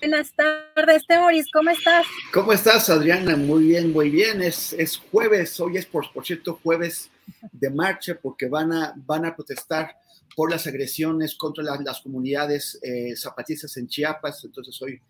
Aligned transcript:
Buenas 0.00 0.32
tardes, 0.32 1.04
Temoris, 1.08 1.46
¿cómo 1.52 1.70
estás? 1.70 2.06
¿Cómo 2.32 2.52
estás, 2.52 2.88
Adriana? 2.88 3.36
Muy 3.36 3.64
bien, 3.64 3.92
muy 3.92 4.10
bien. 4.10 4.40
Es, 4.42 4.72
es 4.74 4.96
jueves, 4.96 5.58
hoy 5.58 5.76
es 5.76 5.86
por, 5.86 6.12
por 6.12 6.24
cierto 6.24 6.60
jueves 6.62 7.10
de 7.50 7.70
marcha 7.70 8.16
porque 8.20 8.48
van 8.48 8.72
a, 8.72 8.94
van 8.96 9.24
a 9.26 9.34
protestar 9.34 9.96
por 10.36 10.52
las 10.52 10.66
agresiones 10.68 11.34
contra 11.34 11.64
la- 11.64 11.80
las 11.84 12.00
comunidades 12.00 12.78
eh, 12.82 13.16
zapatistas 13.16 13.76
en 13.76 13.88
Chiapas. 13.88 14.44
Entonces 14.44 14.80
hoy 14.80 15.00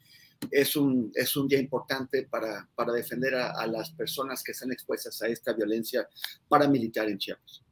es 0.50 0.74
un, 0.74 1.12
es 1.14 1.36
un 1.36 1.46
día 1.48 1.58
importante 1.58 2.22
para, 2.22 2.66
para 2.74 2.92
defender 2.92 3.34
a 3.34 3.66
las 3.66 3.90
personas 3.90 4.42
que 4.42 4.52
están 4.52 4.72
expuestas 4.72 5.20
a 5.20 5.28
esta 5.28 5.52
violencia 5.52 6.08
paramilitar 6.48 7.08
en 7.10 7.18
Chiapas. 7.18 7.62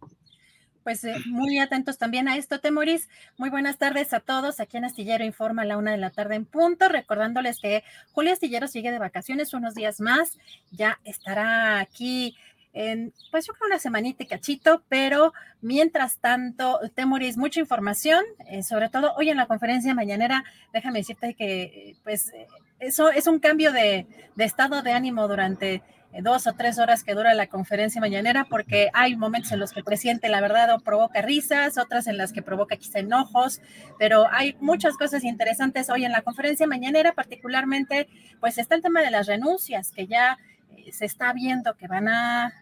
Pues 0.87 1.03
eh, 1.03 1.17
muy 1.27 1.59
atentos 1.59 1.99
también 1.99 2.29
a 2.29 2.37
esto, 2.37 2.61
Temoris. 2.61 3.09
Muy 3.39 3.51
buenas 3.51 3.77
tardes 3.77 4.13
a 4.13 4.21
todos. 4.21 4.61
Aquí 4.61 4.77
en 4.77 4.85
Astillero 4.85 5.25
Informa 5.25 5.63
a 5.63 5.65
la 5.65 5.79
una 5.79 5.91
de 5.91 5.97
la 5.97 6.11
tarde 6.11 6.37
en 6.37 6.45
punto. 6.45 6.89
Recordándoles 6.89 7.59
que 7.59 7.83
Julio 8.13 8.33
Astillero 8.33 8.69
sigue 8.69 8.93
de 8.93 9.01
vacaciones 9.01 9.53
unos 9.53 9.75
días 9.75 10.01
más. 10.01 10.39
Ya 10.71 11.01
estará 11.03 11.81
aquí 11.81 12.37
en, 12.73 13.13
pues 13.33 13.49
yo 13.49 13.55
creo 13.55 13.67
una 13.67 13.81
semanita 13.81 14.23
y 14.23 14.27
cachito, 14.29 14.85
pero 14.89 15.33
mientras 15.61 16.19
tanto, 16.19 16.79
Temoris, 16.95 17.37
mucha 17.37 17.59
información, 17.59 18.25
eh, 18.47 18.63
sobre 18.63 18.89
todo 18.89 19.13
hoy 19.17 19.31
en 19.31 19.39
la 19.39 19.47
conferencia 19.47 19.93
mañanera. 19.93 20.45
Déjame 20.73 21.01
decirte 21.01 21.35
que, 21.35 21.97
pues, 22.05 22.33
eh, 22.33 22.47
eso 22.79 23.11
es 23.11 23.27
un 23.27 23.41
cambio 23.41 23.73
de, 23.73 24.07
estado 24.39 24.83
de 24.83 24.93
ánimo 24.93 25.27
durante 25.27 25.83
dos 26.23 26.47
o 26.47 26.55
tres 26.55 26.79
horas 26.79 27.05
que 27.05 27.15
dura 27.15 27.35
la 27.35 27.47
conferencia 27.47 28.01
mañanera, 28.01 28.47
porque 28.49 28.91
hay 28.93 29.17
momentos 29.17 29.53
en 29.53 29.61
los 29.61 29.73
que 29.73 29.81
el 29.81 29.85
presidente, 29.85 30.29
la 30.29 30.41
verdad, 30.41 30.79
provoca 30.85 31.23
risas, 31.23 31.79
otras 31.79 32.07
en 32.07 32.17
las 32.17 32.33
que 32.33 32.43
provoca 32.43 32.77
quizá 32.77 33.01
enojos, 33.01 33.61
pero 33.99 34.27
hay 34.31 34.57
muchas 34.61 34.97
cosas 34.97 35.25
interesantes 35.25 35.91
hoy 35.91 36.05
en 36.05 36.13
la 36.13 36.23
conferencia 36.23 36.67
mañanera, 36.67 37.13
particularmente, 37.13 38.09
pues 38.41 38.59
está 38.59 38.75
el 38.75 38.83
tema 38.83 39.03
de 39.03 39.11
las 39.11 39.27
renuncias, 39.27 39.93
que 39.93 40.07
ya 40.07 40.39
eh, 40.77 40.93
se 40.93 41.05
está 41.05 41.33
viendo 41.33 41.75
que 41.75 41.87
van 41.87 42.09
a, 42.09 42.53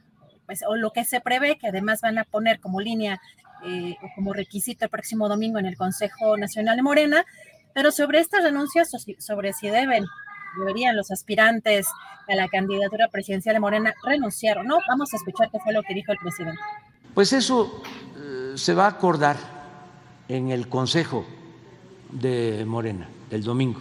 pues, 0.47 0.62
o 0.66 0.76
lo 0.76 0.93
que 0.93 1.04
se 1.04 1.20
prevé, 1.20 1.56
que 1.59 1.69
además 1.69 2.00
van 2.00 2.19
a 2.19 2.25
poner 2.25 2.60
como 2.60 2.81
línea 2.81 3.20
eh, 3.64 3.97
o 4.03 4.09
como 4.14 4.32
requisito 4.32 4.84
el 4.84 4.91
próximo 4.91 5.28
domingo 5.28 5.59
en 5.59 5.66
el 5.66 5.76
Consejo 5.76 6.37
Nacional 6.37 6.76
de 6.76 6.82
Morena, 6.82 7.25
pero 7.72 7.91
sobre 7.91 8.20
estas 8.20 8.44
renuncias, 8.44 8.91
sobre 9.19 9.53
si 9.53 9.69
deben 9.69 10.04
deberían 10.59 10.97
los 10.97 11.10
aspirantes 11.10 11.87
a 12.28 12.34
la 12.34 12.48
candidatura 12.48 13.09
presidencial 13.09 13.54
de 13.54 13.60
Morena 13.60 13.94
renunciar 14.03 14.59
o 14.59 14.65
no. 14.65 14.78
Vamos 14.88 15.12
a 15.12 15.16
escuchar 15.16 15.50
qué 15.50 15.59
fue 15.60 15.72
lo 15.72 15.82
que 15.82 15.94
dijo 15.94 16.12
el 16.12 16.19
presidente. 16.19 16.60
Pues 17.15 17.32
eso 17.32 17.82
eh, 18.16 18.53
se 18.56 18.75
va 18.75 18.87
a 18.87 18.88
acordar 18.88 19.37
en 20.28 20.50
el 20.50 20.69
Consejo 20.69 21.26
de 22.10 22.64
Morena 22.66 23.09
el 23.31 23.43
domingo. 23.43 23.81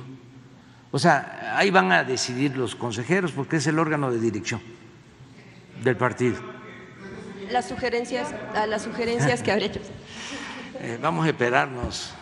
O 0.91 1.00
sea, 1.00 1.56
ahí 1.57 1.72
van 1.72 1.91
a 1.91 2.03
decidir 2.03 2.56
los 2.56 2.75
consejeros 2.75 3.31
porque 3.31 3.57
es 3.57 3.67
el 3.67 3.79
órgano 3.79 4.12
de 4.12 4.19
dirección 4.19 4.62
del 5.83 5.97
partido. 5.97 6.39
Las 7.50 7.67
sugerencias, 7.67 8.33
a 8.56 8.67
las 8.67 8.83
sugerencias 8.83 9.41
que 9.41 9.51
habría 9.51 9.67
hecho. 9.67 9.81
Eh, 10.79 10.97
vamos 11.01 11.25
a 11.25 11.29
esperarnos 11.29 12.13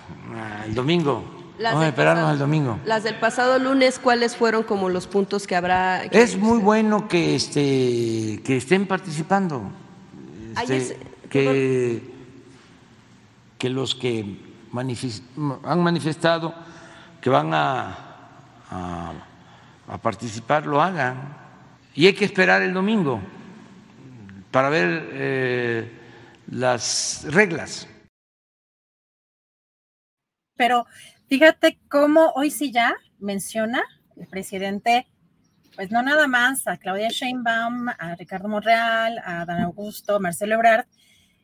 al 0.61 0.75
domingo. 0.75 1.40
Las 1.61 1.73
Vamos 1.73 1.83
a 1.83 1.85
del 1.85 1.89
esperarnos 1.93 2.21
pasado- 2.23 2.31
al 2.33 2.39
domingo. 2.39 2.79
Las 2.85 3.03
del 3.03 3.15
pasado 3.19 3.59
lunes, 3.59 3.99
¿cuáles 3.99 4.35
fueron 4.35 4.63
como 4.63 4.89
los 4.89 5.05
puntos 5.07 5.45
que 5.45 5.55
habrá? 5.55 6.09
que- 6.09 6.21
Es 6.21 6.35
muy 6.37 6.57
bueno 6.59 7.07
que, 7.07 7.35
este, 7.35 8.41
que 8.43 8.57
estén 8.57 8.87
participando, 8.87 9.69
este, 10.59 10.77
es- 10.77 10.95
que, 11.29 12.01
que 13.59 13.69
los 13.69 13.93
que 13.95 14.25
manifis- 14.73 15.21
han 15.63 15.81
manifestado 15.83 16.53
que 17.21 17.29
van 17.29 17.53
a, 17.53 17.97
a- 18.71 19.13
a 19.87 19.97
participar 19.99 20.65
lo 20.65 20.81
hagan. 20.81 21.37
Y 21.93 22.07
hay 22.07 22.13
que 22.13 22.25
esperar 22.25 22.61
el 22.63 22.73
domingo 22.73 23.21
para 24.49 24.69
ver 24.69 25.09
eh, 25.13 25.91
las 26.47 27.23
reglas. 27.29 27.87
Pero 30.57 30.85
fíjate 31.31 31.79
cómo 31.87 32.33
hoy 32.35 32.51
sí 32.51 32.73
ya 32.73 32.93
menciona 33.17 33.81
el 34.17 34.27
presidente, 34.27 35.07
pues 35.77 35.89
no 35.89 36.03
nada 36.03 36.27
más 36.27 36.67
a 36.67 36.75
Claudia 36.75 37.07
Sheinbaum, 37.07 37.87
a 37.87 38.15
Ricardo 38.15 38.49
Monreal, 38.49 39.17
a 39.23 39.45
Dan 39.45 39.61
Augusto, 39.61 40.19
Marcelo 40.19 40.55
Ebrard, 40.55 40.87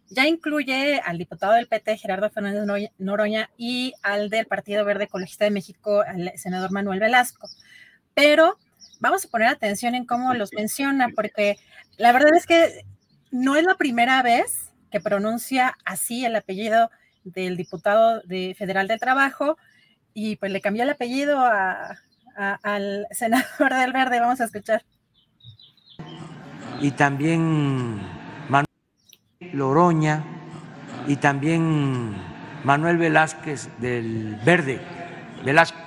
ya 0.10 0.28
incluye 0.28 1.00
al 1.00 1.18
diputado 1.18 1.54
del 1.54 1.68
PT, 1.68 2.00
Gerardo 2.00 2.30
Fernández 2.30 2.66
Noroña- 2.98 3.50
y 3.56 3.94
al 4.04 4.30
del 4.30 4.46
Partido 4.46 4.84
Verde 4.84 5.06
Ecologista 5.06 5.46
de 5.46 5.52
México, 5.52 6.02
al 6.02 6.34
senador 6.36 6.74
Manuel 6.74 7.00
Velasco. 7.00 7.48
Pero 8.14 8.60
vamos 9.00 9.24
a 9.24 9.30
poner 9.30 9.48
atención 9.48 9.96
en 9.96 10.06
cómo 10.06 10.34
los 10.34 10.52
menciona, 10.52 11.08
porque 11.16 11.60
la 11.96 12.12
verdad 12.12 12.36
es 12.36 12.46
que 12.46 12.84
no 13.32 13.56
es 13.56 13.64
la 13.64 13.76
primera 13.76 14.22
vez 14.22 14.70
que 14.92 15.00
pronuncia 15.00 15.78
así 15.86 16.26
el 16.26 16.36
apellido 16.36 16.92
del 17.24 17.56
diputado 17.56 18.20
de 18.26 18.54
federal 18.58 18.90
del 18.90 19.00
trabajo 19.00 19.58
y 20.20 20.36
pues 20.38 20.52
le 20.52 20.62
cambió 20.62 20.82
el 20.82 20.90
apellido 20.90 21.40
a- 21.40 21.96
a- 22.36 22.60
al 22.64 23.06
senador 23.12 23.72
del 23.76 23.94
verde. 23.94 24.20
Vamos 24.20 24.42
a 24.42 24.46
escuchar. 24.46 24.84
y 26.82 26.90
también 26.92 28.00
Manuel 28.50 28.68
Loroña 29.54 30.24
y 31.08 31.18
también 31.18 32.16
Manuel 32.64 32.98
Velázquez 32.98 33.70
del 33.80 34.36
Verde, 34.44 34.80
Velasco. 35.46 35.78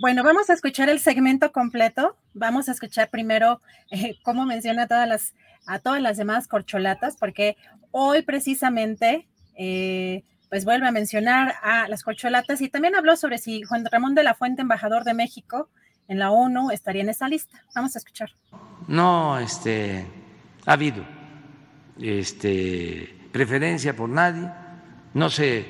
Bueno, 0.00 0.22
vamos 0.22 0.50
a 0.50 0.54
escuchar 0.54 0.88
el 0.88 1.00
segmento 1.00 1.50
completo. 1.52 2.16
Vamos 2.32 2.68
a 2.68 2.72
escuchar 2.72 3.10
primero 3.10 3.60
eh, 3.90 4.16
cómo 4.22 4.44
menciona 4.46 4.82
a 4.82 4.86
todas 4.88 5.08
las, 5.08 5.34
a 5.66 5.78
todas 5.78 6.00
las 6.00 6.16
demás 6.16 6.46
corcholatas, 6.48 7.16
porque 7.16 7.56
hoy 7.92 8.22
precisamente 8.22 9.26
eh, 9.56 10.24
pues 10.54 10.64
vuelve 10.64 10.86
a 10.86 10.92
mencionar 10.92 11.56
a 11.64 11.88
las 11.88 12.04
corcholatas 12.04 12.60
y 12.60 12.68
también 12.68 12.94
habló 12.94 13.16
sobre 13.16 13.38
si 13.38 13.64
Juan 13.64 13.84
Ramón 13.90 14.14
de 14.14 14.22
la 14.22 14.34
Fuente, 14.34 14.62
embajador 14.62 15.02
de 15.02 15.12
México 15.12 15.68
en 16.06 16.20
la 16.20 16.30
ONU 16.30 16.70
estaría 16.70 17.02
en 17.02 17.08
esa 17.08 17.26
lista. 17.26 17.64
Vamos 17.74 17.96
a 17.96 17.98
escuchar. 17.98 18.30
No, 18.86 19.36
este, 19.40 20.06
ha 20.64 20.74
habido 20.74 21.04
este, 22.00 23.18
preferencia 23.32 23.96
por 23.96 24.08
nadie, 24.08 24.48
no 25.14 25.28
se 25.28 25.66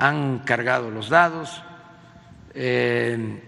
han 0.00 0.40
cargado 0.40 0.90
los 0.90 1.10
dados, 1.10 1.62
eh, 2.54 3.40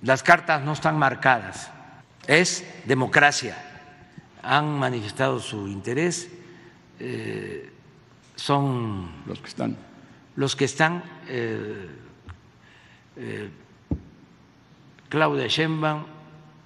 las 0.00 0.22
cartas 0.22 0.62
no 0.64 0.72
están 0.72 0.96
marcadas, 0.96 1.70
es 2.26 2.64
democracia, 2.86 3.54
han 4.42 4.78
manifestado 4.78 5.40
su 5.40 5.68
interés, 5.68 6.30
eh, 6.98 7.70
son 8.34 9.26
los 9.26 9.40
que 9.40 9.48
están, 9.48 9.89
los 10.40 10.56
que 10.56 10.64
están 10.64 11.02
eh, 11.28 11.90
Claudia 15.10 15.46
Sheinbaum, 15.48 16.04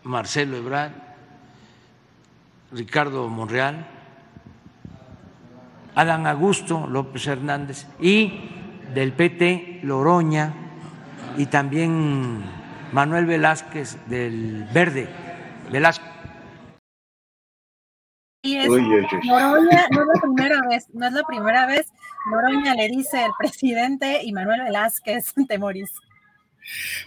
Marcelo 0.04 0.56
Ebrard, 0.56 0.92
Ricardo 2.70 3.28
Monreal, 3.28 3.84
Adán 5.96 6.28
Augusto 6.28 6.86
López 6.86 7.26
Hernández 7.26 7.88
y 7.98 8.48
del 8.94 9.12
PT 9.12 9.80
Loroña 9.82 10.54
y 11.36 11.46
también 11.46 12.44
Manuel 12.92 13.26
Velázquez 13.26 13.98
del 14.06 14.68
Verde, 14.72 15.08
Velasco. 15.72 16.13
Y 18.44 18.58
es, 18.58 18.68
Noroña, 18.68 19.88
no 19.90 20.02
es 20.02 20.08
la 20.14 20.20
primera 20.20 20.60
vez, 20.68 20.86
no 20.92 21.06
es 21.06 21.12
la 21.14 21.22
primera 21.24 21.66
vez, 21.66 21.86
Noroña 22.30 22.74
le 22.74 22.88
dice 22.88 23.24
el 23.24 23.32
presidente 23.38 24.20
y 24.22 24.32
Manuel 24.32 24.64
Velázquez, 24.64 25.32
Temoris. 25.48 25.90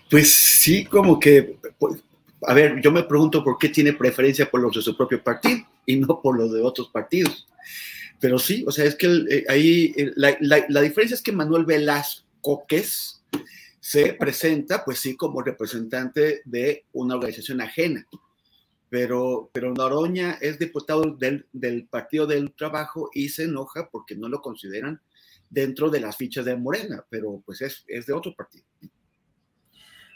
Pues 0.10 0.34
sí, 0.34 0.86
como 0.86 1.20
que, 1.20 1.60
pues, 1.78 2.04
a 2.42 2.54
ver, 2.56 2.82
yo 2.82 2.92
me 2.92 3.04
pregunto 3.04 3.44
por 3.44 3.60
qué 3.60 3.70
tiene 3.70 3.94
preferencia 3.94 4.50
por 4.50 4.62
los 4.62 4.76
de 4.76 4.82
su 4.82 4.98
propio 4.98 5.24
partido 5.24 5.60
y 5.86 5.98
no 5.98 6.20
por 6.22 6.36
los 6.36 6.52
de 6.52 6.62
otros 6.62 6.90
partidos. 6.90 7.48
Pero 8.20 8.40
sí, 8.40 8.64
o 8.68 8.72
sea, 8.72 8.86
es 8.86 8.96
que 8.96 9.08
eh, 9.30 9.46
ahí 9.48 9.94
eh, 9.96 10.12
la, 10.16 10.82
diferencia 10.82 11.14
es 11.14 11.22
que 11.22 11.32
Manuel 11.32 11.66
Velasco 11.66 12.66
se 13.80 14.14
presenta, 14.14 14.84
pues 14.84 15.00
sí, 15.00 15.16
como 15.16 15.44
representante 15.44 16.42
de 16.46 16.86
una 16.94 17.14
organización 17.14 17.62
ajena. 17.62 18.08
Pero, 18.90 19.50
pero 19.54 19.74
Noroña 19.74 20.38
es 20.42 20.60
diputado 20.60 21.04
del, 21.04 21.46
del 21.52 21.88
Partido 21.88 22.26
del 22.26 22.54
Trabajo 22.54 23.10
y 23.14 23.30
se 23.30 23.44
enoja 23.44 23.90
porque 23.92 24.16
no 24.16 24.30
lo 24.30 24.42
consideran 24.42 25.02
dentro 25.50 25.90
de 25.90 26.00
las 26.00 26.16
fichas 26.16 26.46
de 26.46 26.56
Morena, 26.56 27.06
pero 27.10 27.42
pues 27.46 27.62
es, 27.62 27.84
es 27.88 28.06
de 28.06 28.14
otro 28.14 28.34
partido. 28.36 28.66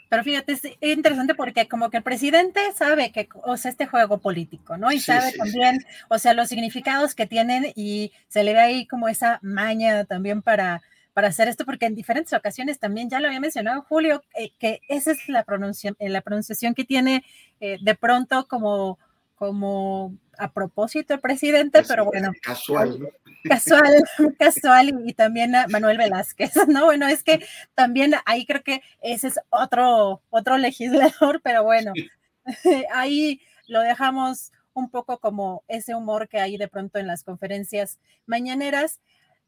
Pero 0.08 0.24
fíjate, 0.24 0.52
es 0.52 0.62
interesante 0.82 1.34
porque 1.34 1.68
como 1.68 1.88
que 1.88 1.96
el 1.96 2.02
presidente 2.02 2.60
sabe 2.76 3.12
que, 3.12 3.30
o 3.44 3.56
sea, 3.56 3.70
este 3.70 3.86
juego 3.86 4.18
político, 4.18 4.76
¿no? 4.76 4.92
Y 4.92 5.00
sabe 5.00 5.32
también, 5.32 5.82
o 6.10 6.18
sea, 6.18 6.34
los 6.34 6.50
significados 6.50 7.14
que 7.14 7.26
tienen 7.26 7.72
y 7.74 8.12
se 8.28 8.44
le 8.44 8.52
ve 8.52 8.60
ahí 8.60 8.86
como 8.86 9.08
esa 9.08 9.38
maña 9.40 10.04
también 10.04 10.42
para, 10.42 10.82
para 11.12 11.28
hacer 11.28 11.48
esto, 11.48 11.64
porque 11.64 11.86
en 11.86 11.94
diferentes 11.94 12.32
ocasiones 12.32 12.78
también, 12.78 13.10
ya 13.10 13.20
lo 13.20 13.26
había 13.26 13.40
mencionado 13.40 13.82
Julio, 13.82 14.22
eh, 14.34 14.52
que 14.58 14.80
esa 14.88 15.12
es 15.12 15.28
la, 15.28 15.44
pronuncia, 15.44 15.94
eh, 15.98 16.08
la 16.08 16.22
pronunciación 16.22 16.74
que 16.74 16.84
tiene 16.84 17.24
eh, 17.60 17.78
de 17.80 17.94
pronto 17.94 18.46
como, 18.48 18.98
como 19.34 20.14
a 20.38 20.52
propósito 20.52 21.14
el 21.14 21.20
presidente, 21.20 21.82
pero 21.86 22.04
bueno. 22.04 22.32
Casual. 22.42 22.98
Casual, 23.48 24.04
casual 24.38 25.02
y, 25.04 25.14
también 25.14 25.56
a 25.56 25.66
Manuel 25.66 25.98
Velázquez, 25.98 26.52
¿no? 26.68 26.84
Bueno, 26.84 27.08
es 27.08 27.24
que 27.24 27.44
también 27.74 28.14
ahí 28.24 28.46
creo 28.46 28.62
que 28.62 28.82
ese 29.00 29.28
es 29.28 29.40
otro, 29.50 30.22
otro 30.30 30.58
legislador, 30.58 31.40
pero 31.42 31.64
bueno, 31.64 31.92
ahí 32.94 33.40
lo 33.66 33.80
dejamos 33.80 34.52
un 34.74 34.90
poco 34.90 35.18
como 35.18 35.64
ese 35.66 35.94
humor 35.94 36.28
que 36.28 36.38
hay 36.38 36.56
de 36.56 36.68
pronto 36.68 36.98
en 36.98 37.08
las 37.08 37.24
conferencias 37.24 37.98
mañaneras. 38.26 39.00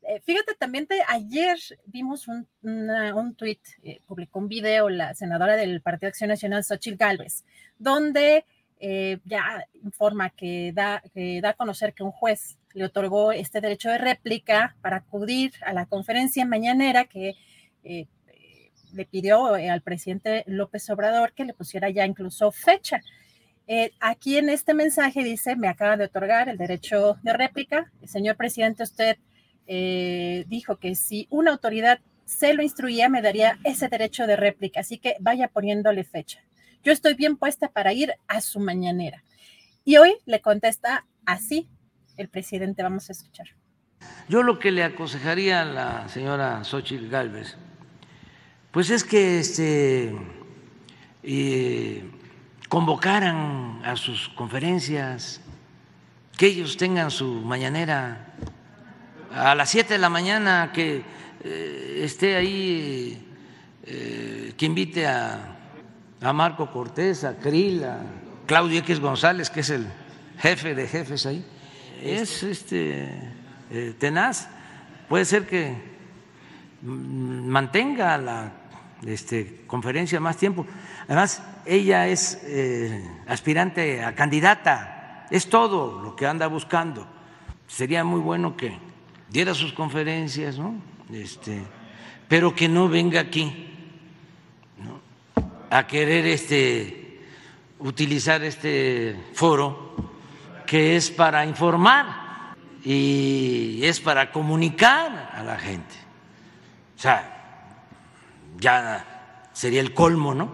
Eh, 0.06 0.20
fíjate, 0.20 0.54
también 0.54 0.86
ayer 1.08 1.58
vimos 1.86 2.28
un, 2.28 2.46
un 2.62 3.34
tuit, 3.36 3.60
eh, 3.82 4.00
publicó 4.06 4.38
un 4.38 4.48
video 4.48 4.90
la 4.90 5.14
senadora 5.14 5.56
del 5.56 5.80
Partido 5.80 6.08
Acción 6.08 6.28
Nacional, 6.28 6.62
Xochitl 6.62 6.98
Gálvez, 6.98 7.44
donde 7.78 8.44
eh, 8.80 9.18
ya 9.24 9.66
informa 9.82 10.28
que 10.28 10.72
da, 10.74 11.02
que 11.14 11.40
da 11.40 11.50
a 11.50 11.54
conocer 11.54 11.94
que 11.94 12.02
un 12.02 12.10
juez 12.10 12.58
le 12.74 12.84
otorgó 12.84 13.32
este 13.32 13.62
derecho 13.62 13.88
de 13.88 13.98
réplica 13.98 14.76
para 14.82 14.96
acudir 14.96 15.52
a 15.64 15.72
la 15.72 15.86
conferencia 15.86 16.44
mañanera 16.44 17.06
que 17.06 17.34
le 18.92 19.04
pidió 19.06 19.54
al 19.54 19.82
presidente 19.82 20.44
López 20.46 20.88
Obrador 20.90 21.32
que 21.32 21.44
le 21.44 21.54
pusiera 21.54 21.88
ya 21.90 22.04
incluso 22.04 22.50
fecha. 22.50 23.00
aquí 24.00 24.38
en 24.38 24.48
este 24.48 24.74
mensaje 24.74 25.22
dice, 25.22 25.56
me 25.56 25.68
acaba 25.68 25.96
de 25.96 26.04
otorgar 26.04 26.48
el 26.48 26.58
derecho 26.58 27.16
de 27.22 27.32
réplica. 27.32 27.92
Señor 28.04 28.36
presidente, 28.36 28.82
usted 28.82 29.16
dijo 29.66 30.76
que 30.76 30.94
si 30.94 31.26
una 31.30 31.52
autoridad 31.52 32.00
se 32.24 32.54
lo 32.54 32.62
instruía, 32.62 33.08
me 33.08 33.22
daría 33.22 33.58
ese 33.64 33.88
derecho 33.88 34.26
de 34.26 34.36
réplica, 34.36 34.80
así 34.80 34.98
que 34.98 35.16
vaya 35.20 35.48
poniéndole 35.48 36.04
fecha 36.04 36.40
yo 36.84 36.92
estoy 36.92 37.14
bien 37.14 37.36
puesta 37.36 37.68
para 37.68 37.92
ir 37.92 38.12
a 38.28 38.40
su 38.40 38.60
mañanera. 38.60 39.24
Y 39.84 39.96
hoy 39.96 40.16
le 40.26 40.40
contesta 40.40 41.06
así 41.24 41.68
el 42.16 42.28
presidente, 42.28 42.82
vamos 42.82 43.08
a 43.08 43.12
escuchar. 43.12 43.48
Yo 44.28 44.42
lo 44.42 44.58
que 44.58 44.70
le 44.70 44.84
aconsejaría 44.84 45.62
a 45.62 45.64
la 45.64 46.08
señora 46.08 46.62
Xochitl 46.62 47.08
Galvez, 47.08 47.56
pues 48.70 48.90
es 48.90 49.02
que 49.02 49.38
este, 49.38 50.14
eh, 51.22 52.04
convocaran 52.68 53.80
a 53.84 53.96
sus 53.96 54.28
conferencias, 54.28 55.40
que 56.36 56.46
ellos 56.46 56.76
tengan 56.76 57.10
su 57.10 57.26
mañanera 57.26 58.33
a 59.34 59.54
las 59.54 59.70
7 59.70 59.94
de 59.94 59.98
la 59.98 60.08
mañana, 60.08 60.70
que 60.72 61.02
eh, 61.42 62.00
esté 62.04 62.36
ahí, 62.36 63.26
eh, 63.84 64.54
que 64.56 64.66
invite 64.66 65.06
a 65.06 65.50
a 66.20 66.32
Marco 66.32 66.70
Cortés, 66.70 67.22
a 67.24 67.36
Krill, 67.36 67.84
a 67.84 67.98
Claudio 68.46 68.78
X 68.78 68.98
González, 68.98 69.50
que 69.50 69.60
es 69.60 69.68
el 69.68 69.86
jefe 70.38 70.74
de 70.74 70.88
jefes 70.88 71.26
ahí, 71.26 71.44
es 72.00 72.42
este 72.42 73.08
eh, 73.70 73.94
tenaz. 73.98 74.48
Puede 75.06 75.26
ser 75.26 75.46
que 75.46 75.74
mantenga 76.80 78.16
la 78.16 78.52
este, 79.04 79.64
conferencia 79.66 80.18
más 80.18 80.38
tiempo. 80.38 80.66
Además, 81.06 81.42
ella 81.66 82.08
es 82.08 82.40
aspirante 83.26 84.02
a 84.02 84.14
candidata, 84.14 85.26
es 85.30 85.50
todo 85.50 86.00
lo 86.00 86.16
que 86.16 86.26
anda 86.26 86.46
buscando. 86.46 87.06
Sería 87.66 88.02
muy 88.02 88.20
bueno 88.20 88.56
que 88.56 88.78
diera 89.34 89.52
sus 89.52 89.72
conferencias, 89.72 90.60
¿no? 90.60 90.76
Este, 91.12 91.60
pero 92.28 92.54
que 92.54 92.68
no 92.68 92.88
venga 92.88 93.18
aquí 93.18 93.66
a 95.70 95.88
querer 95.88 96.24
este, 96.26 97.20
utilizar 97.80 98.44
este 98.44 99.20
foro 99.32 99.96
que 100.64 100.94
es 100.94 101.10
para 101.10 101.44
informar 101.44 102.54
y 102.84 103.80
es 103.82 103.98
para 103.98 104.30
comunicar 104.30 105.32
a 105.34 105.42
la 105.42 105.58
gente. 105.58 105.96
O 106.96 107.00
sea, 107.00 107.74
ya 108.60 109.48
sería 109.52 109.80
el 109.80 109.92
colmo, 109.94 110.32
¿no? 110.32 110.48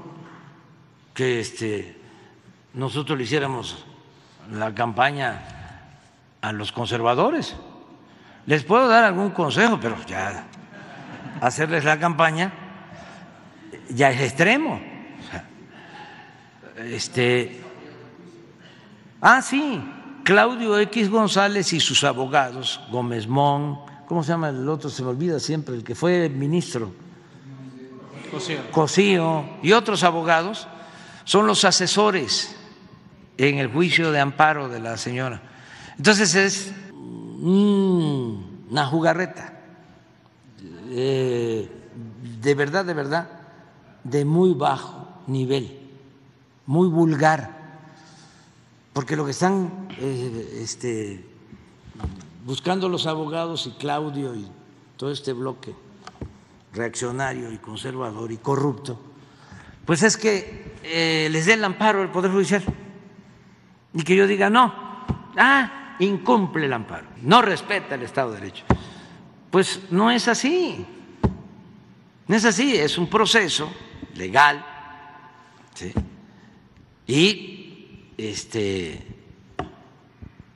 Que 1.12 1.40
este, 1.40 2.00
nosotros 2.72 3.18
le 3.18 3.24
hiciéramos 3.24 3.84
la 4.50 4.74
campaña 4.74 5.42
a 6.40 6.52
los 6.52 6.72
conservadores. 6.72 7.56
Les 8.46 8.64
puedo 8.64 8.88
dar 8.88 9.04
algún 9.04 9.30
consejo, 9.30 9.78
pero 9.80 9.96
ya 10.06 10.44
hacerles 11.40 11.84
la 11.84 11.98
campaña 11.98 12.52
ya 13.94 14.10
es 14.10 14.20
extremo. 14.20 14.80
Este, 16.76 17.60
ah, 19.20 19.42
sí, 19.42 19.82
Claudio 20.24 20.78
X 20.78 21.10
González 21.10 21.72
y 21.72 21.80
sus 21.80 22.04
abogados, 22.04 22.80
Gómez 22.90 23.26
Mon, 23.26 23.78
¿cómo 24.06 24.22
se 24.22 24.32
llama 24.32 24.48
el 24.48 24.68
otro? 24.68 24.88
Se 24.88 25.02
me 25.02 25.10
olvida 25.10 25.38
siempre, 25.38 25.74
el 25.74 25.84
que 25.84 25.94
fue 25.94 26.28
ministro. 26.28 26.92
Cosío. 28.70 29.44
y 29.60 29.72
otros 29.72 30.04
abogados 30.04 30.68
son 31.24 31.48
los 31.48 31.64
asesores 31.64 32.56
en 33.36 33.58
el 33.58 33.68
juicio 33.68 34.12
de 34.12 34.20
amparo 34.20 34.68
de 34.68 34.78
la 34.78 34.96
señora. 34.96 35.42
Entonces 35.96 36.34
es 36.36 36.72
una 37.40 38.86
jugarreta, 38.86 39.60
eh, 40.90 41.70
de 42.40 42.54
verdad, 42.54 42.84
de 42.84 42.94
verdad, 42.94 43.30
de 44.04 44.24
muy 44.24 44.54
bajo 44.54 45.08
nivel 45.26 45.80
muy 46.70 46.86
vulgar, 46.86 47.50
porque 48.92 49.16
lo 49.16 49.24
que 49.24 49.32
están 49.32 49.88
eh, 49.98 50.60
este, 50.62 51.24
buscando 52.46 52.88
los 52.88 53.08
abogados 53.08 53.66
y 53.66 53.72
Claudio 53.72 54.36
y 54.36 54.46
todo 54.96 55.10
este 55.10 55.32
bloque 55.32 55.74
reaccionario 56.72 57.50
y 57.50 57.58
conservador 57.58 58.30
y 58.30 58.36
corrupto, 58.36 59.00
pues 59.84 60.04
es 60.04 60.16
que 60.16 60.76
eh, 60.84 61.28
les 61.32 61.46
dé 61.46 61.54
el 61.54 61.64
amparo 61.64 62.04
el 62.04 62.10
Poder 62.10 62.30
Judicial. 62.30 62.62
Y 63.92 64.04
que 64.04 64.14
yo 64.14 64.28
diga 64.28 64.48
no, 64.48 64.72
ah, 65.36 65.79
incumple 66.00 66.66
el 66.66 66.72
amparo, 66.72 67.06
no 67.22 67.40
respeta 67.42 67.94
el 67.94 68.02
Estado 68.02 68.32
de 68.32 68.40
Derecho. 68.40 68.64
Pues 69.50 69.80
no 69.90 70.10
es 70.10 70.28
así, 70.28 70.84
no 72.26 72.36
es 72.36 72.44
así, 72.44 72.76
es 72.76 72.98
un 72.98 73.08
proceso 73.08 73.72
legal 74.14 74.64
y 77.06 78.12
este, 78.16 79.00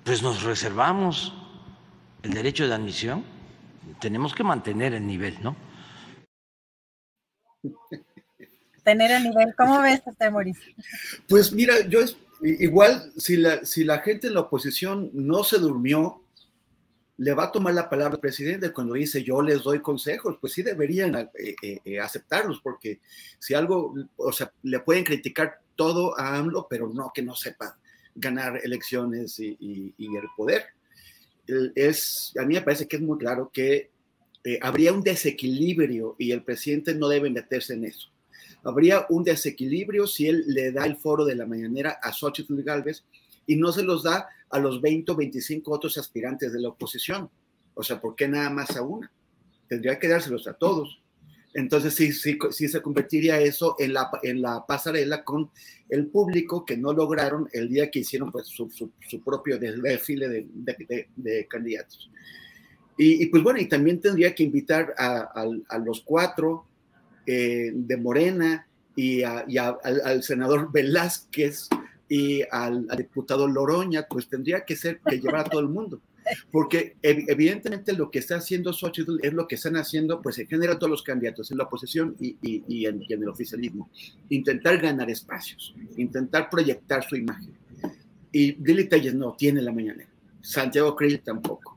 pues 0.05 0.23
nos 0.23 0.43
reservamos 0.43 1.35
el 2.23 2.33
derecho 2.33 2.67
de 2.69 2.75
admisión, 2.75 3.25
tenemos 4.01 4.35
que 4.35 4.45
mantener 4.45 4.95
el 4.95 5.07
nivel, 5.07 5.39
¿no? 5.43 5.57
Tener 8.83 9.11
el 9.13 9.25
nivel, 9.25 9.55
¿cómo 9.57 9.81
ves 9.81 10.03
este, 10.07 10.31
Mauricio? 10.31 10.75
Pues 11.29 11.53
mira, 11.53 11.75
yo 11.89 12.01
es, 12.01 12.17
igual 12.43 13.13
si 13.17 13.37
la, 13.37 13.65
si 13.65 13.85
la 13.85 14.01
gente 14.01 14.27
en 14.27 14.35
la 14.35 14.41
oposición 14.41 15.11
no 15.13 15.45
se 15.45 15.59
durmió, 15.59 16.25
le 17.17 17.33
va 17.33 17.45
a 17.45 17.53
tomar 17.53 17.75
la 17.75 17.89
palabra 17.89 18.15
al 18.15 18.21
presidente 18.21 18.73
cuando 18.73 18.95
dice 18.95 19.23
yo 19.23 19.41
les 19.41 19.63
doy 19.63 19.81
consejos, 19.81 20.37
pues 20.41 20.53
sí 20.53 20.63
deberían 20.63 21.15
eh, 21.15 21.55
eh, 21.63 21.79
eh, 21.85 22.01
aceptarlos, 22.01 22.61
porque 22.61 23.01
si 23.39 23.55
algo, 23.55 23.95
o 24.17 24.33
sea, 24.33 24.53
le 24.63 24.81
pueden 24.81 25.05
criticar 25.05 25.61
todo 25.77 26.19
a 26.19 26.37
AMLO, 26.37 26.67
pero 26.69 26.89
no 26.89 27.13
que 27.15 27.23
no 27.23 27.35
sepa 27.35 27.79
ganar 28.15 28.61
elecciones 28.63 29.39
y, 29.39 29.95
el 29.99 30.29
poder. 30.37 30.65
Es, 31.75 32.33
a 32.39 32.45
mí 32.45 32.55
me 32.55 32.63
parece 32.63 32.87
que 32.89 32.97
es 32.97 33.03
muy 33.03 33.19
claro 33.19 33.51
que 33.53 33.91
habría 34.61 34.93
un 34.93 35.03
desequilibrio 35.03 36.17
y 36.19 36.31
el 36.31 36.43
presidente 36.45 36.95
no 36.95 37.09
debe 37.09 37.31
meterse 37.31 37.75
en 37.75 37.85
eso. 37.85 38.14
Habría 38.65 39.07
un 39.11 39.25
desequilibrio 39.25 40.07
si 40.07 40.27
él 40.27 40.45
le 40.47 40.73
da 40.73 40.87
el 40.87 40.97
foro 40.97 41.25
de 41.25 41.35
la 41.35 41.47
mañanera 41.47 41.99
a 42.03 42.13
Xochitl 42.13 42.63
Galvez 42.63 43.05
y 43.47 43.57
no 43.57 43.73
se 43.73 43.83
los 43.83 44.03
da 44.03 44.27
a 44.51 44.59
los 44.59 44.81
20 44.81 45.13
o 45.13 45.17
25 45.17 45.71
otros 45.71 45.99
aspirantes 45.99 46.53
de 46.53 46.61
la 46.61 46.69
oposición. 46.69 47.29
O 47.75 47.83
sea, 47.83 48.01
¿por 48.01 48.17
qué 48.17 48.29
nada 48.29 48.51
más 48.51 48.77
a 48.77 48.83
una? 48.83 49.11
Tendría 49.69 49.99
que 49.99 50.09
dárselos 50.09 50.47
a 50.47 50.55
todos. 50.55 51.01
Entonces 51.55 51.95
sí, 51.95 52.13
sí, 52.13 52.37
sí 52.51 52.69
se 52.69 52.83
convertiría 52.83 53.41
eso 53.41 53.77
en 53.79 53.95
la, 53.95 54.11
en 54.25 54.43
la 54.43 54.67
pasarela 54.67 55.23
con 55.23 55.51
el 55.89 56.09
público 56.09 56.65
que 56.65 56.77
no 56.77 56.93
lograron 56.93 57.49
el 57.53 57.69
día 57.69 57.91
que 57.91 58.01
hicieron 58.01 58.33
pues, 58.33 58.49
su, 58.49 58.69
su, 58.71 59.23
propio 59.23 59.59
desfile 59.59 60.29
de, 60.29 61.09
de, 61.15 61.47
candidatos. 61.47 62.11
Y, 62.97 63.27
pues 63.27 63.43
bueno, 63.43 63.61
y 63.61 63.69
también 63.69 64.01
tendría 64.01 64.35
que 64.35 64.45
invitar 64.45 64.95
a, 64.99 65.33
a, 65.69 65.79
los 65.79 66.03
cuatro 66.03 66.67
eh, 67.27 67.73
de 67.75 67.97
Morena 67.97 68.67
y, 68.97 69.23
al, 69.23 70.23
senador 70.23 70.71
Velázquez 70.73 71.69
y 72.09 72.43
al, 72.51 72.87
diputado 72.97 73.49
Loroña, 73.49 74.07
pues 74.09 74.29
tendría 74.29 74.65
que 74.65 74.77
ser 74.77 75.01
que 75.01 75.21
llevar 75.21 75.41
a 75.41 75.45
todo 75.45 75.61
el 75.61 75.69
mundo. 75.69 76.01
Porque 76.51 76.97
evidentemente 77.03 77.93
lo 77.93 78.11
que 78.11 78.19
está 78.19 78.37
haciendo 78.37 78.73
Xochitl 78.73 79.19
es 79.23 79.35
lo 79.35 79.47
que 79.47 79.57
están 79.57 79.77
haciendo, 79.77 80.23
pues 80.23 80.39
en 80.39 80.47
general 80.47 80.79
todos 80.79 80.91
los 80.91 81.03
candidatos 81.03 81.51
en 81.51 81.59
la 81.59 81.65
oposición 81.65 82.17
y, 82.19 82.87
en, 82.87 83.03
el 83.09 83.29
oficialismo. 83.29 83.91
Intentar 84.31 84.79
ganar 84.79 85.11
espacios, 85.11 85.75
intentar 85.97 86.49
proyectar 86.49 87.05
su 87.05 87.17
imagen. 87.17 87.53
Y 88.33 88.53
Lili 88.53 88.89
Telles 88.89 89.15
no 89.15 89.35
tiene 89.35 89.61
la 89.61 89.73
mañanera. 89.73 90.09
Santiago 90.41 90.97
Krill 90.97 91.21
tampoco. 91.21 91.74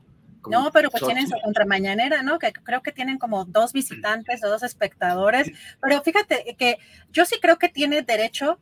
No, 0.50 0.70
pero 0.72 0.90
pues 0.90 1.02
tienen 1.04 1.28
su 1.28 1.36
contramañanera, 1.42 2.22
¿no? 2.22 2.38
Que 2.38 2.52
creo 2.52 2.82
que 2.82 2.92
tienen 2.92 3.18
como 3.18 3.44
dos 3.44 3.72
visitantes 3.72 4.42
o 4.44 4.48
dos 4.48 4.62
espectadores. 4.62 5.50
Pero 5.80 6.02
fíjate 6.02 6.56
que 6.58 6.78
yo 7.12 7.24
sí 7.24 7.36
creo 7.40 7.58
que 7.58 7.68
tiene 7.68 8.02
derecho 8.02 8.58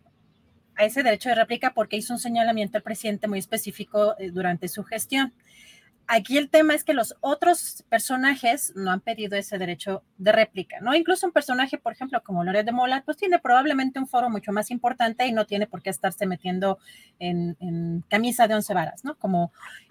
a 0.76 0.84
ese 0.84 1.02
derecho 1.02 1.30
de 1.30 1.34
réplica 1.34 1.72
porque 1.74 1.96
hizo 1.96 2.12
un 2.12 2.18
señalamiento 2.18 2.76
al 2.78 2.82
presidente 2.82 3.28
muy 3.28 3.38
específico 3.38 4.14
eh, 4.18 4.30
durante 4.30 4.68
su 4.68 4.84
gestión. 4.84 5.32
Aquí 6.08 6.38
el 6.38 6.50
tema 6.50 6.74
es 6.74 6.84
que 6.84 6.94
los 6.94 7.16
otros 7.20 7.84
personajes 7.88 8.72
no 8.76 8.92
han 8.92 9.00
pedido 9.00 9.36
ese 9.36 9.58
derecho 9.58 10.04
de 10.18 10.30
réplica, 10.30 10.78
¿no? 10.80 10.94
Incluso 10.94 11.26
un 11.26 11.32
personaje, 11.32 11.78
por 11.78 11.92
ejemplo, 11.92 12.22
como 12.22 12.44
Loret 12.44 12.64
de 12.64 12.70
Mola, 12.70 13.02
pues 13.04 13.16
tiene 13.16 13.40
probablemente 13.40 13.98
un 13.98 14.06
foro 14.06 14.30
mucho 14.30 14.52
más 14.52 14.70
importante 14.70 15.26
y 15.26 15.32
no 15.32 15.46
tiene 15.46 15.66
por 15.66 15.82
qué 15.82 15.90
estarse 15.90 16.26
metiendo 16.26 16.78
en, 17.18 18.04
camisa 18.08 18.46
de 18.46 18.54
once 18.54 18.72
varas, 18.72 19.04
¿no? 19.04 19.16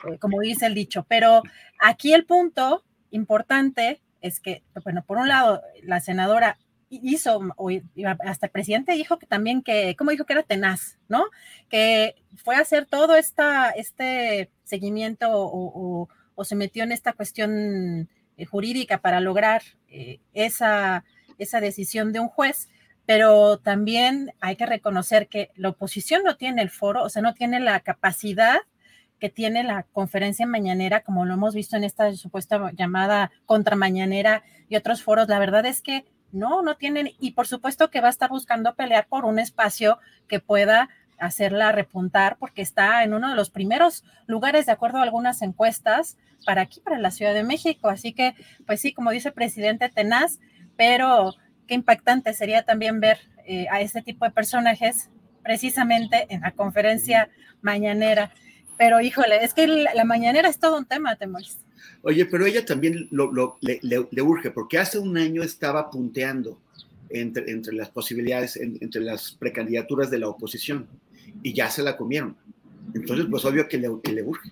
Eh, 0.07 0.17
como 0.19 0.39
dice 0.39 0.67
el 0.67 0.73
dicho. 0.73 1.05
Pero 1.09 1.43
aquí 1.79 2.13
el 2.13 2.25
punto 2.25 2.83
importante 3.11 4.01
es 4.21 4.39
que, 4.39 4.63
bueno, 4.83 5.03
por 5.03 5.17
un 5.17 5.27
lado, 5.27 5.61
la 5.83 5.99
senadora 5.99 6.57
hizo, 6.89 7.41
hasta 8.25 8.45
el 8.45 8.51
presidente 8.51 8.93
dijo 8.93 9.17
que 9.17 9.25
también 9.25 9.61
que, 9.61 9.95
como 9.95 10.11
dijo 10.11 10.25
que 10.25 10.33
era 10.33 10.43
tenaz, 10.43 10.97
¿no? 11.07 11.25
Que 11.69 12.15
fue 12.35 12.55
a 12.55 12.59
hacer 12.59 12.85
todo 12.85 13.15
esta, 13.15 13.71
este 13.71 14.49
seguimiento 14.63 15.27
o, 15.31 16.09
se 16.43 16.55
metió 16.55 16.83
en 16.83 16.91
esta 16.91 17.13
cuestión 17.13 18.09
eh, 18.37 18.45
jurídica 18.45 18.99
para 18.99 19.19
lograr 19.21 19.63
eh, 19.87 20.19
esa, 20.33 21.05
esa 21.37 21.61
decisión 21.61 22.11
de 22.11 22.19
un 22.19 22.27
juez, 22.27 22.67
pero 23.05 23.57
también 23.57 24.33
hay 24.41 24.55
que 24.55 24.65
reconocer 24.65 25.27
que 25.27 25.51
la 25.55 25.69
oposición 25.69 26.23
no 26.23 26.35
tiene 26.35 26.61
el 26.61 26.69
foro, 26.69 27.03
o 27.03 27.09
sea, 27.09 27.21
no 27.21 27.33
tiene 27.33 27.59
la 27.59 27.79
capacidad 27.79 28.57
que 29.19 29.29
tiene 29.29 29.63
la 29.63 29.83
conferencia 29.83 30.45
mañanera, 30.45 31.01
como 31.01 31.25
lo 31.25 31.35
hemos 31.35 31.55
visto 31.55 31.77
en 31.77 31.83
esta 31.83 32.13
supuesta 32.15 32.71
llamada 32.73 33.31
contramañanera 33.45 34.43
y 34.67 34.75
otros 34.75 35.03
foros. 35.03 35.29
La 35.29 35.39
verdad 35.39 35.65
es 35.65 35.81
que 35.81 36.05
no, 36.35 36.61
no 36.61 36.75
tienen, 36.75 37.11
y 37.19 37.31
por 37.31 37.47
supuesto 37.47 37.89
que 37.89 38.01
va 38.01 38.07
a 38.07 38.11
estar 38.11 38.29
buscando 38.29 38.75
pelear 38.75 39.07
por 39.07 39.25
un 39.25 39.39
espacio 39.39 39.99
que 40.27 40.39
pueda 40.39 40.89
hacerla 41.17 41.71
repuntar, 41.71 42.37
porque 42.37 42.61
está 42.61 43.03
en 43.03 43.13
uno 43.13 43.29
de 43.29 43.35
los 43.35 43.49
primeros 43.49 44.03
lugares, 44.27 44.65
de 44.65 44.73
acuerdo 44.73 44.99
a 44.99 45.03
algunas 45.03 45.41
encuestas, 45.41 46.17
para 46.45 46.61
aquí, 46.61 46.81
para 46.81 46.99
la 46.99 47.11
Ciudad 47.11 47.33
de 47.33 47.43
México. 47.43 47.89
Así 47.89 48.13
que, 48.13 48.35
pues 48.65 48.81
sí, 48.81 48.93
como 48.93 49.11
dice 49.11 49.29
el 49.29 49.33
presidente 49.33 49.89
Tenaz, 49.89 50.39
pero 50.77 51.33
qué 51.67 51.73
impactante 51.73 52.33
sería 52.33 52.63
también 52.63 52.99
ver 52.99 53.17
eh, 53.45 53.67
a 53.71 53.81
este 53.81 54.01
tipo 54.01 54.25
de 54.25 54.31
personajes 54.31 55.09
precisamente 55.43 56.27
en 56.29 56.41
la 56.41 56.51
conferencia 56.51 57.29
mañanera. 57.61 58.31
Pero 58.77 58.99
híjole, 59.01 59.43
es 59.43 59.53
que 59.53 59.67
la, 59.67 60.03
mañanera 60.03 60.49
es 60.49 60.59
todo 60.59 60.77
un 60.77 60.85
tema, 60.85 61.15
Temoris. 61.15 61.59
Oye, 62.01 62.25
pero 62.25 62.45
ella 62.45 62.65
también 62.65 63.07
lo, 63.11 63.57
le, 63.61 64.21
urge, 64.21 64.51
porque 64.51 64.77
hace 64.77 64.99
un 64.99 65.17
año 65.17 65.43
estaba 65.43 65.89
punteando 65.89 66.59
entre, 67.09 67.51
entre 67.51 67.73
las 67.73 67.89
posibilidades, 67.89 68.57
entre 68.57 69.01
las 69.01 69.31
precandidaturas 69.31 70.09
de 70.11 70.19
la 70.19 70.27
oposición, 70.27 70.87
y 71.43 71.53
ya 71.53 71.69
se 71.69 71.83
la 71.83 71.97
comieron. 71.97 72.35
Entonces, 72.93 73.25
pues 73.29 73.43
obvio 73.45 73.67
que 73.67 73.77
le, 73.77 73.89
le 74.11 74.23
urge. 74.23 74.51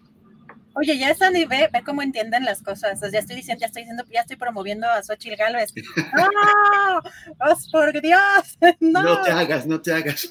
Oye, 0.75 0.97
ya 0.97 1.11
están 1.11 1.35
y 1.35 1.45
ve, 1.45 1.69
ve 1.71 1.83
cómo 1.83 2.01
entienden 2.01 2.45
las 2.45 2.63
cosas. 2.63 2.99
ya 2.99 3.19
estoy 3.19 3.35
diciendo, 3.35 3.61
ya 3.61 3.67
estoy 3.67 3.83
diciendo, 3.83 4.03
ya 4.11 4.21
estoy 4.21 4.37
promoviendo 4.37 4.89
a 4.89 5.03
Xochitl 5.03 5.35
Gálvez. 5.35 5.71
¡No! 6.15 6.97
¡Oh, 7.39 7.57
por 7.71 8.01
Dios! 8.01 8.57
No. 8.79 9.03
no 9.03 9.21
te 9.21 9.31
hagas, 9.31 9.67
no 9.67 9.81
te 9.81 9.93
hagas. 9.93 10.27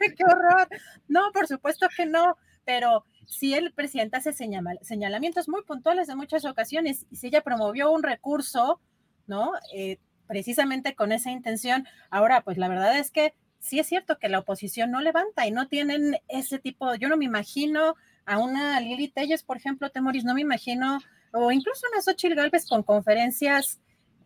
¡Qué 0.00 0.24
horror! 0.24 0.68
No, 1.08 1.30
por 1.32 1.46
supuesto 1.46 1.86
que 1.94 2.06
no, 2.06 2.36
pero 2.64 3.04
si 3.26 3.54
el 3.54 3.72
presidente 3.72 4.16
hace 4.16 4.32
señalamientos 4.32 5.48
muy 5.48 5.62
puntuales 5.62 6.08
en 6.08 6.18
muchas 6.18 6.44
ocasiones 6.44 7.06
y 7.10 7.16
si 7.16 7.28
ella 7.28 7.42
promovió 7.42 7.90
un 7.90 8.02
recurso, 8.02 8.80
¿no? 9.26 9.52
Eh, 9.74 9.98
precisamente 10.26 10.94
con 10.94 11.12
esa 11.12 11.30
intención, 11.30 11.86
ahora 12.10 12.42
pues 12.42 12.58
la 12.58 12.68
verdad 12.68 12.98
es 12.98 13.10
que 13.10 13.34
sí 13.58 13.78
es 13.78 13.86
cierto 13.86 14.18
que 14.18 14.28
la 14.28 14.40
oposición 14.40 14.90
no 14.90 15.00
levanta 15.00 15.46
y 15.46 15.50
no 15.50 15.68
tienen 15.68 16.18
ese 16.28 16.58
tipo, 16.58 16.94
yo 16.96 17.08
no 17.08 17.16
me 17.16 17.24
imagino 17.24 17.94
a 18.24 18.38
una 18.38 18.80
Lili 18.80 19.08
Telles, 19.08 19.42
por 19.42 19.56
ejemplo, 19.56 19.90
Temoris, 19.90 20.24
no 20.24 20.34
me 20.34 20.40
imagino, 20.40 20.98
o 21.32 21.50
incluso 21.52 21.86
una 21.92 22.02
Xochitl 22.02 22.34
Galvez 22.34 22.66
con 22.68 22.82
conferencias 22.82 23.80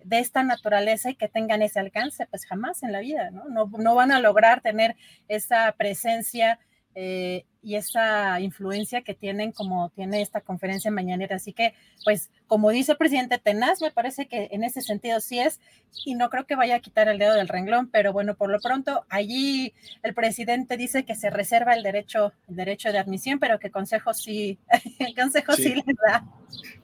de 0.05 0.21
esta 0.21 0.43
naturaleza 0.43 1.11
y 1.11 1.17
que 1.17 1.29
tengan 1.29 1.63
ese 1.63 1.81
alcance, 1.81 2.27
pues 2.27 2.47
jamás 2.47 2.83
en 2.83 2.93
la 2.93 3.01
vida, 3.01 3.31
¿no? 3.31 3.45
No, 3.47 3.71
no 3.79 3.95
van 3.95 4.13
a 4.13 4.21
lograr 4.21 4.61
tener 4.61 4.97
esa 5.29 5.73
presencia 5.73 6.59
eh, 6.99 7.45
y 7.63 7.75
esa 7.75 8.41
influencia 8.41 9.03
que 9.03 9.13
tienen 9.13 9.53
como 9.53 9.91
tiene 9.91 10.23
esta 10.23 10.41
conferencia 10.41 10.91
mañanera. 10.91 11.37
Así 11.37 11.53
que, 11.53 11.75
pues, 12.05 12.31
como 12.47 12.71
dice 12.71 12.93
el 12.93 12.99
presidente 12.99 13.39
Tenaz, 13.39 13.83
me 13.83 13.91
parece 13.91 14.29
que 14.29 14.49
en 14.53 14.65
ese 14.65 14.81
sentido 14.81 15.21
sí 15.21 15.39
es, 15.39 15.61
y 16.07 16.15
no 16.15 16.31
creo 16.31 16.47
que 16.47 16.55
vaya 16.57 16.77
a 16.77 16.81
quitar 16.81 17.09
el 17.09 17.19
dedo 17.19 17.35
del 17.35 17.49
renglón, 17.49 17.91
pero 17.91 18.15
bueno, 18.15 18.35
por 18.35 18.51
lo 18.51 18.61
pronto, 18.61 19.05
allí 19.11 19.75
el 20.03 20.15
presidente 20.15 20.79
dice 20.79 21.05
que 21.05 21.17
se 21.17 21.29
reserva 21.29 21.75
el 21.75 21.83
derecho, 21.83 22.33
el 22.49 22.57
derecho 22.57 22.91
de 22.93 22.99
admisión, 22.99 23.39
pero 23.41 23.59
que 23.59 23.71
consejo 23.71 24.15
sí, 24.15 24.59
el 24.99 25.15
consejo 25.15 25.53
sí, 25.53 25.75
le 25.75 25.85
da. 26.09 26.25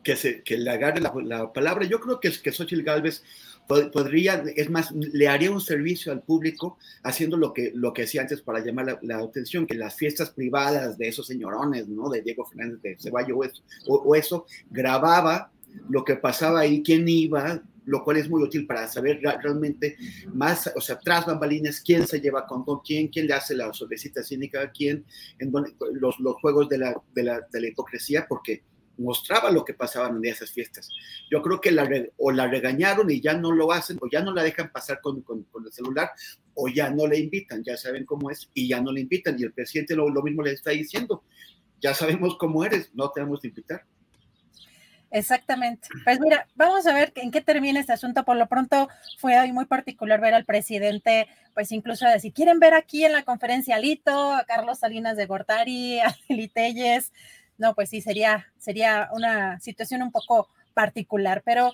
Que, 0.03 0.17
se, 0.17 0.43
que 0.43 0.59
le 0.59 0.71
agarre 0.71 1.01
la, 1.01 1.53
palabra. 1.53 1.87
Yo 1.87 2.01
creo 2.01 2.21
que, 2.21 2.31
que 2.43 2.53
Xochitl 2.53 2.83
Galvez 2.83 3.23
podría, 3.67 4.43
es 4.57 4.71
más, 4.71 4.91
le 4.93 5.29
haría 5.29 5.51
un 5.51 5.61
servicio 5.61 6.13
al 6.13 6.23
público 6.23 6.79
haciendo 7.03 7.37
lo 7.37 7.53
que, 7.53 7.73
lo 7.75 7.93
que 7.93 8.03
hacía 8.03 8.23
antes 8.23 8.43
para 8.43 8.65
llamar 8.65 8.99
la, 9.03 9.19
atención, 9.19 9.67
que 9.67 9.75
las 9.75 9.95
fiestas 9.95 10.31
privadas 10.31 10.99
de 10.99 11.09
esos 11.09 11.27
señorones, 11.27 11.89
¿no? 11.89 12.09
De 12.11 12.23
Diego 12.23 12.45
Fernández 12.45 12.83
de 12.83 12.97
Ceballos 12.99 13.63
o, 13.87 14.15
eso, 14.15 14.47
grababa 14.71 15.51
lo 15.89 16.05
que 16.05 16.17
pasaba 16.17 16.61
ahí, 16.61 16.83
quién 16.83 17.09
iba, 17.09 17.63
lo 17.85 18.05
cual 18.05 18.19
es 18.19 18.29
muy 18.29 18.43
útil 18.43 18.67
para 18.67 18.87
saber 18.89 19.21
realmente 19.23 19.97
más, 20.33 20.71
o 20.77 20.81
sea, 20.81 20.99
tras 20.99 21.27
bambalines, 21.27 21.81
quién 21.81 22.07
se 22.07 22.21
lleva 22.21 22.47
con, 22.47 22.65
quién, 22.85 23.09
quién 23.09 23.27
le 23.27 23.35
hace 23.35 23.57
la 23.57 23.73
solicita 23.73 24.23
cínica 24.23 24.61
a 24.61 24.71
quién, 24.71 25.05
en 25.39 25.53
los, 25.95 26.21
los 26.21 26.37
juegos 26.41 26.69
de 26.69 26.79
la, 26.79 26.95
de, 27.15 27.23
la, 27.23 27.41
de 27.51 27.61
la 27.61 27.69
hipocresía, 27.69 28.27
porque 28.29 28.63
mostraba 28.99 29.51
lo 29.51 29.65
que 29.65 29.75
pasaba 29.75 30.09
en 30.09 30.25
esas 30.25 30.51
fiestas. 30.51 30.91
Yo 31.31 31.43
creo 31.43 31.61
que 31.61 31.71
la, 31.71 31.89
o 32.19 32.31
la 32.31 32.47
regañaron 32.47 33.11
y 33.11 33.21
ya 33.21 33.35
no 33.35 33.53
lo 33.53 33.73
hacen, 33.73 33.99
o 34.01 34.09
ya 34.11 34.23
no 34.23 34.33
la 34.33 34.43
dejan 34.43 34.71
pasar 34.71 35.01
con, 35.01 35.23
con, 35.23 35.47
el 35.65 35.73
celular, 35.73 36.11
o 36.55 36.69
ya 36.69 36.91
no 36.91 37.07
le 37.07 37.19
invitan, 37.19 37.63
ya 37.63 37.77
saben 37.77 38.05
cómo 38.05 38.31
es, 38.31 38.51
y 38.55 38.69
ya 38.69 38.81
no 38.81 38.93
le 38.93 39.01
invitan. 39.01 39.37
Y 39.39 39.45
el 39.45 39.53
presidente 39.53 39.97
lo, 39.97 40.11
mismo 40.23 40.43
le 40.43 40.53
está 40.53 40.71
diciendo, 40.71 41.25
ya 41.81 41.95
sabemos 41.95 42.37
cómo 42.37 42.65
eres, 42.65 42.91
no 42.95 43.11
tenemos 43.11 43.41
que 43.41 43.49
invitar. 43.49 43.85
Exactamente. 45.11 45.89
Pues 46.05 46.21
mira, 46.21 46.49
vamos 46.55 46.87
a 46.87 46.95
ver 46.95 47.13
en 47.17 47.31
qué 47.31 47.43
termina 47.43 47.81
este 47.81 47.93
asunto. 47.93 48.25
Por 48.25 48.37
lo 48.37 48.47
pronto 48.47 48.89
fue 49.19 49.39
hoy 49.39 49.53
muy 49.53 49.67
particular 49.67 50.23
ver 50.23 50.33
al 50.33 50.47
presidente, 50.47 51.29
pues 51.53 51.71
incluso 51.71 52.07
decir, 52.07 52.33
¿quieren 52.33 52.59
ver 52.61 52.73
aquí 52.73 53.05
en 53.05 53.13
la 53.13 53.23
conferencia 53.23 53.77
a 53.77 53.79
Lito, 53.79 54.33
a 54.33 54.45
Carlos 54.45 54.79
Salinas 54.79 55.19
de 55.19 55.27
Gortari, 55.27 56.01
a 56.01 56.17
Litelles? 56.29 57.13
No, 57.63 57.75
pues 57.75 57.91
sí, 57.91 58.01
sería, 58.01 58.49
sería 58.59 59.09
una 59.13 59.61
situación 59.61 60.03
un 60.03 60.11
poco 60.11 60.49
particular, 60.75 61.43
pero 61.45 61.73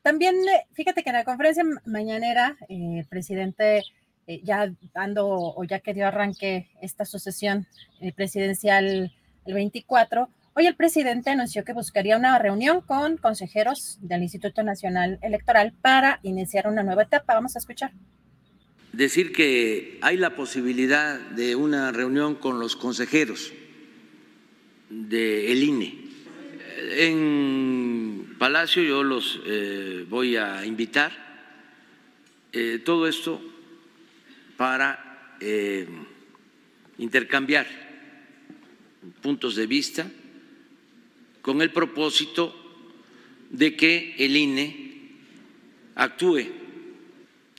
también 0.00 0.34
fíjate 0.72 1.02
que 1.02 1.10
en 1.10 1.16
la 1.16 1.24
conferencia 1.24 1.62
mañanera 1.84 2.56
eh, 2.70 3.00
el 3.00 3.06
presidente 3.06 3.82
eh, 4.26 4.40
ya 4.42 4.72
dando 4.94 5.28
o 5.28 5.62
ya 5.64 5.80
que 5.80 5.92
dio 5.92 6.06
arranque 6.06 6.70
esta 6.80 7.04
sucesión 7.04 7.66
eh, 8.00 8.12
presidencial 8.14 9.12
el 9.44 9.54
24, 9.54 10.30
hoy 10.54 10.66
el 10.66 10.74
presidente 10.74 11.30
anunció 11.30 11.64
que 11.64 11.74
buscaría 11.74 12.16
una 12.16 12.38
reunión 12.38 12.80
con 12.80 13.18
consejeros 13.18 13.98
del 14.00 14.22
Instituto 14.22 14.62
Nacional 14.62 15.18
Electoral 15.20 15.74
para 15.82 16.18
iniciar 16.22 16.66
una 16.66 16.82
nueva 16.82 17.02
etapa. 17.02 17.34
Vamos 17.34 17.56
a 17.56 17.58
escuchar. 17.58 17.92
Decir 18.94 19.32
que 19.34 19.98
hay 20.00 20.16
la 20.16 20.34
posibilidad 20.34 21.20
de 21.20 21.56
una 21.56 21.92
reunión 21.92 22.36
con 22.36 22.58
los 22.58 22.74
consejeros 22.74 23.52
del 24.88 25.62
INE. 25.62 25.94
En 26.98 28.36
Palacio 28.38 28.82
yo 28.82 29.02
los 29.02 29.40
eh, 29.44 30.04
voy 30.08 30.36
a 30.36 30.64
invitar. 30.64 31.26
Eh, 32.52 32.80
todo 32.84 33.06
esto 33.06 33.40
para 34.56 35.36
eh, 35.40 35.86
intercambiar 36.98 37.66
puntos 39.20 39.56
de 39.56 39.66
vista 39.66 40.10
con 41.42 41.60
el 41.62 41.70
propósito 41.70 42.54
de 43.50 43.76
que 43.76 44.14
el 44.18 44.36
INE 44.36 44.86
actúe 45.94 46.46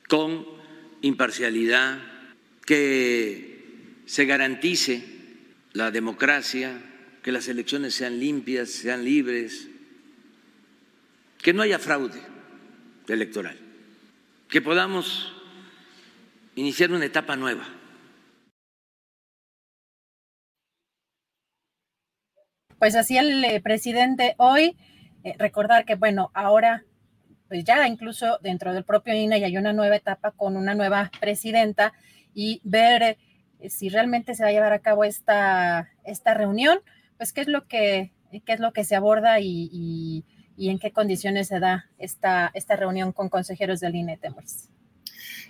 con 0.08 0.46
imparcialidad, 1.02 2.00
que 2.66 3.62
se 4.06 4.26
garantice 4.26 5.04
la 5.74 5.92
democracia, 5.92 6.82
que 7.28 7.34
las 7.34 7.50
elecciones 7.50 7.94
sean 7.94 8.22
limpias, 8.22 8.70
sean 8.70 9.04
libres, 9.04 9.68
que 11.44 11.52
no 11.52 11.62
haya 11.62 11.78
fraude 11.78 12.22
electoral, 13.10 13.58
que 14.48 14.62
podamos 14.62 15.34
iniciar 16.56 16.90
una 16.90 17.04
etapa 17.04 17.36
nueva. 17.36 17.68
Pues 22.80 22.96
así 22.96 23.18
el 23.18 23.44
eh, 23.44 23.60
presidente 23.60 24.36
hoy, 24.38 24.78
eh, 25.26 25.36
recordar 25.38 25.84
que, 25.84 25.96
bueno, 25.96 26.32
ahora, 26.34 26.86
pues 27.50 27.66
ya 27.66 27.86
incluso 27.90 28.40
dentro 28.42 28.74
del 28.74 28.86
propio 28.86 29.14
INE 29.14 29.42
ya 29.42 29.48
hay 29.48 29.58
una 29.58 29.74
nueva 29.74 29.98
etapa 29.98 30.32
con 30.32 30.56
una 30.56 30.76
nueva 30.76 31.12
presidenta 31.20 31.92
y 32.34 32.62
ver 32.64 33.18
eh, 33.60 33.70
si 33.70 33.90
realmente 33.90 34.34
se 34.34 34.44
va 34.44 34.48
a 34.48 34.54
llevar 34.54 34.72
a 34.72 34.80
cabo 34.80 35.04
esta, 35.04 35.92
esta 36.06 36.34
reunión 36.34 36.80
pues 37.18 37.34
qué 37.34 37.42
es 37.42 37.48
lo 37.48 37.68
que, 37.68 38.12
qué 38.46 38.54
es 38.54 38.60
lo 38.60 38.72
que 38.74 38.84
se 38.84 38.96
aborda 38.96 39.40
y, 39.40 40.24
en 40.58 40.80
qué 40.80 40.92
condiciones 40.92 41.48
se 41.48 41.60
da 41.60 41.90
esta, 41.98 42.52
esta 42.54 42.76
reunión 42.76 43.12
con 43.12 43.30
consejeros 43.30 43.80
del 43.80 43.96
INE, 43.96 44.18
Temores. 44.18 44.70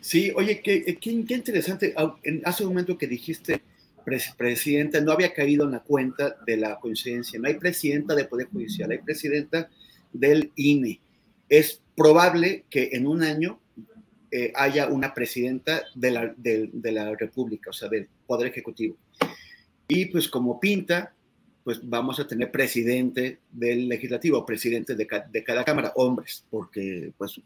Sí, 0.02 0.32
oye, 0.36 0.62
qué, 0.62 0.98
qué, 1.00 1.12
interesante. 1.12 1.94
Hace 2.44 2.64
un 2.64 2.70
momento 2.70 2.98
que 2.98 3.08
dijiste, 3.08 3.62
presidenta, 4.38 5.02
no 5.02 5.12
había 5.12 5.34
caído 5.34 5.66
en 5.66 5.72
la 5.72 5.80
cuenta 5.80 6.38
de 6.46 6.58
la 6.58 6.80
coincidencia. 6.80 7.40
No 7.40 7.48
hay 7.48 7.56
presidenta 7.56 8.16
de 8.16 8.26
Poder 8.26 8.48
Judicial, 8.48 8.92
hay 8.92 9.00
presidenta 9.00 9.70
del 10.14 10.52
INE. 10.56 11.00
Es 11.50 11.82
probable 11.96 12.66
que 12.70 12.90
en 12.94 13.08
un 13.08 13.24
año 13.24 13.60
eh, 14.32 14.52
haya 14.56 14.88
una 14.88 15.14
presidenta 15.14 15.84
de 15.96 16.12
la, 16.12 16.34
de, 16.38 16.70
de 16.72 16.92
la 16.92 17.16
República, 17.16 17.70
o 17.70 17.74
sea, 17.74 17.90
del 17.90 18.08
Poder 18.26 18.48
Ejecutivo. 18.48 18.98
Y 19.88 20.06
pues 20.06 20.28
como 20.28 20.60
pinta, 20.60 21.14
pues 21.68 21.82
vamos 21.84 22.18
a 22.18 22.26
tener 22.26 22.50
presidente 22.50 23.42
del 23.52 23.90
legislativo, 23.90 24.46
presidente 24.46 24.96
de, 24.96 25.06
de, 25.30 25.44
cada 25.44 25.66
cámara, 25.66 25.92
hombres, 25.98 26.46
porque 26.50 27.12
pues 27.18 27.42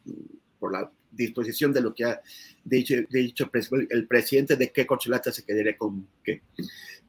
por 0.60 0.72
la 0.74 0.92
disposición 1.10 1.74
de 1.74 1.82
lo 1.82 1.96
que 1.96 2.06
ha 2.06 2.22
dicho, 2.64 2.94
dicho 3.10 3.50
el 3.90 4.08
presidente 4.08 4.58
de 4.58 4.72
qué 4.72 4.86
corcholata 4.86 5.32
se 5.32 5.44
quedaría 5.44 5.76
con 5.76 6.08
qué. 6.24 6.44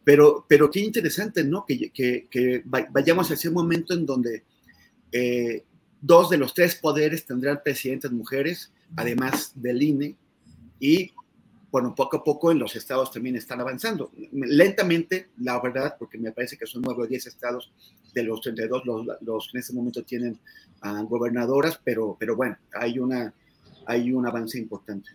Pero, 0.02 0.46
pero 0.48 0.70
qué 0.70 0.80
interesante, 0.80 1.44
¿no? 1.44 1.66
Que, 1.66 1.90
que, 1.90 2.28
que 2.30 2.62
vayamos 2.64 3.30
a 3.30 3.34
ese 3.34 3.50
momento 3.50 3.92
en 3.92 4.06
donde 4.06 4.44
eh, 5.12 5.64
dos 6.00 6.30
de 6.30 6.38
los 6.38 6.54
tres 6.54 6.76
poderes 6.76 7.26
tendrán 7.26 7.60
presidentes 7.62 8.10
mujeres, 8.10 8.72
además 8.96 9.52
del 9.54 9.82
INE, 9.82 10.16
y 10.80 11.12
bueno, 11.72 11.94
poco 11.94 12.18
a 12.18 12.22
poco 12.22 12.52
en 12.52 12.58
los 12.58 12.76
estados 12.76 13.10
también 13.10 13.34
están 13.34 13.58
avanzando. 13.62 14.12
Lentamente, 14.30 15.30
la 15.38 15.58
verdad, 15.58 15.96
porque 15.98 16.18
me 16.18 16.30
parece 16.30 16.58
que 16.58 16.66
son 16.66 16.82
9 16.82 17.04
o 17.04 17.06
10 17.06 17.26
estados 17.26 17.72
de 18.12 18.22
los 18.22 18.42
32 18.42 18.84
los, 18.84 19.06
los 19.22 19.48
que 19.50 19.56
en 19.56 19.60
este 19.60 19.72
momento 19.72 20.04
tienen 20.04 20.38
uh, 20.84 21.02
gobernadoras, 21.04 21.80
pero, 21.82 22.14
pero 22.20 22.36
bueno, 22.36 22.58
hay, 22.74 22.98
una, 22.98 23.32
hay 23.86 24.12
un 24.12 24.26
avance 24.26 24.58
importante. 24.58 25.12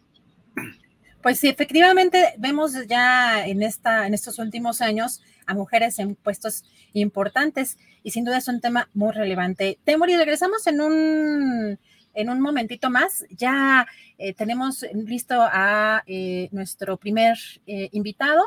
Pues 1.21 1.39
sí, 1.39 1.47
efectivamente 1.47 2.33
vemos 2.39 2.73
ya 2.87 3.45
en, 3.45 3.61
esta, 3.61 4.07
en 4.07 4.15
estos 4.15 4.39
últimos 4.39 4.81
años 4.81 5.21
a 5.45 5.53
mujeres 5.53 5.99
en 5.99 6.15
puestos 6.15 6.63
importantes 6.93 7.77
y 8.01 8.11
sin 8.11 8.25
duda 8.25 8.37
es 8.37 8.47
un 8.47 8.61
tema 8.61 8.89
muy 8.95 9.11
relevante. 9.11 9.77
Temori, 9.83 10.17
regresamos 10.17 10.65
en 10.65 10.81
un 10.81 11.79
en 12.17 12.29
un 12.29 12.41
momentito 12.41 12.89
más. 12.89 13.25
Ya 13.29 13.87
eh, 14.17 14.33
tenemos 14.33 14.83
listo 14.93 15.35
a 15.39 16.03
eh, 16.07 16.49
nuestro 16.51 16.97
primer 16.97 17.37
eh, 17.67 17.89
invitado 17.91 18.43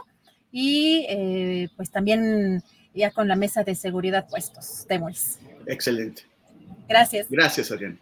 y 0.53 1.07
pues 1.77 1.93
también 1.93 2.63
ya 2.93 3.13
con 3.13 3.29
la 3.29 3.37
mesa 3.37 3.63
de 3.63 3.77
seguridad 3.77 4.29
puestos. 4.29 4.85
Temoris. 4.89 5.39
Excelente. 5.67 6.23
Gracias. 6.89 7.29
Gracias, 7.31 7.71
Adrián. 7.71 8.01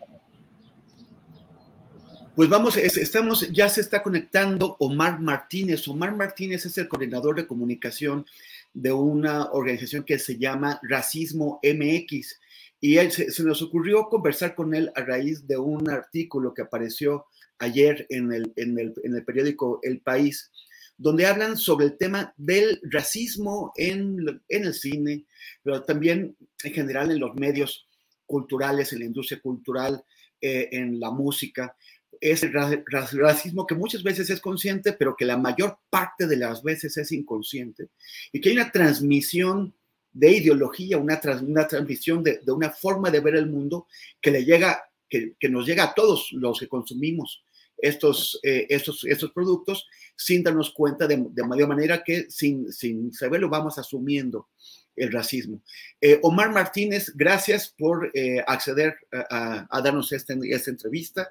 Pues 2.35 2.49
vamos, 2.49 2.77
estamos, 2.79 3.51
ya 3.51 3.69
se 3.69 3.83
está 3.83 4.03
conectando 4.03 4.77
Omar 4.79 5.21
Martínez. 5.21 5.87
Omar 5.89 6.15
Martínez 6.15 6.65
es 6.65 6.79
el 6.79 6.89
coordinador 6.89 7.37
de 7.37 7.47
comunicación 7.47 8.25
de 8.73 8.93
una 8.93 9.51
organización 9.51 10.05
que 10.05 10.19
se 10.19 10.39
llama 10.39 10.81
Racismo 10.83 11.61
MX. 11.63 12.41
Y 12.81 12.97
se, 13.11 13.43
nos 13.43 13.63
ocurrió 13.63 14.09
conversar 14.09 14.55
con 14.55 14.75
él 14.75 14.91
a 14.95 15.03
raíz 15.03 15.47
de 15.47 15.59
un 15.59 15.89
artículo 15.91 16.55
que 16.55 16.63
apareció 16.63 17.27
ayer 17.59 18.07
en 18.09 18.33
el, 18.33 18.53
en 18.57 18.79
el, 18.79 18.95
en 19.03 19.17
el 19.17 19.25
periódico 19.25 19.81
El 19.83 20.01
País, 20.01 20.51
donde 20.97 21.27
hablan 21.27 21.57
sobre 21.57 21.87
el 21.87 21.97
tema 21.97 22.33
del 22.37 22.81
racismo 22.91 23.73
en, 23.77 24.43
en 24.49 24.65
el 24.65 24.75
cine, 24.75 25.27
pero 25.63 25.83
también 25.83 26.37
en 26.63 26.73
general 26.73 27.11
en 27.11 27.21
los 27.21 27.35
medios 27.35 27.87
culturales, 28.27 28.93
en 28.93 29.01
la 29.01 29.07
industria 29.07 29.41
cultural, 29.41 30.05
eh, 30.41 30.69
en 30.73 31.01
la 31.01 31.11
música. 31.11 31.75
Es 32.21 32.43
el 32.43 32.53
racismo 32.53 33.67
que 33.67 33.75
muchas 33.75 34.03
veces 34.03 34.31
es 34.31 34.41
consciente, 34.41 34.93
pero 34.93 35.17
que 35.17 35.25
la 35.25 35.37
mayor 35.37 35.79
parte 35.89 36.27
de 36.27 36.37
las 36.37 36.63
veces 36.63 36.97
es 36.97 37.11
inconsciente. 37.11 37.89
Y 38.33 38.41
que 38.41 38.51
hay 38.51 38.57
una 38.57 38.71
transmisión 38.71 39.75
de 40.19 40.33
ideología, 40.33 40.99
una, 40.99 41.21
una 41.43 41.69
transmisión 41.69 42.25
de, 42.25 42.41
una 42.49 42.71
forma 42.71 43.11
de 43.11 43.21
ver 43.21 43.37
el 43.37 43.47
mundo 43.47 43.87
que 44.21 44.33
le 44.33 44.45
llega, 44.45 44.83
que, 45.09 45.37
nos 45.49 45.65
llega 45.65 45.85
a 45.85 45.95
todos 45.95 46.31
los 46.33 46.59
que 46.59 46.67
consumimos 46.67 47.45
estos, 47.77 48.41
eh, 48.43 48.67
estos, 48.69 49.05
estos 49.05 49.31
productos 49.31 49.87
sin 50.17 50.43
darnos 50.43 50.73
cuenta 50.73 51.07
de, 51.07 51.25
de 51.31 51.45
mayor 51.45 51.69
manera 51.69 52.03
que 52.03 52.27
sin, 52.29 52.73
sin 52.73 53.13
saberlo 53.13 53.49
vamos 53.49 53.79
asumiendo 53.79 54.49
el 54.97 55.13
racismo. 55.13 55.63
Eh, 56.01 56.19
Omar 56.23 56.51
Martínez, 56.51 57.13
gracias 57.15 57.73
por 57.79 58.11
eh, 58.13 58.43
acceder 58.45 58.97
a, 59.31 59.81
darnos 59.81 60.11
esta, 60.11 60.35
esta 60.51 60.71
entrevista. 60.73 61.31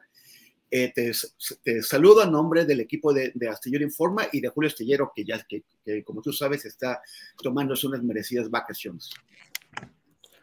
Eh, 0.69 0.91
te, 0.93 1.81
saludo 1.81 2.21
a 2.21 2.25
nombre 2.25 2.65
del 2.65 2.81
equipo 2.81 3.13
de, 3.13 3.31
Astillero 3.49 3.83
Informa 3.83 4.27
y 4.31 4.41
de 4.41 4.49
Julio 4.49 4.67
Astillero, 4.67 5.11
que 5.15 5.23
ya, 5.23 5.45
que, 5.47 5.63
como 6.03 6.21
tú 6.21 6.33
sabes, 6.33 6.65
está 6.65 7.01
tomándose 7.41 7.87
unas 7.87 8.03
merecidas 8.03 8.49
vacaciones. 8.49 9.09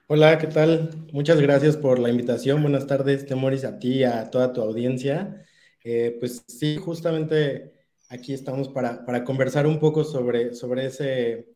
Hola, 0.07 0.39
¿qué 0.39 0.47
tal? 0.47 0.91
Muchas 1.13 1.41
gracias 1.41 1.77
por 1.77 1.99
la 1.99 2.11
invitación. 2.11 2.63
Buenas 2.63 2.87
tardes, 2.87 3.27
Temoris, 3.27 3.65
a 3.65 3.79
ti 3.79 3.99
y 3.99 4.05
a 4.05 4.31
toda 4.31 4.53
tu 4.53 4.63
audiencia. 4.63 5.45
Eh, 5.83 6.17
pues 6.19 6.43
sí, 6.47 6.77
justamente 6.77 7.73
aquí 8.09 8.33
estamos 8.33 8.69
para, 8.69 9.05
para, 9.05 9.25
conversar 9.25 9.67
un 9.67 9.79
poco 9.79 10.05
sobre, 10.05 10.55
sobre 10.55 10.87
ese, 10.87 11.49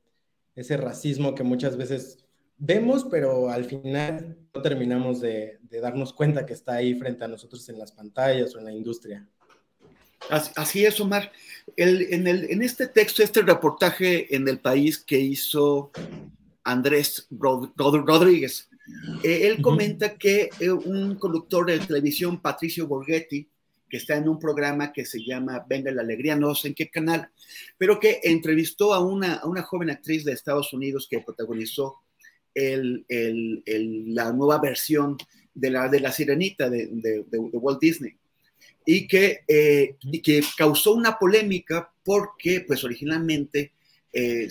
ese 0.54 0.76
racismo 0.76 1.35
que 1.35 1.42
muchas 1.42 1.76
veces 1.76 2.28
vemos, 2.59 3.07
pero 3.11 3.49
al 3.49 3.64
final 3.64 4.37
no 4.55 4.62
terminamos 4.62 5.21
de, 5.21 5.59
de, 5.62 5.81
darnos 5.81 6.12
cuenta 6.12 6.44
que 6.44 6.53
está 6.53 6.75
ahí 6.75 6.94
frente 6.94 7.25
a 7.25 7.29
nosotros 7.29 7.66
en 7.68 7.79
las 7.79 7.92
pantallas 7.92 8.55
o 8.55 8.59
en 8.59 8.64
la 8.64 8.73
industria. 8.73 9.27
Así, 10.31 10.85
es, 10.85 11.01
Omar. 11.01 11.31
El, 11.77 12.12
en, 12.12 12.27
el, 12.27 12.51
en, 12.51 12.62
este 12.62 12.88
texto, 12.88 13.23
este 13.23 13.42
reportaje 13.42 14.35
en 14.35 14.47
el 14.49 14.59
país 14.59 14.99
que 14.99 15.18
hizo 15.18 15.90
Andrés 16.64 17.29
Rodríguez. 17.31 18.68
Eh, 19.23 19.47
él 19.47 19.62
comenta 19.62 20.16
que 20.16 20.51
eh, 20.61 20.71
un 20.71 21.14
conductor 21.16 21.66
de 21.66 21.79
televisión, 21.79 22.40
Patricio 22.40 22.87
Borghetti, 22.87 23.49
que 23.88 23.97
está 23.97 24.16
en 24.16 24.29
un 24.29 24.38
programa 24.38 24.92
que 24.92 25.07
se 25.07 25.25
llama 25.25 25.64
Venga 25.66 25.90
la 25.90 26.03
Alegría, 26.03 26.37
no 26.37 26.55
sé 26.55 26.68
en 26.68 26.75
qué 26.75 26.90
canal, 26.90 27.31
pero 27.79 27.99
que 27.99 28.21
entrevistó 28.23 28.92
a 28.92 29.01
una, 29.01 29.40
una 29.44 29.62
joven 29.62 29.90
actriz 29.90 30.25
de 30.25 30.33
Estados 30.33 30.73
Unidos 30.75 31.07
que 31.09 31.21
protagonizó 31.21 32.01
el, 32.55 33.05
el, 33.09 34.15
la 34.15 34.33
nueva 34.33 34.59
versión 34.61 35.17
de 35.55 35.71
la, 35.71 35.89
de 35.89 36.01
la 36.01 36.13
sirenita 36.13 36.69
de, 36.71 36.89
de, 36.91 37.25
de 37.27 37.39
Walt 37.39 37.81
Disney. 37.81 38.17
Y 38.87 39.07
que, 39.07 39.41
eh, 39.47 39.97
y 40.01 40.23
que 40.23 40.43
causó 40.57 40.95
una 40.95 41.19
polémica 41.19 41.93
porque, 42.03 42.65
pues 42.67 42.83
originalmente, 42.85 43.73
eh, 44.13 44.49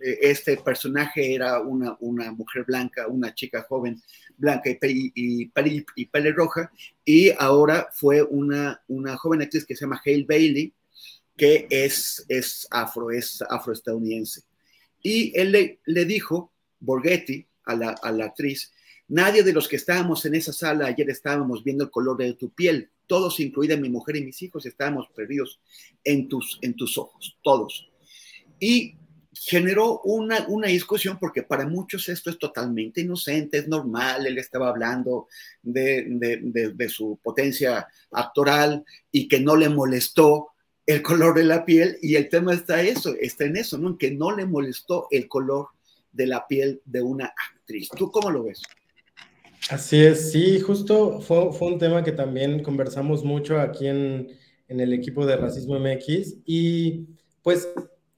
este 0.00 0.56
personaje 0.56 1.34
era 1.34 1.60
una, 1.60 1.96
una 2.00 2.32
mujer 2.32 2.64
blanca, 2.64 3.06
una 3.06 3.34
chica 3.34 3.66
joven 3.68 4.00
blanca 4.36 4.70
y, 4.70 5.12
y, 5.14 5.52
y, 5.94 6.06
pelirroja, 6.06 6.72
y 7.04 7.30
ahora 7.38 7.88
fue 7.92 8.22
una, 8.22 8.82
una 8.88 9.16
joven 9.18 9.42
actriz 9.42 9.66
que 9.66 9.76
se 9.76 9.84
llama 9.84 10.00
Hale 10.04 10.24
Bailey, 10.26 10.72
que 11.36 11.66
es, 11.68 12.24
es 12.28 12.66
afro, 12.70 13.10
es 13.10 13.42
afroestadounidense. 13.42 14.42
Y 15.02 15.38
él 15.38 15.52
le, 15.52 15.80
le 15.84 16.04
dijo, 16.06 16.52
Borghetti, 16.80 17.46
a 17.64 17.74
la, 17.74 18.24
actriz, 18.24 18.72
nadie 19.08 19.42
de 19.42 19.52
los 19.52 19.68
que 19.68 19.76
estábamos 19.76 20.24
en 20.24 20.34
esa 20.34 20.52
sala 20.52 20.86
ayer 20.86 21.08
estábamos 21.10 21.62
viendo 21.62 21.84
el 21.84 21.90
color 21.90 22.16
de 22.16 22.34
tu 22.34 22.50
piel, 22.50 22.90
todos, 23.06 23.40
incluida 23.40 23.76
mi 23.76 23.88
mujer 23.88 24.16
y 24.16 24.24
mis 24.24 24.40
hijos, 24.42 24.66
estábamos 24.66 25.08
perdidos 25.14 25.60
en 26.04 26.28
tus, 26.28 26.58
ojos, 26.96 27.38
todos. 27.42 27.90
Y 28.58 28.96
generó 29.34 30.00
una, 30.02 30.46
discusión 30.68 31.18
porque 31.18 31.42
para 31.42 31.66
muchos 31.66 32.08
esto 32.08 32.30
es 32.30 32.38
totalmente 32.38 33.00
inocente, 33.00 33.58
es 33.58 33.68
normal, 33.68 34.26
él 34.26 34.38
estaba 34.38 34.68
hablando 34.68 35.28
de, 35.62 36.06
de, 36.74 36.88
su 36.88 37.18
potencia 37.22 37.88
actoral 38.12 38.84
y 39.10 39.28
que 39.28 39.40
no 39.40 39.56
le 39.56 39.68
molestó 39.68 40.48
el 40.86 41.02
color 41.02 41.34
de 41.34 41.44
la 41.44 41.64
piel 41.64 41.98
y 42.02 42.16
el 42.16 42.28
tema 42.28 42.54
está 42.54 42.82
eso, 42.82 43.14
está 43.20 43.44
en 43.44 43.56
eso, 43.56 43.78
¿no? 43.78 43.96
Que 43.96 44.10
no 44.10 44.34
le 44.34 44.44
molestó 44.44 45.06
el 45.10 45.28
color 45.28 45.68
de 46.12 46.26
la 46.26 46.46
piel 46.46 46.82
de 46.84 47.02
una 47.02 47.32
actriz. 47.52 47.88
¿Tú 47.96 48.10
cómo 48.10 48.30
lo 48.30 48.44
ves? 48.44 48.62
Así 49.68 50.02
es, 50.02 50.32
sí, 50.32 50.58
justo 50.60 51.20
fue, 51.20 51.52
fue 51.52 51.68
un 51.68 51.78
tema 51.78 52.02
que 52.02 52.12
también 52.12 52.62
conversamos 52.62 53.24
mucho 53.24 53.60
aquí 53.60 53.86
en, 53.86 54.28
en 54.68 54.80
el 54.80 54.92
equipo 54.92 55.26
de 55.26 55.36
Racismo 55.36 55.78
MX 55.78 56.38
y 56.44 57.06
pues 57.42 57.68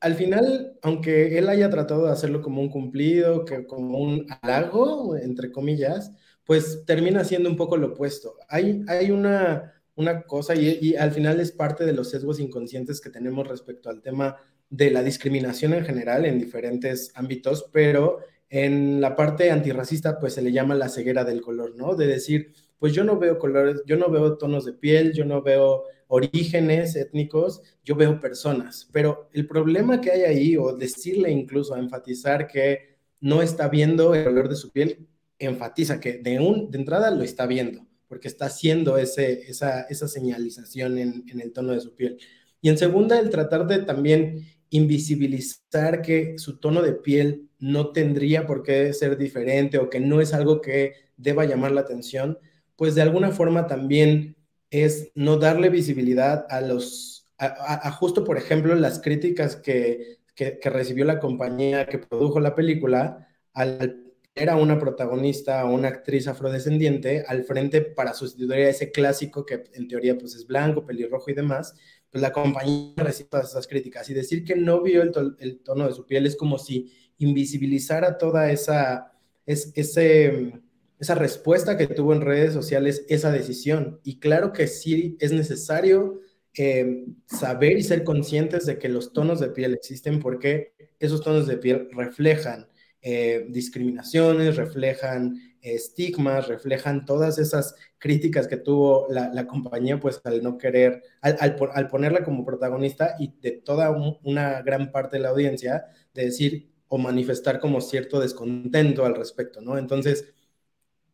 al 0.01 0.15
final, 0.15 0.77
aunque 0.83 1.39
él 1.39 1.49
haya 1.49 1.71
tratado 1.71 2.07
de 2.07 2.13
hacerlo 2.13 2.43
como 2.43 2.61
un 2.61 2.69
cumplido, 2.69 3.45
que 3.45 3.67
como 3.67 3.99
un 3.99 4.27
halago, 4.43 5.17
entre 5.17 5.53
comillas, 5.53 6.11
pues 6.45 6.85
termina 6.85 7.25
siendo 7.25 7.49
un 7.49 7.57
poco 7.57 7.77
lo 7.77 7.89
opuesto. 7.89 8.35
Hay, 8.49 8.83
hay 8.89 9.13
una, 9.13 9.73
una 9.95 10.23
cosa 10.23 10.57
y, 10.57 10.79
y, 10.83 10.97
al 10.97 11.13
final 11.13 11.39
es 11.39 11.53
parte 11.53 11.85
de 11.85 11.93
los 11.93 12.11
sesgos 12.11 12.41
inconscientes 12.41 13.01
que 13.01 13.11
tenemos 13.11 13.47
respecto 13.47 13.91
al 13.91 14.03
tema 14.03 14.37
de 14.73 14.91
la 14.91 15.03
discriminación 15.03 15.75
en 15.75 15.85
general 15.85 16.25
en 16.25 16.39
diferentes 16.39 17.13
ámbitos, 17.15 17.69
pero 17.71 18.21
en 18.49 19.03
la 19.03 19.15
parte 19.15 19.51
antirracista 19.51 20.19
pues 20.19 20.33
se 20.33 20.41
le 20.41 20.51
llama 20.51 20.75
la 20.75 20.89
ceguera 20.89 21.25
del 21.25 21.43
color, 21.43 21.77
¿no? 21.77 21.95
De 21.95 22.07
decir, 22.07 22.55
pues 22.79 22.95
yo 22.95 23.05
no 23.05 23.19
veo 23.19 23.39
colores, 23.39 23.83
yo 23.87 23.99
no 23.99 24.11
veo 24.11 24.39
tonos 24.39 24.65
de 24.65 24.73
piel, 24.73 25.13
yo 25.13 25.27
no 25.27 25.43
veo 25.43 25.85
orígenes 26.09 26.97
étnicos, 26.97 27.61
yo 27.85 27.97
veo 27.97 28.19
personas, 28.19 28.89
pero 28.93 29.29
el 29.35 29.47
problema 29.47 30.01
que 30.01 30.11
hay 30.11 30.23
ahí, 30.23 30.57
o 30.57 30.75
decirle 30.75 31.31
incluso, 31.31 31.75
a 31.75 31.79
enfatizar 31.79 32.47
que 32.47 32.97
no 33.21 33.43
está 33.43 33.69
viendo 33.69 34.15
el 34.15 34.25
color 34.25 34.49
de 34.49 34.57
su 34.57 34.71
piel, 34.73 35.07
enfatiza 35.39 36.01
que 36.01 36.15
de, 36.15 36.41
un, 36.41 36.71
de 36.71 36.79
entrada 36.79 37.11
lo 37.11 37.23
está 37.23 37.47
viendo, 37.47 37.87
porque 38.09 38.29
está 38.29 38.47
haciendo 38.47 38.97
ese, 38.97 39.51
esa, 39.51 39.83
esa 39.83 40.09
señalización 40.09 40.97
en, 40.97 41.25
en 41.29 41.41
el 41.43 41.53
tono 41.53 41.73
de 41.73 41.81
su 41.81 41.95
piel. 41.95 42.19
Y 42.63 42.71
en 42.71 42.79
segunda, 42.79 43.19
el 43.19 43.29
tratar 43.29 43.67
de 43.67 43.81
también 43.81 44.47
invisibilizar 44.73 46.01
que 46.01 46.39
su 46.39 46.59
tono 46.59 46.81
de 46.81 46.95
piel 46.95 47.51
no 47.59 47.93
tendría 47.93 48.47
por 48.47 48.63
qué 48.63 48.93
ser 48.95 49.19
diferente 49.19 49.77
o 49.79 49.91
que 49.91 50.01
no 50.01 50.23
es 50.23 50.33
algo 50.33 50.63
que 50.63 50.95
deba 51.19 51.45
llamar 51.45 51.73
la 51.73 51.83
atención, 51.83 52.39
pues 52.75 52.95
de 52.95 53.03
alguna 53.03 53.33
forma 53.33 53.67
también 53.67 54.35
es 54.71 55.13
no 55.15 55.37
darle 55.37 55.69
visibilidad 55.69 56.47
a 56.49 56.63
los, 56.63 57.29
a, 57.37 57.91
justo 57.93 58.25
por 58.25 58.39
ejemplo 58.39 58.75
las 58.75 59.01
críticas 59.01 59.57
que, 59.57 60.21
que, 60.35 60.59
recibió 60.65 61.05
la 61.05 61.21
compañía 61.21 61.87
que 61.87 61.99
produjo 61.99 62.41
la 62.41 62.55
película 62.55 63.29
al 63.53 64.03
era 64.35 64.57
una 64.57 64.79
protagonista 64.79 65.65
o 65.67 65.75
una 65.75 65.89
actriz 65.89 66.27
afrodescendiente 66.27 67.25
al 67.29 67.45
frente 67.45 67.83
para 67.83 68.15
sustituir 68.15 68.65
a 68.65 68.71
ese 68.71 68.91
clásico 68.91 69.45
que 69.45 69.65
en 69.75 69.89
teoría 69.89 70.17
pues 70.17 70.35
es 70.35 70.47
blanco, 70.47 70.87
pelirrojo 70.87 71.31
y 71.31 71.35
demás, 71.35 71.75
pues 72.13 72.21
la 72.21 72.31
compañía 72.31 72.93
recibe 72.99 73.31
todas 73.31 73.51
esas 73.51 73.67
críticas 73.67 74.09
y 74.11 74.15
decir 74.15 74.45
que 74.45 74.55
no 74.55 74.83
vio 74.83 75.03
el, 75.03 75.61
tono 75.65 75.87
de 75.87 75.95
su 75.95 76.05
piel 76.07 76.27
es 76.27 76.37
como 76.37 76.59
si 76.59 76.93
invisibilizara 77.17 78.19
toda 78.19 78.53
esa, 78.53 79.13
esa 79.47 81.15
respuesta 81.15 81.79
que 81.79 81.87
tuvo 81.87 82.13
en 82.13 82.21
redes 82.21 82.53
sociales, 82.53 83.07
esa 83.09 83.33
decisión. 83.33 83.99
Y 84.05 84.21
claro 84.21 84.53
que 84.53 84.67
sí 84.67 85.17
es 85.21 85.33
necesario 85.33 86.21
eh, 86.55 87.07
saber 87.25 87.79
y 87.79 87.83
ser 87.83 88.05
conscientes 88.05 88.67
de 88.67 88.79
que 88.79 88.91
los 88.91 89.15
tonos 89.15 89.41
de 89.41 89.49
piel 89.49 89.73
existen 89.73 90.21
porque 90.21 90.75
esos 90.99 91.23
tonos 91.23 91.47
de 91.47 91.57
piel 91.57 91.89
reflejan 91.93 92.69
eh, 93.01 93.47
discriminaciones, 93.49 94.57
reflejan 94.57 95.52
estigmas, 95.63 96.49
reflejan 96.49 97.07
todas 97.07 97.39
esas 97.39 97.77
críticas 97.99 98.49
que 98.49 98.57
tuvo 98.57 99.07
la, 99.09 99.47
compañía, 99.47 100.01
pues 100.01 100.21
al 100.25 100.43
no 100.43 100.59
querer, 100.59 101.03
al, 101.21 101.57
al, 101.73 101.89
ponerla 101.89 102.25
como 102.25 102.45
protagonista 102.45 103.15
y 103.19 103.33
de 103.41 103.53
toda 103.53 103.91
una 104.23 104.61
gran 104.63 104.91
parte 104.91 105.17
de 105.17 105.23
la 105.23 105.29
audiencia, 105.31 105.87
de 106.13 106.27
decir 106.27 106.73
o 106.89 106.99
manifestar 106.99 107.59
como 107.59 107.81
cierto 107.81 108.21
descontento 108.21 109.07
al 109.07 109.15
respecto, 109.15 109.61
¿no? 109.61 109.79
Entonces, 109.79 110.27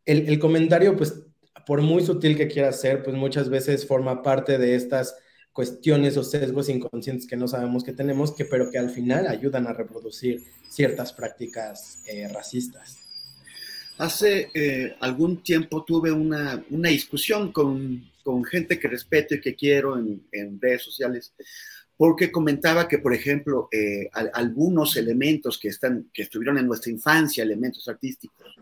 el, 0.05 0.39
comentario, 0.39 0.97
pues, 0.97 1.21
por 1.65 1.81
muy 1.81 2.03
sutil 2.03 2.35
que 2.35 2.47
quiera 2.47 2.71
ser, 2.73 3.03
pues 3.03 3.15
muchas 3.15 3.49
veces 3.49 3.85
forma 3.85 4.23
parte 4.23 4.57
de 4.57 4.75
estas 4.75 5.15
cuestiones 5.53 6.17
o 6.17 6.23
sesgos 6.23 6.67
inconscientes 6.69 7.27
que 7.27 7.37
no 7.37 7.47
sabemos 7.47 7.83
que 7.83 7.93
tenemos, 7.93 8.31
que, 8.31 8.45
pero 8.45 8.71
que 8.71 8.77
al 8.79 8.89
final 8.89 9.27
ayudan 9.27 9.67
a 9.67 9.73
reproducir 9.73 10.43
ciertas 10.69 11.13
prácticas 11.13 12.01
eh, 12.07 12.27
racistas. 12.27 13.08
Hace 13.99 14.49
eh, 14.53 14.95
algún 15.01 15.43
tiempo 15.43 15.83
tuve 15.83 16.09
una, 16.09 16.63
una 16.69 16.87
discusión 16.87 17.51
con, 17.51 18.09
con, 18.23 18.45
gente 18.45 18.79
que 18.79 18.87
respeto 18.87 19.35
y 19.35 19.41
que 19.41 19.55
quiero 19.55 19.97
en, 19.97 20.61
redes 20.61 20.83
sociales, 20.83 21.33
porque 21.97 22.31
comentaba 22.31 22.87
que, 22.87 22.99
por 22.99 23.13
ejemplo, 23.13 23.67
eh, 23.73 24.09
algunos 24.33 24.95
elementos 24.95 25.59
que, 25.59 25.67
están, 25.67 26.09
que 26.13 26.21
estuvieron 26.21 26.57
en 26.57 26.67
nuestra 26.67 26.93
infancia, 26.93 27.43
elementos 27.43 27.89
artísticos, 27.89 28.55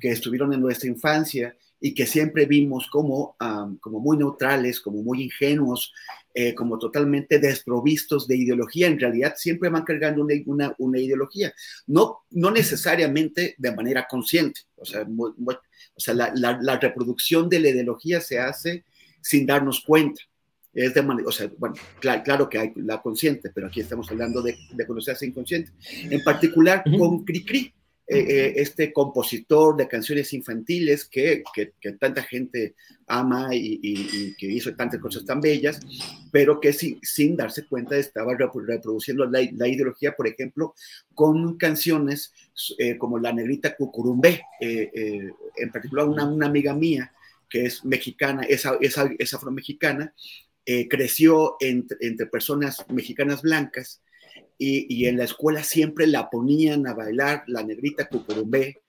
que 0.00 0.10
estuvieron 0.10 0.52
en 0.52 0.60
nuestra 0.60 0.88
infancia 0.88 1.56
y 1.80 1.94
que 1.94 2.04
siempre 2.04 2.46
vimos 2.46 2.88
como, 2.90 3.36
como 3.80 4.00
muy 4.00 4.16
neutrales, 4.16 4.80
como 4.80 5.00
muy 5.00 5.22
ingenuos, 5.22 5.92
eh, 6.34 6.54
como 6.54 6.78
totalmente 6.78 7.38
desprovistos 7.38 8.26
de 8.26 8.36
ideología, 8.36 8.86
en 8.86 8.98
realidad 8.98 9.34
siempre 9.36 9.68
van 9.68 9.84
cargando 9.84 10.22
una, 10.22 10.34
una, 10.46 10.74
una 10.78 10.98
ideología, 10.98 11.52
no, 11.86 12.20
no 12.30 12.50
necesariamente 12.50 13.54
de 13.58 13.74
manera 13.74 14.06
consciente, 14.08 14.62
o 14.76 14.84
sea, 14.84 15.06
o 15.06 16.00
sea 16.00 16.14
la, 16.14 16.32
la, 16.34 16.58
la, 16.62 16.78
reproducción 16.78 17.48
de 17.48 17.60
la 17.60 17.68
ideología 17.68 18.20
se 18.20 18.38
hace 18.38 18.84
sin 19.20 19.46
darnos 19.46 19.82
cuenta. 19.86 20.22
Es 20.72 20.94
de 20.94 21.02
manera, 21.02 21.28
o 21.28 21.32
sea, 21.32 21.50
bueno, 21.58 21.74
claro, 22.00 22.22
claro, 22.22 22.48
que 22.48 22.58
hay 22.58 22.72
la 22.76 23.02
consciente, 23.02 23.50
pero 23.54 23.66
aquí 23.66 23.80
estamos 23.80 24.10
hablando 24.10 24.40
de, 24.40 24.56
de 24.72 24.86
conocerse 24.86 25.26
inconsciente. 25.26 25.70
En 26.04 26.22
particular 26.22 26.82
con 26.98 27.26
Cricri, 27.26 27.74
eh, 28.08 28.18
eh, 28.18 28.52
este 28.56 28.92
compositor 28.92 29.76
de 29.76 29.86
canciones 29.86 30.32
infantiles 30.32 31.04
que, 31.04 31.44
tanta 32.00 32.22
gente 32.22 32.74
ama 33.06 33.50
y, 33.52 34.34
que 34.36 34.46
hizo 34.46 34.74
tantas 34.74 35.00
cosas 35.00 35.24
tan 35.24 35.40
bellas, 35.40 35.78
pero 36.32 36.60
que 36.60 36.72
sin, 36.72 37.36
darse 37.36 37.64
cuenta 37.66 37.96
estaba 37.96 38.34
reproduciendo 38.36 39.24
la, 39.26 39.40
ideología, 39.40 40.16
por 40.16 40.26
ejemplo, 40.26 40.74
con 41.14 41.56
canciones 41.56 42.32
eh, 42.78 42.98
como 42.98 43.18
La 43.18 43.32
Negrita 43.32 43.76
Cucurumbé, 43.76 44.42
en 44.60 45.70
particular 45.72 46.06
una, 46.06 46.28
una, 46.28 46.46
amiga 46.46 46.74
mía 46.74 47.12
que 47.48 47.66
es 47.66 47.84
mexicana, 47.84 48.42
es, 48.42 48.66
es, 48.80 49.34
afromexicana, 49.34 50.12
creció 50.88 51.56
entre, 51.60 51.98
entre 52.00 52.26
personas 52.26 52.84
mexicanas 52.88 53.42
blancas, 53.42 54.02
y, 54.58 55.06
en 55.06 55.16
la 55.18 55.24
escuela 55.24 55.64
siempre 55.64 56.06
la 56.06 56.30
ponían 56.30 56.86
a 56.86 56.94
bailar 56.94 57.42
la 57.48 57.62
negrita 57.62 58.08
cucurumbé 58.08 58.82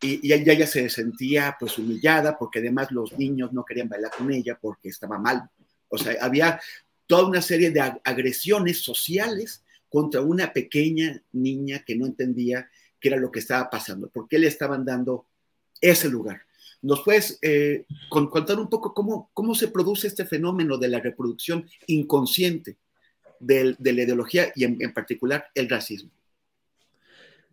y, 0.00 0.26
y 0.26 0.32
ella, 0.32 0.66
se 0.66 0.90
sentía 0.90 1.56
pues 1.58 1.78
humillada 1.78 2.36
porque 2.36 2.58
además 2.58 2.90
los 2.90 3.16
niños 3.18 3.52
no 3.52 3.64
querían 3.64 3.88
bailar 3.88 4.10
con 4.16 4.30
ella 4.30 4.58
porque 4.60 4.90
estaba 4.90 5.18
mal. 5.18 5.48
O 5.88 5.96
sea, 5.96 6.14
había 6.20 6.60
toda 7.06 7.26
una 7.26 7.40
serie 7.40 7.70
de 7.70 7.80
agresiones 7.80 8.80
sociales 8.82 9.62
contra 9.88 10.20
una 10.20 10.52
pequeña 10.52 11.22
niña 11.32 11.84
que 11.86 11.96
no 11.96 12.04
entendía 12.04 12.68
qué 13.00 13.08
era 13.08 13.16
lo 13.16 13.30
que 13.30 13.38
estaba 13.38 13.70
pasando, 13.70 14.08
por 14.08 14.28
qué 14.28 14.38
le 14.38 14.48
estaban 14.48 14.84
dando 14.84 15.26
ese 15.80 16.08
lugar. 16.08 16.42
¿Nos 16.82 17.02
puedes 17.02 17.38
eh, 17.40 17.86
contar 18.10 18.58
un 18.58 18.68
poco 18.68 18.92
cómo, 18.92 19.30
cómo 19.32 19.54
se 19.54 19.68
produce 19.68 20.06
este 20.06 20.26
fenómeno 20.26 20.76
de 20.76 20.88
la 20.88 21.00
reproducción 21.00 21.66
inconsciente 21.86 22.76
de, 23.46 23.76
la 23.78 24.02
ideología 24.02 24.52
y 24.54 24.64
en, 24.64 24.92
particular 24.92 25.46
el 25.54 25.68
racismo. 25.68 26.10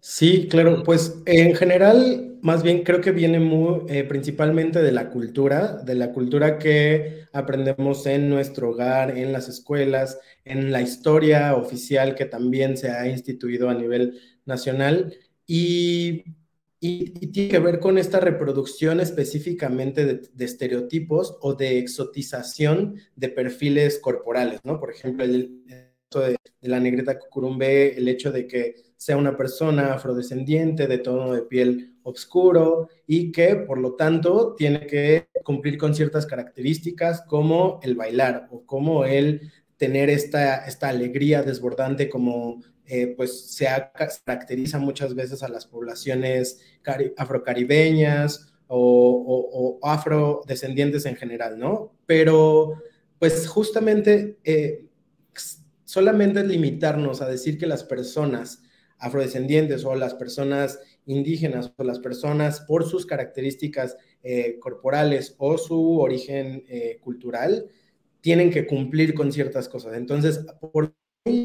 Sí, 0.03 0.47
claro, 0.49 0.81
pues 0.83 1.21
en 1.27 1.55
general, 1.55 2.39
más 2.41 2.63
bien 2.63 2.83
creo 2.83 3.01
que 3.01 3.11
viene 3.11 3.39
muy, 3.39 3.81
eh, 3.87 4.03
principalmente 4.03 4.81
de 4.81 4.91
la 4.91 5.11
cultura, 5.11 5.77
de 5.83 5.93
la 5.93 6.11
cultura 6.11 6.57
que 6.57 7.25
aprendemos 7.33 8.07
en 8.07 8.27
nuestro 8.27 8.71
hogar, 8.71 9.15
en 9.15 9.31
las 9.31 9.47
escuelas, 9.47 10.19
en 10.43 10.71
la 10.71 10.81
historia 10.81 11.55
oficial 11.55 12.15
que 12.15 12.25
también 12.25 12.77
se 12.77 12.89
ha 12.89 13.07
instituido 13.07 13.69
a 13.69 13.75
nivel 13.75 14.19
nacional 14.45 15.13
y, 15.45 16.23
tiene 16.79 17.49
que 17.49 17.59
ver 17.59 17.79
con 17.79 17.99
esta 17.99 18.19
reproducción 18.19 18.99
específicamente 19.01 20.03
de, 20.03 20.21
de, 20.33 20.45
estereotipos 20.45 21.37
o 21.41 21.53
de 21.53 21.77
exotización 21.77 22.95
de 23.15 23.29
perfiles 23.29 23.99
corporales, 23.99 24.61
¿no? 24.63 24.79
Por 24.79 24.89
ejemplo, 24.89 25.23
el, 25.23 25.61
de, 26.19 26.37
la 26.61 26.79
negrita 26.79 27.17
cucurumbe, 27.17 27.97
el 27.97 28.07
hecho 28.07 28.31
de 28.31 28.47
que 28.47 28.75
sea 28.97 29.17
una 29.17 29.35
persona 29.35 29.93
afrodescendiente 29.93 30.87
de 30.87 30.99
tono 30.99 31.33
de 31.33 31.41
piel 31.43 31.95
oscuro 32.03 32.89
y 33.07 33.31
que 33.31 33.55
por 33.55 33.79
lo 33.79 33.95
tanto 33.95 34.53
tiene 34.55 34.85
que 34.85 35.27
cumplir 35.43 35.77
con 35.77 35.95
ciertas 35.95 36.25
características 36.25 37.23
como 37.27 37.79
el 37.81 37.95
bailar 37.95 38.47
o 38.51 38.65
como 38.65 39.05
el 39.05 39.51
tener 39.77 40.09
esta, 40.09 40.65
esta 40.65 40.89
alegría 40.89 41.41
desbordante 41.41 42.09
como 42.09 42.61
eh, 42.85 43.13
pues 43.15 43.55
se 43.55 43.67
caracteriza 44.25 44.77
muchas 44.77 45.15
veces 45.15 45.41
a 45.43 45.47
las 45.47 45.65
poblaciones 45.65 46.59
afrocaribeñas 47.17 48.51
o, 48.67 49.79
o, 49.81 49.87
afrodescendientes 49.87 51.05
en 51.05 51.15
general, 51.15 51.57
¿no? 51.57 51.93
Pero 52.05 52.81
pues 53.19 53.47
justamente 53.47 54.37
eh, 54.43 54.85
solamente 55.91 56.41
limitarnos 56.45 57.21
a 57.21 57.27
decir 57.27 57.57
que 57.57 57.67
las 57.67 57.83
personas 57.83 58.63
afrodescendientes 58.97 59.83
o 59.83 59.93
las 59.93 60.13
personas 60.13 60.79
indígenas 61.05 61.73
o 61.75 61.83
las 61.83 61.99
personas 61.99 62.61
por 62.61 62.85
sus 62.85 63.05
características 63.05 63.97
eh, 64.23 64.57
corporales 64.59 65.35
o 65.37 65.57
su 65.57 65.99
origen 65.99 66.63
eh, 66.69 66.97
cultural 67.01 67.65
tienen 68.21 68.51
que 68.51 68.65
cumplir 68.65 69.13
con 69.13 69.33
ciertas 69.33 69.67
cosas. 69.67 69.97
Entonces, 69.97 70.45
por 70.71 70.95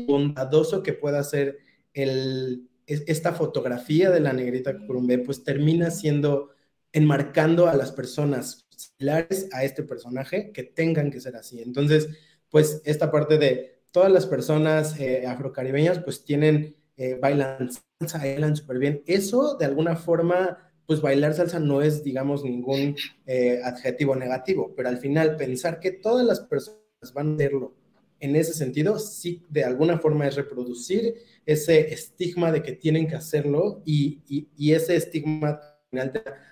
bondadoso 0.06 0.80
que 0.84 0.92
pueda 0.92 1.24
ser 1.24 1.58
esta 1.92 3.32
fotografía 3.32 4.10
de 4.10 4.20
la 4.20 4.32
negrita 4.32 4.78
Curumbé, 4.78 5.18
pues 5.18 5.42
termina 5.42 5.90
siendo 5.90 6.50
enmarcando 6.92 7.66
a 7.66 7.74
las 7.74 7.90
personas 7.90 8.64
similares 8.76 9.48
a 9.50 9.64
este 9.64 9.82
personaje 9.82 10.52
que 10.52 10.62
tengan 10.62 11.10
que 11.10 11.20
ser 11.20 11.34
así. 11.34 11.60
Entonces, 11.62 12.08
pues 12.48 12.80
esta 12.84 13.10
parte 13.10 13.38
de 13.38 13.75
todas 13.96 14.12
las 14.12 14.26
personas 14.26 15.00
eh, 15.00 15.26
afrocaribeñas 15.26 16.00
pues 16.00 16.22
tienen, 16.22 16.76
eh, 16.98 17.18
bailan 17.18 17.70
salsa, 17.98 18.18
bailan 18.18 18.54
súper 18.54 18.78
bien. 18.78 19.02
Eso 19.06 19.56
de 19.56 19.64
alguna 19.64 19.96
forma, 19.96 20.70
pues 20.84 21.00
bailar 21.00 21.32
salsa 21.32 21.60
no 21.60 21.80
es, 21.80 22.04
digamos, 22.04 22.44
ningún 22.44 22.94
eh, 23.24 23.58
adjetivo 23.64 24.14
negativo, 24.14 24.74
pero 24.76 24.90
al 24.90 24.98
final 24.98 25.36
pensar 25.36 25.80
que 25.80 25.92
todas 25.92 26.26
las 26.26 26.40
personas 26.40 26.78
van 27.14 27.30
a 27.30 27.34
hacerlo 27.36 27.74
en 28.20 28.36
ese 28.36 28.52
sentido, 28.52 28.98
sí, 28.98 29.42
de 29.48 29.64
alguna 29.64 29.98
forma 29.98 30.28
es 30.28 30.36
reproducir 30.36 31.14
ese 31.46 31.94
estigma 31.94 32.52
de 32.52 32.62
que 32.62 32.72
tienen 32.72 33.08
que 33.08 33.16
hacerlo 33.16 33.80
y, 33.86 34.20
y, 34.58 34.72
ese 34.74 34.94
estigma 34.94 35.58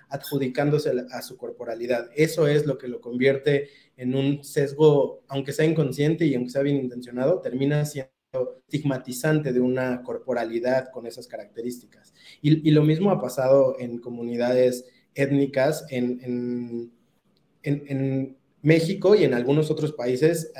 adjudicándose 0.09 0.91
a, 1.11 1.21
su 1.21 1.37
corporalidad. 1.37 2.09
Eso 2.15 2.47
es 2.47 2.65
lo 2.65 2.77
que 2.77 2.87
lo 2.87 3.01
convierte 3.01 3.69
en 3.97 4.15
un 4.15 4.43
sesgo, 4.43 5.23
aunque 5.27 5.53
sea 5.53 5.65
inconsciente 5.65 6.25
y 6.25 6.35
aunque 6.35 6.51
sea 6.51 6.61
bien 6.61 6.77
intencionado, 6.77 7.41
termina 7.41 7.85
siendo 7.85 8.11
estigmatizante 8.67 9.53
de 9.53 9.59
una 9.59 10.03
corporalidad 10.03 10.91
con 10.91 11.07
esas 11.07 11.27
características. 11.27 12.13
Y, 12.41 12.71
lo 12.71 12.83
mismo 12.83 13.11
ha 13.11 13.21
pasado 13.21 13.75
en 13.79 13.99
comunidades 13.99 14.85
étnicas 15.13 15.85
en, 15.89 16.91
en, 17.63 18.37
México 18.61 19.13
y 19.13 19.23
en 19.23 19.35
algunos 19.35 19.69
otros 19.69 19.93
países. 19.93 20.51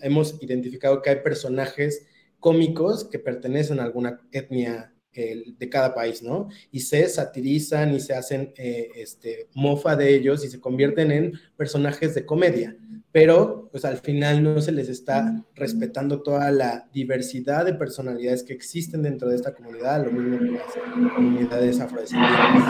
hemos 0.00 0.42
identificado 0.42 1.02
que 1.02 1.10
hay 1.10 1.16
personajes 1.16 2.06
cómicos 2.38 3.04
que 3.04 3.18
pertenecen 3.18 3.80
a 3.80 3.84
alguna 3.84 4.20
etnia 4.32 4.94
de 5.12 5.68
cada 5.68 5.94
país, 5.94 6.22
¿no? 6.22 6.48
Y 6.70 6.80
se 6.80 7.08
satirizan 7.08 7.94
y 7.94 8.00
se 8.00 8.14
hacen 8.14 8.52
eh, 8.56 8.90
este, 8.94 9.48
mofa 9.54 9.96
de 9.96 10.14
ellos 10.14 10.44
y 10.44 10.48
se 10.48 10.60
convierten 10.60 11.10
en 11.10 11.32
personajes 11.56 12.14
de 12.14 12.24
comedia, 12.24 12.76
pero 13.10 13.68
pues 13.72 13.84
al 13.84 13.98
final 13.98 14.42
no 14.42 14.60
se 14.60 14.70
les 14.70 14.88
está 14.88 15.44
respetando 15.54 16.22
toda 16.22 16.50
la 16.52 16.88
diversidad 16.92 17.64
de 17.64 17.74
personalidades 17.74 18.44
que 18.44 18.52
existen 18.52 19.02
dentro 19.02 19.28
de 19.28 19.36
esta 19.36 19.52
comunidad, 19.52 20.04
lo 20.04 20.12
mismo 20.12 20.38
que 20.38 20.52
las 20.52 21.12
comunidades 21.14 21.80
afrodescendientes. 21.80 22.62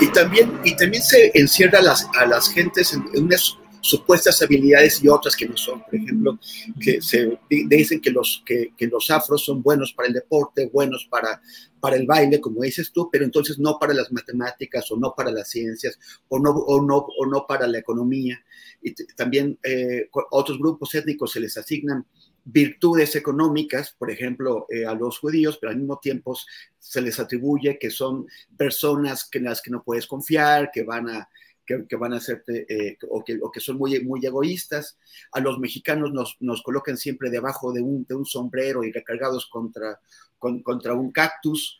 Y 0.00 0.12
también, 0.12 0.52
y 0.64 0.76
también 0.76 1.02
se 1.02 1.30
encierra 1.34 1.80
a 1.80 1.82
las, 1.82 2.06
a 2.18 2.26
las 2.26 2.48
gentes 2.48 2.92
en, 2.92 3.04
en 3.14 3.24
una 3.24 3.36
supuestas 3.82 4.40
habilidades 4.40 5.02
y 5.02 5.08
otras 5.08 5.36
que 5.36 5.46
no 5.46 5.56
son. 5.56 5.82
Por 5.82 5.96
ejemplo, 5.96 6.38
que 6.80 7.02
se 7.02 7.38
dicen 7.50 8.00
que 8.00 8.10
los, 8.10 8.42
que, 8.46 8.72
que, 8.76 8.86
los 8.86 9.10
afros 9.10 9.44
son 9.44 9.60
buenos 9.60 9.92
para 9.92 10.06
el 10.08 10.14
deporte, 10.14 10.70
buenos 10.72 11.06
para, 11.10 11.42
para 11.80 11.96
el 11.96 12.06
baile, 12.06 12.40
como 12.40 12.62
dices 12.62 12.92
tú, 12.92 13.10
pero 13.10 13.24
entonces 13.24 13.58
no 13.58 13.78
para 13.78 13.92
las 13.92 14.10
matemáticas 14.12 14.90
o 14.92 14.96
no 14.96 15.14
para 15.16 15.32
las 15.32 15.50
ciencias 15.50 15.98
o 16.28 16.38
no, 16.38 16.50
o 16.50 16.80
no, 16.80 16.96
o 16.96 17.26
no 17.26 17.44
para 17.46 17.66
la 17.66 17.78
economía. 17.78 18.42
Y 18.80 18.94
también 19.16 19.58
eh, 19.64 20.08
otros 20.30 20.58
grupos 20.58 20.94
étnicos 20.94 21.32
se 21.32 21.40
les 21.40 21.58
asignan 21.58 22.06
virtudes 22.44 23.16
económicas, 23.16 23.94
por 23.98 24.10
ejemplo, 24.10 24.66
eh, 24.68 24.86
a 24.86 24.94
los 24.94 25.18
judíos, 25.18 25.58
pero 25.60 25.72
al 25.72 25.78
mismo 25.78 25.98
tiempo 25.98 26.36
se 26.78 27.00
les 27.00 27.18
atribuye 27.18 27.78
que 27.78 27.90
son 27.90 28.26
personas 28.56 29.28
en 29.32 29.44
las 29.44 29.60
que 29.60 29.70
no 29.70 29.82
puedes 29.82 30.06
confiar, 30.06 30.70
que 30.72 30.84
van 30.84 31.08
a 31.08 31.28
que, 31.66 31.96
van 31.96 32.12
a 32.12 32.16
hacerte 32.16 32.66
eh, 32.68 32.98
o, 33.08 33.22
que, 33.24 33.38
o, 33.40 33.50
que, 33.50 33.60
son 33.60 33.78
muy, 33.78 34.00
muy 34.00 34.24
egoístas. 34.24 34.98
A 35.32 35.40
los 35.40 35.58
mexicanos 35.58 36.12
nos, 36.12 36.36
nos 36.40 36.62
colocan 36.62 36.96
siempre 36.96 37.30
debajo 37.30 37.72
de 37.72 37.80
un, 37.80 38.04
de 38.04 38.14
un 38.14 38.26
sombrero 38.26 38.84
y 38.84 38.92
recargados 38.92 39.46
contra, 39.46 40.00
contra 40.38 40.94
un 40.94 41.12
cactus. 41.12 41.78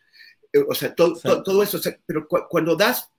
Eh, 0.52 0.64
o 0.66 0.74
sea, 0.74 0.94
todo, 0.94 1.42
todo, 1.42 1.62
eso. 1.62 1.80
pero 2.06 2.26
cuando 2.26 2.76
das, 2.76 3.10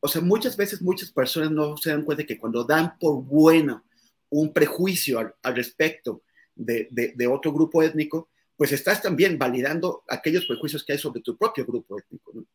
o 0.00 0.08
sea, 0.08 0.22
muchas 0.22 0.56
veces 0.56 0.80
muchas 0.82 1.10
personas 1.10 1.50
no 1.50 1.76
se 1.76 1.90
dan 1.90 2.04
cuenta 2.04 2.24
que 2.24 2.38
cuando 2.38 2.64
dan 2.64 2.98
por 2.98 3.22
bueno 3.22 3.84
un 4.30 4.52
prejuicio 4.52 5.18
al, 5.18 5.54
respecto 5.54 6.22
de, 6.54 6.88
de, 6.90 7.12
de, 7.14 7.26
otro 7.26 7.52
grupo 7.52 7.82
étnico, 7.82 8.30
pues 8.56 8.72
estás 8.72 9.02
también 9.02 9.38
validando 9.38 10.04
aquellos 10.08 10.46
prejuicios 10.46 10.84
que 10.84 10.92
hay 10.92 10.98
sobre 10.98 11.20
tu 11.20 11.36
propio 11.36 11.66
grupo 11.66 11.98
étnico. 11.98 12.32
¿no? 12.34 12.46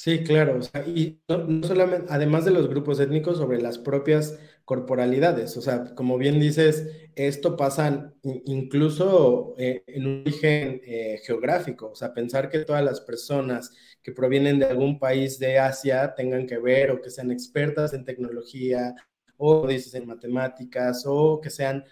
Sí, 0.00 0.22
claro, 0.22 0.60
y 0.86 1.18
no, 1.26 1.60
solamente, 1.64 2.06
además 2.08 2.44
de 2.44 2.52
los 2.52 2.68
grupos 2.68 3.00
étnicos, 3.00 3.36
sobre 3.36 3.60
las 3.60 3.78
propias 3.78 4.38
corporalidades, 4.64 5.56
o 5.56 5.60
sea, 5.60 5.92
como 5.96 6.18
bien 6.18 6.38
dices, 6.38 6.86
esto 7.16 7.56
pasa 7.56 8.14
incluso 8.22 9.54
eh, 9.58 9.82
en 9.88 10.06
un 10.06 10.20
origen 10.20 10.80
eh, 10.84 11.20
geográfico, 11.26 11.90
o 11.90 11.94
sea, 11.96 12.14
pensar 12.14 12.48
que 12.48 12.60
todas 12.60 12.84
las 12.84 13.00
personas 13.00 13.72
que 14.00 14.12
provienen 14.12 14.60
de 14.60 14.66
algún 14.66 15.00
país 15.00 15.40
de 15.40 15.58
Asia 15.58 16.14
tengan 16.14 16.46
que 16.46 16.58
ver 16.58 16.92
o 16.92 17.02
que 17.02 17.10
sean 17.10 17.32
expertas 17.32 17.92
en 17.92 18.04
tecnología 18.04 18.94
o 19.36 19.66
dices 19.66 19.94
en 19.94 20.06
matemáticas 20.06 21.02
o 21.06 21.40
que 21.40 21.50
sean, 21.50 21.84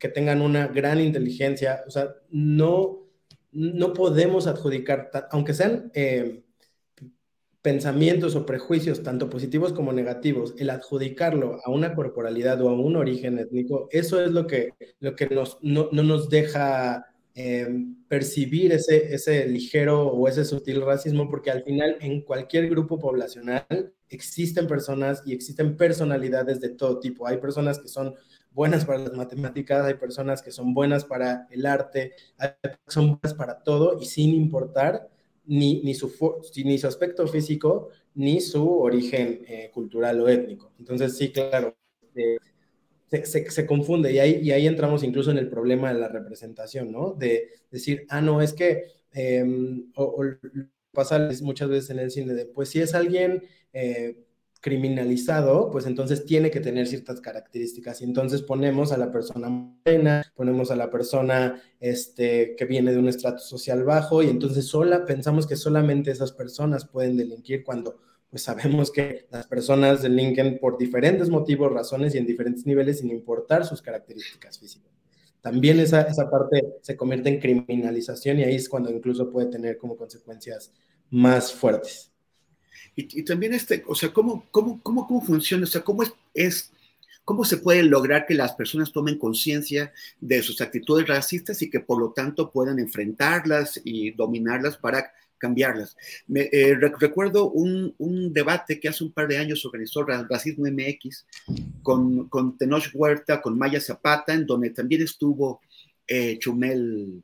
que 0.00 0.08
tengan 0.08 0.42
una 0.42 0.66
gran 0.66 1.00
inteligencia, 1.00 1.84
o 1.86 1.90
sea, 1.92 2.12
no 2.28 2.98
no 3.52 3.92
podemos 3.92 4.46
adjudicar, 4.46 5.10
aunque 5.30 5.52
sean 5.52 5.90
eh, 5.94 6.42
pensamientos 7.62 8.34
o 8.34 8.44
prejuicios, 8.44 9.04
tanto 9.04 9.30
positivos 9.30 9.72
como 9.72 9.92
negativos, 9.92 10.54
el 10.58 10.68
adjudicarlo 10.70 11.60
a 11.64 11.70
una 11.70 11.94
corporalidad 11.94 12.60
o 12.60 12.68
a 12.68 12.74
un 12.74 12.96
origen 12.96 13.38
étnico, 13.38 13.88
eso 13.92 14.20
es 14.20 14.32
lo 14.32 14.48
que, 14.48 14.70
lo 14.98 15.14
que 15.14 15.28
nos, 15.28 15.58
no, 15.62 15.88
nos 15.92 16.28
deja 16.28 17.06
eh, 17.36 17.68
percibir 18.08 18.72
ese, 18.72 19.14
ese 19.14 19.46
ligero 19.46 20.08
o 20.08 20.26
ese 20.26 20.44
sutil 20.44 20.82
racismo, 20.82 21.30
porque 21.30 21.52
al 21.52 21.62
final 21.62 21.96
en 22.00 22.22
cualquier 22.22 22.68
grupo 22.68 22.98
poblacional 22.98 23.94
existen 24.08 24.66
personas 24.66 25.22
y 25.24 25.32
existen 25.32 25.76
personalidades 25.76 26.60
de 26.60 26.70
todo 26.70 26.98
tipo. 26.98 27.28
Hay 27.28 27.38
personas 27.38 27.78
que 27.78 27.88
son 27.88 28.14
buenas 28.50 28.84
para 28.84 28.98
las 28.98 29.14
matemáticas, 29.14 29.84
hay 29.84 29.94
personas 29.94 30.42
que 30.42 30.50
son 30.50 30.74
buenas 30.74 31.04
para 31.04 31.46
el 31.50 31.64
arte, 31.64 32.12
hay, 32.38 32.50
son 32.88 33.18
buenas 33.20 33.34
para 33.34 33.62
todo 33.62 33.98
y 34.00 34.06
sin 34.06 34.34
importar 34.34 35.08
ni, 35.46 35.82
ni, 35.82 35.94
su, 35.94 36.12
ni 36.64 36.78
su 36.78 36.86
aspecto 36.86 37.26
físico, 37.26 37.88
ni 38.14 38.40
su 38.40 38.78
origen 38.78 39.44
eh, 39.46 39.70
cultural 39.72 40.20
o 40.20 40.28
étnico. 40.28 40.72
Entonces, 40.78 41.16
sí, 41.16 41.32
claro, 41.32 41.76
eh, 42.14 42.36
se, 43.24 43.50
se, 43.50 43.66
confunde 43.66 44.12
y 44.12 44.18
ahí, 44.18 44.40
y 44.42 44.52
ahí 44.52 44.66
entramos 44.66 45.02
incluso 45.02 45.30
en 45.30 45.38
el 45.38 45.48
problema 45.48 45.92
de 45.92 46.00
la 46.00 46.08
representación, 46.08 46.90
¿no? 46.90 47.12
De 47.12 47.50
decir, 47.70 48.06
ah, 48.08 48.20
no, 48.20 48.40
es 48.40 48.52
que, 48.52 48.84
em, 49.12 49.90
o, 49.96 50.24
pasa 50.92 51.30
muchas 51.42 51.68
veces 51.68 51.90
en 51.90 51.98
el 51.98 52.10
cine, 52.10 52.34
de, 52.34 52.46
pues 52.46 52.70
si 52.70 52.80
es 52.80 52.94
alguien... 52.94 53.42
Criminalizado, 54.62 55.70
pues 55.70 55.84
entonces 55.84 56.24
tiene 56.24 56.50
que 56.50 56.60
tener 56.60 56.86
ciertas 56.86 57.20
características. 57.20 58.00
Y 58.00 58.04
entonces 58.04 58.40
ponemos 58.40 58.92
a 58.92 58.96
la 58.96 59.12
persona 59.12 59.50
morena, 59.50 60.24
ponemos 60.34 60.70
a 60.70 60.76
la 60.76 60.88
persona 60.88 61.60
este, 61.80 62.54
que 62.56 62.64
viene 62.64 62.92
de 62.92 62.98
un 62.98 63.08
estrato 63.08 63.40
social 63.40 63.84
bajo, 63.84 64.22
y 64.22 64.30
entonces 64.30 64.66
sola, 64.66 65.04
pensamos 65.04 65.46
que 65.46 65.56
solamente 65.56 66.10
esas 66.10 66.32
personas 66.32 66.86
pueden 66.86 67.18
delinquir 67.18 67.62
cuando 67.64 68.00
pues 68.30 68.44
sabemos 68.44 68.90
que 68.90 69.26
las 69.30 69.46
personas 69.46 70.00
delinquen 70.00 70.58
por 70.58 70.78
diferentes 70.78 71.28
motivos, 71.28 71.70
razones 71.70 72.14
y 72.14 72.18
en 72.18 72.24
diferentes 72.24 72.64
niveles 72.64 73.00
sin 73.00 73.10
importar 73.10 73.66
sus 73.66 73.82
características 73.82 74.58
físicas. 74.58 74.90
También 75.42 75.80
esa, 75.80 76.02
esa 76.02 76.30
parte 76.30 76.76
se 76.80 76.96
convierte 76.96 77.28
en 77.28 77.40
criminalización 77.40 78.38
y 78.38 78.44
ahí 78.44 78.54
es 78.54 78.68
cuando 78.68 78.90
incluso 78.90 79.28
puede 79.28 79.48
tener 79.48 79.76
como 79.76 79.96
consecuencias 79.96 80.72
más 81.10 81.52
fuertes. 81.52 82.11
Y, 82.94 83.22
también, 83.22 83.54
este, 83.54 83.82
o 83.86 83.94
sea, 83.94 84.12
¿cómo, 84.12 84.46
cómo, 84.50 84.80
cómo, 84.82 85.06
cómo 85.06 85.22
funciona? 85.22 85.64
O 85.64 85.66
sea, 85.66 85.82
¿cómo 85.82 86.02
es, 86.34 86.72
¿Cómo 87.24 87.44
se 87.44 87.58
puede 87.58 87.84
lograr 87.84 88.26
que 88.26 88.34
las 88.34 88.54
personas 88.54 88.92
tomen 88.92 89.16
conciencia 89.18 89.92
de 90.20 90.42
sus 90.42 90.60
actitudes 90.60 91.06
racistas 91.06 91.62
y 91.62 91.70
que 91.70 91.78
por 91.78 92.00
lo 92.00 92.12
tanto 92.12 92.50
puedan 92.50 92.80
enfrentarlas 92.80 93.80
y 93.84 94.10
dominarlas 94.10 94.76
para 94.76 95.12
cambiarlas? 95.38 95.96
Eh, 96.34 96.74
recuerdo 96.98 97.50
un, 97.50 97.94
un, 97.98 98.32
debate 98.32 98.80
que 98.80 98.88
hace 98.88 99.04
un 99.04 99.12
par 99.12 99.28
de 99.28 99.38
años 99.38 99.64
organizó 99.64 100.02
Racismo 100.04 100.64
MX 100.66 101.26
con, 101.82 102.28
con 102.28 102.58
Tenoch 102.58 102.90
Huerta, 102.92 103.40
con 103.40 103.56
Maya 103.56 103.80
Zapata, 103.80 104.34
en 104.34 104.44
donde 104.44 104.70
también 104.70 105.02
estuvo 105.02 105.60
eh, 106.08 106.38
Chumel, 106.40 107.22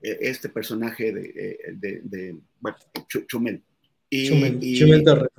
eh, 0.00 0.18
este 0.22 0.48
personaje 0.48 1.12
de, 1.12 1.58
de, 1.74 2.00
de 2.02 2.36
bueno, 2.60 2.78
Chumel. 3.28 3.62
Y, 4.14 4.78
Chumel, 4.78 5.02
Torres. 5.02 5.30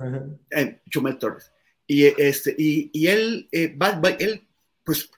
Eh, 0.50 0.80
Chumel 0.90 1.18
Torres. 1.18 1.50
Y, 1.86 2.04
este, 2.04 2.54
y, 2.58 2.90
y 2.92 3.06
él, 3.06 3.48
eh, 3.52 3.76
él, 4.18 4.42
pues, 4.84 5.10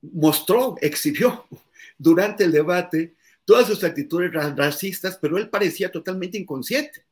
mostró, 0.00 0.76
exhibió 0.80 1.46
durante 1.98 2.44
el 2.44 2.52
debate 2.52 3.14
todas 3.44 3.66
sus 3.66 3.82
actitudes 3.82 4.32
racistas, 4.32 5.18
pero 5.20 5.36
él 5.38 5.48
parecía 5.48 5.90
totalmente 5.90 6.38
inconsciente 6.38 7.04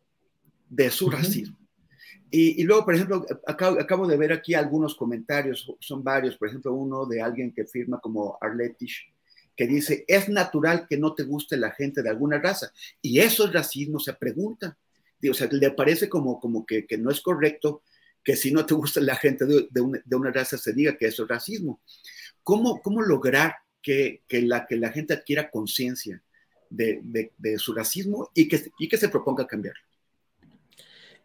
de 0.69 0.91
su 0.91 1.11
racismo. 1.11 1.57
Y, 2.31 2.61
y, 2.61 2.65
luego, 2.65 2.85
por 2.85 2.95
ejemplo, 2.95 3.25
acabo, 3.47 3.81
acabo, 3.81 4.07
de 4.07 4.17
ver 4.17 4.33
aquí 4.33 4.55
algunos 4.55 4.95
comentarios, 4.95 5.73
son 5.81 6.03
varios, 6.03 6.37
por 6.37 6.49
ejemplo, 6.49 6.73
uno 6.73 7.07
de 7.07 7.23
alguien 7.23 7.53
que 7.53 7.65
firma 7.65 8.01
como 8.01 8.37
Arletish, 8.41 9.13
que 9.57 9.67
dice, 9.67 10.05
es 10.09 10.29
natural 10.29 10.87
que 10.89 10.99
no 10.99 11.15
te 11.15 11.23
guste 11.23 11.57
la 11.57 11.71
gente 11.71 12.03
de 12.03 12.11
alguna 12.11 12.39
raza. 12.39 12.73
Y 13.01 13.21
eso 13.21 13.47
es 13.47 13.53
racismo, 13.53 14.01
se 14.01 14.13
pregunta 14.15 14.77
o 15.29 15.35
sea, 15.35 15.49
le 15.51 15.71
parece 15.71 16.09
como, 16.09 16.41
como 16.41 16.65
que, 16.67 16.87
que, 16.87 16.99
no 16.99 17.11
es 17.11 17.21
correcto 17.21 17.83
que 18.23 18.37
si 18.37 18.53
no 18.53 18.65
te 18.65 18.75
gusta 18.75 19.01
la 19.01 19.17
gente 19.17 19.45
de, 19.45 19.69
de, 19.71 19.81
una, 19.81 20.01
de 20.05 20.17
una, 20.17 20.31
raza 20.31 20.57
se 20.57 20.73
diga 20.73 20.97
que 20.97 21.07
eso 21.07 21.25
es 21.25 21.29
racismo. 21.29 21.81
¿Cómo, 22.43 22.81
cómo 22.81 23.03
lograr 23.03 23.55
que, 23.83 24.23
que, 24.27 24.43
la, 24.43 24.67
que 24.67 24.77
la 24.77 24.91
gente 24.91 25.15
adquiera 25.15 25.51
conciencia 25.51 26.23
de, 26.71 27.01
de, 27.37 27.59
su 27.59 27.75
racismo 27.75 28.31
y 28.35 28.49
que, 28.49 28.71
y 28.79 28.89
que 28.89 28.97
se 28.97 29.09
proponga 29.09 29.47
cambiarlo? 29.47 29.83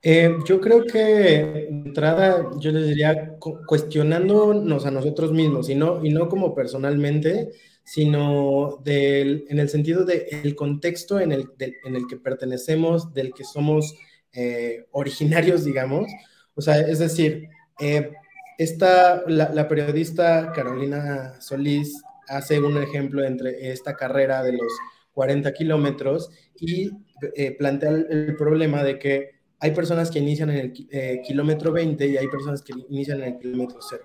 Eh, 0.02 0.38
yo 0.48 0.62
creo 0.62 0.86
que 0.86 1.68
entrada, 1.68 2.52
yo 2.58 2.72
les 2.72 2.88
diría, 2.88 3.36
cuestionándonos 3.38 4.86
a 4.86 4.92
nosotros 4.92 5.34
mismos 5.34 5.70
y 5.70 5.76
no, 5.76 6.04
y 6.06 6.10
no 6.10 6.30
como 6.30 6.56
personalmente, 6.56 7.52
sino 7.90 8.80
del, 8.84 9.46
en 9.50 9.58
el 9.58 9.68
sentido 9.68 10.06
del 10.06 10.26
el 10.32 10.56
contexto 10.56 11.20
en 11.20 11.32
el, 11.32 11.50
en 11.58 11.96
el 11.96 12.06
que 12.08 12.18
pertenecemos, 12.18 13.16
del 13.16 13.34
que 13.34 13.44
somos 13.44 13.96
eh, 14.32 14.86
originarios, 14.92 15.66
digamos. 15.66 16.06
O 16.54 16.62
sea, 16.62 16.82
es 16.82 17.00
decir, 17.00 17.50
eh, 17.80 18.12
esta, 18.60 19.24
la, 19.26 19.68
periodista 19.68 20.52
Carolina 20.54 21.42
Solís 21.42 22.00
hace 22.28 22.60
un 22.60 22.78
ejemplo 22.78 23.24
entre 23.24 23.72
esta 23.72 23.96
carrera 23.96 24.44
de 24.44 24.54
los 24.54 24.72
40 25.14 25.52
kilómetros 25.54 26.30
y 26.60 26.92
eh, 27.36 27.56
plantea 27.58 27.90
el, 27.90 28.36
problema 28.38 28.84
de 28.84 29.00
que 29.00 29.32
hay 29.60 29.72
personas 29.72 30.12
que 30.12 30.20
inician 30.20 30.52
en 30.52 30.58
el 30.92 31.22
kilómetro 31.24 31.72
20 31.72 32.06
y 32.06 32.18
hay 32.18 32.28
personas 32.28 32.62
que 32.62 32.74
inician 32.88 33.24
en 33.24 33.34
el 33.34 33.40
kilómetro 33.40 33.80
0 33.82 34.04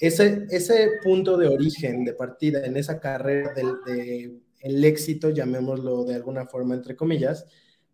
ese, 0.00 0.46
ese 0.50 0.90
punto 1.02 1.36
de 1.36 1.48
origen, 1.48 2.04
de 2.04 2.14
partida 2.14 2.64
en 2.64 2.76
esa 2.76 3.00
carrera 3.00 3.52
del 3.54 3.74
de, 3.86 4.38
el 4.60 4.84
éxito, 4.84 5.30
llamémoslo 5.30 6.04
de 6.04 6.14
alguna 6.14 6.46
forma, 6.46 6.74
entre 6.74 6.96
comillas, 6.96 7.46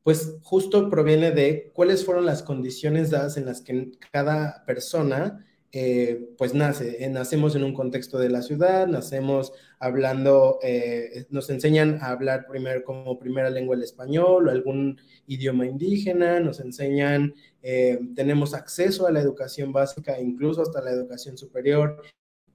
pues 0.02 0.36
justo 0.42 0.88
proviene 0.88 1.32
de 1.32 1.72
cuáles 1.74 2.04
fueron 2.04 2.24
las 2.26 2.42
condiciones 2.42 3.10
dadas 3.10 3.36
en 3.36 3.44
las 3.44 3.60
que 3.60 3.90
cada 4.12 4.64
persona 4.64 5.44
eh, 5.72 6.28
pues 6.36 6.52
nace. 6.54 7.04
Eh, 7.04 7.08
nacemos 7.08 7.54
en 7.54 7.62
un 7.62 7.74
contexto 7.74 8.18
de 8.18 8.28
la 8.28 8.42
ciudad, 8.42 8.88
nacemos 8.88 9.52
hablando, 9.78 10.58
eh, 10.62 11.26
nos 11.30 11.48
enseñan 11.50 11.98
a 12.00 12.10
hablar 12.10 12.46
primero 12.48 12.82
como 12.82 13.18
primera 13.18 13.50
lengua 13.50 13.76
el 13.76 13.82
español 13.82 14.48
o 14.48 14.50
algún 14.50 15.00
idioma 15.26 15.66
indígena, 15.66 16.40
nos 16.40 16.60
enseñan, 16.60 17.34
tenemos 17.62 18.54
acceso 18.54 19.06
a 19.06 19.12
la 19.12 19.20
educación 19.20 19.72
básica, 19.72 20.18
incluso 20.20 20.62
hasta 20.62 20.80
la 20.80 20.90
educación 20.90 21.36
superior. 21.36 22.02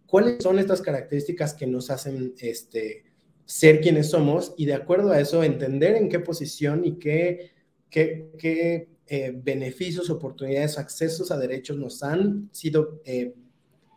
¿Cuáles 0.07 0.41
son 0.43 0.59
estas 0.59 0.81
características 0.81 1.53
que 1.53 1.67
nos 1.67 1.89
hacen 1.89 2.33
este, 2.39 3.03
ser 3.45 3.81
quienes 3.81 4.09
somos? 4.09 4.53
Y 4.57 4.65
de 4.65 4.73
acuerdo 4.73 5.11
a 5.11 5.19
eso, 5.19 5.43
entender 5.43 5.95
en 5.95 6.09
qué 6.09 6.19
posición 6.19 6.85
y 6.85 6.97
qué, 6.97 7.51
qué, 7.89 8.31
qué 8.37 8.89
eh, 9.07 9.33
beneficios, 9.35 10.09
oportunidades, 10.09 10.79
accesos 10.79 11.29
a 11.29 11.37
derechos 11.37 11.77
nos 11.77 12.01
han 12.01 12.49
sido 12.51 13.01
eh, 13.05 13.35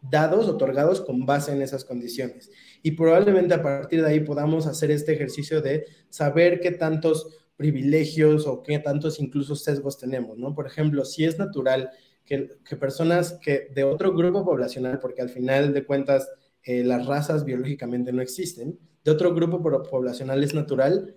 dados, 0.03 0.49
otorgados 0.49 1.01
con 1.01 1.25
base 1.25 1.53
en 1.53 1.63
esas 1.63 1.85
condiciones. 1.85 2.51
Y 2.83 2.91
probablemente 2.93 3.55
a 3.55 3.63
partir 3.63 4.03
de 4.03 4.09
ahí 4.09 4.21
podamos 4.21 4.67
hacer 4.67 4.91
este 4.91 5.15
ejercicio 5.15 5.63
de 5.63 5.87
saber 6.11 6.61
qué 6.61 6.73
tantos 6.73 7.48
privilegios 7.59 8.47
o 8.47 8.63
qué 8.63 8.79
tantos 8.79 9.21
incluso 9.21 9.57
sesgos 9.57 9.99
tenemos, 9.99 10.39
¿no? 10.39 10.55
Por 10.55 10.67
ejemplo, 10.67 11.05
si 11.05 11.25
es 11.25 11.39
natural 11.39 11.91
que, 12.25 12.77
personas 12.77 13.39
que 13.43 13.69
de 13.75 13.85
otro 13.85 14.15
grupo 14.15 14.45
poblacional, 14.45 15.01
porque 15.01 15.23
al 15.23 15.29
final 15.29 15.75
de 15.75 15.85
cuentas 15.85 16.31
eh, 16.63 16.85
las 16.85 17.07
razas 17.07 17.45
biológicamente 17.45 18.13
no 18.13 18.23
existen, 18.23 18.79
de 19.05 19.11
otro 19.11 19.35
grupo 19.35 19.61
poblacional 19.61 20.43
es 20.45 20.55
natural, 20.55 21.17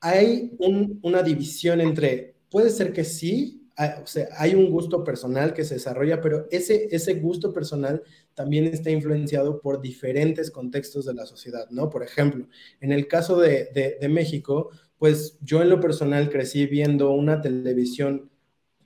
hay 0.00 0.56
una 0.58 1.22
división 1.22 1.80
entre 1.80 2.34
puede 2.50 2.70
ser 2.70 2.92
que 2.92 3.04
sí, 3.04 3.68
hay, 3.76 3.90
o 4.02 4.06
sea, 4.06 4.28
hay 4.36 4.54
un 4.54 4.70
gusto 4.70 5.04
personal 5.04 5.54
que 5.54 5.64
se 5.64 5.74
desarrolla, 5.74 6.20
pero 6.20 6.48
ese, 6.50 6.88
ese 6.90 7.14
gusto 7.14 7.52
personal 7.52 8.02
también 8.34 8.64
está 8.66 8.90
influenciado 8.90 9.60
por 9.60 9.80
diferentes 9.80 10.50
contextos 10.50 11.04
de 11.06 11.14
la 11.14 11.26
sociedad, 11.26 11.68
¿no? 11.70 11.88
Por 11.88 12.02
ejemplo, 12.02 12.48
en 12.80 12.92
el 12.92 13.06
caso 13.06 13.38
de, 13.38 13.68
de, 14.00 14.08
México, 14.08 14.70
pues 14.98 15.38
yo 15.40 15.62
en 15.62 15.70
lo 15.70 15.80
personal 15.80 16.28
crecí 16.28 16.66
viendo 16.66 17.10
una 17.12 17.40
televisión 17.40 18.30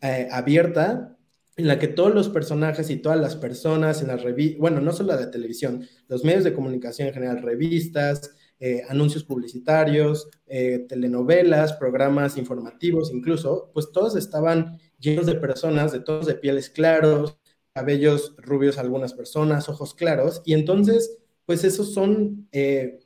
eh, 0.01 0.29
abierta 0.31 1.17
en 1.57 1.69
la 1.69 1.79
que 1.79 1.89
todos 1.89 2.15
los 2.15 2.29
personajes 2.29 2.91
y 2.91 2.97
todas 2.97 3.21
las 3.21 3.37
personas 3.37 4.01
en 4.03 4.09
las 4.09 4.23
revistas, 4.23 4.61
bueno, 4.61 4.81
no 4.81 4.93
solo 4.93 5.15
la 5.15 5.31
televisión, 5.31 5.87
los 6.09 6.25
medios 6.25 6.45
de 6.45 6.55
comunicación 6.55 7.09
en 7.09 7.15
general, 7.15 7.43
revistas, 7.43 8.35
eh, 8.59 8.83
anuncios 8.89 9.25
publicitarios, 9.25 10.29
eh, 10.47 10.87
telenovelas, 10.89 11.75
programas 11.75 12.37
informativos 12.37 13.11
incluso, 13.13 13.71
pues 13.75 13.91
todos 13.93 14.17
estaban 14.17 14.79
llenos 14.99 15.27
de 15.27 15.35
personas, 15.35 15.93
de 15.93 16.01
todos 16.01 16.27
de 16.27 16.37
pieles 16.37 16.71
claros, 16.71 17.39
cabellos 17.75 18.35
rubios 18.39 18.79
algunas 18.79 19.15
personas, 19.15 19.69
ojos 19.69 19.95
claros, 19.95 20.43
y 20.45 20.55
entonces, 20.55 21.19
pues 21.45 21.65
esos 21.65 21.93
son 21.93 22.49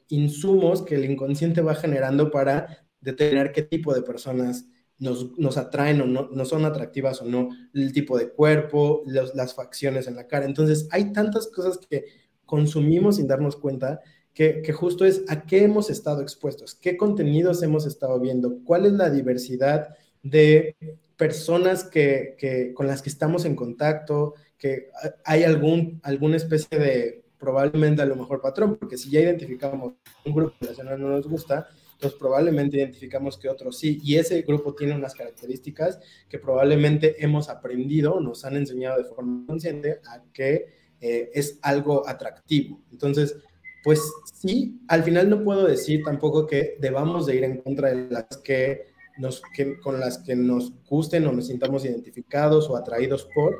insumos 0.09 0.82
que 0.82 0.96
el 0.96 1.04
inconsciente 1.04 1.62
va 1.62 1.74
generando 1.74 2.30
para 2.30 2.86
determinar 3.07 3.52
qué 3.52 3.62
tipo 3.62 3.94
de 3.94 4.02
personas 4.02 4.66
nos, 4.98 5.57
atraen 5.57 6.00
o 6.00 6.07
no, 6.07 6.28
no, 6.32 6.44
son 6.44 6.64
atractivas 6.64 7.22
o 7.22 7.24
no, 7.24 7.50
el 7.72 7.92
tipo 7.92 8.18
de 8.18 8.30
cuerpo, 8.30 9.02
las 9.07 9.54
facciones 9.54 10.09
en 10.09 10.16
la 10.16 10.26
cara. 10.26 10.44
Entonces, 10.44 10.88
hay 10.90 11.12
tantas 11.12 11.46
cosas 11.46 11.78
que 11.78 12.04
consumimos 12.44 13.16
sin 13.16 13.28
darnos 13.28 13.57
cuenta 13.57 14.00
que, 14.34 14.61
que, 14.62 14.72
justo 14.72 15.04
es 15.04 15.22
a 15.28 15.46
qué 15.46 15.62
hemos 15.62 15.88
estado 15.88 16.20
expuestos, 16.20 16.74
qué 16.74 16.96
contenidos 16.96 17.62
hemos 17.62 17.86
estado 17.86 18.18
viendo, 18.20 18.59
cuál 18.64 18.86
es 18.86 18.92
la 18.92 19.09
diversidad 19.09 19.88
de 20.22 20.76
personas 21.16 21.84
que, 21.84 22.34
que, 22.38 22.74
con 22.74 22.86
las 22.86 23.02
que 23.02 23.09
estamos 23.09 23.44
en 23.44 23.54
contacto, 23.54 24.34
que 24.59 24.88
hay 25.24 25.44
algún, 25.44 26.00
alguna 26.02 26.36
especie 26.36 26.78
de 26.78 27.24
probablemente 27.38 28.02
a 28.02 28.07
lo 28.07 28.16
mejor 28.16 28.40
patrón, 28.40 28.76
porque 28.76 28.96
si 28.96 29.11
ya 29.11 29.20
identificamos 29.20 29.94
un 30.24 30.34
grupo 30.34 30.54
que 30.61 30.82
no 30.82 30.96
nos 30.96 31.28
gusta, 31.28 31.68
entonces 31.97 32.18
probablemente 32.18 32.76
identificamos 32.76 33.38
que 33.38 33.49
otros 33.49 33.78
sí, 33.78 33.99
y 34.05 34.16
ese 34.16 34.42
grupo 34.42 34.74
tiene 34.74 34.94
unas 34.94 35.14
características 35.14 35.99
que 36.28 36.38
probablemente 36.38 37.24
hemos 37.24 37.49
aprendido, 37.49 38.20
nos 38.20 38.44
han 38.44 38.57
enseñado 38.57 38.99
de 38.99 39.05
forma 39.05 39.47
consciente 39.47 40.01
a 40.07 40.22
que 40.30 40.66
eh, 41.01 41.30
es 41.32 41.59
algo 41.62 42.07
atractivo. 42.07 42.82
Entonces, 42.92 43.36
pues 43.82 44.03
sí, 44.34 44.78
al 44.88 45.05
final 45.05 45.30
no 45.30 45.42
puedo 45.42 45.66
decir 45.66 46.03
tampoco 46.05 46.47
que 46.47 46.76
debamos 46.80 47.24
de 47.24 47.36
ir 47.36 47.44
en 47.44 47.62
contra 47.62 47.88
de 47.88 48.11
las 48.11 48.26
que 48.44 48.88
nos, 49.16 49.40
que, 49.55 49.80
con 49.80 49.99
las 49.99 50.18
que 50.18 50.36
nos 50.36 50.74
gusten 50.84 51.26
o 51.26 51.32
nos 51.32 51.47
sintamos 51.47 51.86
identificados 51.86 52.68
o 52.68 52.76
atraídos 52.76 53.26
por, 53.34 53.57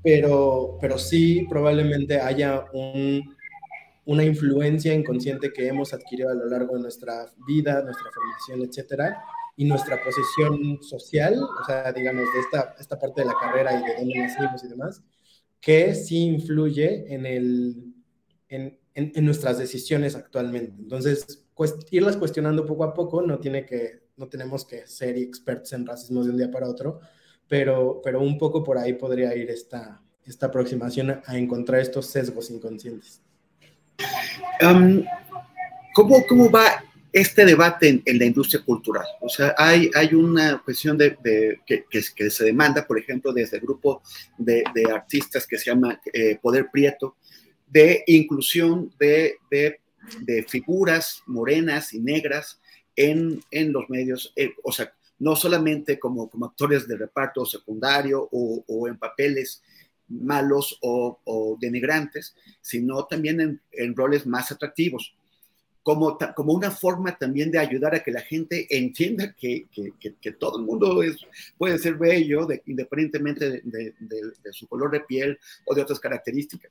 pero, 0.00 0.78
pero 0.80 0.96
sí 0.96 1.44
probablemente 1.48 2.20
haya 2.20 2.66
un, 2.72 3.34
una 4.10 4.24
influencia 4.24 4.92
inconsciente 4.92 5.52
que 5.52 5.68
hemos 5.68 5.94
adquirido 5.94 6.30
a 6.30 6.34
lo 6.34 6.46
largo 6.46 6.74
de 6.74 6.82
nuestra 6.82 7.26
vida, 7.46 7.80
nuestra 7.80 8.10
formación, 8.12 8.68
etcétera, 8.68 9.22
y 9.56 9.64
nuestra 9.64 10.02
posición 10.02 10.82
social, 10.82 11.40
o 11.40 11.64
sea, 11.64 11.92
digamos, 11.92 12.24
de 12.34 12.40
esta, 12.40 12.74
esta 12.80 12.98
parte 12.98 13.20
de 13.20 13.28
la 13.28 13.34
carrera 13.40 13.72
y 13.72 13.84
de 13.84 13.94
dónde 13.98 14.18
nacimos 14.18 14.64
y 14.64 14.68
demás, 14.68 15.00
que 15.60 15.94
sí 15.94 16.24
influye 16.24 17.14
en, 17.14 17.24
el, 17.24 17.94
en, 18.48 18.80
en, 18.94 19.24
nuestras 19.24 19.58
decisiones 19.58 20.16
actualmente. 20.16 20.74
Entonces, 20.82 21.44
pues, 21.54 21.76
irlas 21.92 22.16
cuestionando 22.16 22.66
poco 22.66 22.82
a 22.82 22.92
poco, 22.92 23.22
no, 23.22 23.38
tiene 23.38 23.64
que, 23.64 24.08
no 24.16 24.28
tenemos 24.28 24.64
que 24.64 24.88
ser 24.88 25.18
expertos 25.18 25.72
en 25.72 25.86
racismo 25.86 26.24
de 26.24 26.30
un 26.30 26.36
día 26.36 26.50
para 26.50 26.68
otro, 26.68 26.98
pero, 27.46 28.00
pero 28.02 28.20
un 28.20 28.38
poco 28.38 28.64
por 28.64 28.76
ahí 28.76 28.94
podría 28.94 29.36
ir 29.36 29.50
esta, 29.50 30.02
esta 30.24 30.46
aproximación 30.46 31.20
a 31.24 31.38
encontrar 31.38 31.80
estos 31.80 32.06
sesgos 32.06 32.50
inconscientes. 32.50 33.22
¿Cómo, 35.94 36.26
¿Cómo 36.26 36.50
va 36.50 36.84
este 37.12 37.44
debate 37.44 38.02
en, 38.04 38.18
la 38.18 38.24
industria 38.24 38.62
cultural? 38.64 39.06
O 39.20 39.28
sea, 39.28 39.54
hay, 39.56 39.90
hay 39.94 40.14
una 40.14 40.62
cuestión 40.62 40.96
de, 40.96 41.16
que, 41.66 41.84
que, 41.88 42.30
se 42.30 42.44
demanda, 42.44 42.86
por 42.86 42.98
ejemplo, 42.98 43.32
desde 43.32 43.56
el 43.56 43.62
grupo 43.62 44.02
de, 44.38 44.64
artistas 44.92 45.46
que 45.46 45.58
se 45.58 45.70
llama 45.70 46.00
eh, 46.12 46.38
Poder 46.40 46.68
Prieto, 46.70 47.16
de 47.66 48.02
inclusión 48.06 48.92
de, 48.98 49.36
figuras 50.48 51.22
morenas 51.26 51.92
y 51.92 52.00
negras 52.00 52.60
en, 52.96 53.40
en 53.50 53.72
los 53.72 53.88
medios, 53.88 54.32
eh, 54.34 54.54
o 54.64 54.72
sea, 54.72 54.92
no 55.20 55.36
solamente 55.36 55.98
como, 55.98 56.28
como 56.28 56.46
actores 56.46 56.88
de 56.88 56.96
reparto 56.96 57.44
secundario 57.44 58.26
o, 58.32 58.64
o 58.66 58.88
en 58.88 58.98
papeles 58.98 59.62
malos 60.10 60.78
o, 60.82 61.56
denigrantes, 61.60 62.34
sino 62.60 63.04
también 63.06 63.60
en, 63.72 63.96
roles 63.96 64.26
más 64.26 64.50
atractivos, 64.52 65.14
como, 65.82 66.18
como 66.36 66.52
una 66.52 66.70
forma 66.70 67.16
también 67.16 67.50
de 67.50 67.58
ayudar 67.58 67.94
a 67.94 68.02
que 68.02 68.10
la 68.10 68.20
gente 68.20 68.66
entienda 68.76 69.34
que, 69.34 69.66
todo 70.38 70.58
el 70.58 70.66
mundo 70.66 71.00
puede 71.56 71.78
ser 71.78 71.94
bello, 71.94 72.46
independientemente 72.66 73.62
de, 73.64 73.94
su 74.52 74.66
color 74.66 74.90
de 74.90 75.00
piel 75.00 75.38
o 75.64 75.74
de 75.74 75.82
otras 75.82 76.00
características. 76.00 76.70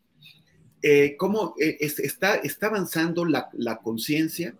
Eh, 0.81 1.17
cómo 1.17 1.55
eh, 1.59 1.77
está, 1.79 2.35
está 2.35 2.67
avanzando 2.67 3.25
la, 3.25 3.79
conciencia 3.83 4.55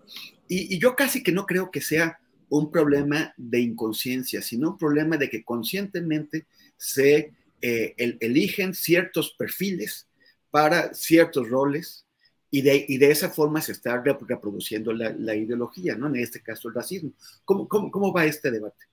y, 0.49 0.75
y 0.75 0.79
yo 0.79 0.95
casi 0.95 1.23
que 1.23 1.31
no 1.31 1.45
creo 1.45 1.71
que 1.71 1.79
sea 1.79 2.19
un 2.49 2.71
problema 2.71 3.33
de 3.37 3.61
inconsciencia, 3.61 4.41
sino 4.41 4.71
un 4.71 4.77
problema 4.77 5.17
de 5.17 5.29
que 5.29 5.43
conscientemente 5.43 6.47
se 6.77 7.31
eh, 7.61 7.95
eligen 8.19 8.73
ciertos 8.73 9.31
perfiles 9.37 10.07
para 10.51 10.93
ciertos 10.93 11.49
roles 11.49 12.05
y 12.51 12.61
de, 12.61 12.85
y 12.87 12.97
de 12.97 13.11
esa 13.11 13.29
forma 13.29 13.61
se 13.61 13.73
está 13.73 14.01
reproduciendo 14.01 14.91
la, 14.93 15.35
ideología, 15.35 15.95
¿no? 15.95 16.07
En 16.07 16.15
este 16.15 16.41
caso 16.41 16.67
el 16.67 16.73
racismo. 16.73 17.11
¿Cómo, 17.45 17.67
cómo, 17.67 17.91
cómo 17.91 18.13
va 18.13 18.25
este 18.25 18.49
debate? 18.49 18.85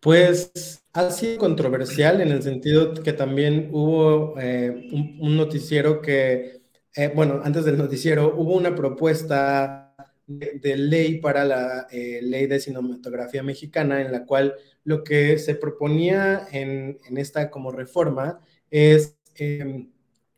Pues 0.00 0.82
ha 0.94 1.10
sido 1.10 1.38
controversial 1.38 2.22
en 2.22 2.28
el 2.28 2.42
sentido 2.42 2.94
que 2.94 3.12
también 3.12 3.68
hubo 3.72 4.38
eh, 4.40 4.88
un, 5.20 5.36
noticiero 5.36 6.00
que, 6.00 6.62
eh, 6.96 7.12
bueno, 7.14 7.42
antes 7.44 7.66
del 7.66 7.76
noticiero 7.76 8.34
hubo 8.34 8.56
una 8.56 8.74
propuesta 8.74 9.94
de, 10.26 10.76
ley 10.76 11.18
para 11.18 11.44
la 11.44 11.86
ley 11.90 12.46
de 12.46 12.60
cinematografía 12.60 13.42
mexicana 13.42 14.00
en 14.00 14.12
la 14.12 14.24
cual 14.24 14.54
lo 14.84 15.04
que 15.04 15.38
se 15.38 15.54
proponía 15.54 16.46
en, 16.52 16.98
esta 17.16 17.50
como 17.50 17.70
reforma 17.70 18.40
es 18.70 19.18
em, 19.34 19.90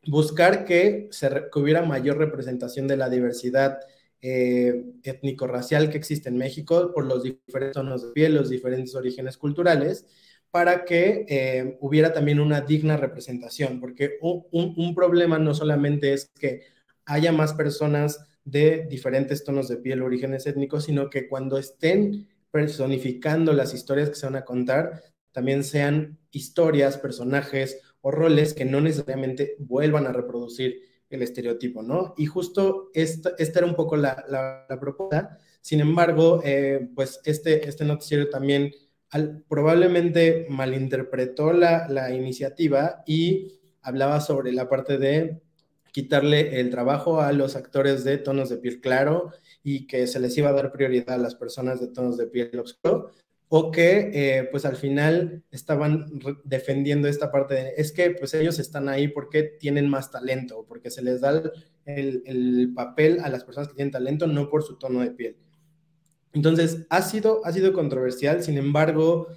buscar 0.07 0.65
que, 0.65 1.09
se, 1.11 1.31
hubiera 1.55 1.83
mayor 1.83 2.19
representación 2.19 2.89
de 2.89 2.97
la 2.97 3.09
diversidad 3.09 3.79
eh, 4.21 4.85
étnico-racial 5.03 5.91
que 5.91 5.99
existe 5.99 6.29
en 6.29 6.39
México 6.39 6.93
por 6.95 7.07
los 7.07 7.23
diferentes 7.23 7.75
tonos 7.75 8.07
de 8.07 8.13
piel, 8.13 8.35
los 8.35 8.51
diferentes 8.51 8.95
orígenes 8.95 9.37
culturales, 9.37 10.07
para 10.51 10.85
que 10.85 11.25
em, 11.29 11.77
hubiera 11.81 12.13
también 12.13 12.39
una 12.39 12.61
digna 12.61 12.97
representación, 12.97 13.81
porque 13.81 14.19
un, 14.21 14.95
problema 14.95 15.39
no 15.39 15.55
solamente 15.55 16.13
es 16.13 16.31
que 16.39 16.63
haya 17.07 17.33
más 17.33 17.55
personas 17.55 18.27
de 18.45 18.87
diferentes 18.89 19.45
tonos 19.45 19.69
de 19.69 19.79
piel, 19.79 20.03
orígenes 20.03 20.47
étnicos, 20.47 20.85
sino 20.85 21.09
que 21.09 21.27
cuando 21.27 21.59
estén 21.59 22.29
personificando 22.53 23.53
las 23.53 23.75
historias 23.75 24.11
que 24.11 24.15
se 24.15 24.27
van 24.27 24.37
a 24.37 24.45
contar, 24.45 25.03
también 25.33 25.65
sean 25.65 26.19
historias, 26.31 26.99
personajes 26.99 27.81
o 28.03 28.11
roles 28.11 28.55
que 28.55 28.65
no 28.65 28.81
necesariamente 28.81 29.57
vuelvan 29.59 30.07
a 30.07 30.13
reproducir 30.13 30.81
el 31.09 31.23
estereotipo, 31.23 31.83
¿no? 31.83 32.15
Y 32.17 32.27
justo 32.27 32.91
esta, 32.95 33.33
esta 33.39 33.61
era 33.61 33.69
un 33.69 33.75
poco 33.75 33.97
la, 33.97 34.25
la, 34.29 34.81
propuesta. 34.81 35.39
Sin 35.61 35.81
embargo, 35.81 36.41
eh, 36.45 36.89
pues 36.95 37.21
este, 37.25 37.69
este 37.69 37.85
noticiero 37.85 38.29
también 38.29 38.73
probablemente 39.49 40.47
malinterpretó 40.49 41.53
la, 41.53 41.87
la 41.89 42.15
iniciativa 42.15 43.03
y 43.07 43.61
hablaba 43.83 44.21
sobre 44.21 44.53
la 44.53 44.69
parte 44.69 44.97
de 44.97 45.43
quitarle 45.93 46.61
el 46.61 46.71
trabajo 46.71 47.21
a 47.21 47.33
los 47.33 47.55
actores 47.55 48.05
de 48.05 48.17
tonos 48.17 48.49
de 48.49 48.57
piel 48.57 48.81
claro 48.81 49.33
y 49.63 49.87
que 49.87 50.07
se 50.07 50.21
les 50.21 50.37
iba 50.37 50.51
a 50.51 50.53
dar 50.53 50.73
prioridad 50.73 51.11
a 51.15 51.19
las 51.19 51.35
personas 51.35 51.81
de 51.81 51.89
tonos 51.89 52.17
de 52.17 52.27
piel 52.27 52.59
oscuro, 52.59 53.11
o 53.49 53.71
que 53.71 54.11
eh, 54.15 54.49
pues 54.51 54.65
al 54.65 54.77
final 54.77 55.45
estaban 55.51 56.07
defendiendo 56.43 57.07
esta 57.07 57.31
parte 57.31 57.55
de, 57.55 57.75
es 57.77 57.93
que 57.93 58.11
pues 58.13 58.33
ellos 58.33 58.59
están 58.59 58.89
ahí 58.89 59.09
porque 59.09 59.43
tienen 59.43 59.91
más 59.91 60.11
talento, 60.11 60.65
porque 60.67 60.91
se 60.91 61.03
les 61.03 61.21
da 61.21 61.43
el, 61.85 62.23
el, 62.25 62.73
papel 62.75 63.21
a 63.21 63.29
las 63.29 63.45
personas 63.45 63.69
que 63.69 63.75
tienen 63.75 63.93
talento, 63.93 64.27
no 64.27 64.49
por 64.49 64.63
su 64.63 64.79
tono 64.79 65.01
de 65.01 65.11
piel. 65.11 65.37
Entonces, 66.33 66.87
ha 66.89 67.03
sido, 67.03 67.45
ha 67.45 67.53
sido 67.53 67.75
controversial, 67.75 68.43
sin 68.43 68.57
embargo, 68.57 69.29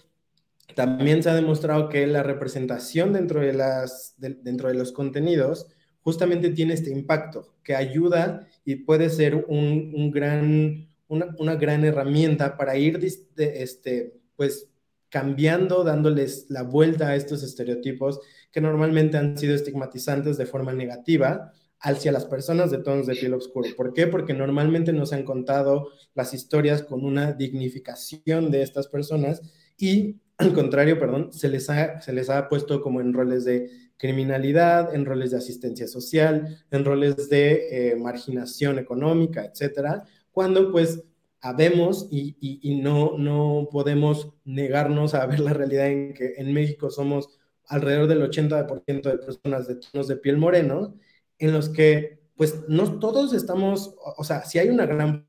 también 0.76 1.22
se 1.22 1.30
ha 1.30 1.36
demostrado 1.36 1.90
que 1.90 2.08
la 2.08 2.24
representación 2.24 3.14
dentro 3.14 3.42
de, 3.42 3.54
las, 3.54 4.16
dentro 4.18 4.70
de 4.70 4.76
los 4.76 4.92
contenidos 4.92 5.68
justamente 6.02 6.50
tiene 6.52 6.74
este 6.74 6.92
impacto 6.92 7.56
que 7.64 7.76
ayuda 7.76 8.48
y 8.66 8.78
puede 8.78 9.10
ser 9.10 9.46
un, 9.48 10.12
gran, 10.12 10.90
una, 11.08 11.56
gran 11.56 11.86
herramienta 11.86 12.58
para 12.58 12.76
ir 12.78 13.00
este, 13.38 14.20
pues, 14.36 14.70
cambiando, 15.10 15.84
dándoles 15.84 16.48
la 16.50 16.64
vuelta 16.64 17.10
a 17.10 17.16
estos 17.16 17.44
estereotipos 17.44 18.20
que 18.52 18.60
normalmente 18.60 19.18
han 19.18 19.38
sido 19.38 19.56
estigmatizantes 19.56 20.38
de 20.38 20.48
forma 20.48 20.74
negativa 20.74 21.54
hacia 21.80 22.12
las 22.12 22.26
personas 22.26 22.72
de 22.72 22.80
tonos 22.80 23.06
de 23.06 23.16
piel 23.16 23.36
oscuro. 23.36 23.70
¿Por 23.78 23.94
qué? 23.94 24.08
Porque 24.08 24.34
normalmente 24.34 24.92
nos 24.92 25.14
han 25.14 25.24
contado 25.24 25.90
las 26.16 26.34
historias 26.34 26.82
con 26.82 27.06
una 27.06 27.34
dignificación 27.34 28.50
de 28.50 28.64
estas 28.64 28.88
personas 28.88 29.42
y 29.78 30.16
al 30.38 30.54
contrario, 30.54 31.00
perdón, 31.00 31.32
se 31.32 31.48
les 31.48 31.70
ha, 31.70 32.02
se 32.02 32.12
les 32.12 32.30
ha 32.30 32.50
puesto 32.50 32.82
como 32.82 33.00
en 33.00 33.14
roles 33.14 33.46
de 33.46 33.70
criminalidad, 33.98 34.94
en 34.94 35.06
roles 35.06 35.32
de 35.32 35.38
asistencia 35.38 35.88
social, 35.88 36.66
en 36.72 36.86
roles 36.86 37.30
de 37.30 37.92
eh, 37.92 37.96
marginación 37.96 38.80
económica, 38.80 39.46
etcétera, 39.46 40.04
cuando 40.32 40.72
pues 40.72 41.04
habemos 41.42 42.08
y, 42.12 42.36
y, 42.40 42.76
no, 42.82 43.18
no 43.18 43.68
podemos 43.72 44.34
negarnos 44.46 45.14
a 45.14 45.26
ver 45.28 45.40
la 45.40 45.54
realidad 45.54 45.88
en 45.88 46.14
que 46.14 46.34
en 46.38 46.52
México 46.54 46.90
somos 46.90 47.30
alrededor 47.68 48.08
del 48.08 48.24
80% 48.24 49.02
de 49.04 49.18
personas 49.18 49.68
de 49.68 49.76
tonos 49.76 50.08
de 50.08 50.18
piel 50.18 50.38
moreno, 50.38 50.96
en 51.38 51.54
los 51.54 51.70
que 51.70 52.20
pues 52.36 52.68
no 52.68 53.00
todos 53.00 53.34
estamos, 53.34 53.96
o 54.18 54.24
sea, 54.24 54.44
si 54.44 54.60
hay 54.60 54.70
una 54.70 54.86
gran 54.86 55.28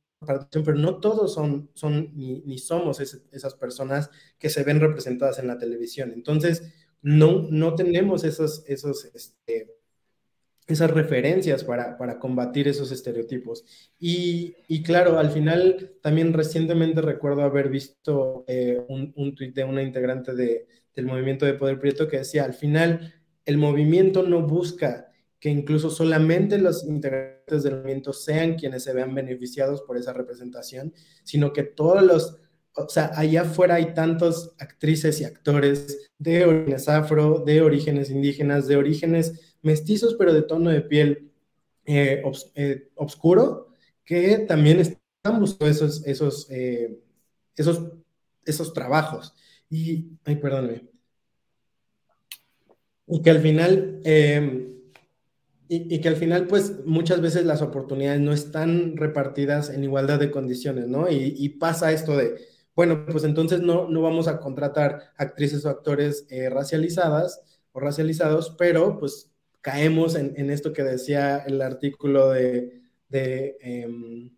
pero 0.51 0.75
no 0.75 0.99
todos 0.99 1.35
son, 1.35 1.71
son 1.75 2.11
ni, 2.15 2.59
somos 2.59 3.01
esas 3.01 3.55
personas 3.55 4.11
que 4.39 4.49
se 4.49 4.65
ven 4.65 4.81
representadas 4.81 5.39
en 5.39 5.47
la 5.47 5.59
televisión. 5.59 6.13
Entonces, 6.15 6.73
no, 7.03 7.47
no 7.51 7.75
tenemos 7.75 8.25
esos, 8.25 8.65
esos, 8.67 9.05
este, 9.15 9.75
esas 10.67 10.91
referencias 10.91 11.63
para, 11.63 11.97
para, 11.97 12.19
combatir 12.19 12.69
esos 12.69 12.91
estereotipos. 12.91 13.65
Y, 13.99 14.57
y, 14.69 14.83
claro, 14.83 15.19
al 15.19 15.31
final 15.31 15.93
también 16.03 16.33
recientemente 16.33 17.01
recuerdo 17.01 17.43
haber 17.43 17.69
visto 17.69 18.45
eh, 18.49 18.83
un, 18.89 19.13
un 19.17 19.35
tuit 19.35 19.55
de 19.55 19.65
una 19.65 19.83
integrante 19.83 20.35
de, 20.35 20.67
del 20.95 21.07
movimiento 21.07 21.47
de 21.47 21.55
Poder 21.55 21.79
Prieto 21.79 22.09
que 22.09 22.19
decía, 22.19 22.45
al 22.45 22.55
final 22.55 23.15
el 23.45 23.59
movimiento 23.59 24.23
no 24.23 24.43
busca 24.43 25.13
que 25.39 25.51
incluso 25.51 25.91
solamente 25.91 26.59
los 26.59 26.85
integrantes 26.85 27.63
del 27.63 27.77
movimiento 27.77 28.13
sean 28.13 28.55
quienes 28.55 28.83
se 28.83 28.95
vean 28.95 29.15
beneficiados 29.15 29.83
por 29.83 29.97
esa 29.97 30.13
representación, 30.13 30.93
sino 31.23 31.53
que 31.53 31.63
todos 31.63 32.03
los, 32.03 32.39
o 32.77 32.89
sea, 32.89 33.11
allá 33.15 33.43
afuera 33.43 33.77
hay 33.77 33.95
tantos 33.95 34.55
actrices 34.59 35.21
y 35.21 35.25
actores 35.25 36.11
de 36.19 36.45
orígenes 36.45 36.89
afro, 36.89 37.43
de 37.45 37.63
orígenes 37.63 38.11
indígenas, 38.11 38.67
de 38.67 38.77
orígenes 38.77 39.57
mestizos, 39.63 40.15
pero 40.15 40.33
de 40.33 40.43
tono 40.43 40.71
de 40.71 40.83
piel 40.83 41.33
eh, 41.87 42.23
eh 42.55 42.91
oscuro, 42.95 43.69
que 44.05 44.39
también 44.41 44.81
están 44.81 45.41
buscando 45.41 45.71
esos, 45.71 46.07
esos, 46.07 46.51
eh, 46.51 46.99
esos, 47.57 47.93
esos 48.45 48.73
trabajos. 48.73 49.35
Y, 49.71 50.11
ay, 50.25 50.37
perdóname. 50.37 50.85
Y 53.09 53.23
que 53.23 53.31
al 53.31 53.41
final, 53.41 54.01
eh, 54.05 54.69
y, 55.69 56.01
que 56.01 56.09
al 56.09 56.17
final, 56.17 56.47
pues 56.47 56.85
muchas 56.85 57.21
veces 57.21 57.45
las 57.45 57.63
oportunidades 57.63 58.21
no 58.21 58.33
están 58.33 58.97
repartidas 58.97 59.71
en 59.71 59.85
igualdad 59.85 60.19
de 60.21 60.31
condiciones, 60.31 60.87
¿no? 60.89 61.11
Y, 61.11 61.49
pasa 61.51 61.93
esto 61.93 62.17
de, 62.17 62.37
bueno, 62.77 63.07
pues 63.07 63.25
entonces 63.25 63.63
no, 63.63 63.89
no 63.89 64.03
vamos 64.03 64.29
a 64.29 64.39
contratar 64.39 65.13
actrices 65.17 65.65
o 65.65 65.71
actores 65.71 66.27
eh, 66.31 66.49
racializadas 66.51 67.43
o 67.73 67.81
racializados, 67.81 68.55
pero 68.57 68.99
pues 68.99 69.33
caemos 69.61 70.15
en, 70.15 70.51
esto 70.51 70.73
que 70.73 70.85
decía 70.85 71.39
el 71.39 71.61
artículo 71.61 72.31
de, 72.31 72.83
de, 73.09 73.57
em, 73.61 74.31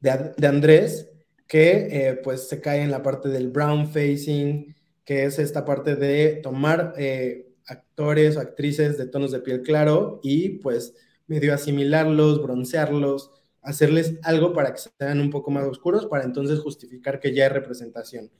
de, 0.00 0.46
Andrés, 0.46 1.10
que 1.46 1.88
eh, 1.90 2.14
pues 2.24 2.48
se 2.48 2.60
cae 2.62 2.80
en 2.82 2.90
la 2.90 3.02
parte 3.02 3.28
del 3.28 3.50
brown 3.50 3.88
facing, 3.88 4.74
que 5.04 5.24
es 5.24 5.38
esta 5.38 5.64
parte 5.66 5.96
de 5.96 6.40
tomar... 6.42 6.94
Eh, 6.96 7.48
actores 7.66 8.36
o 8.36 8.40
actrices 8.40 8.98
de 8.98 9.06
tonos 9.06 9.30
de 9.32 9.40
piel 9.40 9.62
claro 9.62 10.20
y 10.22 10.50
pues 10.58 10.94
medio 11.26 11.54
asimilarlos, 11.54 12.42
broncearlos, 12.42 13.30
hacerles 13.62 14.18
algo 14.22 14.52
para 14.52 14.72
que 14.72 14.80
sean 14.98 15.20
un 15.20 15.30
poco 15.30 15.50
más 15.50 15.64
oscuros 15.64 16.06
para 16.06 16.24
entonces 16.24 16.60
justificar 16.60 17.20
que 17.20 17.34
ya 17.34 17.44
hay 17.44 17.50
representación. 17.50 18.30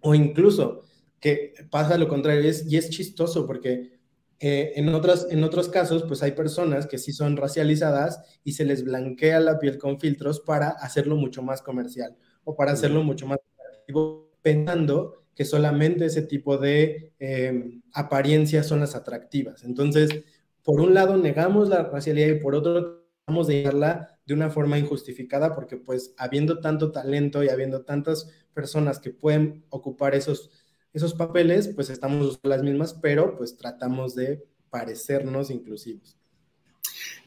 O 0.00 0.14
incluso 0.14 0.82
que 1.20 1.54
pasa 1.70 1.96
lo 1.96 2.08
contrario 2.08 2.42
y 2.42 2.76
es 2.76 2.90
chistoso 2.90 3.46
porque 3.46 3.94
eh, 4.40 4.72
en, 4.76 4.88
otros, 4.90 5.26
en 5.30 5.44
otros 5.44 5.68
casos 5.68 6.02
pues 6.02 6.22
hay 6.22 6.32
personas 6.32 6.86
que 6.86 6.98
sí 6.98 7.12
son 7.12 7.36
racializadas 7.36 8.20
y 8.42 8.52
se 8.52 8.64
les 8.64 8.84
blanquea 8.84 9.40
la 9.40 9.58
piel 9.58 9.78
con 9.78 10.00
filtros 10.00 10.40
para 10.40 10.70
hacerlo 10.70 11.16
mucho 11.16 11.42
más 11.42 11.62
comercial 11.62 12.16
o 12.42 12.56
para 12.56 12.72
hacerlo 12.72 13.02
mucho 13.02 13.26
más 13.26 13.38
atractivo 13.56 14.32
pensando 14.42 15.24
que 15.34 15.44
solamente 15.44 16.06
ese 16.06 16.22
tipo 16.22 16.58
de 16.58 17.12
em, 17.18 17.82
apariencias 17.92 18.66
son 18.66 18.80
las 18.80 18.94
atractivas. 18.94 19.64
Entonces, 19.64 20.24
por 20.62 20.80
un 20.80 20.94
lado 20.94 21.16
negamos 21.16 21.68
la 21.68 21.84
racialidad 21.84 22.28
y 22.28 22.40
por 22.40 22.54
otro 22.54 23.06
tratamos 23.24 23.46
de 23.46 23.54
llevarla 23.54 24.13
de 24.26 24.34
una 24.34 24.50
forma 24.50 24.78
injustificada 24.78 25.54
porque 25.54 25.76
pues 25.76 26.14
habiendo 26.16 26.60
tanto 26.60 26.92
talento 26.92 27.42
y 27.42 27.48
habiendo 27.48 27.82
tantas 27.82 28.30
personas 28.54 28.98
que 28.98 29.10
pueden 29.10 29.64
ocupar 29.68 30.14
esos, 30.14 30.50
esos 30.92 31.14
papeles, 31.14 31.68
pues 31.68 31.90
estamos 31.90 32.38
las 32.42 32.62
mismas, 32.62 32.94
pero 32.94 33.36
pues 33.36 33.56
tratamos 33.56 34.14
de 34.14 34.44
parecernos 34.70 35.50
inclusivos. 35.50 36.16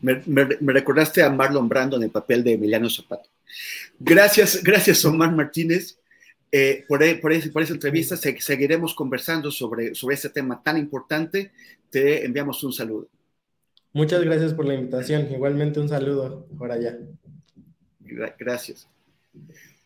Me, 0.01 0.21
recordaste 0.73 1.23
a 1.23 1.29
Marlon 1.29 1.69
Brando 1.69 1.97
en 1.97 2.03
el 2.03 2.09
papel 2.09 2.43
de 2.43 2.53
Emiliano 2.53 2.89
Zapato. 2.89 3.29
Gracias, 3.99 4.63
gracias 4.63 5.03
Omar 5.05 5.31
Martínez. 5.31 5.99
Eh, 6.51 6.85
por, 6.87 6.99
por, 7.19 7.51
por, 7.51 7.61
esa 7.61 7.73
entrevista 7.73 8.15
seguiremos 8.15 8.95
conversando 8.95 9.51
sobre, 9.51 9.93
sobre 9.95 10.15
este 10.15 10.29
tema 10.29 10.61
tan 10.63 10.77
importante. 10.77 11.51
Te 11.89 12.25
enviamos 12.25 12.63
un 12.63 12.73
saludo. 12.73 13.09
Muchas 13.97 14.23
gracias 14.23 14.53
por 14.53 14.67
la 14.67 14.75
invitación. 14.75 15.27
Igualmente 15.31 15.79
un 15.79 15.89
saludo 15.89 16.45
por 16.55 16.71
allá. 16.71 16.99
Gracias. 18.37 18.87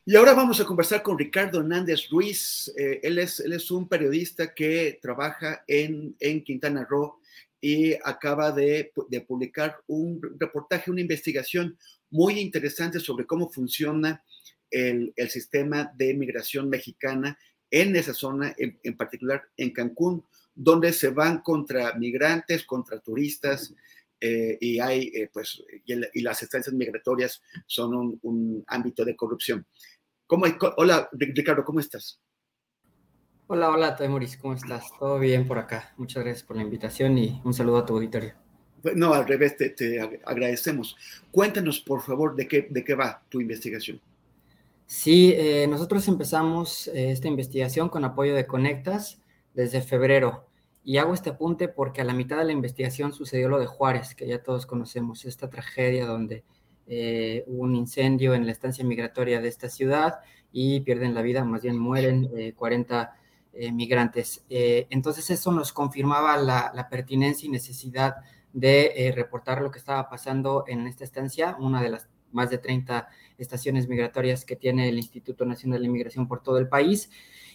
Y 0.04 0.18
ahora 0.18 0.34
vamos 0.34 0.60
a 0.60 0.66
conversar 0.66 1.02
con 1.02 1.18
Ricardo 1.18 1.62
Hernández 1.62 2.10
Ruiz. 2.10 2.70
Eh, 2.78 3.00
él, 3.04 3.20
es, 3.20 3.40
él 3.40 3.54
es 3.54 3.72
un 3.72 3.88
periodista 3.88 4.54
que 4.54 5.00
trabaja 5.02 5.64
en, 5.66 6.14
en 6.20 6.44
Quintana 6.44 6.86
Roo 6.90 7.22
y 7.62 7.94
acaba 8.04 8.52
de, 8.52 8.92
de, 9.08 9.22
publicar 9.22 9.78
un 9.88 10.20
reportaje, 10.38 10.92
una 10.92 11.00
investigación 11.00 11.78
muy 12.10 12.38
interesante 12.38 13.00
sobre 13.00 13.26
cómo 13.26 13.50
funciona 13.50 14.26
el, 14.70 15.14
sistema 15.30 15.90
de 15.96 16.14
migración 16.16 16.68
mexicana 16.68 17.40
en 17.70 17.96
esa 17.96 18.14
zona, 18.14 18.54
en, 18.58 18.98
particular 18.98 19.44
en 19.56 19.72
Cancún, 19.72 20.26
donde 20.54 20.92
se 20.92 21.12
van 21.12 21.42
contra 21.42 21.94
migrantes, 21.94 22.66
contra 22.66 23.00
turistas, 23.00 23.74
eh, 24.22 24.58
y 24.62 24.80
hay, 24.80 25.12
eh, 25.14 25.30
pues, 25.34 25.62
y, 25.86 26.22
las 26.22 26.44
estancias 26.44 26.74
migratorias 26.74 27.42
son 27.66 28.20
un, 28.22 28.64
ámbito 28.68 29.04
de 29.04 29.16
corrupción. 29.16 29.66
¿Cómo, 30.28 30.46
hola, 30.78 31.10
Ricardo, 31.12 31.66
¿cómo 31.66 31.80
estás? 31.80 32.22
Hola, 33.48 33.70
hola, 33.70 33.96
Temoris, 33.98 34.38
¿cómo 34.38 34.54
estás? 34.54 34.86
Todo 34.98 35.20
bien 35.20 35.46
por 35.46 35.58
acá. 35.58 35.94
Muchas 35.98 36.24
gracias 36.24 36.44
por 36.46 36.56
la 36.56 36.62
invitación 36.62 37.18
y 37.18 37.42
un 37.44 37.54
saludo 37.54 37.80
a 37.80 37.86
tu 37.86 37.96
auditorio. 37.96 38.34
No, 38.96 39.14
al 39.14 39.28
revés, 39.28 39.58
te, 39.58 39.72
te 39.72 40.00
agradecemos. 40.00 40.96
Cuéntanos, 41.32 41.82
por 41.82 42.02
favor, 42.02 42.36
de 42.36 42.48
qué, 42.48 42.68
de 42.70 42.84
qué 42.84 42.96
va 42.96 43.22
tu 43.28 43.42
investigación. 43.42 44.00
Sí, 44.86 45.34
eh, 45.38 45.68
nosotros 45.70 46.06
empezamos 46.10 46.88
eh, 46.90 47.12
esta 47.12 47.30
investigación 47.30 47.88
con 47.90 48.04
apoyo 48.04 48.36
de 48.36 48.46
Conectas 48.46 49.22
desde 49.54 49.82
febrero. 49.82 50.46
Y 50.84 50.98
hago 50.98 51.14
este 51.14 51.32
apunte 51.32 51.68
porque 51.68 52.02
a 52.02 52.04
la 52.04 52.14
mitad 52.14 52.38
de 52.38 52.46
la 52.46 52.52
investigación 52.52 53.14
sucedió 53.14 53.50
lo 53.50 53.60
de 53.60 53.68
Juárez, 53.68 54.16
que 54.16 54.28
ya 54.28 54.42
todos 54.42 54.66
conocemos, 54.66 55.26
esta 55.26 55.50
tragedia 55.50 56.06
donde 56.06 56.44
eh, 56.88 57.44
hubo 57.48 57.64
un 57.64 57.76
incendio 57.76 58.34
en 58.34 58.46
la 58.46 58.52
estancia 58.52 58.84
migratoria 58.84 59.40
de 59.42 59.48
esta 59.48 59.70
ciudad 59.70 60.20
y 60.52 60.82
pierden 60.82 61.14
la 61.14 61.22
vida, 61.22 61.44
más 61.46 61.62
bien 61.62 61.78
mueren 61.78 62.30
40 62.56 63.16
migrantes. 63.72 64.44
entonces 64.50 65.30
eso 65.30 65.52
nos 65.52 65.72
confirmaba 65.72 66.36
la, 66.38 66.88
pertinencia 66.90 67.48
y 67.48 67.50
necesidad 67.50 68.16
de 68.52 69.14
reportar 69.16 69.62
lo 69.62 69.72
que 69.72 69.80
estaba 69.80 70.10
pasando 70.10 70.66
en 70.68 70.88
esta 70.88 71.04
estancia, 71.06 71.56
una 71.60 71.82
de 71.82 71.90
las 71.90 72.10
más 72.32 72.50
de 72.50 72.58
30 72.58 73.08
estaciones 73.38 73.88
migratorias 73.88 74.46
que 74.46 74.56
tiene 74.56 74.90
el 74.90 74.98
Instituto 74.98 75.46
Nacional 75.46 75.80
de 75.80 75.88
Inmigración 75.88 76.28
por 76.28 76.42
todo 76.42 76.58
el 76.58 76.68
país. 76.68 77.10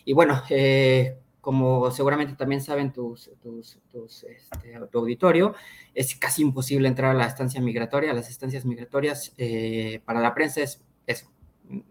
Y 0.05 0.13
bueno, 0.13 0.43
eh, 0.51 1.19
como 1.47 1.93
seguramente 1.93 2.35
también 2.35 2.61
saben 2.61 2.93
tus, 2.93 3.31
tus, 3.41 3.79
este, 4.25 4.81
tu 4.91 4.99
auditorio, 4.99 5.55
es 5.95 6.17
casi 6.17 6.43
imposible 6.43 6.89
entrar 6.89 7.13
a 7.13 7.15
la 7.15 7.25
estancia 7.25 7.61
migratoria. 7.61 8.13
Las 8.13 8.29
estancias 8.29 8.65
migratorias 8.65 9.33
eh, 9.39 10.01
para 10.05 10.19
la 10.19 10.35
prensa 10.35 10.63
es 10.63 10.83
eso, 11.07 11.31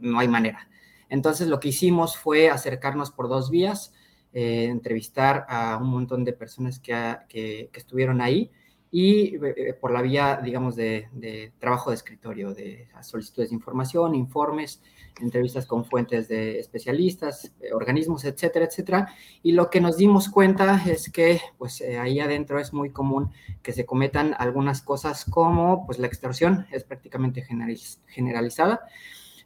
no 0.02 0.20
hay 0.20 0.28
manera. 0.28 0.68
Entonces 1.08 1.48
lo 1.48 1.62
que 1.62 1.70
hicimos 1.70 2.18
fue 2.18 2.50
acercarnos 2.50 3.12
por 3.12 3.30
dos 3.30 3.50
vías, 3.50 3.94
eh, 4.34 4.66
entrevistar 4.66 5.46
a 5.48 5.78
un 5.78 5.88
montón 5.88 6.26
de 6.26 6.34
personas 6.34 6.78
que, 6.78 7.16
que, 7.30 7.70
que 7.72 7.80
estuvieron 7.80 8.20
ahí 8.20 8.52
y 8.98 9.36
eh, 9.44 9.74
por 9.74 9.92
la 9.92 10.02
vía, 10.02 10.40
digamos, 10.42 10.78
de, 10.78 11.52
trabajo 11.60 11.90
de 11.90 11.98
escritorio, 11.98 12.54
de 12.54 12.88
solicitudes 13.02 13.50
de 13.50 13.56
información, 13.56 14.16
informes, 14.16 14.82
entrevistas 15.20 15.66
con 15.66 15.84
fuentes 15.84 16.30
de 16.30 16.60
especialistas, 16.60 17.52
eh, 17.60 17.74
organismos, 17.74 18.24
etcétera, 18.24 18.68
etcétera. 18.68 19.14
Y 19.44 19.52
lo 19.52 19.70
que 19.70 19.82
nos 19.82 19.98
dimos 19.98 20.30
cuenta 20.30 20.82
es 20.88 21.12
que, 21.12 21.42
pues, 21.58 21.82
eh, 21.82 22.00
ahí 22.00 22.22
adentro 22.22 22.58
es 22.58 22.72
muy 22.72 22.92
común 22.92 23.32
que 23.62 23.74
se 23.74 23.86
cometan 23.86 24.34
algunas 24.38 24.82
cosas 24.82 25.26
como, 25.26 25.86
pues, 25.86 26.00
la 26.00 26.08
extorsión 26.08 26.66
es 26.72 26.86
prácticamente 26.86 27.46
generalizada. 28.08 28.80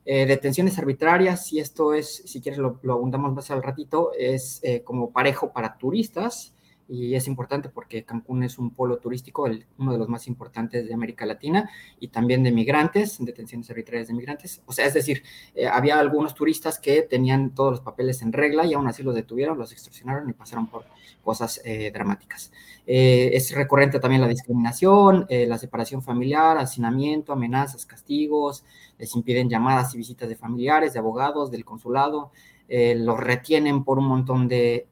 detenciones 0.05 0.77
arbitrarias, 0.77 1.51
y 1.53 1.59
esto 1.59 1.93
es, 1.93 2.17
si 2.25 2.39
quieres 2.39 2.59
lo, 2.59 2.79
abundamos 2.91 3.33
más 3.33 3.49
al 3.49 3.63
ratito, 3.63 4.11
es 4.17 4.61
como 4.83 5.11
parejo 5.11 5.51
para 5.53 5.77
turistas, 5.77 6.53
y 6.89 7.13
es 7.13 7.27
importante 7.27 7.69
porque 7.69 8.03
Cancún 8.03 8.43
es 8.43 8.57
un 8.57 8.71
polo 8.71 8.97
turístico, 8.97 9.47
uno 9.77 9.91
de 9.91 9.97
los 9.99 10.09
más 10.09 10.27
importantes 10.27 10.87
de 10.87 10.93
América 10.93 11.23
Latina 11.27 11.69
y 11.99 12.07
también 12.07 12.43
de 12.43 12.51
migrantes, 12.51 13.23
detenciones 13.23 13.69
arbitrarias 13.69 14.07
de 14.07 14.15
migrantes. 14.15 14.63
O 14.65 14.73
sea, 14.73 14.87
es 14.87 14.95
decir, 14.95 15.23
eh, 15.53 15.67
había 15.67 15.99
algunos 15.99 16.33
turistas 16.33 16.79
que 16.79 17.03
tenían 17.03 17.53
todos 17.53 17.71
los 17.71 17.81
papeles 17.81 18.23
en 18.23 18.33
regla 18.33 18.65
y 18.65 18.73
aún 18.73 18.87
así 18.87 19.03
los 19.03 19.13
detuvieron, 19.13 19.59
los 19.59 19.71
extorsionaron 19.71 20.27
y 20.29 20.33
pasaron 20.33 20.65
por 20.65 20.85
cosas 21.23 21.61
eh, 21.63 21.91
dramáticas. 21.93 22.51
Eh, 22.87 23.29
es 23.33 23.53
recurrente 23.53 23.99
también 23.99 24.21
la 24.21 24.27
discriminación, 24.27 25.27
la 25.29 25.59
separación 25.59 26.01
familiar, 26.01 26.57
hacinamiento, 26.57 27.33
amenazas, 27.33 27.85
castigos, 27.85 28.63
les 28.97 29.15
impiden 29.15 29.47
llamadas 29.47 29.93
y 29.93 29.99
visitas 29.99 30.27
de 30.27 30.35
familiares, 30.35 30.93
de 30.93 30.99
abogados, 30.99 31.51
del 31.51 31.63
consulado. 31.63 32.31
Eh, 32.71 32.93
los 32.93 33.19
retienen 33.19 33.83
por 33.83 33.97
un 33.97 34.05
montón 34.05 34.47
de, 34.47 34.87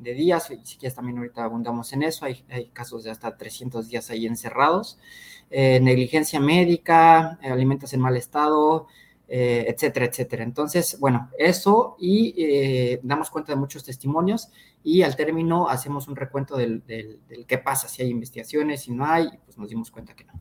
días, 0.00 0.50
y 0.50 0.58
si 0.66 0.76
quieres 0.78 0.96
también 0.96 1.16
ahorita 1.18 1.44
abundamos 1.44 1.92
en 1.92 2.02
eso, 2.02 2.24
hay, 2.24 2.44
casos 2.72 3.04
de 3.04 3.12
hasta 3.12 3.36
300 3.36 3.88
días 3.88 4.10
ahí 4.10 4.26
encerrados, 4.26 4.98
eh, 5.48 5.78
negligencia 5.80 6.40
médica, 6.40 7.38
eh, 7.40 7.50
alimentos 7.50 7.92
en 7.92 8.00
mal 8.00 8.16
estado, 8.16 8.88
etcétera, 9.28 10.06
etcétera. 10.06 10.44
Entonces, 10.44 10.98
bueno, 11.00 11.30
eso 11.38 11.96
y 11.98 12.98
damos 13.02 13.30
cuenta 13.30 13.52
de 13.52 13.58
muchos 13.58 13.82
testimonios 13.82 14.50
y 14.82 15.02
al 15.02 15.16
término 15.16 15.68
hacemos 15.68 16.08
un 16.08 16.16
recuento 16.16 16.56
del, 16.56 16.84
del, 16.86 17.20
del 17.28 17.46
qué 17.46 17.58
pasa, 17.58 17.88
si 17.88 18.02
hay 18.02 18.10
investigaciones, 18.10 18.82
si 18.82 18.92
no 18.92 19.06
hay, 19.06 19.28
pues 19.44 19.56
nos 19.56 19.68
dimos 19.68 19.90
cuenta 19.90 20.14
que 20.14 20.24
no. 20.24 20.32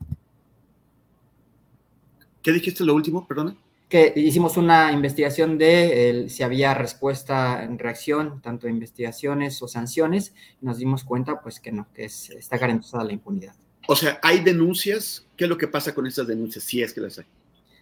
¿Qué 2.41 2.51
dijiste 2.51 2.83
lo 2.83 2.93
último, 2.93 3.25
perdona? 3.25 3.55
Que 3.93 4.11
hicimos 4.15 4.57
una 4.57 4.91
investigación 4.91 5.59
de 5.59 6.25
si 6.27 6.41
había 6.41 6.73
respuesta 6.73 7.63
en 7.63 7.77
reacción, 7.77 8.41
tanto 8.41 8.67
investigaciones 8.67 9.61
o 9.61 9.67
sanciones, 9.67 10.33
y 10.59 10.65
nos 10.65 10.79
dimos 10.79 11.03
cuenta 11.03 11.41
pues 11.41 11.59
que 11.59 11.71
no, 11.71 11.85
que 11.93 12.05
está 12.05 12.57
garantizada 12.57 13.03
la 13.03 13.13
impunidad. 13.13 13.53
O 13.87 13.95
sea, 13.95 14.19
¿hay 14.23 14.39
denuncias? 14.39 15.27
¿Qué 15.37 15.43
es 15.43 15.49
lo 15.51 15.59
que 15.59 15.67
pasa 15.67 15.93
con 15.93 16.07
estas 16.07 16.25
denuncias, 16.25 16.63
si 16.63 16.81
es 16.81 16.91
que 16.91 17.01
las 17.01 17.19
hay? 17.19 17.25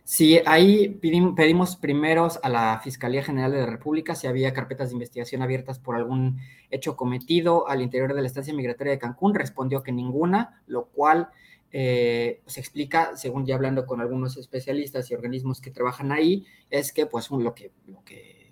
Sí, 0.03 0.41
ahí 0.45 0.89
pedimos, 0.89 1.33
pedimos 1.33 1.77
primeros 1.77 2.41
a 2.43 2.49
la 2.49 2.81
Fiscalía 2.83 3.23
General 3.23 3.49
de 3.49 3.59
la 3.59 3.67
República 3.67 4.13
si 4.13 4.27
había 4.27 4.51
carpetas 4.51 4.89
de 4.89 4.95
investigación 4.95 5.41
abiertas 5.41 5.79
por 5.79 5.95
algún 5.95 6.41
hecho 6.71 6.97
cometido 6.97 7.69
al 7.69 7.81
interior 7.81 8.13
de 8.13 8.19
la 8.19 8.27
estancia 8.27 8.53
migratoria 8.53 8.91
de 8.91 8.99
Cancún. 8.99 9.33
Respondió 9.33 9.81
que 9.81 9.93
ninguna, 9.93 10.61
lo 10.67 10.87
cual 10.87 11.29
eh, 11.71 12.41
se 12.45 12.59
explica, 12.59 13.15
según 13.15 13.45
ya 13.45 13.55
hablando 13.55 13.85
con 13.85 14.01
algunos 14.01 14.37
especialistas 14.37 15.09
y 15.09 15.13
organismos 15.13 15.61
que 15.61 15.71
trabajan 15.71 16.11
ahí, 16.11 16.45
es 16.69 16.91
que 16.91 17.05
pues 17.05 17.31
lo 17.31 17.53
que, 17.53 17.71
lo 17.87 18.03
que 18.03 18.51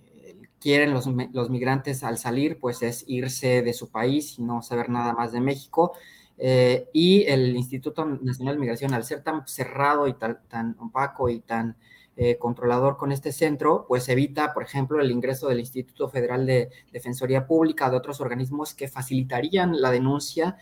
quieren 0.60 0.94
los, 0.94 1.08
los, 1.34 1.50
migrantes 1.50 2.04
al 2.04 2.18
salir 2.18 2.60
pues 2.60 2.82
es 2.82 3.04
irse 3.08 3.62
de 3.62 3.74
su 3.74 3.90
país 3.90 4.38
y 4.40 4.44
no 4.44 4.62
saber 4.62 4.90
nada 4.90 5.14
más 5.14 5.32
de 5.32 5.42
México. 5.42 5.94
Eh, 6.38 6.88
y 6.94 7.24
el 7.24 7.56
Instituto 7.58 8.06
Nacional 8.06 8.56
de 8.56 8.62
Migración, 8.62 8.94
al 8.94 9.04
ser 9.04 9.22
tan 9.24 9.46
cerrado 9.46 10.08
y 10.08 10.14
tan, 10.14 10.40
tan 10.48 10.78
opaco 10.80 11.28
y 11.28 11.42
tan 11.42 11.76
eh, 12.16 12.38
controlador 12.38 12.96
con 12.96 13.12
este 13.12 13.34
centro, 13.34 13.86
pues 13.88 14.08
evita, 14.08 14.54
por 14.54 14.64
ejemplo, 14.64 15.02
el 15.02 15.12
ingreso 15.12 15.50
del 15.50 15.60
Instituto 15.60 16.08
Federal 16.10 16.46
de 16.46 16.70
Defensoría 16.94 17.46
Pública, 17.46 17.90
de 17.90 17.98
otros 17.98 18.22
organismos 18.22 18.74
que 18.74 18.88
facilitarían 18.88 19.82
la 19.82 19.92
denuncia 19.92 20.58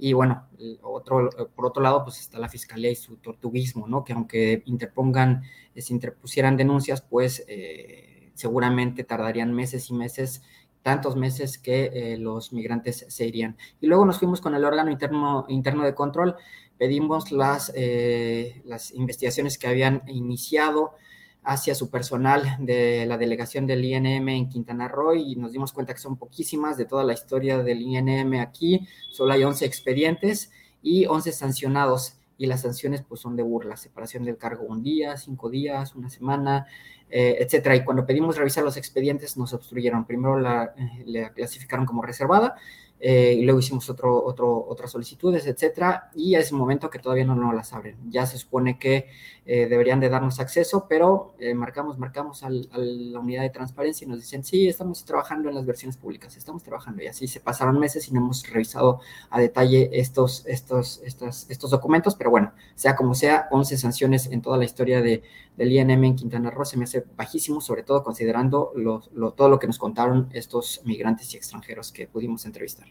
y 0.00 0.14
bueno, 0.14 0.46
otro, 0.82 1.28
por 1.54 1.66
otro 1.66 1.82
lado, 1.82 2.04
pues 2.04 2.20
está 2.20 2.38
la 2.38 2.48
fiscalía 2.48 2.90
y 2.90 2.96
su 2.96 3.16
tortuguismo, 3.16 3.86
¿no? 3.86 4.02
Que 4.02 4.14
aunque 4.14 4.62
interpongan, 4.64 5.42
eh, 5.74 5.82
se 5.82 5.92
interpusieran 5.92 6.56
denuncias, 6.56 7.02
pues 7.02 7.44
eh, 7.48 8.30
seguramente 8.34 9.04
tardarían 9.04 9.52
meses 9.52 9.90
y 9.90 9.94
meses, 9.94 10.42
tantos 10.82 11.16
meses 11.16 11.58
que 11.58 11.90
eh, 11.92 12.16
los 12.16 12.54
migrantes 12.54 13.04
se 13.08 13.26
irían. 13.26 13.58
Y 13.80 13.88
luego 13.88 14.06
nos 14.06 14.18
fuimos 14.18 14.40
con 14.40 14.54
el 14.54 14.64
órgano 14.64 14.90
interno, 14.90 15.44
interno 15.48 15.84
de 15.84 15.94
control, 15.94 16.36
pedimos 16.78 17.30
las, 17.30 17.70
las 18.64 18.90
investigaciones 18.92 19.58
que 19.58 19.66
habían 19.66 20.02
iniciado, 20.06 20.94
hacia 21.42 21.74
su 21.74 21.90
personal 21.90 22.56
de 22.58 23.06
la 23.06 23.16
delegación 23.16 23.66
del 23.66 23.84
INM 23.84 24.28
en 24.28 24.48
Quintana 24.48 24.88
Roo 24.88 25.14
y 25.14 25.36
nos 25.36 25.52
dimos 25.52 25.72
cuenta 25.72 25.94
que 25.94 26.00
son 26.00 26.16
poquísimas 26.16 26.76
de 26.76 26.84
toda 26.84 27.04
la 27.04 27.14
historia 27.14 27.62
del 27.62 27.80
INM 27.80 28.40
aquí, 28.40 28.86
solo 29.10 29.32
hay 29.32 29.44
11 29.44 29.64
expedientes 29.64 30.50
y 30.82 31.06
11 31.06 31.32
sancionados 31.32 32.16
y 32.36 32.46
las 32.46 32.62
sanciones 32.62 33.02
pues 33.02 33.20
son 33.20 33.36
de 33.36 33.42
burla, 33.42 33.76
separación 33.76 34.24
del 34.24 34.38
cargo 34.38 34.64
un 34.64 34.82
día, 34.82 35.16
cinco 35.18 35.50
días, 35.50 35.94
una 35.94 36.08
semana, 36.08 36.66
eh, 37.10 37.36
etcétera. 37.38 37.76
Y 37.76 37.84
cuando 37.84 38.06
pedimos 38.06 38.36
revisar 38.38 38.64
los 38.64 38.78
expedientes 38.78 39.36
nos 39.36 39.52
obstruyeron. 39.52 40.06
Primero 40.06 40.38
la, 40.38 40.72
eh, 40.76 41.04
la 41.04 41.32
clasificaron 41.34 41.84
como 41.84 42.00
reservada 42.00 42.56
eh, 43.02 43.34
y 43.38 43.42
luego 43.42 43.60
hicimos 43.60 43.88
otro, 43.88 44.22
otro, 44.22 44.66
otras 44.68 44.90
solicitudes, 44.90 45.46
etcétera, 45.46 46.10
y 46.14 46.34
a 46.34 46.40
ese 46.40 46.54
momento 46.54 46.90
que 46.90 46.98
todavía 46.98 47.24
no, 47.24 47.34
no 47.34 47.52
las 47.52 47.72
abren. 47.72 47.96
Ya 48.10 48.26
se 48.26 48.36
supone 48.36 48.78
que 48.78 49.08
eh, 49.52 49.66
deberían 49.66 49.98
de 49.98 50.08
darnos 50.08 50.38
acceso, 50.38 50.86
pero 50.88 51.34
eh, 51.40 51.54
marcamos, 51.54 51.98
marcamos 51.98 52.44
a 52.44 52.50
la 52.50 53.18
unidad 53.18 53.42
de 53.42 53.50
transparencia 53.50 54.04
y 54.04 54.08
nos 54.08 54.20
dicen, 54.20 54.44
sí, 54.44 54.68
estamos 54.68 55.04
trabajando 55.04 55.48
en 55.48 55.56
las 55.56 55.66
versiones 55.66 55.96
públicas, 55.96 56.36
estamos 56.36 56.62
trabajando, 56.62 57.02
y 57.02 57.08
así 57.08 57.26
se 57.26 57.40
pasaron 57.40 57.76
meses 57.80 58.06
y 58.06 58.12
no 58.12 58.20
hemos 58.20 58.48
revisado 58.48 59.00
a 59.28 59.40
detalle 59.40 59.90
estos, 59.92 60.46
estos, 60.46 61.02
estos, 61.04 61.50
estos 61.50 61.68
documentos, 61.68 62.14
pero 62.14 62.30
bueno, 62.30 62.52
sea 62.76 62.94
como 62.94 63.12
sea, 63.12 63.48
11 63.50 63.76
sanciones 63.76 64.26
en 64.26 64.40
toda 64.40 64.56
la 64.56 64.66
historia 64.66 65.02
de, 65.02 65.24
del 65.56 65.72
INM 65.72 66.04
en 66.04 66.14
Quintana 66.14 66.52
Roo 66.52 66.64
se 66.64 66.76
me 66.76 66.84
hace 66.84 67.04
bajísimo, 67.16 67.60
sobre 67.60 67.82
todo 67.82 68.04
considerando 68.04 68.72
todo 69.36 69.48
lo 69.48 69.58
que 69.58 69.66
nos 69.66 69.78
contaron 69.78 70.28
estos 70.32 70.80
migrantes 70.84 71.34
y 71.34 71.36
extranjeros 71.36 71.90
que 71.90 72.06
pudimos 72.06 72.46
entrevistar. 72.46 72.86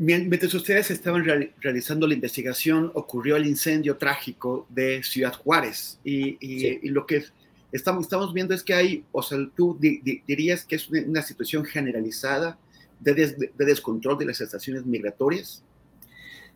Mientras 0.00 0.54
ustedes 0.54 0.92
estaban 0.92 1.24
realizando 1.60 2.06
la 2.06 2.14
investigación, 2.14 2.92
ocurrió 2.94 3.34
el 3.34 3.46
incendio 3.46 3.96
trágico 3.96 4.64
de 4.68 5.02
Ciudad 5.02 5.32
Juárez. 5.34 5.98
Y, 6.04 6.88
lo 6.88 7.04
que 7.04 7.24
estamos, 7.72 8.04
estamos 8.04 8.32
viendo 8.32 8.54
es 8.54 8.62
que 8.62 8.74
hay, 8.74 9.04
o 9.10 9.22
sea, 9.22 9.38
tú 9.56 9.76
dirías 9.80 10.64
que 10.64 10.76
es 10.76 10.88
una, 10.88 11.22
situación 11.22 11.64
generalizada 11.64 12.56
de, 13.00 13.50
descontrol 13.58 14.16
de 14.18 14.26
las 14.26 14.40
estaciones 14.40 14.86
migratorias. 14.86 15.64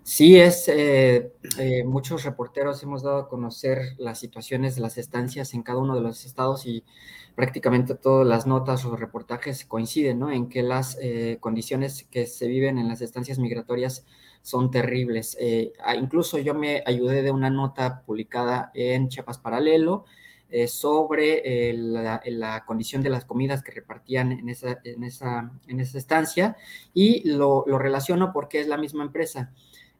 Sí, 0.05 0.37
es, 0.37 0.69
eh, 0.69 1.33
eh, 1.59 1.85
muchos 1.85 2.25
reporteros 2.25 2.83
hemos 2.83 3.03
dado 3.03 3.19
a 3.19 3.29
conocer 3.29 3.95
las 3.99 4.19
situaciones 4.19 4.75
de 4.75 4.81
las 4.81 4.99
estancias 4.99 5.55
en 5.55 5.63
cada 5.63 5.79
uno 5.79 5.95
de 5.95 6.01
los 6.01 6.25
estados 6.25 6.67
y 6.67 6.85
prácticamente 7.35 7.95
todas 7.95 8.27
las 8.27 8.47
notas 8.47 8.85
o 8.85 8.97
reportajes 8.97 9.65
coinciden, 9.65 10.19
¿no? 10.19 10.31
En 10.31 10.49
que 10.49 10.63
las 10.63 10.99
eh, 11.01 11.39
condiciones 11.41 12.07
que 12.11 12.27
se 12.27 12.47
viven 12.49 12.79
en 12.79 12.89
las 12.89 13.01
estancias 13.01 13.39
migratorias 13.39 14.05
son 14.43 14.71
terribles. 14.71 15.37
Eh, 15.41 15.73
incluso 16.01 16.39
yo 16.39 16.55
me 16.55 16.83
ayudé 16.85 17.23
de 17.23 17.31
una 17.31 17.51
nota 17.51 18.03
publicada 18.05 18.71
en 18.75 19.09
Chiapas 19.09 19.39
Paralelo 19.39 20.05
eh, 20.51 20.69
sobre 20.69 21.73
la, 21.75 22.65
condición 22.67 23.03
de 23.03 23.11
las 23.11 23.25
comidas 23.25 23.63
que 23.63 23.73
repartían 23.73 24.33
en 24.33 24.49
esa, 24.49 24.81
en 24.85 25.05
esa, 25.05 25.53
en 25.69 25.81
esa 25.81 25.99
estancia 25.99 26.57
y 26.93 27.27
lo, 27.29 27.65
lo 27.67 27.79
relaciono 27.79 28.33
porque 28.33 28.61
es 28.61 28.67
la 28.67 28.77
misma 28.77 29.05
empresa. 29.05 29.53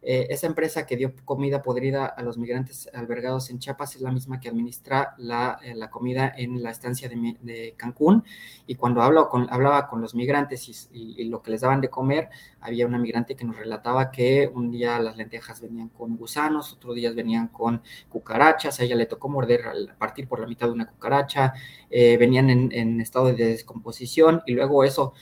Eh, 0.05 0.27
esa 0.31 0.49
empresa 0.49 0.85
que 0.85 0.97
dio 0.97 1.15
comida 1.25 1.63
podrida 1.63 2.07
a 2.07 2.23
los 2.23 2.37
migrantes 2.37 2.91
albergados 2.93 3.51
en 3.51 3.61
Chiapas 3.61 3.95
es 3.95 4.03
la 4.03 4.11
misma 4.11 4.41
que 4.41 4.49
administra 4.49 5.15
la, 5.17 5.61
eh, 5.63 5.75
comida 5.91 6.33
en 6.37 6.61
la 6.61 6.71
estancia 6.71 7.09
de, 7.09 7.75
Cancún. 7.77 8.25
Y 8.67 8.75
cuando 8.75 9.29
con, 9.29 9.47
hablaba 9.51 9.89
con 9.89 10.01
los 10.01 10.15
migrantes 10.15 10.89
y, 10.93 11.25
lo 11.25 11.41
que 11.41 11.53
les 11.53 11.61
daban 11.61 11.81
de 11.81 11.89
comer, 11.89 12.29
había 12.61 12.87
una 12.87 12.99
migrante 12.99 13.37
que 13.37 13.45
nos 13.45 13.57
relataba 13.57 14.11
que 14.11 14.51
un 14.53 14.71
día 14.71 14.99
las 14.99 15.17
lentejas 15.17 15.61
venían 15.61 15.89
con 15.89 16.17
gusanos, 16.17 16.73
otros 16.73 16.97
días 16.97 17.15
venían 17.15 17.49
con 17.49 17.83
cucarachas, 18.09 18.81
a 18.81 18.85
ella 18.85 18.97
le 18.97 19.07
tocó 19.07 19.29
morder, 19.29 19.63
partir 19.99 20.27
por 20.27 20.41
la 20.41 20.47
mitad 20.47 20.67
de 20.67 20.73
una 20.73 20.87
cucaracha, 20.87 21.55
eh, 21.91 22.17
venían 22.17 22.51
en, 22.51 22.73
en 22.73 23.01
estado 23.01 23.27
de 23.27 23.47
descomposición 23.47 24.43
y 24.47 24.55
luego 24.55 24.85
eso 24.85 25.15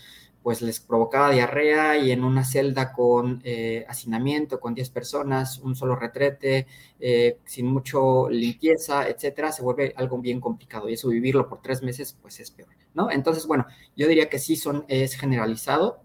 pues 0.43 0.62
les 0.62 0.80
provocaba 0.80 1.30
diarrea 1.30 1.99
y 1.99 2.12
en 2.12 2.24
una 2.24 2.45
celda 2.45 2.93
con 2.93 3.41
eh, 3.45 3.84
hacinamiento, 3.88 4.59
con 4.59 4.74
10 4.74 4.91
personas, 4.91 5.59
un 5.59 5.76
solo 5.76 5.97
retrete, 5.97 6.66
eh, 6.99 7.38
sin 7.45 7.66
mucho 7.66 8.28
limpieza, 8.30 9.09
etcétera, 9.09 9.53
se 9.53 9.62
vuelve 9.62 9.93
algo 9.97 10.18
bien 10.18 10.41
complicado 10.41 10.88
y 10.88 10.95
eso 10.95 11.09
vivirlo 11.09 11.49
por 11.49 11.61
tres 11.61 11.82
meses, 11.82 12.16
pues 12.20 12.41
es 12.41 12.51
peor, 12.51 12.70
¿no? 12.95 13.11
Entonces, 13.11 13.47
bueno, 13.47 13.66
yo 13.97 14.09
diría 14.09 14.30
que 14.30 14.38
sí 14.38 14.57
son, 14.57 14.84
es 14.88 15.14
generalizado, 15.14 16.01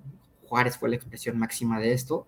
Juárez 0.47 0.77
fue 0.77 0.89
la 0.89 0.97
expresión 0.97 1.37
máxima 1.37 1.79
de 1.79 1.93
esto, 1.93 2.27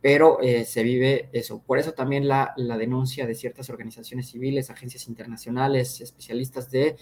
pero 0.00 0.40
eh, 0.40 0.64
se 0.64 0.82
vive 0.82 1.28
eso. 1.32 1.62
Por 1.62 1.78
eso 1.78 1.92
también 1.92 2.26
la, 2.26 2.54
la, 2.56 2.78
denuncia 2.78 3.26
de 3.26 3.34
ciertas 3.34 3.68
organizaciones 3.68 4.30
civiles, 4.30 4.70
agencias 4.70 5.08
internacionales, 5.08 6.00
especialistas 6.00 6.70
de 6.70 6.96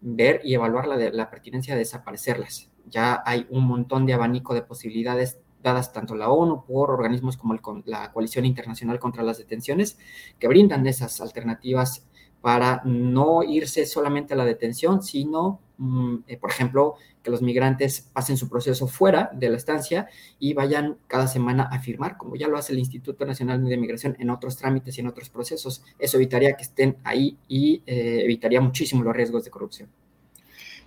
ver 0.00 0.40
y 0.44 0.54
evaluar 0.54 0.86
la, 0.86 0.96
de, 0.96 1.10
la 1.10 1.30
pertinencia 1.30 1.74
de 1.74 1.80
desaparecerlas 1.80 2.70
ya 2.88 3.22
hay 3.24 3.46
un 3.50 3.64
montón 3.66 4.06
de 4.06 4.14
abanico 4.14 4.54
de 4.54 4.62
posibilidades 4.62 5.38
dadas 5.62 5.92
tanto 5.92 6.14
la 6.14 6.28
ONU 6.28 6.64
por 6.66 6.90
organismos 6.90 7.36
como 7.36 7.58
la 7.86 8.12
Coalición 8.12 8.44
Internacional 8.44 9.00
contra 9.00 9.22
las 9.22 9.38
Detenciones, 9.38 9.98
que 10.38 10.46
brindan 10.46 10.86
esas 10.86 11.20
alternativas 11.20 12.06
para 12.44 12.82
no 12.84 13.42
irse 13.42 13.86
solamente 13.86 14.34
a 14.34 14.36
la 14.36 14.44
detención, 14.44 15.02
sino, 15.02 15.60
mm, 15.78 16.16
eh, 16.26 16.36
por 16.36 16.50
ejemplo, 16.50 16.96
que 17.22 17.30
los 17.30 17.40
migrantes 17.40 18.02
pasen 18.12 18.36
su 18.36 18.50
proceso 18.50 18.86
fuera 18.86 19.30
de 19.32 19.48
la 19.48 19.56
estancia 19.56 20.08
y 20.38 20.52
vayan 20.52 20.98
cada 21.06 21.26
semana 21.26 21.62
a 21.72 21.80
firmar, 21.80 22.18
como 22.18 22.36
ya 22.36 22.46
lo 22.46 22.58
hace 22.58 22.74
el 22.74 22.80
Instituto 22.80 23.24
Nacional 23.24 23.64
de 23.64 23.78
Migración 23.78 24.14
en 24.18 24.28
otros 24.28 24.58
trámites 24.58 24.98
y 24.98 25.00
en 25.00 25.06
otros 25.06 25.30
procesos. 25.30 25.82
Eso 25.98 26.18
evitaría 26.18 26.54
que 26.54 26.64
estén 26.64 26.98
ahí 27.02 27.38
y 27.48 27.82
eh, 27.86 28.20
evitaría 28.24 28.60
muchísimo 28.60 29.02
los 29.02 29.16
riesgos 29.16 29.44
de 29.44 29.50
corrupción. 29.50 29.88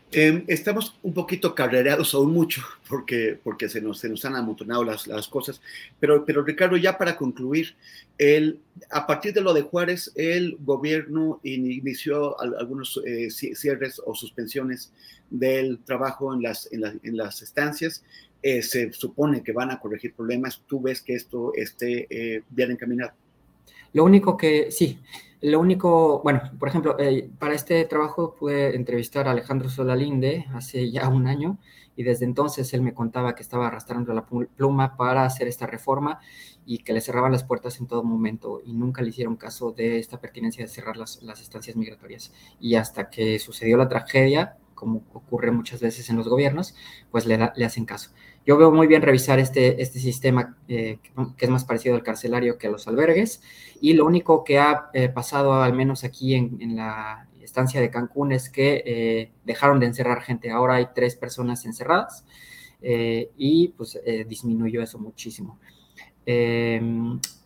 Em, 0.10 0.46
estamos 0.48 0.98
un 1.04 1.14
poquito 1.14 1.54
carrereados 1.54 2.14
aún 2.14 2.32
mucho 2.32 2.62
porque, 2.88 3.38
porque 3.44 3.68
se, 3.68 3.82
nos, 3.82 4.00
se 4.00 4.08
nos 4.08 4.24
han 4.24 4.38
amontonado 4.38 4.86
las, 4.86 5.06
las 5.06 5.28
cosas, 5.28 5.62
pero, 6.00 6.24
pero 6.24 6.44
Ricardo, 6.44 6.78
ya 6.78 6.98
para 6.98 7.18
concluir, 7.18 7.76
el, 8.18 8.62
a 8.90 9.06
partir 9.06 9.34
de 9.34 9.42
lo 9.42 9.54
de 9.54 9.64
Juárez, 9.64 10.14
el 10.16 10.58
gobierno 10.62 11.42
inició 11.44 12.40
algunos 12.40 13.02
eh, 13.06 13.30
cierres 13.30 14.02
o 14.06 14.16
suspensiones 14.16 14.94
del 15.30 15.80
trabajo 15.80 16.34
en 16.34 16.42
las, 16.42 16.72
en, 16.72 16.84
en 17.04 17.18
las 17.18 17.42
estancias. 17.42 18.04
Eh, 18.42 18.62
se 18.62 18.94
supone 18.94 19.44
que 19.44 19.52
van 19.52 19.72
a 19.72 19.80
corregir 19.80 20.14
problemas. 20.14 20.62
¿Tú 20.68 20.80
ves 20.80 21.02
que 21.02 21.16
esto 21.16 21.52
esté 21.54 22.08
eh, 22.10 22.44
bien 22.50 22.72
encaminado? 22.72 23.12
Lo 23.92 24.06
único 24.06 24.38
que, 24.38 24.72
sí, 24.72 25.00
lo 25.42 25.60
único, 25.60 26.22
bueno, 26.24 26.42
por 26.60 26.68
ejemplo, 26.70 26.98
eh, 27.00 27.30
para 27.38 27.54
este 27.54 27.86
trabajo 27.86 28.36
pude 28.36 28.76
entrevistar 28.76 29.28
a 29.28 29.32
Alejandro 29.32 29.70
Solalinde 29.70 30.46
hace 30.54 30.90
ya 30.92 31.08
un 31.10 31.28
año 31.28 31.58
y 31.96 32.04
desde 32.04 32.26
entonces 32.26 32.74
él 32.74 32.82
me 32.82 32.94
contaba 32.94 33.36
que 33.36 33.44
estaba 33.44 33.68
arrastrando 33.68 34.14
la 34.14 34.26
pluma 34.26 34.98
para 34.98 35.26
hacer 35.26 35.48
esta 35.48 35.68
reforma 35.68 36.20
y 36.66 36.80
que 36.80 36.94
le 36.94 37.02
cerraban 37.02 37.32
las 37.32 37.44
puertas 37.44 37.80
en 37.80 37.88
todo 37.88 38.04
momento 38.04 38.62
y 38.64 38.74
nunca 38.74 39.02
le 39.02 39.10
hicieron 39.10 39.36
caso 39.36 39.72
de 39.72 40.00
esta 40.00 40.20
pertinencia 40.20 40.64
de 40.64 40.70
cerrar 40.70 40.98
las, 40.98 41.22
las 41.24 41.42
estancias 41.42 41.76
migratorias. 41.76 42.34
Y 42.60 42.76
hasta 42.76 43.10
que 43.10 43.40
sucedió 43.40 43.78
la 43.78 43.90
tragedia, 43.90 44.58
como 44.76 45.04
ocurre 45.14 45.52
muchas 45.52 45.82
veces 45.82 46.10
en 46.10 46.18
los 46.18 46.28
gobiernos, 46.28 46.76
pues 47.10 47.26
le, 47.26 47.38
le 47.56 47.66
hacen 47.66 47.86
caso. 47.86 48.12
Yo 48.48 48.56
veo 48.56 48.72
muy 48.72 48.88
bien 48.88 49.02
revisar 49.02 49.40
este, 49.40 49.82
este 49.82 50.00
sistema 50.00 50.56
eh, 50.70 51.00
que 51.36 51.46
es 51.46 51.52
más 51.52 51.66
parecido 51.66 51.96
al 51.96 52.02
carcelario 52.02 52.58
que 52.58 52.68
a 52.68 52.70
los 52.70 52.88
albergues 52.88 53.42
y 53.82 53.92
lo 53.92 54.06
único 54.06 54.46
que 54.46 54.58
ha 54.58 54.90
eh, 54.94 55.10
pasado, 55.10 55.62
al 55.62 55.74
menos 55.74 56.06
aquí 56.06 56.34
en, 56.34 56.78
la 56.78 57.28
estancia 57.42 57.82
de 57.82 57.90
Cancún, 57.90 58.32
es 58.32 58.50
que 58.50 58.84
eh, 58.86 59.32
dejaron 59.44 59.82
de 59.82 59.88
encerrar 59.88 60.22
gente. 60.22 60.50
Ahora 60.50 60.76
hay 60.76 60.88
tres 60.96 61.18
personas 61.18 61.66
encerradas 61.66 62.24
y 62.80 63.70
pues 63.70 64.00
disminuyó 64.30 64.82
eso 64.82 64.98
muchísimo. 64.98 65.60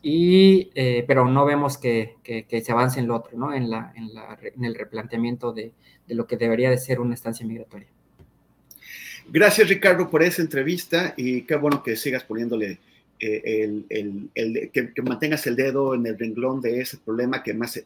y, 0.03 0.65
pero 1.07 1.25
no 1.25 1.45
vemos 1.45 1.79
que, 1.79 2.17
que, 2.21 2.45
que, 2.45 2.61
se 2.61 2.71
avance 2.73 2.99
en 2.99 3.07
lo 3.07 3.15
otro, 3.15 3.37
¿no? 3.39 3.53
En, 3.53 3.71
la, 3.71 3.91
en, 3.95 4.13
la, 4.13 4.37
en 4.43 4.65
el 4.65 4.75
replanteamiento 4.75 5.51
de, 5.51 5.71
de 6.05 6.15
lo 6.15 6.27
que 6.27 6.37
debería 6.37 6.69
de 6.69 6.77
ser 6.77 6.99
una 6.99 7.15
estancia 7.15 7.45
migratoria. 7.47 7.87
Gracias, 9.33 9.69
Ricardo, 9.69 10.09
por 10.09 10.21
esa 10.23 10.41
entrevista 10.41 11.13
y 11.15 11.43
qué 11.43 11.55
bueno 11.55 11.81
que 11.81 11.95
sigas 11.95 12.23
poniéndole 12.25 12.79
eh, 13.17 13.63
el, 13.89 14.29
el, 14.35 14.71
que, 14.71 15.01
mantengas 15.01 15.47
el 15.47 15.55
dedo 15.55 15.95
en 15.95 16.05
el 16.05 16.19
renglón 16.19 16.59
de 16.59 16.81
ese 16.81 16.97
problema 16.97 17.41
que 17.41 17.53
más 17.53 17.81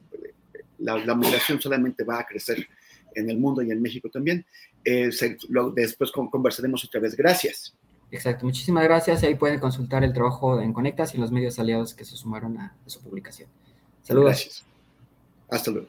la, 0.79 0.97
la, 0.97 1.13
migración 1.13 1.61
solamente 1.61 2.03
va 2.03 2.19
a 2.19 2.25
crecer 2.25 2.67
en 3.13 3.29
el 3.29 3.37
mundo 3.37 3.61
y 3.61 3.69
en 3.69 3.79
México 3.79 4.09
también. 4.09 4.43
Eh, 4.83 5.11
se, 5.11 5.37
lo, 5.49 5.69
después 5.69 6.11
conversaremos 6.11 6.83
otra 6.83 6.99
vez. 6.99 7.15
Gracias. 7.15 7.75
Exacto, 8.09 8.45
muchísimas 8.45 8.83
gracias. 8.83 9.21
Ahí 9.21 9.35
pueden 9.35 9.59
consultar 9.59 10.03
el 10.03 10.13
trabajo 10.13 10.59
en 10.59 10.73
Conectas 10.73 11.13
y 11.13 11.19
los 11.19 11.31
medios 11.31 11.59
aliados 11.59 11.93
que 11.93 12.05
se 12.05 12.15
sumaron 12.15 12.57
a, 12.57 12.75
a 12.85 12.89
su 12.89 13.01
publicación. 13.01 13.49
Saludos. 14.01 14.25
Gracias. 14.25 14.74
Hasta 15.49 15.71
luego. 15.71 15.87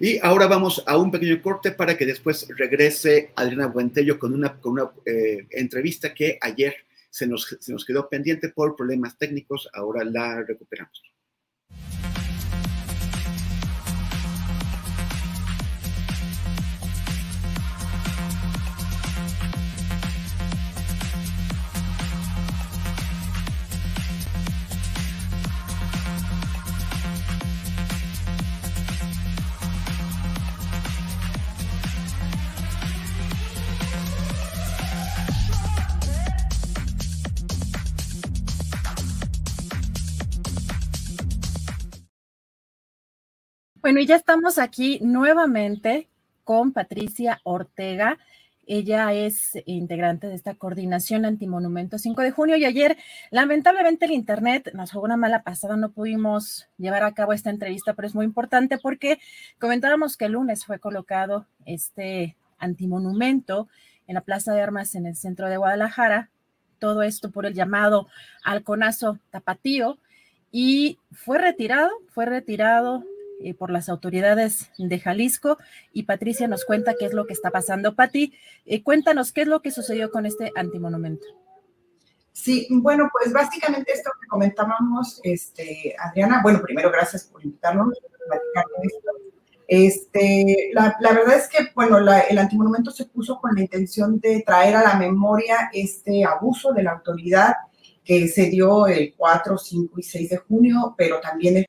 Y 0.00 0.18
ahora 0.22 0.46
vamos 0.46 0.82
a 0.86 0.96
un 0.96 1.10
pequeño 1.10 1.40
corte 1.40 1.70
para 1.72 1.96
que 1.96 2.06
después 2.06 2.48
regrese 2.56 3.30
Adriana 3.36 3.68
Buentello 3.68 4.18
con 4.18 4.34
una, 4.34 4.54
con 4.58 4.72
una 4.72 4.90
eh, 5.04 5.46
entrevista 5.50 6.12
que 6.12 6.38
ayer 6.40 6.74
se 7.08 7.26
nos, 7.26 7.56
se 7.60 7.72
nos 7.72 7.84
quedó 7.84 8.08
pendiente 8.08 8.48
por 8.48 8.74
problemas 8.74 9.16
técnicos. 9.16 9.68
Ahora 9.72 10.04
la 10.04 10.42
recuperamos. 10.42 11.11
Bueno, 43.82 43.98
y 43.98 44.06
ya 44.06 44.14
estamos 44.14 44.58
aquí 44.58 45.00
nuevamente 45.02 46.08
con 46.44 46.72
Patricia 46.72 47.40
Ortega. 47.42 48.16
Ella 48.64 49.12
es 49.12 49.58
integrante 49.66 50.28
de 50.28 50.36
esta 50.36 50.54
coordinación 50.54 51.24
antimonumento 51.24 51.98
5 51.98 52.22
de 52.22 52.30
junio 52.30 52.56
y 52.56 52.64
ayer, 52.64 52.96
lamentablemente, 53.32 54.04
el 54.04 54.12
Internet 54.12 54.70
nos 54.72 54.92
jugó 54.92 55.06
una 55.06 55.16
mala 55.16 55.42
pasada, 55.42 55.76
no 55.76 55.90
pudimos 55.90 56.68
llevar 56.78 57.02
a 57.02 57.12
cabo 57.12 57.32
esta 57.32 57.50
entrevista, 57.50 57.94
pero 57.94 58.06
es 58.06 58.14
muy 58.14 58.24
importante 58.24 58.78
porque 58.78 59.18
comentábamos 59.58 60.16
que 60.16 60.26
el 60.26 60.32
lunes 60.32 60.64
fue 60.64 60.78
colocado 60.78 61.48
este 61.66 62.36
antimonumento 62.58 63.66
en 64.06 64.14
la 64.14 64.20
Plaza 64.20 64.54
de 64.54 64.62
Armas 64.62 64.94
en 64.94 65.06
el 65.06 65.16
centro 65.16 65.48
de 65.48 65.56
Guadalajara, 65.56 66.30
todo 66.78 67.02
esto 67.02 67.32
por 67.32 67.46
el 67.46 67.54
llamado 67.54 68.06
halconazo 68.44 69.18
tapatío, 69.32 69.98
y 70.52 71.00
fue 71.10 71.38
retirado, 71.38 71.90
fue 72.10 72.26
retirado 72.26 73.02
eh, 73.44 73.54
por 73.54 73.70
las 73.70 73.88
autoridades 73.88 74.70
de 74.78 74.98
Jalisco 74.98 75.58
y 75.92 76.04
Patricia 76.04 76.48
nos 76.48 76.64
cuenta 76.64 76.94
qué 76.98 77.06
es 77.06 77.12
lo 77.12 77.26
que 77.26 77.32
está 77.32 77.50
pasando. 77.50 77.94
Pati, 77.94 78.34
eh, 78.64 78.82
cuéntanos 78.82 79.32
qué 79.32 79.42
es 79.42 79.48
lo 79.48 79.62
que 79.62 79.70
sucedió 79.70 80.10
con 80.10 80.26
este 80.26 80.52
antimonumento. 80.56 81.26
Sí, 82.32 82.66
bueno, 82.70 83.10
pues 83.12 83.32
básicamente 83.32 83.92
esto 83.92 84.10
que 84.20 84.26
comentábamos, 84.26 85.20
este, 85.22 85.94
Adriana, 85.98 86.40
bueno, 86.42 86.62
primero 86.62 86.90
gracias 86.90 87.24
por 87.24 87.44
invitarnos 87.44 87.88
a 87.88 88.26
platicar 88.26 88.64
esto. 88.82 89.10
Este, 89.68 90.70
la, 90.72 90.96
la, 91.00 91.12
verdad 91.12 91.36
es 91.36 91.48
que, 91.48 91.70
bueno, 91.74 92.00
la, 92.00 92.20
el 92.20 92.38
antimonumento 92.38 92.90
se 92.90 93.06
puso 93.06 93.38
con 93.40 93.54
la 93.54 93.60
intención 93.60 94.18
de 94.18 94.42
traer 94.46 94.76
a 94.76 94.82
la 94.82 94.96
memoria 94.96 95.70
este 95.72 96.24
abuso 96.24 96.72
de 96.72 96.82
la 96.82 96.92
autoridad 96.92 97.54
que 98.04 98.28
se 98.28 98.50
dio 98.50 98.86
el 98.86 99.14
4, 99.16 99.56
5 99.56 100.00
y 100.00 100.02
6 100.02 100.30
de 100.30 100.36
junio, 100.38 100.94
pero 100.96 101.20
también 101.20 101.58
el 101.58 101.66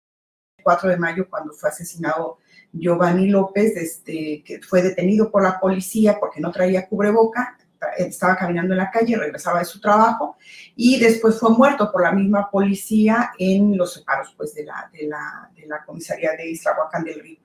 4 0.64 0.89
de 0.89 0.97
mayo 0.97 1.28
cuando 1.30 1.53
fue 1.53 1.70
asesinado 1.70 2.39
Giovanni 2.72 3.28
López, 3.28 3.76
este, 3.78 4.43
que 4.43 4.59
fue 4.61 4.82
detenido 4.82 5.30
por 5.30 5.43
la 5.43 5.59
policía 5.59 6.18
porque 6.20 6.41
no 6.41 6.51
traía 6.51 6.88
cubreboca, 6.88 7.57
estaba 7.97 8.36
caminando 8.36 8.74
en 8.74 8.78
la 8.80 8.89
calle, 8.89 9.18
regresaba 9.18 9.59
de 9.59 9.66
su 9.66 9.80
trabajo 9.80 10.38
y 10.76 10.99
después 10.99 11.39
fue 11.39 11.51
muerto 11.51 11.91
por 11.91 12.01
la 12.01 12.11
misma 12.11 12.49
policía 12.49 13.32
en 13.38 13.78
los 13.78 13.93
separos 13.93 14.34
pues, 14.38 14.55
de, 14.55 14.64
la, 14.64 14.89
de, 14.91 15.07
la, 15.07 15.51
de 15.55 15.68
la 15.68 15.84
comisaría 15.84 16.32
de 16.32 16.49
Islahuacán 16.49 17.03
del 17.03 17.20
Río. 17.20 17.39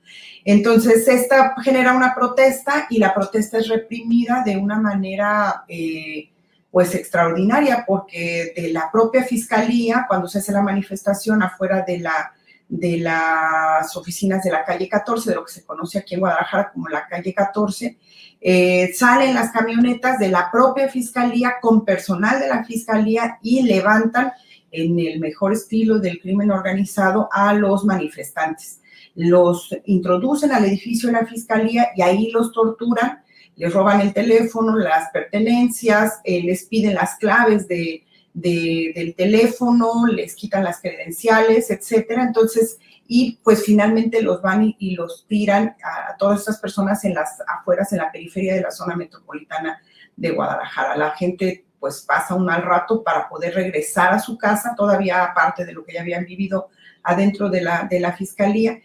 Entonces, 0.45 1.07
esta 1.09 1.55
genera 1.63 1.93
una 1.93 2.15
protesta 2.15 2.87
y 2.89 2.99
la 2.99 3.15
protesta 3.15 3.59
es 3.59 3.69
reprimida 3.69 4.43
de 4.45 4.57
una 4.57 4.79
manera... 4.79 5.65
Eh, 5.69 6.31
pues 6.71 6.95
extraordinaria 6.95 7.85
porque 7.87 8.53
de 8.55 8.71
la 8.73 8.91
propia 8.93 9.25
fiscalía, 9.25 10.05
cuando 10.07 10.29
se 10.29 10.39
hace 10.39 10.53
la 10.53 10.61
manifestación 10.61 11.43
afuera 11.43 11.83
de 11.87 11.99
la 11.99 12.35
de 12.69 12.99
las 12.99 13.97
oficinas 13.97 14.43
de 14.45 14.51
la 14.51 14.65
calle 14.65 14.89
14, 14.89 15.31
de 15.31 15.37
lo 15.37 15.45
que 15.45 15.53
se 15.53 15.65
conoce 15.65 15.99
aquí 15.99 16.15
en 16.15 16.21
Guadalajara 16.21 16.71
como 16.73 16.89
la 16.89 17.07
calle 17.07 17.33
14, 17.33 17.97
eh, 18.41 18.93
salen 18.95 19.35
las 19.35 19.51
camionetas 19.51 20.19
de 20.19 20.29
la 20.29 20.51
propia 20.51 20.89
fiscalía 20.89 21.55
con 21.61 21.85
personal 21.85 22.39
de 22.39 22.49
la 22.49 22.65
fiscalía 22.65 23.39
y 23.43 23.63
levantan 23.63 24.33
en 24.71 24.99
el 24.99 25.19
mejor 25.19 25.55
estilo 25.55 25.99
del 25.99 26.21
crimen 26.21 26.51
organizado 26.51 27.29
a 27.33 27.55
los 27.55 27.85
manifestantes. 27.85 28.81
Los 29.15 29.75
introducen 29.87 30.53
al 30.53 30.67
edificio 30.67 31.09
de 31.09 31.15
la 31.15 31.27
fiscalía 31.27 31.89
y 31.97 32.03
ahí 32.03 32.31
los 32.31 32.53
torturan, 32.53 33.23
les 33.57 33.73
roban 33.73 34.01
el 34.01 34.13
teléfono, 34.13 34.77
las 34.77 35.11
pertenencias, 35.11 36.21
eh, 36.23 36.43
les 36.43 36.67
piden 36.67 36.95
las 36.95 37.17
claves 37.17 37.67
de, 37.67 38.05
del 38.41 39.15
teléfono, 39.17 40.07
les 40.07 40.35
quitan 40.35 40.65
las 40.65 40.81
credenciales, 40.81 41.71
etcétera. 41.71 42.23
Entonces, 42.23 42.79
y 43.07 43.39
pues 43.43 43.65
finalmente 43.65 44.23
los 44.23 44.43
van 44.43 44.75
y, 44.79 44.95
los 44.95 45.27
tiran 45.27 45.77
a, 45.83 46.17
todas 46.19 46.41
estas 46.41 46.59
personas 46.61 47.05
en 47.05 47.15
las 47.15 47.43
afueras, 47.47 47.93
en 47.93 47.99
la 47.99 48.13
periferia 48.13 48.55
de 48.55 48.61
la 48.61 48.71
zona 48.71 48.95
metropolitana 48.97 49.81
de 50.15 50.31
Guadalajara. 50.31 50.97
La 50.97 51.11
gente 51.13 51.65
pues 51.81 52.03
pasa 52.03 52.35
un 52.35 52.45
mal 52.45 52.63
rato 52.63 53.03
para 53.03 53.29
poder 53.29 53.55
regresar 53.55 54.13
a 54.13 54.19
su 54.19 54.37
casa, 54.37 54.75
todavía 54.77 55.25
aparte 55.25 55.65
de 55.65 55.73
lo 55.73 55.85
que 55.85 55.95
ya 55.95 56.03
habían 56.03 56.25
vivido 56.25 56.69
adentro 57.03 57.49
de 57.49 57.63
la, 57.63 57.89
de 57.91 58.01
la 58.01 58.13
fiscalía. 58.13 58.79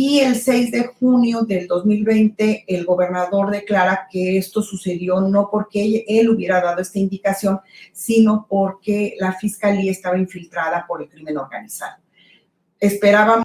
Y 0.00 0.20
el 0.20 0.36
6 0.36 0.70
de 0.70 0.84
junio 0.84 1.42
del 1.42 1.66
2020, 1.66 2.66
el 2.68 2.84
gobernador 2.84 3.50
declara 3.50 4.06
que 4.08 4.38
esto 4.38 4.62
sucedió 4.62 5.20
no 5.20 5.48
porque 5.50 6.04
él 6.06 6.30
hubiera 6.30 6.60
dado 6.60 6.80
esta 6.80 7.00
indicación, 7.00 7.58
sino 7.92 8.46
porque 8.48 9.16
la 9.18 9.32
fiscalía 9.32 9.90
estaba 9.90 10.16
infiltrada 10.16 10.84
por 10.86 11.02
el 11.02 11.08
crimen 11.08 11.36
organizado. 11.36 11.96
Esperábamos 12.78 13.42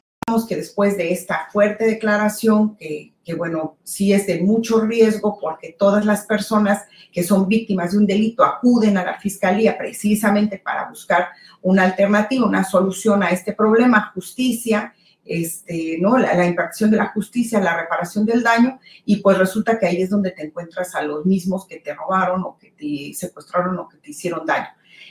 que 0.48 0.56
después 0.56 0.96
de 0.96 1.12
esta 1.12 1.48
fuerte 1.52 1.86
declaración, 1.86 2.78
que, 2.78 3.34
bueno, 3.36 3.78
sí 3.82 4.14
es 4.14 4.28
de 4.28 4.42
mucho 4.42 4.82
riesgo 4.82 5.40
porque 5.42 5.76
todas 5.76 6.06
las 6.06 6.28
personas 6.28 6.84
que 7.12 7.24
son 7.24 7.48
víctimas 7.48 7.94
de 7.94 7.98
un 7.98 8.06
delito 8.06 8.44
acuden 8.44 8.96
a 8.98 9.04
la 9.04 9.20
fiscalía 9.20 9.76
precisamente 9.76 10.60
para 10.60 10.88
buscar 10.88 11.30
una 11.64 11.82
alternativa, 11.82 12.46
una 12.46 12.64
solución 12.64 13.24
a 13.24 13.32
este 13.32 13.54
problema, 13.54 14.12
justicia, 14.14 14.94
este, 15.26 15.98
¿no? 16.00 16.18
La, 16.18 16.34
la, 16.34 16.44
de 16.44 16.98
la 16.98 17.08
justicia, 17.08 17.60
la 17.60 17.80
reparación 17.80 18.26
del 18.26 18.44
daño, 18.44 18.80
y 19.06 19.18
pues 19.18 19.38
resulta 19.38 19.80
que 19.80 19.88
ahí 19.88 20.02
es 20.02 20.10
donde 20.10 20.32
te 20.32 20.46
encuentras 20.46 20.96
a 20.96 21.02
los 21.02 21.26
mismos 21.26 21.66
que 21.68 21.80
te 21.80 21.94
robaron 21.94 22.44
o 22.44 22.58
que 22.58 22.72
te 22.72 23.14
secuestraron 23.14 23.78
o 23.80 23.88
que 23.88 23.98
te 23.98 24.12
hicieron 24.12 24.46
daño. 24.46 24.68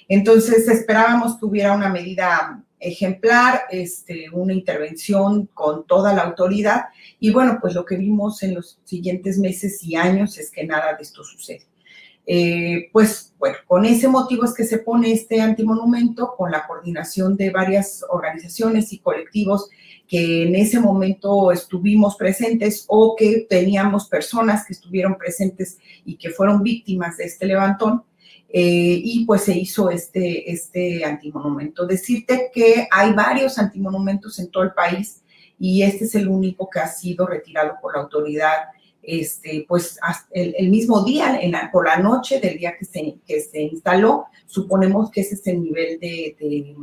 Entonces 0.08 0.68
esperábamos 0.68 1.38
que 1.38 1.46
hubiera 1.46 1.72
una 1.72 1.88
medida 1.88 2.62
ejemplar, 2.78 3.62
este, 3.70 4.28
una 4.32 4.52
intervención 4.52 5.46
con 5.54 5.86
toda 5.86 6.12
la 6.12 6.22
autoridad, 6.22 6.86
y 7.20 7.30
bueno, 7.30 7.58
pues 7.60 7.74
lo 7.74 7.84
que 7.84 7.96
vimos 7.96 8.42
en 8.42 8.54
los 8.56 8.80
siguientes 8.84 9.38
meses 9.38 9.82
y 9.84 9.94
años 9.96 10.36
es 10.38 10.50
que 10.50 10.66
nada 10.66 10.94
de 10.94 11.02
esto 11.02 11.22
sucede. 11.24 11.66
Eh, 12.24 12.88
pues 12.92 13.34
bueno, 13.38 13.56
con 13.66 13.84
ese 13.84 14.06
motivo 14.06 14.44
es 14.44 14.54
que 14.54 14.64
se 14.64 14.78
pone 14.78 15.10
este 15.10 15.40
antimonumento 15.40 16.34
con 16.36 16.52
la 16.52 16.66
coordinación 16.66 17.36
de 17.36 17.50
varias 17.50 18.04
organizaciones 18.08 18.92
y 18.92 19.00
colectivos 19.00 19.68
que 20.12 20.42
en 20.42 20.54
ese 20.56 20.78
momento 20.78 21.50
estuvimos 21.52 22.16
presentes 22.16 22.84
o 22.86 23.16
que 23.16 23.46
teníamos 23.48 24.08
personas 24.08 24.66
que 24.66 24.74
estuvieron 24.74 25.16
presentes 25.16 25.78
y 26.04 26.16
que 26.18 26.28
fueron 26.28 26.62
víctimas 26.62 27.16
de 27.16 27.24
este 27.24 27.46
levantón. 27.46 28.04
Eh, 28.50 29.00
y 29.02 29.24
pues 29.24 29.44
se 29.44 29.56
hizo 29.56 29.88
este, 29.88 30.52
este 30.52 31.02
antimonumento. 31.06 31.86
Decirte 31.86 32.50
que 32.52 32.86
hay 32.90 33.14
varios 33.14 33.58
antimonumentos 33.58 34.38
en 34.38 34.50
todo 34.50 34.64
el 34.64 34.74
país 34.74 35.22
y 35.58 35.82
este 35.82 36.04
es 36.04 36.14
el 36.14 36.28
único 36.28 36.68
que 36.68 36.80
ha 36.80 36.88
sido 36.88 37.26
retirado 37.26 37.76
por 37.80 37.96
la 37.96 38.02
autoridad 38.02 38.64
este, 39.02 39.64
pues 39.66 39.98
el, 40.30 40.68
mismo 40.68 41.04
día, 41.04 41.40
por 41.72 41.86
la 41.86 41.96
noche 41.96 42.38
del 42.38 42.58
día 42.58 42.76
que 42.78 42.84
se, 42.84 43.16
que 43.26 43.40
se 43.40 43.62
instaló, 43.62 44.26
suponemos 44.44 45.10
que 45.10 45.22
ese 45.22 45.36
es 45.36 45.46
el 45.46 45.62
nivel 45.62 45.98
de, 45.98 46.76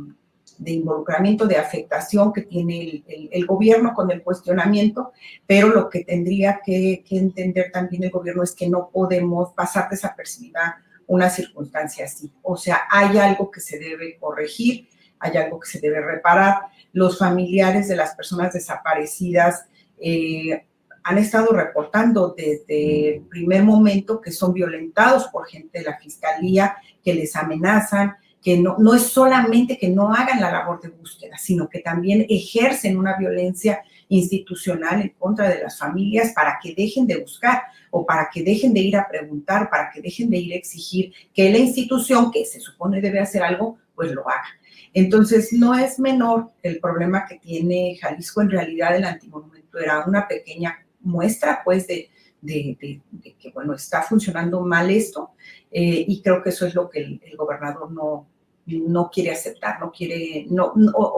involucramiento, 0.66 1.46
de 1.46 1.56
afectación 1.56 2.32
que 2.32 2.42
tiene 2.42 3.02
el, 3.08 3.46
gobierno 3.46 3.94
con 3.94 4.10
el 4.10 4.22
cuestionamiento, 4.22 5.12
pero 5.46 5.68
lo 5.68 5.88
que 5.88 6.04
tendría 6.04 6.60
que, 6.64 7.02
que, 7.08 7.18
entender 7.18 7.70
también 7.72 8.04
el 8.04 8.10
gobierno 8.10 8.42
es 8.42 8.52
que 8.52 8.68
no 8.68 8.90
podemos 8.92 9.52
pasar 9.54 9.88
desapercibida 9.88 10.82
una 11.06 11.30
circunstancia 11.30 12.04
así. 12.04 12.30
O 12.42 12.56
sea, 12.56 12.82
hay 12.90 13.18
algo 13.18 13.50
que 13.50 13.60
se 13.60 13.78
debe 13.78 14.16
corregir, 14.18 14.88
hay 15.18 15.36
algo 15.36 15.58
que 15.58 15.68
se 15.68 15.80
debe 15.80 16.00
reparar. 16.00 16.62
Los 16.92 17.18
familiares 17.18 17.88
de 17.88 17.96
las 17.96 18.14
personas 18.14 18.52
desaparecidas 18.52 19.66
eh, 19.98 20.66
han 21.02 21.18
estado 21.18 21.52
reportando 21.52 22.34
desde 22.36 23.16
el 23.16 23.22
primer 23.22 23.64
momento 23.64 24.20
que 24.20 24.32
son 24.32 24.52
violentados 24.52 25.28
por 25.28 25.46
gente 25.46 25.78
de 25.78 25.84
la 25.84 25.98
fiscalía, 25.98 26.76
que 27.02 27.14
les 27.14 27.34
amenazan, 27.36 28.16
que 28.42 28.58
no, 28.58 28.76
no 28.78 28.94
es 28.94 29.02
solamente 29.02 29.76
que 29.76 29.88
no 29.88 30.12
hagan 30.12 30.40
la 30.40 30.50
labor 30.50 30.80
de 30.80 30.88
búsqueda, 30.88 31.36
sino 31.36 31.68
que 31.68 31.80
también 31.80 32.26
ejercen 32.28 32.96
una 32.96 33.16
violencia 33.16 33.82
institucional 34.08 35.02
en 35.02 35.10
contra 35.10 35.48
de 35.48 35.62
las 35.62 35.78
familias 35.78 36.32
para 36.34 36.58
que 36.62 36.74
dejen 36.74 37.06
de 37.06 37.18
buscar 37.18 37.62
o 37.90 38.04
para 38.06 38.28
que 38.32 38.42
dejen 38.42 38.72
de 38.72 38.80
ir 38.80 38.96
a 38.96 39.08
preguntar, 39.08 39.68
para 39.70 39.90
que 39.90 40.00
dejen 40.00 40.30
de 40.30 40.38
ir 40.38 40.52
a 40.52 40.56
exigir 40.56 41.12
que 41.34 41.50
la 41.50 41.58
institución 41.58 42.30
que 42.30 42.44
se 42.44 42.60
supone 42.60 43.00
debe 43.00 43.20
hacer 43.20 43.42
algo, 43.42 43.78
pues 43.94 44.12
lo 44.12 44.28
haga. 44.28 44.48
Entonces, 44.92 45.52
no 45.52 45.74
es 45.78 45.98
menor 45.98 46.50
el 46.62 46.80
problema 46.80 47.26
que 47.26 47.36
tiene 47.36 47.96
Jalisco. 48.00 48.40
En 48.40 48.50
realidad, 48.50 48.96
el 48.96 49.04
antimonumento 49.04 49.78
era 49.78 50.04
una 50.06 50.26
pequeña 50.26 50.84
muestra 51.00 51.62
pues 51.64 51.86
de, 51.86 52.10
de, 52.40 53.00
que, 53.38 53.50
bueno, 53.50 53.74
está 53.74 54.02
funcionando 54.02 54.60
mal 54.60 54.90
esto 54.90 55.32
eh, 55.70 56.04
y 56.06 56.22
creo 56.22 56.42
que 56.42 56.50
eso 56.50 56.66
es 56.66 56.74
lo 56.74 56.88
que 56.88 57.00
el, 57.00 57.36
gobernador 57.36 57.90
no, 57.90 58.26
no 58.66 59.10
quiere 59.10 59.32
aceptar, 59.32 59.80
no 59.80 59.90
quiere, 59.90 60.46
no, 60.50 60.72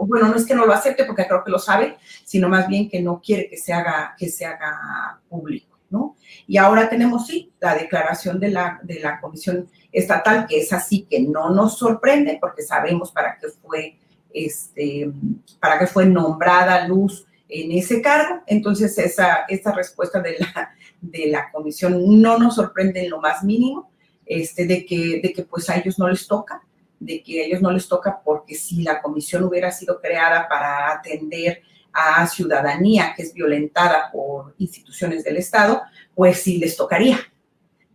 bueno, 0.05 0.27
no 0.27 0.35
es 0.35 0.45
que 0.45 0.55
no 0.55 0.65
lo 0.65 0.73
acepte 0.73 1.05
porque 1.05 1.27
creo 1.27 1.43
que 1.43 1.51
lo 1.51 1.59
sabe, 1.59 1.97
sino 2.23 2.49
más 2.49 2.67
bien 2.67 2.89
que 2.89 3.01
no 3.01 3.21
quiere 3.21 3.49
que 3.49 3.57
se 3.57 3.73
haga, 3.73 4.15
que 4.17 4.29
se 4.29 4.45
haga 4.45 5.21
público, 5.29 5.77
¿no? 5.89 6.15
Y 6.47 6.57
ahora 6.57 6.89
tenemos, 6.89 7.27
sí, 7.27 7.51
la 7.59 7.75
declaración 7.75 8.39
de 8.39 8.49
la, 8.49 8.79
de 8.83 8.99
la 8.99 9.19
Comisión 9.21 9.69
Estatal, 9.91 10.47
que 10.47 10.59
es 10.59 10.73
así, 10.73 11.03
que 11.09 11.21
no 11.21 11.51
nos 11.51 11.77
sorprende 11.77 12.37
porque 12.41 12.63
sabemos 12.63 13.11
para 13.11 13.37
qué 13.37 13.47
fue, 13.47 13.97
este, 14.33 15.11
para 15.59 15.77
qué 15.77 15.87
fue 15.87 16.05
nombrada 16.05 16.87
Luz 16.87 17.27
en 17.49 17.71
ese 17.71 18.01
cargo. 18.01 18.41
Entonces, 18.47 18.97
esa, 18.97 19.45
respuesta 19.75 20.19
de 20.21 20.37
la, 20.39 20.73
de 21.01 21.27
la 21.27 21.51
comisión 21.51 22.21
no 22.21 22.37
nos 22.37 22.55
sorprende 22.55 23.03
en 23.03 23.09
lo 23.09 23.21
más 23.21 23.43
mínimo, 23.43 23.91
este, 24.25 24.65
de, 24.65 24.85
que, 24.85 25.19
de 25.21 25.33
que 25.33 25.43
pues 25.43 25.69
a 25.69 25.77
ellos 25.77 25.99
no 25.99 26.07
les 26.07 26.27
toca, 26.27 26.63
de 26.99 27.21
que 27.21 27.41
a 27.41 27.45
ellos 27.45 27.61
no 27.61 27.71
les 27.71 27.87
toca 27.87 28.21
porque 28.23 28.55
si 28.55 28.81
la 28.81 29.01
comisión 29.01 29.43
hubiera 29.43 29.71
sido 29.71 29.99
creada 29.99 30.47
para 30.47 30.91
atender 30.93 31.61
a 31.91 32.25
ciudadanía 32.27 33.13
que 33.15 33.23
es 33.23 33.33
violentada 33.33 34.09
por 34.11 34.55
instituciones 34.57 35.23
del 35.23 35.37
Estado, 35.37 35.81
pues 36.15 36.41
sí 36.41 36.57
les 36.57 36.75
tocaría. 36.75 37.19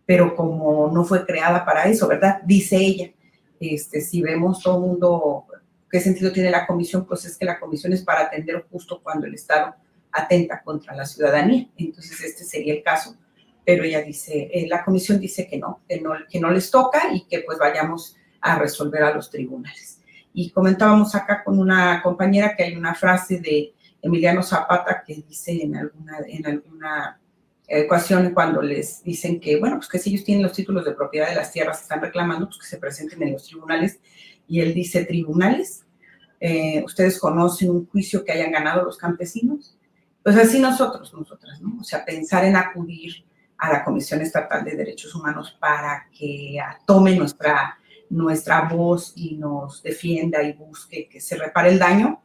Pero 0.05 0.35
como 0.35 0.89
no 0.91 1.03
fue 1.03 1.25
creada 1.25 1.65
para 1.65 1.85
eso, 1.85 2.07
¿verdad? 2.07 2.41
Dice 2.43 2.77
ella. 2.77 3.11
Este, 3.59 3.99
si 3.99 4.21
vemos 4.21 4.63
todo 4.63 4.75
el 4.75 4.81
mundo 4.81 5.45
¿Qué 5.89 5.99
sentido 5.99 6.31
tiene 6.31 6.51
la 6.51 6.67
comisión? 6.67 7.05
Pues 7.05 7.25
es 7.25 7.37
que 7.37 7.45
la 7.45 7.59
comisión 7.59 7.93
es 7.93 8.03
para 8.03 8.21
atender 8.21 8.65
justo 8.69 9.01
cuando 9.01 9.25
el 9.25 9.33
Estado 9.33 9.75
atenta 10.11 10.61
contra 10.61 10.95
la 10.95 11.05
ciudadanía. 11.05 11.67
Entonces, 11.77 12.21
este 12.21 12.43
sería 12.43 12.73
el 12.73 12.83
caso. 12.83 13.15
Pero 13.65 13.83
ella 13.83 14.01
dice, 14.01 14.49
eh, 14.51 14.67
la 14.67 14.83
comisión 14.83 15.19
dice 15.19 15.47
que 15.47 15.57
no, 15.57 15.81
que 15.87 15.99
no, 15.99 16.11
que 16.29 16.39
no 16.39 16.51
les 16.51 16.71
toca 16.71 17.13
y 17.13 17.25
que 17.25 17.41
pues 17.41 17.57
vayamos 17.57 18.15
a 18.41 18.57
resolver 18.57 19.03
a 19.03 19.13
los 19.13 19.29
tribunales. 19.29 20.01
Y 20.33 20.51
comentábamos 20.51 21.15
acá 21.15 21.43
con 21.43 21.59
una 21.59 22.01
compañera 22.01 22.55
que 22.55 22.63
hay 22.63 22.75
una 22.75 22.95
frase 22.95 23.39
de 23.39 23.73
Emiliano 24.01 24.41
Zapata 24.43 25.03
que 25.05 25.15
dice 25.27 25.63
en 25.63 25.75
alguna, 25.75 26.17
en 26.27 26.45
alguna 26.45 27.19
ecuación 27.67 28.31
cuando 28.33 28.61
les 28.61 29.03
dicen 29.03 29.39
que, 29.39 29.59
bueno, 29.59 29.77
pues 29.77 29.89
que 29.89 29.99
si 29.99 30.11
ellos 30.11 30.23
tienen 30.23 30.43
los 30.43 30.53
títulos 30.53 30.85
de 30.85 30.93
propiedad 30.93 31.29
de 31.29 31.35
las 31.35 31.51
tierras 31.51 31.77
que 31.77 31.83
están 31.83 32.01
reclamando, 32.01 32.47
pues 32.47 32.59
que 32.59 32.65
se 32.65 32.77
presenten 32.77 33.21
en 33.21 33.33
los 33.33 33.45
tribunales 33.45 33.99
y 34.49 34.59
él 34.59 34.73
dice 34.73 35.05
tribunales. 35.05 35.85
Eh, 36.39 36.83
¿Ustedes 36.83 37.19
conocen 37.19 37.69
un 37.69 37.85
juicio 37.85 38.25
que 38.25 38.31
hayan 38.31 38.51
ganado 38.51 38.83
los 38.83 38.97
campesinos? 38.97 39.77
Pues 40.23 40.35
así 40.35 40.59
nosotros, 40.59 41.13
nosotras, 41.13 41.61
¿no? 41.61 41.77
O 41.79 41.83
sea, 41.83 42.03
pensar 42.03 42.43
en 42.43 42.55
acudir 42.55 43.23
a 43.57 43.71
la 43.71 43.83
Comisión 43.83 44.21
Estatal 44.21 44.63
de 44.65 44.75
Derechos 44.75 45.13
Humanos 45.15 45.55
para 45.59 46.07
que 46.17 46.57
tome 46.85 47.15
nuestra, 47.15 47.77
nuestra 48.09 48.61
voz 48.61 49.13
y 49.15 49.35
nos 49.35 49.83
defienda 49.83 50.41
y 50.41 50.53
busque 50.53 51.07
que 51.07 51.21
se 51.21 51.37
repare 51.37 51.69
el 51.69 51.79
daño, 51.79 52.21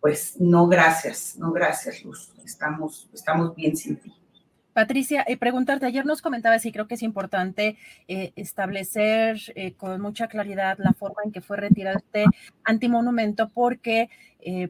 pues 0.00 0.36
no 0.38 0.68
gracias, 0.68 1.36
no 1.36 1.50
gracias, 1.50 2.04
Luz. 2.04 2.32
Estamos, 2.44 3.10
estamos 3.12 3.54
bien 3.54 3.76
sin 3.76 3.96
ti. 3.96 4.12
Patricia, 4.76 5.24
eh, 5.26 5.38
preguntarte, 5.38 5.86
ayer 5.86 6.04
nos 6.04 6.20
comentabas 6.20 6.66
y 6.66 6.70
creo 6.70 6.86
que 6.86 6.96
es 6.96 7.02
importante 7.02 7.78
eh, 8.08 8.34
establecer 8.36 9.38
eh, 9.54 9.72
con 9.72 9.98
mucha 10.02 10.28
claridad 10.28 10.76
la 10.78 10.92
forma 10.92 11.22
en 11.24 11.32
que 11.32 11.40
fue 11.40 11.56
retirado 11.56 11.96
este 11.96 12.26
antimonumento 12.62 13.48
porque 13.48 14.10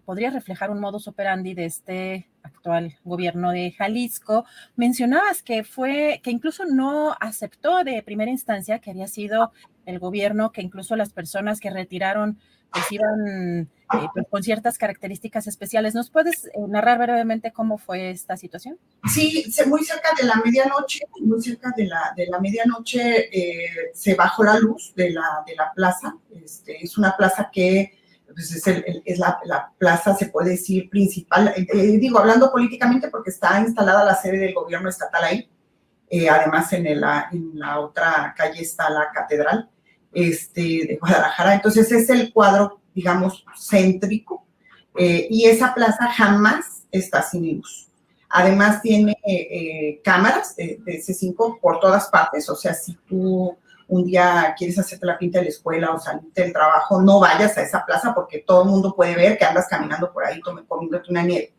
podría 0.05 0.31
reflejar 0.31 0.71
un 0.71 0.81
modus 0.81 1.09
operandi 1.09 1.55
de 1.55 1.65
este 1.65 2.29
actual 2.45 2.97
gobierno 3.05 3.51
de 3.51 3.73
Jalisco. 3.73 4.47
Mencionabas 4.77 5.43
que 5.43 5.65
fue, 5.65 6.21
que 6.23 6.31
incluso 6.31 6.65
no 6.67 7.17
aceptó 7.21 7.83
de 7.83 8.01
primera 8.03 8.31
instancia 8.31 8.79
que 8.79 8.93
había 8.93 9.09
sido 9.09 9.53
el 9.87 9.99
gobierno, 9.99 10.53
que 10.53 10.63
incluso 10.63 10.95
las 10.95 11.13
personas 11.13 11.59
que 11.59 11.71
retiraron 11.71 12.39
pues 12.77 12.93
iban 12.93 13.69
eh, 13.95 14.09
pues, 14.13 14.27
con 14.29 14.43
ciertas 14.43 14.79
características 14.79 15.47
especiales. 15.47 15.95
¿Nos 15.95 16.11
puedes 16.11 16.47
eh, 16.47 16.51
narrar 16.69 16.99
brevemente 16.99 17.53
cómo 17.53 17.79
fue 17.79 18.11
esta 18.11 18.37
situación? 18.37 18.79
Sí, 19.13 19.45
muy 19.67 19.85
cerca 19.85 20.09
de 20.21 20.27
la 20.27 20.37
medianoche, 20.45 21.01
muy 21.21 21.43
cerca 21.43 21.73
de 21.77 21.87
la, 21.87 22.13
de 22.17 22.27
la 22.27 22.39
medianoche 22.41 23.29
eh, 23.33 23.91
se 23.95 24.15
bajó 24.15 24.45
la 24.45 24.59
luz 24.59 24.93
de 24.95 25.11
la, 25.11 25.43
de 25.47 25.55
la 25.55 25.73
plaza. 25.73 26.17
Este, 26.31 26.83
es 26.85 26.99
una 26.99 27.17
plaza 27.17 27.49
que 27.53 27.99
pues, 28.27 28.53
es, 28.53 28.85
es 29.05 29.19
la, 29.19 29.39
la, 29.45 29.73
plaza, 29.79 30.15
se 30.15 30.27
puede 30.27 30.51
decir, 30.51 30.91
principal. 30.91 31.55
digo, 31.73 32.19
hablando 32.19 32.51
políticamente 32.51 33.09
porque 33.09 33.31
está 33.31 33.61
instalada 33.61 34.05
la 34.05 34.17
sede 34.17 34.39
del 34.39 34.55
gobierno 34.55 34.89
estatal 34.89 35.25
ahí. 35.25 35.49
además, 36.29 36.73
en, 36.73 36.87
el, 36.87 37.05
en 37.33 37.59
la 37.59 37.81
otra 37.81 38.35
calle 38.37 38.63
está 38.63 38.91
la 38.91 39.11
catedral 39.13 39.71
este, 40.13 40.61
de 40.61 40.99
Guadalajara. 41.01 41.55
Entonces 41.55 41.91
es 41.93 42.09
el 42.11 42.33
cuadro, 42.33 42.81
digamos, 42.95 43.45
céntrico, 43.57 44.45
eh, 44.97 45.27
y 45.31 45.45
esa 45.45 45.75
plaza 45.75 46.11
jamás 46.13 46.85
está 46.91 47.23
sin 47.23 47.57
luz. 47.57 47.89
Además 48.29 48.83
tiene 48.83 49.17
eh, 49.27 50.01
cámaras 50.03 50.57
de, 50.57 50.81
de, 50.85 50.99
C5 50.99 51.61
por 51.61 51.81
todas 51.81 52.09
partes, 52.09 52.49
o 52.49 52.57
sea, 52.57 52.75
si 52.75 52.95
tú 53.09 53.57
un 53.89 54.05
día 54.05 54.55
quieres 54.59 54.79
hacerte 54.79 55.07
la 55.07 55.19
pinta 55.19 55.39
de 55.39 55.45
la 55.45 55.51
escuela 55.51 55.93
o 55.93 56.01
salirte 56.01 56.43
del 56.43 56.53
trabajo, 56.53 57.01
no 57.01 57.21
vayas 57.21 57.57
a 57.57 57.63
esa 57.63 57.85
plaza 57.85 58.15
porque 58.15 58.43
todo 58.47 58.65
el 58.65 58.71
mundo 58.71 58.95
puede 58.95 59.15
ver 59.15 59.39
que 59.39 59.45
andas 59.45 59.69
caminando 59.69 60.13
por 60.13 60.25
ahí 60.25 60.41
comiéndote 60.41 61.11
una 61.11 61.23
nieve. 61.23 61.55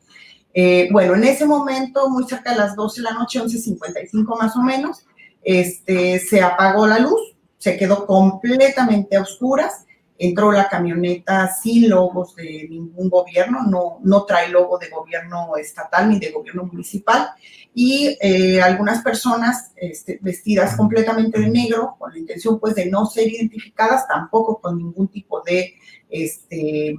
Eh, 0.53 0.89
bueno, 0.91 1.15
en 1.15 1.23
ese 1.23 1.45
momento, 1.45 2.09
muy 2.09 2.23
cerca 2.25 2.51
de 2.51 2.57
las 2.57 2.75
12 2.75 3.01
de 3.01 3.03
la 3.03 3.11
noche, 3.11 3.39
11.55 3.39 4.39
más 4.39 4.55
o 4.55 4.61
menos, 4.61 5.05
este, 5.43 6.19
se 6.19 6.41
apagó 6.41 6.87
la 6.87 6.99
luz, 6.99 7.36
se 7.57 7.77
quedó 7.77 8.05
completamente 8.05 9.17
a 9.17 9.21
oscuras. 9.21 9.85
Entró 10.19 10.51
la 10.51 10.67
camioneta 10.67 11.47
sin 11.53 11.89
logos 11.89 12.35
de 12.35 12.67
ningún 12.69 13.07
gobierno, 13.07 13.61
no, 13.69 13.99
no 14.03 14.25
trae 14.25 14.49
logo 14.49 14.79
de 14.79 14.89
gobierno 14.89 15.55
estatal 15.57 16.09
ni 16.09 16.17
de 16.17 16.31
gobierno 16.31 16.63
municipal, 16.63 17.29
y 17.75 18.17
eh, 18.19 18.59
algunas 18.59 19.03
personas 19.03 19.73
este, 19.75 20.17
vestidas 20.19 20.75
completamente 20.75 21.39
de 21.39 21.47
negro, 21.47 21.95
con 21.99 22.11
la 22.11 22.17
intención 22.17 22.59
pues 22.59 22.73
de 22.73 22.87
no 22.87 23.05
ser 23.05 23.27
identificadas, 23.27 24.07
tampoco 24.07 24.59
con 24.59 24.79
ningún 24.79 25.07
tipo 25.09 25.43
de, 25.43 25.75
este, 26.09 26.95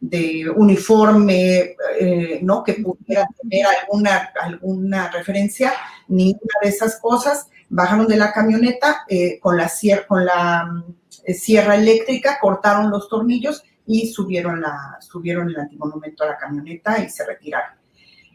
de 0.00 0.48
uniforme, 0.48 1.76
eh, 2.00 2.40
¿no? 2.42 2.64
Que 2.64 2.74
pudiera 2.74 3.26
tener 3.42 3.66
alguna, 3.66 4.32
alguna 4.40 5.10
referencia, 5.10 5.74
ninguna 6.08 6.54
de 6.62 6.68
esas 6.70 6.98
cosas, 6.98 7.48
bajaron 7.68 8.06
de 8.06 8.16
la 8.16 8.32
camioneta 8.32 9.04
eh, 9.08 9.38
con 9.40 9.56
la, 9.56 9.70
con 10.06 10.24
la 10.24 10.84
eh, 11.24 11.34
sierra 11.34 11.76
eléctrica, 11.76 12.38
cortaron 12.40 12.90
los 12.90 13.08
tornillos 13.08 13.62
y 13.86 14.08
subieron, 14.08 14.60
la, 14.60 14.98
subieron 15.00 15.48
el 15.48 15.58
antimonumento 15.58 16.24
a 16.24 16.28
la 16.28 16.36
camioneta 16.36 17.02
y 17.02 17.08
se 17.08 17.26
retiraron. 17.26 17.76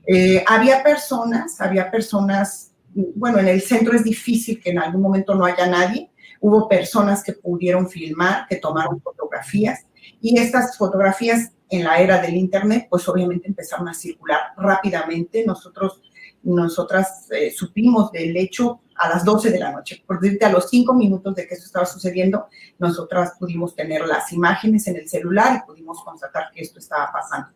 Eh, 0.06 0.44
había 0.48 0.84
personas, 0.84 1.62
había 1.62 1.90
personas, 1.90 2.74
bueno, 2.94 3.40
en 3.40 3.48
el 3.48 3.62
centro 3.62 3.96
es 3.96 4.04
difícil 4.04 4.62
que 4.62 4.72
en 4.72 4.80
algún 4.80 5.02
momento 5.02 5.36
no 5.36 5.46
haya 5.46 5.68
nadie. 5.68 6.12
Hubo 6.42 6.68
personas 6.68 7.24
que 7.24 7.34
pudieron 7.34 7.90
filmar, 7.90 8.48
que 8.48 8.58
tomaron 8.58 9.02
fotografías 9.02 9.86
y 10.20 10.38
estas 10.38 10.78
fotografías 10.78 11.52
en 11.70 11.86
la 11.86 12.00
era 12.00 12.22
del 12.22 12.36
Internet, 12.36 12.88
pues 12.90 13.08
obviamente 13.08 13.48
empezaron 13.48 13.88
a 13.88 13.94
circular 13.94 14.42
rápidamente. 14.58 15.44
Nosotros 15.46 16.02
nosotras 16.44 17.28
eh, 17.32 17.52
supimos 17.52 18.12
del 18.12 18.36
hecho 18.36 18.82
a 18.96 19.10
las 19.10 19.24
12 19.24 19.52
de 19.52 19.60
la 19.60 19.72
noche. 19.72 20.04
Por 20.06 20.20
decirte, 20.20 20.46
a 20.46 20.52
los 20.52 20.70
5 20.70 20.94
minutos 20.94 21.36
de 21.36 21.48
que 21.48 21.54
esto 21.56 21.66
estaba 21.66 21.86
sucediendo, 21.86 22.48
nosotras 22.80 23.34
pudimos 23.40 23.76
tener 23.76 24.06
las 24.06 24.32
imágenes 24.32 24.88
en 24.88 24.98
el 24.98 25.08
celular 25.08 25.62
y 25.62 25.68
pudimos 25.68 26.04
constatar 26.04 26.52
que 26.54 26.62
esto 26.62 26.80
estaba 26.80 27.12
pasando. 27.12 27.50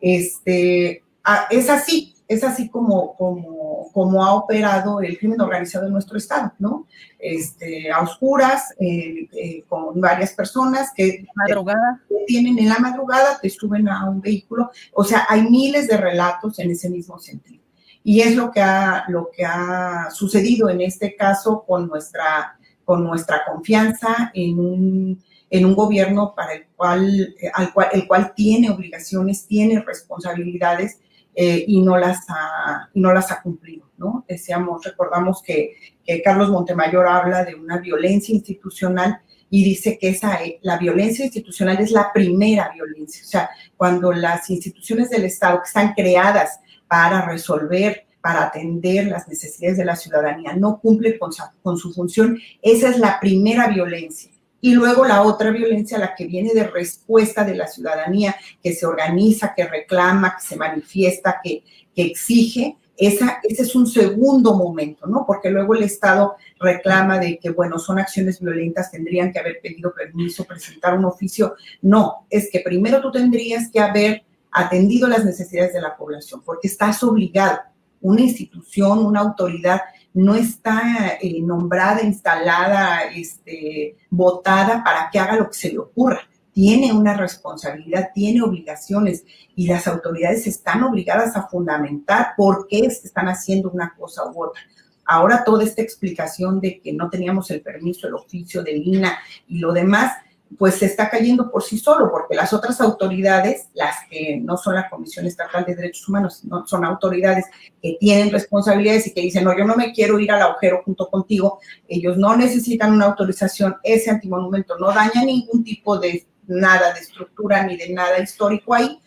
Este, 0.00 1.04
es 1.50 1.68
así, 1.68 2.14
es 2.26 2.44
así 2.44 2.68
como, 2.68 3.14
como, 3.16 3.90
como, 3.92 4.24
ha 4.24 4.34
operado 4.34 5.00
el 5.00 5.18
crimen 5.18 5.40
organizado 5.40 5.86
en 5.86 5.92
nuestro 5.92 6.16
estado, 6.16 6.52
¿no? 6.58 6.86
Este, 7.18 7.90
a 7.90 8.00
oscuras, 8.00 8.74
eh, 8.78 9.28
eh, 9.32 9.64
con 9.68 10.00
varias 10.00 10.32
personas 10.32 10.92
que 10.94 11.26
madrugada. 11.34 12.00
tienen 12.26 12.58
en 12.58 12.68
la 12.68 12.78
madrugada, 12.78 13.38
te 13.40 13.50
suben 13.50 13.88
a 13.88 14.08
un 14.08 14.20
vehículo, 14.20 14.70
o 14.92 15.04
sea, 15.04 15.26
hay 15.28 15.42
miles 15.42 15.88
de 15.88 15.96
relatos 15.96 16.58
en 16.58 16.70
ese 16.70 16.88
mismo 16.88 17.18
sentido. 17.18 17.62
Y 18.02 18.20
es 18.20 18.34
lo 18.34 18.50
que 18.50 18.60
ha, 18.60 19.04
lo 19.08 19.30
que 19.30 19.44
ha 19.44 20.08
sucedido 20.10 20.68
en 20.70 20.80
este 20.80 21.14
caso 21.16 21.64
con 21.66 21.86
nuestra, 21.88 22.58
con 22.84 23.04
nuestra 23.04 23.42
confianza 23.44 24.30
en 24.34 24.58
un, 24.58 25.22
en 25.50 25.66
un 25.66 25.74
gobierno 25.74 26.34
para 26.34 26.54
el 26.54 26.66
cual, 26.76 27.34
al 27.52 27.72
cual, 27.72 27.88
el 27.92 28.06
cual 28.06 28.32
tiene 28.34 28.70
obligaciones, 28.70 29.46
tiene 29.46 29.80
responsabilidades 29.80 30.98
eh, 31.34 31.64
y, 31.66 31.80
no 31.80 31.96
las 31.96 32.24
ha, 32.28 32.88
no 32.94 33.12
las 33.12 33.30
ha 33.30 33.42
cumplido. 33.42 33.90
¿no? 33.98 34.24
Decíamos, 34.28 34.84
recordamos 34.84 35.42
que, 35.42 35.74
que, 36.04 36.22
Carlos 36.22 36.50
Montemayor 36.50 37.06
habla 37.06 37.44
de 37.44 37.54
una 37.54 37.78
violencia 37.78 38.34
institucional 38.34 39.20
y 39.50 39.64
dice 39.64 39.98
que 39.98 40.10
esa, 40.10 40.38
la 40.62 40.78
violencia 40.78 41.24
institucional 41.24 41.78
es 41.80 41.90
la 41.90 42.12
primera 42.12 42.70
violencia. 42.72 43.22
O 43.24 43.28
sea, 43.28 43.50
cuando 43.76 44.12
las 44.12 44.48
instituciones 44.48 45.10
del 45.10 45.24
Estado 45.24 45.58
que 45.58 45.66
están 45.66 45.92
creadas 45.92 46.60
para 46.90 47.24
resolver, 47.24 48.04
para 48.20 48.46
atender 48.46 49.06
las 49.06 49.28
necesidades 49.28 49.78
de 49.78 49.84
la 49.84 49.94
ciudadanía, 49.94 50.54
no 50.54 50.80
cumple 50.80 51.20
con 51.20 51.32
su, 51.78 51.92
función, 51.92 52.36
esa 52.60 52.90
es 52.90 52.98
la 52.98 53.20
primera 53.20 53.68
violencia. 53.68 54.32
Y 54.60 54.74
luego 54.74 55.06
la 55.06 55.22
otra 55.22 55.52
violencia, 55.52 55.98
la 55.98 56.16
que 56.16 56.26
viene 56.26 56.52
de 56.52 56.64
respuesta 56.64 57.44
de 57.44 57.54
la 57.54 57.68
ciudadanía, 57.68 58.34
que 58.60 58.74
se 58.74 58.86
organiza, 58.86 59.54
que 59.54 59.68
reclama, 59.68 60.36
que 60.36 60.48
se 60.48 60.56
manifiesta, 60.56 61.40
que, 61.42 61.62
que 61.94 62.02
exige, 62.02 62.76
esa, 62.96 63.38
ese 63.44 63.62
es 63.62 63.74
un 63.76 63.86
segundo 63.86 64.56
momento, 64.56 65.06
¿no? 65.06 65.24
Porque 65.24 65.48
luego 65.48 65.76
el 65.76 65.84
Estado 65.84 66.34
reclama 66.58 67.20
de 67.20 67.38
que, 67.38 67.50
bueno, 67.50 67.78
son 67.78 68.00
acciones 68.00 68.40
violentas, 68.40 68.90
tendrían 68.90 69.32
que 69.32 69.38
haber 69.38 69.60
pedido 69.62 69.94
permiso, 69.94 70.44
presentar 70.44 70.98
un 70.98 71.04
oficio. 71.04 71.54
No, 71.82 72.26
es 72.28 72.50
que 72.50 72.60
primero 72.60 73.00
tú 73.00 73.12
tendrías 73.12 73.70
que 73.70 73.78
haber 73.78 74.24
atendido 74.52 75.08
las 75.08 75.24
necesidades 75.24 75.72
de 75.72 75.80
la 75.80 75.96
población, 75.96 76.42
porque 76.44 76.68
estás 76.68 77.02
obligado. 77.02 77.58
Una 78.00 78.22
institución, 78.22 79.04
una 79.04 79.20
autoridad 79.20 79.80
no 80.12 80.34
está 80.34 81.18
eh, 81.20 81.40
nombrada, 81.42 82.02
instalada, 82.02 83.02
este, 83.14 83.96
votada 84.08 84.82
para 84.82 85.08
que 85.10 85.18
haga 85.18 85.36
lo 85.36 85.48
que 85.48 85.54
se 85.54 85.70
le 85.70 85.78
ocurra. 85.78 86.20
Tiene 86.52 86.92
una 86.92 87.16
responsabilidad, 87.16 88.10
tiene 88.12 88.42
obligaciones 88.42 89.24
y 89.54 89.68
las 89.68 89.86
autoridades 89.86 90.46
están 90.46 90.82
obligadas 90.82 91.36
a 91.36 91.46
fundamentar 91.46 92.32
por 92.36 92.66
qué 92.66 92.80
están 92.80 93.28
haciendo 93.28 93.70
una 93.70 93.94
cosa 93.96 94.24
u 94.30 94.44
otra. 94.44 94.60
Ahora 95.04 95.44
toda 95.44 95.64
esta 95.64 95.82
explicación 95.82 96.60
de 96.60 96.80
que 96.80 96.92
no 96.92 97.08
teníamos 97.08 97.50
el 97.50 97.62
permiso, 97.62 98.06
el 98.06 98.14
oficio 98.14 98.62
del 98.62 98.86
INA 98.86 99.18
y 99.48 99.58
lo 99.58 99.72
demás, 99.72 100.12
pues 100.58 100.74
se 100.76 100.86
está 100.86 101.08
cayendo 101.08 101.50
por 101.50 101.62
sí 101.62 101.78
solo, 101.78 102.10
porque 102.10 102.34
las 102.34 102.52
otras 102.52 102.80
autoridades, 102.80 103.68
las 103.74 103.96
que 104.10 104.40
no 104.42 104.56
son 104.56 104.74
la 104.74 104.90
Comisión 104.90 105.26
Estatal 105.26 105.64
de 105.64 105.76
Derechos 105.76 106.08
Humanos, 106.08 106.44
no 106.44 106.66
son 106.66 106.84
autoridades 106.84 107.46
que 107.80 107.96
tienen 108.00 108.30
responsabilidades 108.30 109.06
y 109.06 109.14
que 109.14 109.20
dicen, 109.20 109.44
no, 109.44 109.56
yo 109.56 109.64
no 109.64 109.76
me 109.76 109.92
quiero 109.92 110.18
ir 110.18 110.32
al 110.32 110.42
agujero 110.42 110.82
junto 110.84 111.08
contigo, 111.08 111.60
ellos 111.88 112.16
no 112.16 112.36
necesitan 112.36 112.92
una 112.92 113.06
autorización, 113.06 113.76
ese 113.82 114.10
antimonumento 114.10 114.76
no 114.78 114.92
daña 114.92 115.24
ningún 115.24 115.62
tipo 115.62 115.98
de 115.98 116.26
nada 116.46 116.92
de 116.92 117.00
estructura 117.00 117.62
ni 117.62 117.76
de 117.76 117.92
nada 117.92 118.18
histórico 118.18 118.74
ahí, 118.74 118.98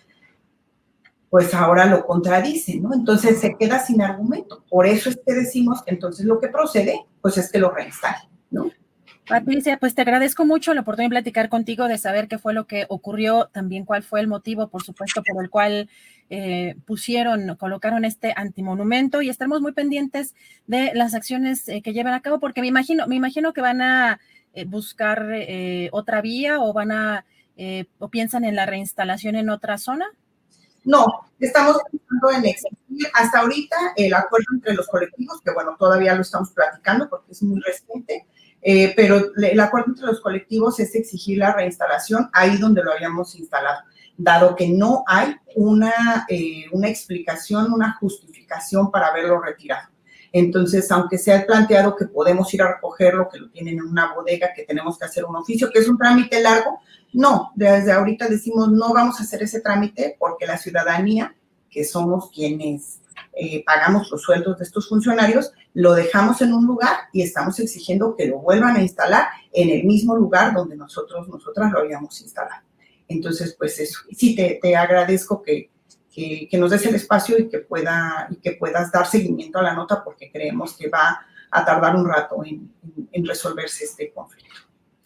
pues 1.29 1.53
ahora 1.53 1.85
lo 1.85 2.05
contradicen, 2.05 2.83
¿no? 2.83 2.93
Entonces 2.93 3.39
se 3.41 3.55
queda 3.57 3.79
sin 3.79 4.01
argumento. 4.01 4.63
Por 4.69 4.85
eso 4.85 5.09
es 5.09 5.19
que 5.25 5.33
decimos 5.33 5.81
que 5.83 5.91
entonces 5.91 6.25
lo 6.25 6.39
que 6.39 6.47
procede, 6.47 7.05
pues 7.21 7.37
es 7.37 7.51
que 7.51 7.57
lo 7.57 7.71
reinstalen, 7.71 8.29
¿no? 8.51 8.71
Patricia, 9.27 9.77
pues 9.77 9.95
te 9.95 10.01
agradezco 10.01 10.45
mucho 10.45 10.73
la 10.73 10.81
oportunidad 10.81 11.09
de 11.09 11.21
platicar 11.21 11.49
contigo, 11.49 11.87
de 11.87 11.97
saber 11.97 12.27
qué 12.27 12.37
fue 12.37 12.53
lo 12.53 12.67
que 12.67 12.85
ocurrió, 12.89 13.49
también 13.53 13.85
cuál 13.85 14.03
fue 14.03 14.19
el 14.19 14.27
motivo, 14.27 14.67
por 14.67 14.83
supuesto, 14.83 15.23
por 15.23 15.43
el 15.43 15.49
cual 15.49 15.89
eh, 16.29 16.75
pusieron, 16.85 17.55
colocaron 17.55 18.05
este 18.05 18.33
antimonumento 18.35 19.21
y 19.21 19.29
estamos 19.29 19.61
muy 19.61 19.71
pendientes 19.71 20.35
de 20.67 20.91
las 20.93 21.13
acciones 21.13 21.67
eh, 21.69 21.81
que 21.81 21.93
llevan 21.93 22.13
a 22.13 22.21
cabo, 22.21 22.39
porque 22.39 22.61
me 22.61 22.67
imagino, 22.67 23.07
me 23.07 23.15
imagino 23.15 23.53
que 23.53 23.61
van 23.61 23.81
a 23.81 24.19
eh, 24.53 24.65
buscar 24.65 25.29
otra 25.91 26.21
vía 26.21 26.59
o 26.59 26.73
van 26.73 26.91
a, 26.91 27.25
o 27.99 28.09
piensan 28.09 28.43
en 28.43 28.55
la 28.55 28.65
reinstalación 28.65 29.35
en 29.35 29.49
otra 29.49 29.77
zona. 29.77 30.05
No, 30.85 31.05
estamos 31.39 31.77
pensando 31.89 32.31
en 32.31 32.45
exigir 32.45 33.07
hasta 33.13 33.39
ahorita 33.39 33.75
el 33.95 34.13
acuerdo 34.13 34.47
entre 34.53 34.73
los 34.73 34.87
colectivos, 34.87 35.39
que 35.41 35.53
bueno, 35.53 35.77
todavía 35.79 36.13
lo 36.13 36.21
estamos 36.21 36.51
platicando 36.51 37.09
porque 37.09 37.31
es 37.31 37.41
muy 37.41 37.61
reciente, 37.61 38.25
eh, 38.63 38.93
pero 38.95 39.31
el 39.35 39.59
acuerdo 39.59 39.89
entre 39.89 40.05
los 40.05 40.21
colectivos 40.21 40.79
es 40.79 40.95
exigir 40.95 41.37
la 41.37 41.53
reinstalación 41.53 42.29
ahí 42.31 42.57
donde 42.57 42.81
lo 42.81 42.93
habíamos 42.93 43.35
instalado, 43.35 43.81
dado 44.17 44.55
que 44.55 44.69
no 44.69 45.03
hay 45.05 45.35
una, 45.55 46.25
eh, 46.29 46.65
una 46.71 46.87
explicación, 46.87 47.73
una 47.73 47.93
justificación 47.99 48.89
para 48.89 49.07
haberlo 49.07 49.41
retirado. 49.41 49.89
Entonces, 50.31 50.89
aunque 50.91 51.19
se 51.19 51.31
ha 51.31 51.45
planteado 51.45 51.95
que 51.95 52.05
podemos 52.05 52.51
ir 52.53 52.63
a 52.63 52.73
recogerlo, 52.73 53.29
que 53.29 53.37
lo 53.37 53.49
tienen 53.51 53.75
en 53.75 53.83
una 53.83 54.13
bodega, 54.13 54.51
que 54.55 54.63
tenemos 54.63 54.97
que 54.97 55.05
hacer 55.05 55.25
un 55.25 55.35
oficio, 55.35 55.69
que 55.71 55.79
es 55.79 55.87
un 55.87 55.97
trámite 55.97 56.41
largo, 56.41 56.79
no, 57.13 57.51
desde 57.53 57.91
ahorita 57.91 58.27
decimos 58.27 58.71
no 58.71 58.93
vamos 58.93 59.19
a 59.19 59.23
hacer 59.23 59.43
ese 59.43 59.61
trámite 59.61 60.15
porque 60.17 60.47
la 60.47 60.57
ciudadanía, 60.57 61.35
que 61.69 61.83
somos 61.83 62.31
quienes 62.31 63.02
eh, 63.35 63.63
pagamos 63.65 64.11
los 64.11 64.21
sueldos 64.21 64.57
de 64.59 64.63
estos 64.63 64.87
funcionarios, 64.87 65.51
lo 65.73 65.93
dejamos 65.93 66.41
en 66.41 66.53
un 66.53 66.65
lugar 66.65 66.97
y 67.11 67.23
estamos 67.23 67.59
exigiendo 67.59 68.15
que 68.15 68.27
lo 68.27 68.39
vuelvan 68.39 68.75
a 68.75 68.81
instalar 68.81 69.27
en 69.51 69.69
el 69.69 69.85
mismo 69.85 70.15
lugar 70.15 70.53
donde 70.53 70.75
nosotros, 70.75 71.27
nosotras 71.27 71.71
lo 71.71 71.79
habíamos 71.79 72.19
instalado. 72.21 72.61
Entonces, 73.07 73.55
pues 73.57 73.79
eso, 73.79 73.99
sí, 74.11 74.35
te, 74.35 74.59
te 74.61 74.75
agradezco 74.75 75.41
que, 75.41 75.71
que, 76.13 76.57
nos 76.57 76.71
des 76.71 76.85
el 76.85 76.95
espacio 76.95 77.39
y 77.39 77.49
que, 77.49 77.59
pueda, 77.59 78.27
y 78.29 78.35
que 78.35 78.53
puedas 78.53 78.91
dar 78.91 79.07
seguimiento 79.07 79.59
a 79.59 79.63
la 79.63 79.73
nota 79.73 80.03
porque 80.03 80.31
creemos 80.31 80.77
que 80.77 80.89
va 80.89 81.25
a 81.49 81.65
tardar 81.65 81.95
un 81.95 82.07
rato 82.07 82.43
en, 82.45 82.71
en 83.11 83.25
resolverse 83.25 83.85
este 83.85 84.11
conflicto. 84.11 84.53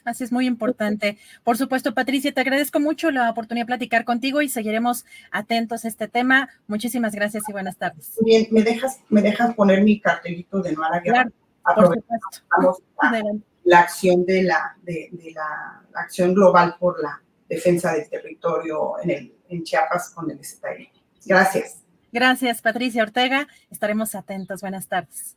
Así 0.07 0.23
es 0.23 0.31
muy 0.31 0.47
importante. 0.47 1.17
Por 1.43 1.57
supuesto, 1.57 1.93
Patricia, 1.93 2.33
te 2.33 2.39
agradezco 2.39 2.79
mucho 2.79 3.11
la 3.11 3.29
oportunidad 3.29 3.65
de 3.65 3.67
platicar 3.67 4.05
contigo 4.05 4.41
y 4.41 4.47
seguiremos 4.47 5.05
atentos 5.31 5.83
a 5.83 5.89
este 5.89 6.07
tema. 6.07 6.47
Muchísimas 6.65 7.13
gracias 7.13 7.43
y 7.49 7.51
buenas 7.51 7.75
tardes. 7.75 8.13
Bien, 8.21 8.47
me 8.51 8.63
dejas, 8.63 9.01
me 9.09 9.21
dejas 9.21 9.53
poner 9.53 9.83
mi 9.83 9.99
cartelito 9.99 10.61
de 10.61 10.71
Nuara 10.71 11.01
Guerra. 11.01 11.29
Claro, 11.63 11.89
por 11.89 11.95
supuesto. 11.97 12.83
La, 13.01 13.21
la, 13.65 13.79
acción 13.81 14.25
de 14.25 14.43
la, 14.43 14.77
de, 14.83 15.11
la 15.35 15.83
acción 15.93 16.33
global 16.33 16.77
por 16.79 17.03
la 17.03 17.21
defensa 17.49 17.91
del 17.93 18.09
territorio 18.09 18.93
en, 19.03 19.09
el, 19.11 19.35
en 19.49 19.63
Chiapas 19.63 20.11
con 20.11 20.31
el 20.31 20.43
STI. 20.43 20.89
Gracias. 21.25 21.83
Gracias, 22.13 22.61
Patricia 22.61 23.03
Ortega. 23.03 23.47
Estaremos 23.69 24.15
atentos. 24.15 24.61
Buenas 24.61 24.87
tardes. 24.87 25.36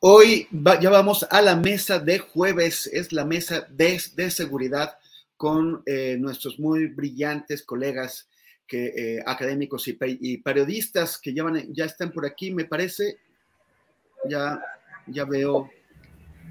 Hoy 0.00 0.46
ya 0.52 0.90
vamos 0.90 1.26
a 1.28 1.42
la 1.42 1.56
mesa 1.56 1.98
de 1.98 2.20
jueves, 2.20 2.88
es 2.92 3.12
la 3.12 3.24
mesa 3.24 3.66
de, 3.68 3.98
seguridad 4.30 4.96
con 5.36 5.82
eh, 5.86 6.16
nuestros 6.20 6.60
muy 6.60 6.86
brillantes 6.86 7.64
colegas 7.64 8.28
que, 8.68 8.86
eh, 8.96 9.22
académicos 9.26 9.88
y, 9.88 10.38
periodistas 10.38 11.18
que 11.18 11.34
ya, 11.34 11.44
ya 11.70 11.84
están 11.86 12.12
por 12.12 12.24
aquí, 12.26 12.52
me 12.52 12.64
parece. 12.64 13.18
Ya, 14.28 14.60
ya 15.08 15.24
veo, 15.24 15.68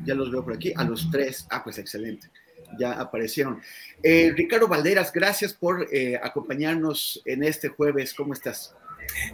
ya 0.03 0.13
los 0.13 0.29
veo 0.29 0.43
por 0.43 0.53
aquí, 0.53 0.73
a 0.75 0.83
los 0.83 1.09
tres. 1.09 1.47
Ah, 1.49 1.63
pues 1.63 1.77
excelente, 1.77 2.29
ya 2.77 2.99
aparecieron. 2.99 3.61
Eh, 4.03 4.33
Ricardo 4.35 4.67
Valderas, 4.67 5.13
gracias 5.13 5.53
por 5.53 5.87
acompañarnos 6.21 7.21
en 7.23 7.45
este 7.45 7.69
jueves. 7.69 8.13
¿Cómo 8.13 8.33
estás? 8.33 8.75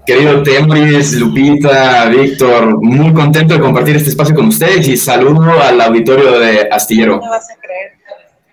Querido 0.05 0.43
Tembris, 0.43 1.13
Lupita, 1.13 2.05
Víctor, 2.09 2.81
muy 2.81 3.13
contento 3.13 3.53
de 3.53 3.59
compartir 3.59 3.95
este 3.95 4.09
espacio 4.09 4.35
con 4.35 4.47
ustedes 4.47 4.87
y 4.87 4.97
saludo 4.97 5.51
al 5.61 5.79
auditorio 5.79 6.39
de 6.39 6.67
Astillero. 6.69 7.17
No 7.17 7.29
vas 7.29 7.49
a 7.49 7.55
creer. 7.55 7.93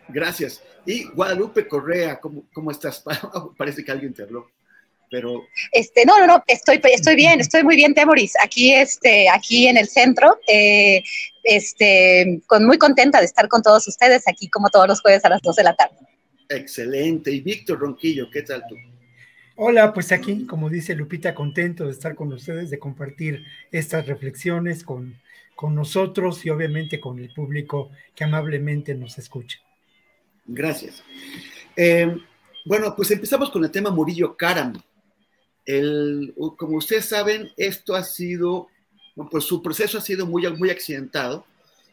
Gracias. 0.08 0.62
Y 0.86 1.04
Guadalupe 1.04 1.66
Correa, 1.66 2.18
¿cómo, 2.20 2.44
cómo 2.52 2.70
estás? 2.70 3.02
Parece 3.58 3.84
que 3.84 3.92
alguien 3.92 4.14
te 4.14 4.22
habló. 4.22 4.48
Pero... 5.10 5.42
Este, 5.72 6.04
no, 6.06 6.18
no, 6.20 6.26
no, 6.26 6.44
estoy, 6.46 6.80
estoy 6.84 7.16
bien, 7.16 7.40
estoy 7.40 7.64
muy 7.64 7.74
bien, 7.74 7.94
Temoris, 7.94 8.34
aquí, 8.40 8.72
este, 8.72 9.28
aquí 9.28 9.66
en 9.66 9.76
el 9.76 9.88
centro, 9.88 10.38
eh, 10.46 11.02
este, 11.42 12.40
con, 12.46 12.64
muy 12.64 12.78
contenta 12.78 13.18
de 13.18 13.24
estar 13.24 13.48
con 13.48 13.60
todos 13.60 13.88
ustedes 13.88 14.22
aquí 14.28 14.48
como 14.48 14.68
todos 14.68 14.86
los 14.86 15.00
jueves 15.00 15.24
a 15.24 15.30
las 15.30 15.42
2 15.42 15.56
de 15.56 15.64
la 15.64 15.74
tarde. 15.74 15.96
Excelente. 16.48 17.32
Y 17.32 17.40
Víctor 17.40 17.80
Ronquillo, 17.80 18.28
¿qué 18.30 18.42
tal 18.42 18.62
tú? 18.68 18.76
Hola, 19.62 19.92
pues 19.92 20.10
aquí, 20.10 20.46
como 20.46 20.70
dice 20.70 20.94
Lupita, 20.94 21.34
contento 21.34 21.84
de 21.84 21.90
estar 21.90 22.14
con 22.14 22.32
ustedes, 22.32 22.70
de 22.70 22.78
compartir 22.78 23.44
estas 23.70 24.06
reflexiones 24.06 24.82
con, 24.82 25.20
con 25.54 25.74
nosotros 25.74 26.46
y 26.46 26.48
obviamente 26.48 26.98
con 26.98 27.18
el 27.18 27.30
público 27.34 27.90
que 28.14 28.24
amablemente 28.24 28.94
nos 28.94 29.18
escucha. 29.18 29.58
Gracias. 30.46 31.04
Eh, 31.76 32.10
bueno, 32.64 32.96
pues 32.96 33.10
empezamos 33.10 33.50
con 33.50 33.62
el 33.62 33.70
tema 33.70 33.90
Murillo 33.90 34.34
Caram. 34.34 34.82
El, 35.66 36.32
como 36.56 36.78
ustedes 36.78 37.04
saben, 37.04 37.50
esto 37.58 37.94
ha 37.94 38.02
sido, 38.02 38.68
pues 39.30 39.44
su 39.44 39.60
proceso 39.60 39.98
ha 39.98 40.00
sido 40.00 40.24
muy, 40.24 40.50
muy 40.56 40.70
accidentado, 40.70 41.44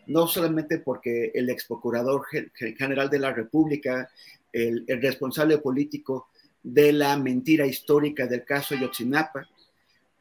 no 0.06 0.26
solamente 0.28 0.78
porque 0.78 1.34
el 1.36 1.50
ex 1.50 1.66
procurador 1.66 2.24
general 2.78 3.10
de 3.10 3.20
la 3.20 3.34
República, 3.34 4.10
el, 4.54 4.86
el 4.88 5.02
responsable 5.02 5.58
político, 5.58 6.30
de 6.68 6.92
la 6.92 7.16
mentira 7.18 7.66
histórica 7.66 8.28
del 8.28 8.44
caso 8.44 8.76
Yotzinapa, 8.76 9.48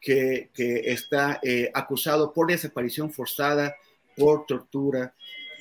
que, 0.00 0.50
está 0.56 1.40
eh, 1.42 1.70
acusado 1.74 2.32
por 2.32 2.46
desaparición 2.46 3.12
forzada, 3.12 3.74
por 4.16 4.46
tortura, 4.46 5.12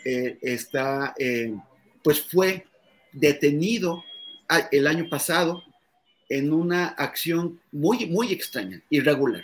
eh, 0.03 0.38
está, 0.41 1.15
eh, 1.17 1.55
pues 2.03 2.21
fue 2.21 2.65
detenido 3.11 4.03
el 4.71 4.86
año 4.86 5.09
pasado 5.09 5.63
en 6.29 6.53
una 6.53 6.89
acción 6.89 7.59
muy, 7.71 8.05
muy 8.05 8.31
extraña, 8.31 8.79
irregular, 8.91 9.43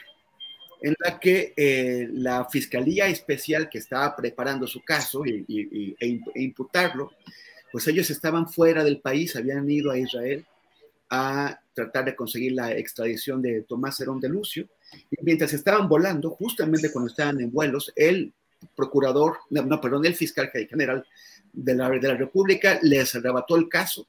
en 0.83 0.95
la 0.99 1.19
que 1.19 2.07
la 2.13 2.45
Fiscalía 2.45 3.07
Especial 3.07 3.67
que 3.67 3.79
estaba 3.79 4.15
preparando 4.15 4.67
su 4.67 4.81
caso 4.83 5.25
y, 5.25 5.95
e, 5.99 6.19
e 6.35 6.41
imputarlo, 6.41 7.13
pues 7.71 7.87
ellos 7.87 8.11
estaban 8.11 8.47
fuera 8.47 8.83
del 8.83 8.99
país, 8.99 9.35
habían 9.35 9.67
ido 9.69 9.89
a 9.89 9.97
Israel 9.97 10.45
a 11.11 11.59
tratar 11.73 12.05
de 12.05 12.15
conseguir 12.15 12.53
la 12.53 12.71
extradición 12.71 13.41
de 13.41 13.63
Tomás 13.63 13.99
Herón 13.99 14.21
de 14.21 14.29
Lucio. 14.29 14.67
Y 15.11 15.23
mientras 15.23 15.51
estaban 15.53 15.87
volando, 15.87 16.31
justamente 16.31 16.91
cuando 16.91 17.11
estaban 17.11 17.39
en 17.41 17.51
vuelos, 17.51 17.91
el 17.95 18.33
procurador, 18.75 19.37
no, 19.49 19.81
perdón, 19.81 20.05
el 20.05 20.15
fiscal 20.15 20.49
general 20.49 21.05
de 21.51 21.75
la, 21.75 21.89
de 21.89 22.07
la 22.07 22.15
República 22.15 22.79
les 22.81 23.13
arrebató 23.13 23.57
el 23.57 23.67
caso, 23.67 24.07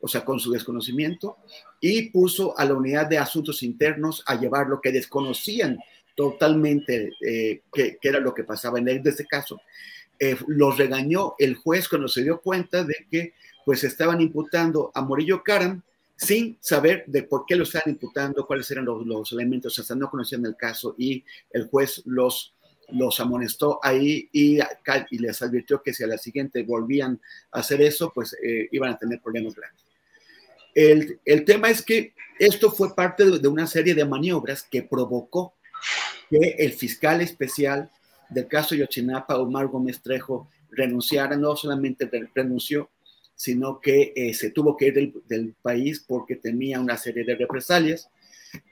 o 0.00 0.06
sea, 0.06 0.24
con 0.24 0.38
su 0.38 0.52
desconocimiento, 0.52 1.38
y 1.80 2.10
puso 2.10 2.56
a 2.56 2.64
la 2.64 2.74
unidad 2.74 3.06
de 3.06 3.18
asuntos 3.18 3.62
internos 3.62 4.22
a 4.26 4.36
llevar 4.36 4.68
lo 4.68 4.80
que 4.80 4.92
desconocían 4.92 5.78
totalmente 6.14 7.10
eh, 7.20 7.62
que, 7.72 7.98
era 8.00 8.20
lo 8.20 8.32
que 8.32 8.44
pasaba 8.44 8.78
en, 8.78 8.88
este 8.88 9.26
caso. 9.26 9.60
Eh, 10.20 10.36
los 10.46 10.78
regañó 10.78 11.34
el 11.38 11.56
juez 11.56 11.88
cuando 11.88 12.06
se 12.06 12.22
dio 12.22 12.40
cuenta 12.40 12.84
de 12.84 13.06
que 13.10 13.34
pues 13.64 13.82
estaban 13.82 14.20
imputando 14.20 14.92
a 14.94 15.02
Morillo 15.02 15.42
Caram 15.42 15.82
sin 16.16 16.56
saber 16.60 17.04
de 17.06 17.24
por 17.24 17.44
qué 17.46 17.56
lo 17.56 17.64
estaban 17.64 17.90
imputando, 17.90 18.46
cuáles 18.46 18.70
eran 18.70 18.84
los, 18.84 19.32
elementos, 19.32 19.78
hasta 19.78 19.94
no 19.94 20.10
conocían 20.10 20.44
el 20.46 20.56
caso 20.56 20.94
y 20.98 21.24
el 21.50 21.68
juez 21.68 22.02
los 22.04 22.52
los 22.90 23.18
amonestó 23.18 23.80
ahí 23.82 24.28
y, 24.30 24.58
les 25.10 25.40
advirtió 25.40 25.82
que 25.82 25.94
si 25.94 26.04
a 26.04 26.06
la 26.06 26.18
siguiente 26.18 26.62
volvían 26.64 27.18
a 27.50 27.60
hacer 27.60 27.80
eso, 27.80 28.12
pues 28.14 28.36
eh, 28.44 28.68
iban 28.72 28.90
a 28.92 28.98
tener 28.98 29.22
problemas 29.22 29.54
grandes. 29.54 29.82
El, 30.74 31.18
el, 31.24 31.46
tema 31.46 31.70
es 31.70 31.80
que 31.80 32.12
esto 32.38 32.70
fue 32.70 32.94
parte 32.94 33.24
de, 33.24 33.38
de, 33.38 33.48
una 33.48 33.66
serie 33.66 33.94
de 33.94 34.04
maniobras 34.04 34.62
que 34.62 34.82
provocó 34.82 35.54
que 36.28 36.56
el 36.58 36.74
fiscal 36.74 37.22
especial 37.22 37.90
del 38.28 38.48
caso 38.48 38.74
Yochinapa, 38.74 39.38
Omar 39.38 39.68
Gómez 39.68 40.02
Trejo, 40.02 40.50
renunciara, 40.70 41.36
no 41.36 41.56
solamente 41.56 42.10
renunció, 42.34 42.90
sino 43.34 43.80
que 43.80 44.12
eh, 44.14 44.34
se 44.34 44.50
tuvo 44.50 44.76
que 44.76 44.86
ir 44.86 44.94
del, 44.94 45.14
del, 45.28 45.54
país 45.60 46.04
porque 46.06 46.36
temía 46.36 46.80
una 46.80 46.96
serie 46.96 47.24
de 47.24 47.34
represalias 47.34 48.08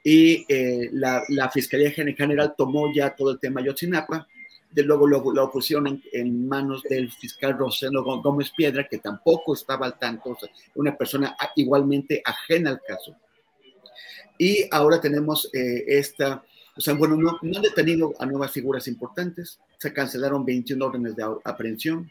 y 0.05 0.45
eh, 0.49 0.89
la, 0.93 1.23
la, 1.29 1.51
Fiscalía 1.51 1.91
General 1.91 2.55
tomó 2.57 2.93
ya 2.95 3.15
todo 3.15 3.33
el 3.33 3.41
tema 3.41 3.63
Yotzinapa, 3.63 4.29
de 4.71 4.83
luego 4.83 5.07
lo, 5.07 5.33
lo 5.33 5.51
pusieron 5.51 5.87
en, 5.87 6.03
en, 6.13 6.49
manos 6.49 6.83
del 6.85 7.11
fiscal 7.11 7.59
Rosendo 7.59 8.03
Gómez 8.03 8.53
Piedra, 8.57 8.87
que 8.89 8.99
tampoco 8.99 9.55
estaba 9.55 9.87
al 9.87 9.99
tanto, 9.99 10.31
o 10.31 10.39
sea, 10.39 10.49
una 10.77 10.97
persona 10.97 11.37
igualmente 11.57 12.23
ajena 12.25 12.71
al 12.71 12.81
caso. 12.81 13.17
Y 14.39 14.67
ahora 14.71 15.01
tenemos 15.01 15.51
eh, 15.53 15.85
esta, 15.87 16.43
o 16.77 16.81
sea, 16.81 16.95
bueno, 16.95 17.17
no, 17.17 17.39
no, 17.43 17.57
han 17.57 17.63
detenido 17.63 18.15
a 18.19 18.27
nuevas 18.27 18.51
figuras 18.51 18.89
importantes, 18.89 19.59
se 19.79 19.93
cancelaron 19.93 20.45
21 20.45 20.85
órdenes 20.85 21.17
de 21.17 21.25
aprehensión, 21.45 22.11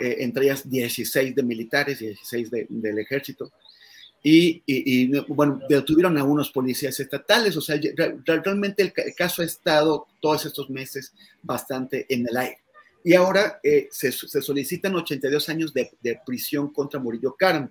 eh, 0.00 0.16
entre 0.20 0.44
ellas 0.44 0.68
16 0.68 1.34
de 1.34 1.42
militares, 1.42 1.98
16 1.98 2.50
de, 2.50 2.66
del 2.68 2.98
ejército, 2.98 3.52
y, 4.22 4.62
y, 4.66 5.04
y, 5.04 5.20
bueno, 5.28 5.60
detuvieron 5.68 6.18
a 6.18 6.24
unos 6.24 6.50
policías 6.50 6.98
estatales, 6.98 7.56
o 7.56 7.60
sea, 7.60 7.80
realmente 8.26 8.82
el, 8.82 8.92
caso 9.14 9.42
ha 9.42 9.44
estado 9.44 10.06
todos 10.20 10.46
estos 10.46 10.68
meses 10.70 11.12
bastante 11.42 12.04
en 12.08 12.26
el 12.28 12.36
aire. 12.36 12.58
Y 13.04 13.14
ahora 13.14 13.60
eh, 13.62 13.88
se, 13.92 14.10
se, 14.10 14.42
solicitan 14.42 14.96
82 14.96 15.48
años 15.48 15.72
de, 15.72 15.90
de 16.02 16.20
prisión 16.26 16.72
contra 16.72 16.98
Murillo 16.98 17.36
Karam. 17.38 17.70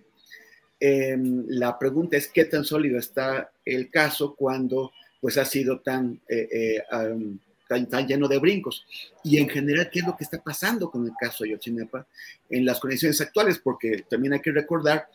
Eh, 0.80 1.18
la 1.48 1.78
pregunta 1.78 2.16
es 2.16 2.28
qué 2.28 2.46
tan 2.46 2.64
sólido 2.64 2.98
está 2.98 3.52
el 3.66 3.90
caso 3.90 4.36
cuando 4.36 4.92
pues 5.20 5.38
ha 5.38 5.46
sido 5.46 5.82
tan, 5.82 6.22
eh, 6.30 6.82
um, 6.92 7.38
tan, 7.68 8.08
lleno 8.08 8.28
de 8.28 8.40
brincos. 8.40 8.86
Y 9.24 9.38
en 9.38 9.50
general, 9.50 9.90
¿qué 9.92 10.00
es 10.00 10.06
lo 10.06 10.16
que 10.16 10.24
está 10.24 10.42
pasando 10.42 10.90
con 10.90 11.06
el 11.06 11.14
caso 11.20 11.44
de 11.44 11.52
Yotzinapa 11.52 12.08
en 12.50 12.66
las 12.66 12.80
condiciones 12.80 13.20
actuales? 13.22 13.60
Porque 13.60 14.06
también 14.10 14.34
hay 14.34 14.42
que 14.42 14.52
recordar 14.52 15.08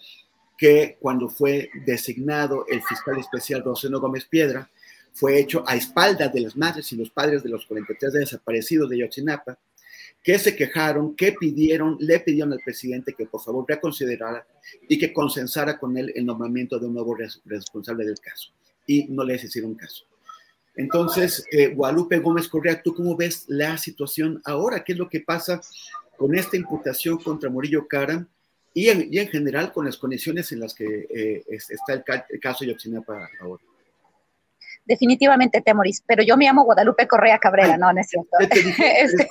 que 0.56 0.96
cuando 1.00 1.28
fue 1.28 1.70
designado 1.84 2.66
el 2.68 2.82
fiscal 2.82 3.18
especial 3.18 3.64
Rosendo 3.64 4.00
Gómez 4.00 4.26
Piedra, 4.26 4.70
fue 5.12 5.38
hecho 5.38 5.64
a 5.66 5.76
espaldas 5.76 6.32
de 6.32 6.40
las 6.40 6.56
madres 6.56 6.90
y 6.92 6.96
los 6.96 7.10
padres 7.10 7.42
de 7.42 7.50
los 7.50 7.66
43 7.66 8.12
desaparecidos 8.12 8.88
de 8.88 8.98
Yotzinapa, 8.98 9.58
que 10.22 10.38
se 10.38 10.54
quejaron, 10.54 11.16
que 11.16 11.32
pidieron, 11.32 11.96
le 12.00 12.20
pidieron 12.20 12.52
al 12.52 12.60
presidente 12.60 13.12
que 13.12 13.26
por 13.26 13.42
favor 13.42 13.64
reconsiderara 13.68 14.46
y 14.88 14.98
que 14.98 15.12
consensara 15.12 15.78
con 15.78 15.96
él 15.96 16.12
el 16.14 16.24
nombramiento 16.24 16.78
de 16.78 16.86
un 16.86 16.94
nuevo 16.94 17.16
responsable 17.44 18.04
del 18.04 18.20
caso. 18.20 18.50
Y 18.86 19.04
no 19.08 19.24
les 19.24 19.42
hicieron 19.44 19.74
caso. 19.74 20.04
Entonces, 20.74 21.44
eh, 21.50 21.68
Guadalupe 21.68 22.18
Gómez 22.18 22.48
Correa, 22.48 22.82
¿tú 22.82 22.94
cómo 22.94 23.16
ves 23.16 23.44
la 23.48 23.76
situación 23.78 24.40
ahora? 24.44 24.82
¿Qué 24.84 24.92
es 24.92 24.98
lo 24.98 25.08
que 25.08 25.20
pasa 25.20 25.60
con 26.16 26.34
esta 26.34 26.56
imputación 26.56 27.18
contra 27.18 27.50
Murillo 27.50 27.86
Caram? 27.86 28.28
y 28.74 28.88
en, 28.88 29.28
general 29.28 29.72
con 29.72 29.84
las 29.84 29.98
condiciones 29.98 30.50
en 30.52 30.60
las 30.60 30.74
que 30.74 31.06
eh, 31.10 31.44
está 31.46 31.92
el, 31.92 32.04
el, 32.30 32.40
caso 32.40 32.64
de 32.64 32.70
Yotzinapa 32.70 33.28
ahora. 33.40 33.62
Definitivamente, 34.84 35.60
Temoris, 35.60 36.02
pero 36.06 36.24
yo 36.24 36.36
me 36.36 36.44
llamo 36.44 36.64
Guadalupe 36.64 37.06
Correa 37.06 37.38
Cabrera, 37.38 37.74
Ay, 37.74 37.78
no, 37.78 37.92
no 37.92 38.00
es 38.00 38.08
cierto. 38.08 38.30
este, 38.40 39.28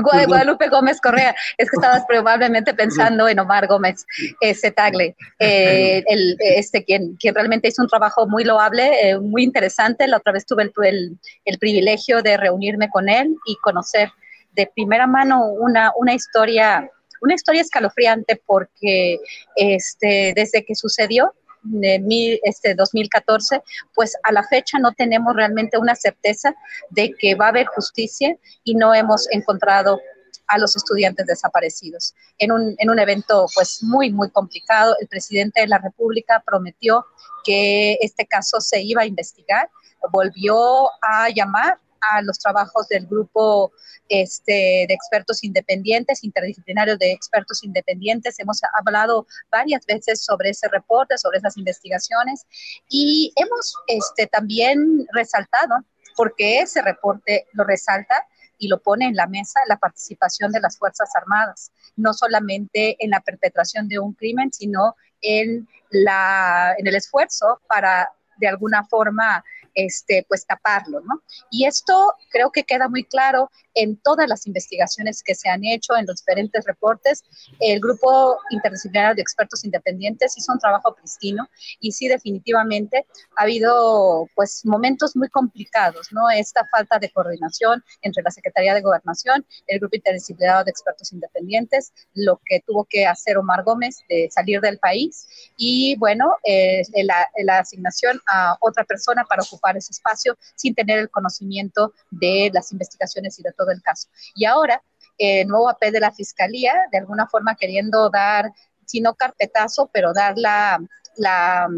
Guadalupe 0.26 0.68
Gómez 0.68 1.00
Correa, 1.00 1.34
es 1.56 1.70
que 1.70 1.76
estabas 1.76 2.04
probablemente 2.06 2.74
pensando 2.74 3.26
en 3.26 3.38
Omar 3.38 3.66
Gómez 3.66 4.04
ese 4.42 4.70
Tagle, 4.70 5.16
eh, 5.38 6.02
el, 6.06 6.36
este, 6.40 6.84
quien, 6.84 7.16
quien 7.16 7.34
realmente 7.34 7.68
hizo 7.68 7.82
un 7.82 7.88
trabajo 7.88 8.26
muy 8.26 8.44
loable, 8.44 9.10
eh, 9.10 9.18
muy 9.18 9.44
interesante. 9.44 10.06
La 10.06 10.18
otra 10.18 10.32
vez 10.32 10.44
tuve 10.44 10.64
el, 10.64 10.72
el, 10.84 11.18
el 11.46 11.58
privilegio 11.58 12.20
de 12.20 12.36
reunirme 12.36 12.90
con 12.90 13.08
él 13.08 13.34
y 13.46 13.56
conocer 13.62 14.10
de 14.52 14.70
primera 14.74 15.06
mano 15.06 15.46
una, 15.46 15.92
una 15.96 16.12
historia 16.12 16.86
una 17.22 17.34
historia 17.34 17.60
escalofriante 17.60 18.42
porque 18.44 19.18
este, 19.56 20.32
desde 20.34 20.64
que 20.64 20.74
sucedió, 20.74 21.32
en 21.64 22.06
este 22.42 22.74
2014, 22.74 23.62
pues 23.94 24.16
a 24.22 24.32
la 24.32 24.42
fecha 24.44 24.78
no 24.78 24.92
tenemos 24.92 25.34
realmente 25.34 25.78
una 25.78 25.94
certeza 25.94 26.54
de 26.90 27.14
que 27.18 27.34
va 27.34 27.46
a 27.46 27.50
haber 27.50 27.66
justicia 27.66 28.36
y 28.64 28.74
no 28.74 28.94
hemos 28.94 29.28
encontrado 29.30 30.00
a 30.48 30.58
los 30.58 30.76
estudiantes 30.76 31.26
desaparecidos. 31.26 32.14
En 32.38 32.52
un, 32.52 32.74
en 32.78 32.90
un 32.90 32.98
evento 32.98 33.46
pues 33.54 33.82
muy, 33.82 34.12
muy 34.12 34.30
complicado, 34.30 34.94
el 35.00 35.08
presidente 35.08 35.60
de 35.60 35.68
la 35.68 35.78
República 35.78 36.42
prometió 36.44 37.06
que 37.44 37.98
este 38.00 38.26
caso 38.26 38.60
se 38.60 38.82
iba 38.82 39.02
a 39.02 39.06
investigar, 39.06 39.70
volvió 40.10 40.88
a 41.02 41.28
llamar 41.34 41.78
a 42.10 42.22
los 42.22 42.38
trabajos 42.38 42.88
del 42.88 43.06
grupo 43.06 43.72
este, 44.08 44.86
de 44.88 44.94
expertos 44.94 45.44
independientes, 45.44 46.24
interdisciplinarios 46.24 46.98
de 46.98 47.12
expertos 47.12 47.62
independientes. 47.62 48.38
Hemos 48.38 48.60
hablado 48.74 49.26
varias 49.50 49.86
veces 49.86 50.24
sobre 50.24 50.50
ese 50.50 50.68
reporte, 50.68 51.18
sobre 51.18 51.38
esas 51.38 51.56
investigaciones 51.56 52.46
y 52.88 53.32
hemos 53.36 53.74
este, 53.86 54.26
también 54.26 55.06
resaltado, 55.12 55.76
porque 56.16 56.60
ese 56.60 56.82
reporte 56.82 57.46
lo 57.52 57.64
resalta, 57.64 58.26
y 58.62 58.68
lo 58.68 58.80
pone 58.80 59.06
en 59.06 59.16
la 59.16 59.26
mesa 59.26 59.58
la 59.68 59.76
participación 59.76 60.52
de 60.52 60.60
las 60.60 60.78
Fuerzas 60.78 61.10
Armadas, 61.16 61.72
no 61.96 62.14
solamente 62.14 62.96
en 63.04 63.10
la 63.10 63.20
perpetración 63.20 63.88
de 63.88 63.98
un 63.98 64.12
crimen, 64.14 64.52
sino 64.52 64.94
en, 65.20 65.68
la, 65.90 66.74
en 66.78 66.86
el 66.86 66.94
esfuerzo 66.94 67.60
para 67.66 68.12
de 68.36 68.46
alguna 68.46 68.84
forma 68.84 69.44
este, 69.74 70.24
pues 70.28 70.46
taparlo, 70.46 71.00
¿no? 71.00 71.22
Y 71.50 71.66
esto 71.66 72.14
creo 72.30 72.50
que 72.50 72.64
queda 72.64 72.88
muy 72.88 73.04
claro 73.04 73.50
en 73.74 73.96
todas 73.96 74.28
las 74.28 74.46
investigaciones 74.46 75.22
que 75.22 75.34
se 75.34 75.48
han 75.48 75.64
hecho, 75.64 75.96
en 75.96 76.06
los 76.06 76.16
diferentes 76.16 76.64
reportes. 76.64 77.24
El 77.60 77.80
grupo 77.80 78.38
interdisciplinario 78.50 79.14
de 79.14 79.22
expertos 79.22 79.64
independientes 79.64 80.36
hizo 80.36 80.52
un 80.52 80.58
trabajo 80.58 80.94
pristino 80.94 81.48
y 81.80 81.92
sí, 81.92 82.08
definitivamente 82.08 83.06
ha 83.36 83.42
habido 83.42 84.28
pues 84.34 84.64
momentos 84.64 85.16
muy 85.16 85.28
complicados, 85.28 86.08
¿no? 86.12 86.30
Esta 86.30 86.66
falta 86.70 86.98
de 86.98 87.10
coordinación 87.10 87.82
entre 88.02 88.22
la 88.22 88.30
Secretaría 88.30 88.74
de 88.74 88.82
Gobernación, 88.82 89.44
el 89.66 89.78
grupo 89.78 89.96
interdisciplinario 89.96 90.64
de 90.64 90.70
expertos 90.70 91.12
independientes, 91.12 91.92
lo 92.14 92.40
que 92.44 92.62
tuvo 92.66 92.84
que 92.84 93.06
hacer 93.06 93.36
Omar 93.38 93.62
Gómez 93.64 94.00
de 94.08 94.28
salir 94.30 94.60
del 94.60 94.78
país 94.78 95.26
y 95.56 95.96
bueno, 95.96 96.36
eh, 96.44 96.82
la, 97.04 97.28
la 97.42 97.58
asignación 97.60 98.20
a 98.26 98.56
otra 98.60 98.84
persona 98.84 99.24
para 99.24 99.42
ocupar 99.42 99.76
ese 99.76 99.92
espacio 99.92 100.36
sin 100.56 100.74
tener 100.74 100.98
el 100.98 101.10
conocimiento 101.10 101.92
de 102.10 102.50
las 102.52 102.72
investigaciones 102.72 103.38
y 103.38 103.42
de 103.42 103.52
todo 103.52 103.61
el 103.70 103.82
caso. 103.82 104.08
Y 104.34 104.44
ahora, 104.44 104.82
el 105.18 105.40
eh, 105.40 105.44
nuevo 105.44 105.68
AP 105.68 105.90
de 105.90 106.00
la 106.00 106.12
Fiscalía, 106.12 106.74
de 106.90 106.98
alguna 106.98 107.26
forma 107.28 107.54
queriendo 107.54 108.10
dar, 108.10 108.50
si 108.86 109.00
no 109.00 109.14
carpetazo, 109.14 109.90
pero 109.92 110.12
dar 110.12 110.34
la, 110.36 110.80
la 111.16 111.68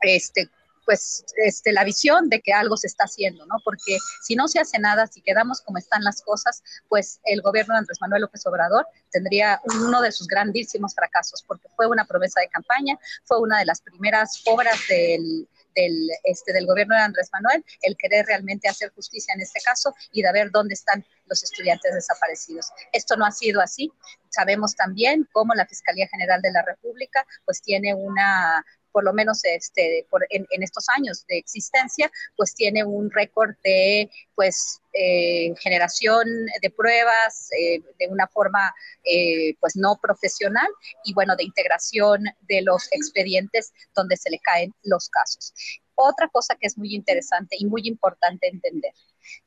este, 0.00 0.50
pues 0.84 1.24
este, 1.36 1.72
la 1.72 1.84
visión 1.84 2.28
de 2.28 2.40
que 2.40 2.52
algo 2.52 2.76
se 2.76 2.86
está 2.86 3.04
haciendo, 3.04 3.46
¿no? 3.46 3.56
Porque 3.64 3.98
si 4.22 4.36
no 4.36 4.48
se 4.48 4.60
hace 4.60 4.78
nada, 4.78 5.06
si 5.06 5.20
quedamos 5.22 5.60
como 5.60 5.78
están 5.78 6.04
las 6.04 6.22
cosas, 6.22 6.62
pues 6.88 7.20
el 7.24 7.40
gobierno 7.42 7.74
de 7.74 7.78
Andrés 7.78 7.98
Manuel 8.00 8.22
López 8.22 8.46
Obrador 8.46 8.86
tendría 9.10 9.60
uno 9.80 10.00
de 10.00 10.12
sus 10.12 10.26
grandísimos 10.26 10.94
fracasos, 10.94 11.42
porque 11.46 11.68
fue 11.76 11.86
una 11.86 12.04
promesa 12.04 12.40
de 12.40 12.48
campaña, 12.48 12.98
fue 13.24 13.40
una 13.40 13.58
de 13.58 13.66
las 13.66 13.80
primeras 13.80 14.42
obras 14.46 14.78
del, 14.88 15.48
del, 15.74 16.08
este, 16.24 16.52
del 16.52 16.66
gobierno 16.66 16.94
de 16.94 17.02
Andrés 17.02 17.30
Manuel, 17.32 17.64
el 17.82 17.96
querer 17.96 18.26
realmente 18.26 18.68
hacer 18.68 18.90
justicia 18.90 19.34
en 19.34 19.40
este 19.40 19.60
caso 19.60 19.94
y 20.12 20.22
de 20.22 20.32
ver 20.32 20.50
dónde 20.50 20.74
están 20.74 21.04
los 21.26 21.42
estudiantes 21.42 21.94
desaparecidos. 21.94 22.70
Esto 22.92 23.16
no 23.16 23.24
ha 23.26 23.30
sido 23.30 23.60
así. 23.60 23.90
Sabemos 24.30 24.74
también 24.74 25.28
cómo 25.32 25.54
la 25.54 25.66
Fiscalía 25.66 26.08
General 26.08 26.40
de 26.42 26.52
la 26.52 26.62
República 26.62 27.26
pues 27.44 27.62
tiene 27.62 27.94
una 27.94 28.64
por 28.94 29.02
lo 29.02 29.12
menos 29.12 29.44
este, 29.44 30.06
por, 30.08 30.24
en, 30.30 30.46
estos 30.62 30.86
años 30.96 31.26
de 31.26 31.36
existencia, 31.36 32.10
pues 32.36 32.54
tiene 32.54 32.84
un 32.84 33.10
récord 33.10 33.56
de 33.64 34.08
pues, 34.36 34.80
eh, 34.92 35.52
generación 35.58 36.24
de 36.62 36.70
pruebas 36.70 37.48
eh, 37.58 37.80
de 37.98 38.06
una 38.06 38.28
forma 38.28 38.72
eh, 39.04 39.56
pues 39.58 39.74
no 39.74 39.98
profesional 40.00 40.68
y 41.04 41.12
bueno, 41.12 41.34
de 41.34 41.42
integración 41.42 42.22
de 42.42 42.62
los 42.62 42.86
expedientes 42.92 43.72
donde 43.96 44.16
se 44.16 44.30
le 44.30 44.38
caen 44.38 44.72
los 44.84 45.08
casos. 45.08 45.52
Otra 45.96 46.28
cosa 46.28 46.54
que 46.54 46.68
es 46.68 46.78
muy 46.78 46.94
interesante 46.94 47.56
y 47.58 47.66
muy 47.66 47.82
importante 47.86 48.46
entender, 48.46 48.92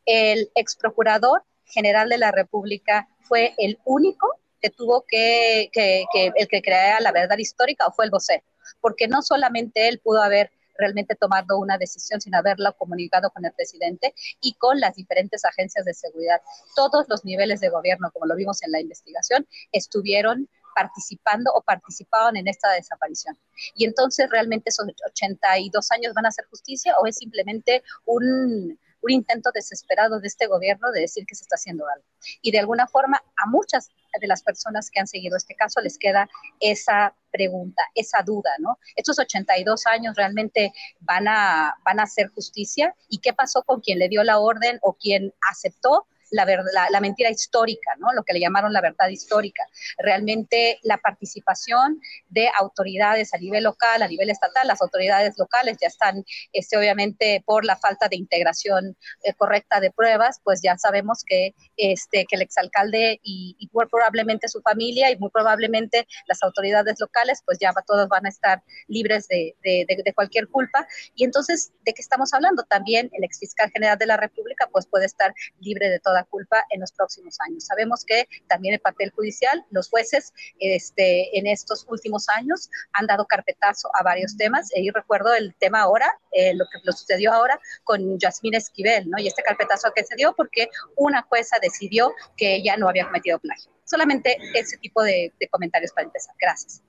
el 0.06 0.52
ex 0.56 0.76
procurador 0.76 1.42
general 1.64 2.10
de 2.10 2.18
la 2.18 2.32
República 2.32 3.08
fue 3.22 3.54
el 3.58 3.80
único 3.86 4.28
que 4.62 4.72
tuvo 4.72 5.06
que, 5.08 5.70
que, 5.72 6.04
que 6.12 6.32
el 6.36 6.48
que 6.50 6.62
crea 6.62 7.00
la 7.00 7.14
verdad 7.14 7.38
histórica 7.38 7.88
o 7.88 7.94
fue 7.94 8.04
el 8.04 8.12
vocero 8.12 8.44
porque 8.82 9.08
no 9.08 9.22
solamente 9.22 9.88
él 9.88 10.00
pudo 10.00 10.22
haber 10.22 10.52
realmente 10.78 11.16
tomado 11.16 11.58
una 11.58 11.78
decisión 11.78 12.22
sin 12.22 12.36
haberla 12.36 12.72
comunicado 12.72 13.32
con 13.32 13.46
el 13.46 13.52
presidente 13.54 14.14
y 14.42 14.54
con 14.54 14.80
las 14.80 14.96
diferentes 14.96 15.44
agencias 15.44 15.86
de 15.86 15.94
seguridad. 15.94 16.42
Todos 16.76 17.08
los 17.10 17.26
niveles 17.26 17.60
de 17.60 17.70
gobierno, 17.70 18.12
como 18.12 18.26
lo 18.26 18.36
vimos 18.36 18.62
en 18.64 18.72
la 18.72 18.80
investigación, 18.80 19.48
estuvieron 19.72 20.48
participando 20.76 21.52
o 21.56 21.62
participaban 21.62 22.38
en 22.38 22.48
esta 22.48 22.72
desaparición. 22.72 23.36
Y 23.74 23.86
entonces, 23.86 24.30
¿realmente 24.30 24.70
esos 24.70 24.86
82 25.10 25.92
años 25.92 26.14
van 26.14 26.28
a 26.28 26.30
hacer 26.30 26.46
justicia 26.46 26.96
o 27.02 27.08
es 27.08 27.16
simplemente 27.16 27.84
un, 28.06 28.80
intento 29.10 29.52
desesperado 29.54 30.20
de 30.20 30.28
este 30.28 30.48
gobierno 30.48 30.92
de 30.92 31.00
decir 31.00 31.26
que 31.26 31.34
se 31.34 31.44
está 31.44 31.56
haciendo 31.56 31.86
algo. 31.88 32.06
Y 32.42 32.52
de 32.52 32.60
alguna 32.60 32.88
forma 32.88 33.24
a 33.38 33.50
muchas 33.50 33.90
de 34.20 34.28
las 34.28 34.44
personas 34.44 34.90
que 34.90 35.00
han 35.00 35.08
seguido 35.08 35.38
este 35.38 35.56
caso 35.56 35.82
les 35.82 35.98
queda 35.98 36.30
esa 36.60 37.14
pregunta, 37.32 37.84
esa 37.94 38.22
duda, 38.24 38.52
¿no? 38.60 38.80
Estos 38.96 39.20
82 39.20 39.86
años 39.88 40.16
realmente 40.16 40.74
van 41.02 41.28
a, 41.28 41.76
van 41.84 42.00
a 42.00 42.04
hacer 42.04 42.30
justicia 42.30 42.96
y 43.10 43.20
qué 43.20 43.34
pasó 43.34 43.64
con 43.64 43.82
quien 43.82 44.00
le 44.00 44.10
dio 44.10 44.24
la 44.24 44.40
orden 44.40 44.80
o 44.82 44.94
quien 44.94 45.34
aceptó 45.50 46.08
la, 46.32 46.46
la, 46.90 47.00
mentira 47.00 47.30
histórica, 47.30 47.92
¿no? 48.00 48.14
lo 48.14 48.24
que 48.24 48.34
le 48.34 48.40
llamaron 48.40 48.74
la 48.74 48.82
verdad 48.82 49.08
histórica. 49.10 49.64
Realmente 49.98 50.80
la 50.84 50.98
participación 50.98 52.00
de 52.30 52.50
autoridades 52.60 53.34
a 53.34 53.38
nivel 53.38 53.64
local, 53.64 54.02
a 54.02 54.08
nivel 54.08 54.30
estatal, 54.30 54.68
las 54.68 54.82
autoridades 54.82 55.38
locales 55.38 55.78
ya 55.82 55.88
están, 55.88 56.24
este, 56.54 56.78
obviamente, 56.78 57.44
por 57.46 57.66
la 57.66 57.78
falta 57.78 58.08
de 58.08 58.18
integración 58.18 58.98
eh, 59.24 59.34
correcta 59.34 59.80
de 59.80 59.92
pruebas, 59.92 60.40
pues 60.44 60.62
ya 60.62 60.78
sabemos 60.78 61.24
que, 61.26 61.54
este, 61.78 62.26
que 62.26 62.36
el 62.36 62.42
exalcalde 62.42 63.20
y, 63.24 63.56
y 63.60 63.68
probablemente 63.68 64.48
su 64.48 64.62
familia 64.62 65.12
y 65.12 65.18
muy 65.18 65.30
probablemente 65.30 66.08
las 66.28 66.44
autoridades 66.44 67.00
locales, 67.00 67.42
pues 67.46 67.58
ya 67.60 67.74
todos 67.86 68.08
van 68.08 68.26
a 68.26 68.30
estar 68.30 68.64
libres 68.88 69.28
de, 69.28 69.56
de, 69.64 69.86
de 69.88 70.14
cualquier 70.14 70.48
culpa. 70.48 70.88
Y 71.16 71.24
entonces, 71.24 71.72
¿de 71.86 71.94
qué 71.94 72.02
estamos 72.02 72.34
hablando? 72.34 72.64
También 72.64 73.10
el 73.14 73.24
exfiscal 73.24 73.72
general 73.72 73.98
de 73.98 74.06
la 74.06 74.18
República, 74.18 74.68
pues 74.72 74.88
puede 74.88 75.06
estar 75.06 75.34
libre 75.60 75.90
de 75.90 76.00
toda 76.00 76.17
culpa 76.24 76.64
en 76.70 76.82
los 76.82 76.92
próximos 76.92 77.38
años. 77.48 77.66
Sabemos 77.66 78.04
que 78.06 78.28
también 78.48 78.74
el 78.74 78.80
papel 78.80 79.12
judicial, 79.12 79.66
los 79.72 79.90
jueces 79.90 80.34
este, 80.60 81.38
en 81.38 81.48
estos 81.48 81.86
últimos 81.90 82.28
años 82.30 82.70
han 82.94 83.08
dado 83.08 83.26
carpetazo 83.26 83.90
a 83.94 84.04
varios 84.04 84.38
temas. 84.38 84.70
Y 84.76 84.90
recuerdo 84.92 85.34
el 85.34 85.56
tema 85.56 85.82
ahora, 85.82 86.12
eh, 86.32 86.54
lo 86.54 86.66
que 86.66 86.80
lo 86.84 86.92
sucedió 86.92 87.34
ahora 87.34 87.60
con 87.84 88.18
Yasmín 88.20 88.56
Esquivel, 88.56 89.10
¿no? 89.10 89.20
Y 89.22 89.28
este 89.28 89.44
carpetazo 89.44 89.92
que 89.96 90.04
se 90.04 90.16
dio 90.16 90.34
porque 90.36 90.70
una 90.96 91.22
jueza 91.24 91.58
decidió 91.62 92.14
que 92.36 92.56
ella 92.56 92.78
no 92.78 92.90
había 92.90 93.06
cometido 93.06 93.40
plagio. 93.40 93.72
Solamente 93.86 94.38
ese 94.54 94.78
tipo 94.78 95.02
de, 95.04 95.34
comentarios 95.50 95.92
para 95.94 96.06
empezar. 96.06 96.36
Gracias. 96.40 96.82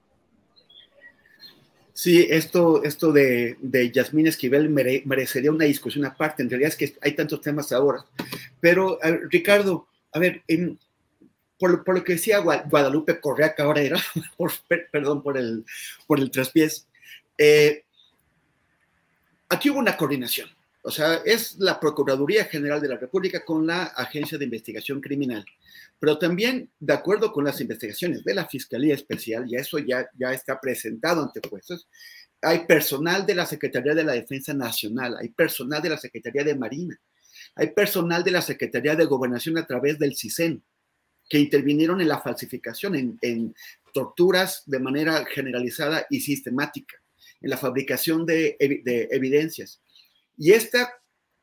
Sí, 1.99 2.29
esto, 2.31 2.85
esto 2.85 3.11
de, 3.11 3.57
de 3.61 3.91
Yasmín 3.91 4.29
Esquivel 4.29 4.71
merecería 4.71 5.51
una 5.51 5.65
discusión 5.65 6.05
aparte. 6.05 6.45
En 6.45 6.49
realidad 6.49 6.69
es 6.69 6.77
que 6.77 6.97
hay 7.03 7.11
tantos 7.17 7.41
temas 7.41 7.73
ahora. 7.73 8.05
Pero, 8.61 9.01
Ricardo, 9.29 9.89
a 10.13 10.21
ver, 10.21 10.45
por, 11.59 11.93
lo 11.93 12.05
que 12.05 12.13
decía 12.13 12.39
Guadalupe 12.39 13.21
Correa 13.21 13.53
Cabrera, 13.53 14.01
por, 14.37 14.53
perdón 14.93 15.25
por 15.25 15.37
el, 15.37 15.65
por 16.07 16.21
el 16.21 16.31
traspiés, 16.31 16.87
eh, 17.37 17.83
aquí 19.49 19.69
hubo 19.69 19.81
una 19.81 19.97
coordinación. 19.97 20.49
O 20.83 20.91
sea, 20.91 21.17
es 21.25 21.57
la 21.59 21.79
Procuraduría 21.79 22.45
General 22.45 22.81
de 22.81 22.89
la 22.89 22.97
República 22.97 23.45
con 23.45 23.67
la 23.67 23.85
Agencia 23.85 24.39
de 24.39 24.45
Investigación 24.45 25.01
Criminal. 25.01 25.45
Pero 25.99 26.19
también, 26.19 26.71
de 26.79 26.93
acuerdo 26.93 27.33
con 27.33 27.45
las 27.45 27.61
investigaciones 27.61 28.25
de 28.25 28.35
la 28.35 28.47
Fiscalía 28.47 28.95
Especial, 28.95 29.47
y 29.49 29.57
eso 29.57 29.79
ya, 29.79 30.09
ya 30.19 30.33
está 30.33 30.61
presentado 30.61 31.23
ante 31.23 31.47
jueces, 31.49 31.87
hay 32.41 32.61
personal 32.67 33.27
de 33.27 33.35
la 33.35 33.47
Secretaría 33.47 33.95
de 33.95 34.05
la 34.05 34.13
Defensa 34.13 34.55
Nacional, 34.55 35.17
hay 35.21 35.31
personal 35.31 35.83
de 35.83 35.91
la 35.91 35.99
Secretaría 35.99 36.45
de 36.45 36.55
Marina, 36.55 36.99
hay 37.57 37.71
personal 37.73 38.23
de 38.23 38.31
la 38.31 38.43
Secretaría 38.43 38.95
de 38.95 39.05
Gobernación 39.05 39.59
a 39.59 39.67
través 39.67 39.99
del 39.99 40.17
CISEN 40.17 40.63
que 41.29 41.39
intervinieron 41.39 42.01
en 42.01 42.09
la 42.09 42.21
falsificación, 42.21 43.19
en, 43.21 43.55
torturas 43.93 44.63
de 44.67 44.79
manera 44.79 45.25
generalizada 45.25 46.07
y 46.11 46.21
sistemática, 46.21 46.97
en 47.41 47.51
la 47.51 47.57
fabricación 47.57 48.25
de, 48.25 48.57
evidencias. 49.11 49.81
Y 50.39 50.53
esta, 50.53 50.91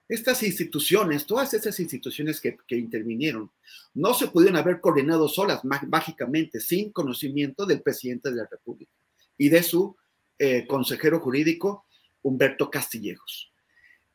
estas 0.07 0.41
instituciones, 0.41 1.25
todas 1.25 1.53
esas 1.53 1.79
instituciones 1.79 2.39
que, 2.39 2.57
intervinieron, 2.69 3.51
no 3.93 4.13
se 4.13 4.27
pudieron 4.27 4.57
haber 4.57 4.79
coordinado 4.79 5.27
solas 5.27 5.61
mágicamente, 5.63 6.59
sin 6.59 6.91
conocimiento 6.91 7.65
del 7.65 7.81
presidente 7.81 8.31
de 8.31 8.37
la 8.37 8.47
República 8.49 8.91
y 9.37 9.49
de 9.49 9.61
su 9.61 9.95
eh, 10.39 10.65
consejero 10.65 11.19
jurídico, 11.19 11.85
Humberto 12.21 12.71
Castillejos. 12.71 13.51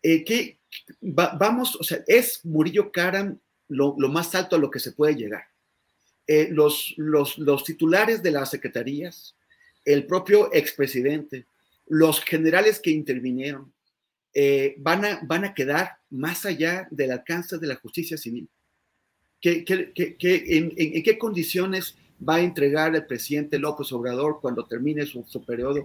Eh, 0.02 0.24
¿qué, 0.24 0.59
vamos, 1.01 1.77
o 1.77 1.85
sea, 1.85 2.02
es 2.07 2.44
Murillo 2.44 2.90
Karam 2.90 3.39
lo, 3.69 3.94
más 4.09 4.35
alto 4.35 4.57
a 4.57 4.59
lo 4.59 4.70
que 4.70 4.81
se 4.81 4.93
puede 4.93 5.15
llegar. 5.15 5.44
Eh, 6.27 6.48
los, 6.51 6.94
los, 6.97 7.65
titulares 7.65 8.23
de 8.23 8.31
las 8.31 8.51
secretarías, 8.51 9.36
el 9.85 10.07
propio 10.07 10.52
expresidente, 10.52 11.47
los 11.86 12.20
generales 12.20 12.78
que 12.78 12.90
intervinieron, 12.90 13.73
eh, 14.32 14.74
van, 14.78 15.05
a, 15.05 15.20
van 15.23 15.44
a 15.44 15.55
quedar 15.55 15.98
más 16.11 16.44
allá 16.47 16.86
del 16.90 17.12
alcance 17.12 17.59
de 17.59 17.66
la 17.66 17.77
justicia 17.77 18.16
civil. 18.16 18.48
¿Qué, 19.40 19.65
en, 19.97 21.02
qué 21.02 21.19
condiciones 21.19 21.97
va 22.27 22.36
a 22.36 22.40
entregar 22.40 22.94
el 22.94 23.07
presidente 23.07 23.59
López 23.59 23.90
Obrador 23.93 24.39
cuando 24.40 24.66
termine 24.66 25.07
su, 25.07 25.24
periodo 25.47 25.82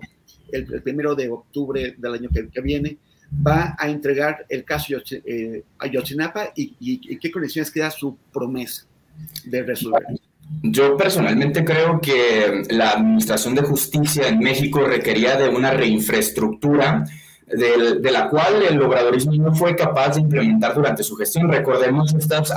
el, 0.52 0.82
primero 0.82 1.16
de 1.16 1.30
octubre 1.30 1.96
del 1.98 2.14
año 2.14 2.30
que, 2.30 2.62
viene? 2.62 2.98
va 3.46 3.76
a 3.80 3.90
entregar 3.90 4.46
el 4.50 4.64
caso 4.64 4.96
eh, 5.10 5.64
a 5.80 5.88
Yotzinapa 5.88 6.52
y, 6.56 6.76
y, 6.80 7.18
qué 7.18 7.32
condiciones 7.32 7.72
queda 7.72 7.90
su 7.90 8.18
promesa 8.32 8.86
de 9.46 9.64
resolver. 9.64 10.04
Yo 10.62 10.96
personalmente 10.96 11.66
creo 11.66 12.00
que 12.00 12.64
la 12.70 12.92
Administración 12.92 13.56
de 13.56 13.64
Justicia 13.64 14.28
en 14.28 14.40
México 14.40 14.86
requería 14.86 15.38
de 15.38 15.50
una 15.50 15.72
reinfraestructura 15.72 17.06
de, 17.48 18.12
la 18.12 18.28
cual 18.28 18.64
el 18.64 18.82
obradorismo 18.82 19.34
no 19.34 19.54
fue 19.54 19.76
capaz 19.76 20.16
de 20.16 20.22
implementar 20.22 20.74
durante 20.74 21.04
su 21.04 21.16
gestión. 21.16 21.52
Recordemos 21.52 22.14
estas 22.16 22.52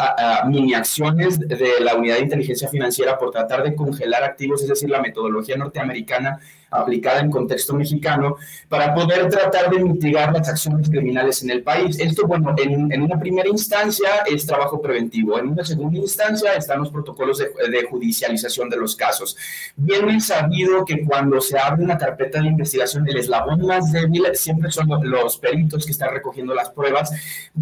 mini 0.46 0.74
acciones 0.74 1.38
de 1.38 1.80
la 1.80 1.94
Unidad 1.94 2.16
de 2.16 2.22
Inteligencia 2.22 2.68
Financiera 2.68 3.18
por 3.18 3.30
tratar 3.30 3.62
de 3.62 3.74
congelar 3.74 4.24
activos, 4.24 4.62
es 4.62 4.68
decir, 4.68 4.88
la 4.88 5.00
metodología 5.00 5.56
norteamericana 5.56 6.40
aplicada 6.70 7.20
en 7.20 7.30
contexto 7.30 7.74
mexicano, 7.74 8.36
para 8.68 8.94
poder 8.94 9.28
tratar 9.28 9.70
de 9.70 9.78
mitigar 9.78 10.32
las 10.32 10.48
acciones 10.48 10.88
criminales 10.90 11.42
en 11.42 11.50
el 11.50 11.62
país. 11.62 11.98
Esto, 11.98 12.26
bueno, 12.26 12.54
en, 12.58 12.92
en 12.92 13.02
una 13.02 13.18
primera 13.18 13.48
instancia 13.48 14.08
es 14.26 14.46
trabajo 14.46 14.80
preventivo, 14.80 15.38
en 15.38 15.48
una 15.48 15.64
segunda 15.64 15.98
instancia 15.98 16.54
están 16.54 16.80
los 16.80 16.90
protocolos 16.90 17.38
de, 17.38 17.50
de 17.70 17.84
judicialización 17.84 18.68
de 18.68 18.76
los 18.76 18.94
casos. 18.96 19.36
Bien 19.76 20.20
sabido 20.20 20.84
que 20.84 21.04
cuando 21.04 21.40
se 21.40 21.58
abre 21.58 21.84
una 21.84 21.96
carpeta 21.96 22.40
de 22.40 22.48
investigación, 22.48 23.08
el 23.08 23.16
eslabón 23.16 23.66
más 23.66 23.92
débil 23.92 24.24
siempre 24.34 24.70
son 24.70 24.88
los 25.08 25.36
peritos 25.38 25.84
que 25.84 25.92
están 25.92 26.12
recogiendo 26.12 26.54
las 26.54 26.70
pruebas, 26.70 27.10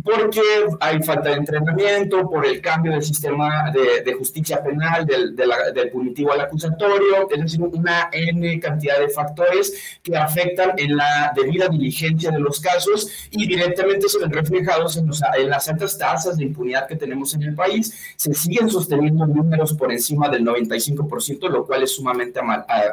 porque 0.04 0.40
hay 0.80 1.02
falta 1.02 1.30
de 1.30 1.36
entrenamiento, 1.36 2.28
por 2.28 2.46
el 2.46 2.60
cambio 2.60 2.92
del 2.92 3.02
sistema 3.02 3.70
de, 3.70 4.02
de 4.02 4.14
justicia 4.14 4.62
penal, 4.62 5.06
del, 5.06 5.34
del 5.36 5.90
punitivo 5.90 6.32
al 6.32 6.40
acusatorio, 6.40 7.28
es 7.30 7.40
decir, 7.40 7.60
una 7.60 8.08
N 8.12 8.60
cantidad 8.60 8.95
de 8.98 9.08
factores 9.08 9.98
que 10.02 10.16
afectan 10.16 10.72
en 10.76 10.96
la 10.96 11.32
debida 11.34 11.68
diligencia 11.68 12.30
de 12.30 12.38
los 12.38 12.60
casos 12.60 13.08
y 13.30 13.46
directamente 13.46 14.08
se 14.08 14.18
ven 14.18 14.30
reflejados 14.30 14.96
en, 14.96 15.08
las 15.48 15.68
altas 15.68 15.98
tasas 15.98 16.36
de 16.36 16.44
impunidad 16.44 16.86
que 16.86 16.96
tenemos 16.96 17.34
en 17.34 17.42
el 17.42 17.54
país. 17.54 18.14
Se 18.16 18.32
siguen 18.34 18.68
sosteniendo 18.68 19.26
números 19.26 19.74
por 19.74 19.92
encima 19.92 20.28
del 20.28 20.44
95%, 20.44 21.48
lo 21.48 21.66
cual 21.66 21.82
es 21.82 21.92
sumamente 21.92 22.40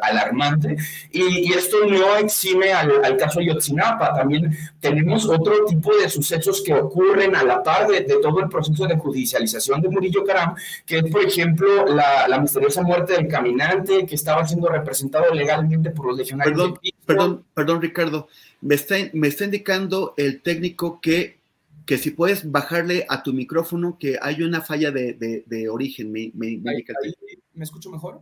alarmante. 0.01 0.75
Y, 1.11 1.53
esto 1.53 1.85
no 1.85 2.17
exime 2.17 2.73
al, 2.73 3.17
caso 3.17 3.39
Yotzinapa. 3.39 4.13
También 4.13 4.57
tenemos 4.79 5.27
otro 5.27 5.65
tipo 5.65 5.95
de 5.95 6.09
sucesos 6.09 6.61
que 6.61 6.73
ocurren 6.73 7.35
a 7.35 7.43
la 7.43 7.61
par 7.61 7.87
de, 7.87 8.01
todo 8.01 8.39
el 8.39 8.49
proceso 8.49 8.85
de 8.87 8.97
judicialización 8.97 9.81
de 9.81 9.89
Murillo 9.89 10.23
Caram, 10.23 10.55
que 10.85 10.99
es, 10.99 11.03
por 11.11 11.23
ejemplo, 11.23 11.85
la, 11.85 12.27
la 12.27 12.39
misteriosa 12.39 12.81
muerte 12.81 13.13
del 13.13 13.27
caminante 13.27 14.05
que 14.05 14.15
estaba 14.15 14.47
siendo 14.47 14.69
representado 14.69 15.33
legalmente 15.33 15.91
por 15.93 16.07
los 16.07 16.17
legionarios. 16.17 16.57
Perdón, 16.57 16.79
perdón, 17.05 17.45
perdón, 17.53 17.81
Ricardo. 17.81 18.27
Me 18.61 18.75
está, 18.75 18.95
me 19.13 19.27
está 19.27 19.45
indicando 19.45 20.13
el 20.17 20.41
técnico 20.41 20.99
que, 21.01 21.39
que 21.85 21.97
si 21.97 22.11
puedes 22.11 22.49
bajarle 22.49 23.05
a 23.09 23.23
tu 23.23 23.33
micrófono 23.33 23.97
que 23.99 24.17
hay 24.21 24.41
una 24.41 24.61
falla 24.61 24.91
de, 24.91 25.13
de, 25.45 25.69
origen. 25.69 26.11
Me, 26.11 26.31
me, 26.33 26.57
me, 26.57 27.63
escucho 27.63 27.89
mejor? 27.89 28.21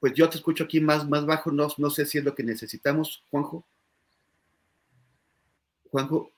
Pues 0.00 0.14
yo 0.14 0.28
te 0.28 0.36
escucho 0.36 0.64
aquí 0.64 0.80
más, 0.80 1.08
más 1.08 1.26
bajo, 1.26 1.50
no, 1.50 1.68
no 1.76 1.90
sé 1.90 2.06
si 2.06 2.18
es 2.18 2.24
lo 2.24 2.34
que 2.34 2.42
necesitamos, 2.42 3.22
Juanjo. 3.30 3.64
Juanjo. 5.90 6.32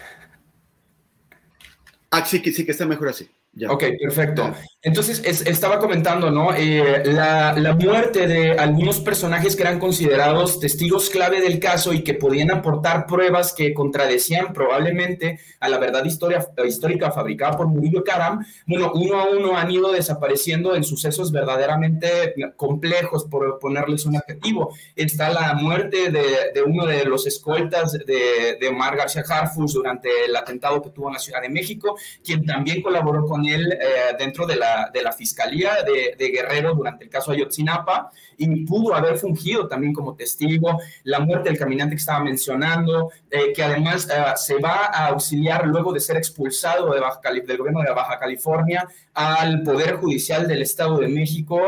Ah, 2.16 2.24
sí 2.24 2.38
sí 2.38 2.64
que 2.64 2.70
está 2.70 2.86
mejor 2.86 3.08
así. 3.08 3.28
Ok, 3.68 3.84
perfecto. 4.00 4.52
Entonces, 4.82 5.22
estaba 5.46 5.78
comentando, 5.78 6.30
¿no? 6.30 6.52
Eh, 6.54 7.04
la, 7.06 7.54
muerte 7.80 8.26
de 8.26 8.52
algunos 8.52 9.00
personajes 9.00 9.56
que 9.56 9.62
eran 9.62 9.78
considerados 9.78 10.60
testigos 10.60 11.08
clave 11.08 11.40
del 11.40 11.58
caso 11.58 11.92
y 11.92 12.02
que 12.02 12.14
podían 12.14 12.50
aportar 12.50 13.06
pruebas 13.06 13.52
que 13.52 13.72
contradecían 13.72 14.52
probablemente 14.52 15.38
a 15.60 15.68
la 15.68 15.78
verdad 15.78 16.04
historia, 16.04 16.46
histórica 16.66 17.10
fabricada 17.12 17.56
por 17.56 17.68
Murillo 17.68 18.04
Karam, 18.04 18.44
bueno, 18.66 18.92
uno 18.94 19.20
a 19.20 19.28
uno 19.30 19.56
han 19.56 19.70
ido 19.70 19.90
desapareciendo 19.92 20.74
en 20.74 20.84
sucesos 20.84 21.32
verdaderamente 21.32 22.34
complejos, 22.56 23.24
por 23.24 23.58
ponerles 23.58 24.04
un 24.04 24.16
adjetivo. 24.16 24.74
Está 24.96 25.30
la 25.30 25.54
muerte 25.54 26.10
de, 26.10 26.62
uno 26.62 26.86
de 26.86 27.04
los 27.04 27.26
escoltas 27.26 27.92
de, 27.92 28.58
de 28.60 28.68
Omar 28.68 28.96
García 28.96 29.22
Harfus 29.26 29.74
durante 29.74 30.08
el 30.26 30.36
atentado 30.36 30.82
que 30.82 30.90
tuvo 30.90 31.08
en 31.08 31.14
la 31.14 31.20
Ciudad 31.20 31.40
de 31.40 31.48
México, 31.48 31.96
quien 32.22 32.44
también 32.44 32.82
colaboró 32.82 33.24
con 33.24 33.43
él 33.46 33.72
eh, 33.72 34.14
dentro 34.18 34.46
de 34.46 34.56
la, 34.56 34.90
de 34.92 35.02
la 35.02 35.12
Fiscalía 35.12 35.76
de, 35.84 36.28
Guerrero 36.28 36.74
durante 36.74 37.04
el 37.04 37.10
caso 37.10 37.30
Ayotzinapa 37.30 38.10
y 38.36 38.64
pudo 38.64 38.94
haber 38.94 39.16
fungido 39.18 39.68
también 39.68 39.92
como 39.92 40.14
testigo 40.14 40.78
la 41.04 41.20
muerte 41.20 41.48
del 41.48 41.58
caminante 41.58 41.94
que 41.94 42.00
estaba 42.00 42.24
mencionando, 42.24 43.10
eh, 43.30 43.52
que 43.52 43.62
además 43.62 44.08
eh, 44.10 44.22
se 44.36 44.58
va 44.58 44.86
a 44.86 45.08
auxiliar 45.08 45.66
luego 45.66 45.92
de 45.92 46.00
ser 46.00 46.16
expulsado 46.16 46.92
de 46.92 47.00
Baja 47.00 47.20
del 47.24 47.56
gobierno 47.58 47.82
de 47.82 47.92
Baja 47.92 48.18
California 48.18 48.88
al 49.12 49.62
Poder 49.62 49.96
Judicial 49.96 50.48
del 50.48 50.62
Estado 50.62 50.98
de 50.98 51.08
México 51.08 51.60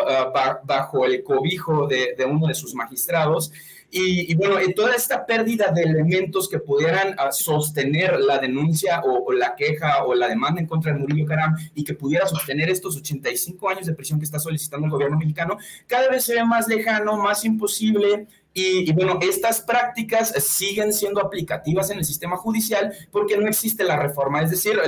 bajo 0.65 1.05
el 1.05 1.23
cobijo 1.23 1.87
de 1.87 2.27
uno 2.29 2.47
de 2.49 2.55
sus 2.55 2.75
magistrados. 2.75 3.53
Y, 3.91 4.35
bueno, 4.35 4.57
toda 4.75 4.95
esta 4.95 5.25
pérdida 5.25 5.71
de 5.71 5.83
elementos 5.83 6.49
que 6.49 6.59
pudieran 6.59 7.15
ah, 7.19 7.31
sostener 7.31 8.19
la 8.21 8.39
denuncia 8.39 9.01
o, 9.05 9.33
la 9.33 9.55
queja 9.55 10.05
o 10.05 10.15
la 10.15 10.29
demanda 10.29 10.61
en 10.61 10.67
contra 10.67 10.93
de 10.93 10.99
Murillo 10.99 11.27
Caram 11.27 11.57
y 11.75 11.85
que 11.85 11.95
pudiera 11.95 12.27
sostener 12.27 12.69
estos 12.69 12.97
85 12.97 13.69
años 13.69 13.87
de 13.87 13.95
prisión 13.95 14.19
que 14.19 14.25
está 14.25 14.39
solicitando 14.39 14.87
el 14.87 14.93
gobierno 14.93 15.17
mexicano, 15.17 15.57
cada 15.87 16.09
vez 16.09 16.25
se 16.25 16.35
ve 16.35 16.45
más 16.45 16.69
lejano, 16.69 17.17
más 17.17 17.45
imposible. 17.45 18.27
Y, 18.59 18.91
bueno, 18.95 19.19
estas 19.21 19.61
prácticas 19.61 20.33
siguen 20.43 20.93
siendo 20.93 21.21
aplicativas 21.21 21.91
en 21.91 21.99
el 21.99 22.07
sistema 22.07 22.39
judicial 22.39 22.91
porque 23.11 23.37
no 23.37 23.47
existe 23.49 23.85
la 23.85 23.99
reforma. 23.99 24.41
Es 24.41 24.51
decir, 24.51 24.81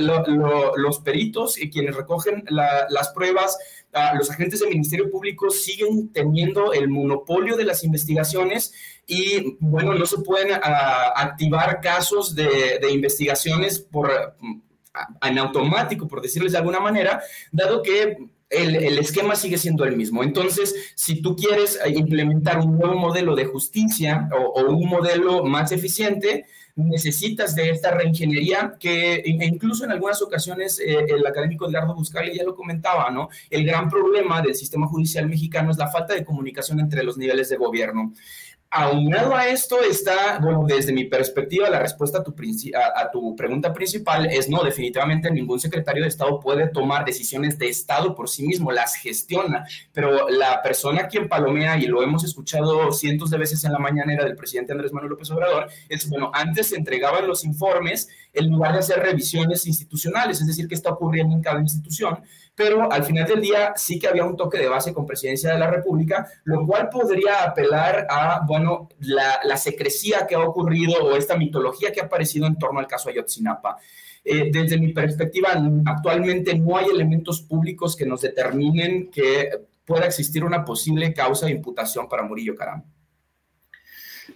los 0.75 0.99
peritos 1.01 1.55
y 1.61 1.69
quienes 1.69 1.95
recogen 1.95 2.43
las 2.47 3.09
pruebas 3.09 3.59
los 4.17 4.29
agentes 4.29 4.59
del 4.59 4.69
Ministerio 4.69 5.09
Público 5.09 5.49
siguen 5.49 6.11
teniendo 6.13 6.73
el 6.73 6.89
monopolio 6.89 7.57
de 7.57 7.65
las 7.65 7.83
investigaciones 7.83 8.73
y, 9.07 9.57
bueno, 9.59 9.95
no 9.95 10.05
se 10.05 10.19
pueden 10.19 10.59
ah, 10.61 11.13
activar 11.15 11.81
casos 11.81 12.35
de, 12.35 12.79
investigaciones 12.91 13.79
por, 13.79 14.11
en 15.21 15.37
automático, 15.39 16.07
por 16.07 16.21
decirles 16.21 16.51
de 16.51 16.59
alguna 16.59 16.79
manera, 16.79 17.21
dado 17.51 17.81
que 17.81 18.17
el, 18.49 18.97
esquema 18.99 19.35
sigue 19.35 19.57
siendo 19.57 19.85
el 19.85 19.95
mismo. 19.95 20.23
Entonces, 20.23 20.93
si 20.95 21.21
tú 21.21 21.35
quieres 21.35 21.79
implementar 21.87 22.59
un 22.59 22.77
nuevo 22.77 22.95
modelo 22.95 23.35
de 23.35 23.45
justicia 23.45 24.29
o 24.53 24.61
un 24.65 24.87
modelo 24.87 25.43
más 25.43 25.71
eficiente, 25.71 26.45
necesitas 26.85 27.55
de 27.55 27.69
esta 27.69 27.91
reingeniería 27.91 28.75
que 28.79 29.15
e 29.15 29.45
incluso 29.45 29.83
en 29.83 29.91
algunas 29.91 30.21
ocasiones 30.21 30.79
eh, 30.79 31.05
el 31.07 31.25
académico 31.25 31.69
Edgardo 31.69 31.93
Buscali 31.93 32.35
ya 32.35 32.43
lo 32.43 32.55
comentaba, 32.55 33.09
¿no? 33.11 33.29
El 33.49 33.65
gran 33.65 33.89
problema 33.89 34.41
del 34.41 34.55
sistema 34.55 34.87
judicial 34.87 35.27
mexicano 35.27 35.71
es 35.71 35.77
la 35.77 35.89
falta 35.89 36.13
de 36.13 36.23
comunicación 36.23 36.79
entre 36.79 37.03
los 37.03 37.17
niveles 37.17 37.49
de 37.49 37.57
gobierno. 37.57 38.13
Aunado 38.71 39.35
a 39.35 39.47
esto 39.47 39.81
está, 39.81 40.37
bueno, 40.37 40.63
desde 40.67 40.93
mi 40.93 41.05
perspectiva, 41.05 41.71
la 41.71 41.79
respuesta 41.79 42.19
a 42.19 42.23
tu, 42.23 42.35
a, 42.95 43.09
tu, 43.09 43.35
pregunta 43.35 43.73
principal 43.73 44.27
es 44.27 44.47
no, 44.47 44.63
definitivamente 44.63 45.31
ningún 45.31 45.59
secretario 45.59 46.03
de 46.03 46.09
Estado 46.09 46.39
puede 46.39 46.67
tomar 46.67 47.03
decisiones 47.03 47.57
de 47.57 47.67
Estado 47.67 48.13
por 48.13 48.29
sí 48.29 48.45
mismo, 48.45 48.71
las 48.71 48.93
gestiona, 48.93 49.65
pero 49.91 50.29
la 50.29 50.61
persona 50.61 51.07
quien 51.07 51.27
palomea, 51.27 51.79
y 51.79 51.87
lo 51.87 52.03
hemos 52.03 52.23
escuchado 52.23 52.91
cientos 52.91 53.31
de 53.31 53.39
veces 53.39 53.63
en 53.63 53.71
la 53.71 53.79
mañanera 53.79 54.23
del 54.23 54.35
presidente 54.35 54.73
Andrés 54.73 54.93
Manuel 54.93 55.13
López 55.13 55.31
Obrador, 55.31 55.67
es, 55.89 56.07
bueno, 56.07 56.29
antes 56.31 56.67
se 56.67 56.75
entregaban 56.75 57.27
los 57.27 57.43
informes 57.43 58.07
en 58.33 58.51
lugar 58.51 58.73
de 58.73 58.79
hacer 58.79 58.99
revisiones 58.99 59.65
institucionales, 59.65 60.41
es 60.41 60.45
decir, 60.45 60.67
qué 60.67 60.75
está 60.75 60.91
ocurriendo 60.91 61.35
en 61.35 61.41
cada 61.41 61.59
institución, 61.59 62.19
pero 62.59 62.91
al 62.91 63.05
final 63.05 63.25
del 63.25 63.39
día 63.39 63.71
sí 63.77 63.97
que 63.97 64.09
había 64.09 64.25
un 64.25 64.35
toque 64.35 64.57
de 64.57 64.67
base 64.67 64.93
con 64.93 65.05
presidencia 65.05 65.53
de 65.53 65.57
la 65.57 65.71
República, 65.71 66.29
lo 66.43 66.67
cual 66.67 66.89
podría 66.89 67.45
apelar 67.45 68.05
a, 68.09 68.41
bueno, 68.45 68.89
la, 68.99 69.39
la 69.45 69.55
secrecía 69.55 70.27
que 70.27 70.35
ha 70.35 70.41
ocurrido 70.41 71.01
o 71.01 71.15
esta 71.15 71.37
mitología 71.37 71.93
que 71.93 72.01
ha 72.01 72.07
aparecido 72.07 72.47
en 72.47 72.57
torno 72.57 72.81
al 72.81 72.85
caso 72.85 73.07
Ayotzinapa. 73.07 73.77
Eh, 74.25 74.49
desde 74.51 74.77
mi 74.77 74.91
perspectiva, 74.91 75.51
actualmente 75.85 76.53
no 76.59 76.75
hay 76.75 76.87
elementos 76.87 77.39
públicos 77.39 77.95
que 77.95 78.05
nos 78.05 78.19
determinen 78.19 79.09
que 79.09 79.49
pueda 79.85 80.05
existir 80.05 80.43
una 80.43 80.65
posible 80.65 81.13
causa 81.13 81.45
de 81.45 81.53
imputación 81.53 82.09
para 82.09 82.23
Murillo 82.23 82.57
Caram. 82.57 82.83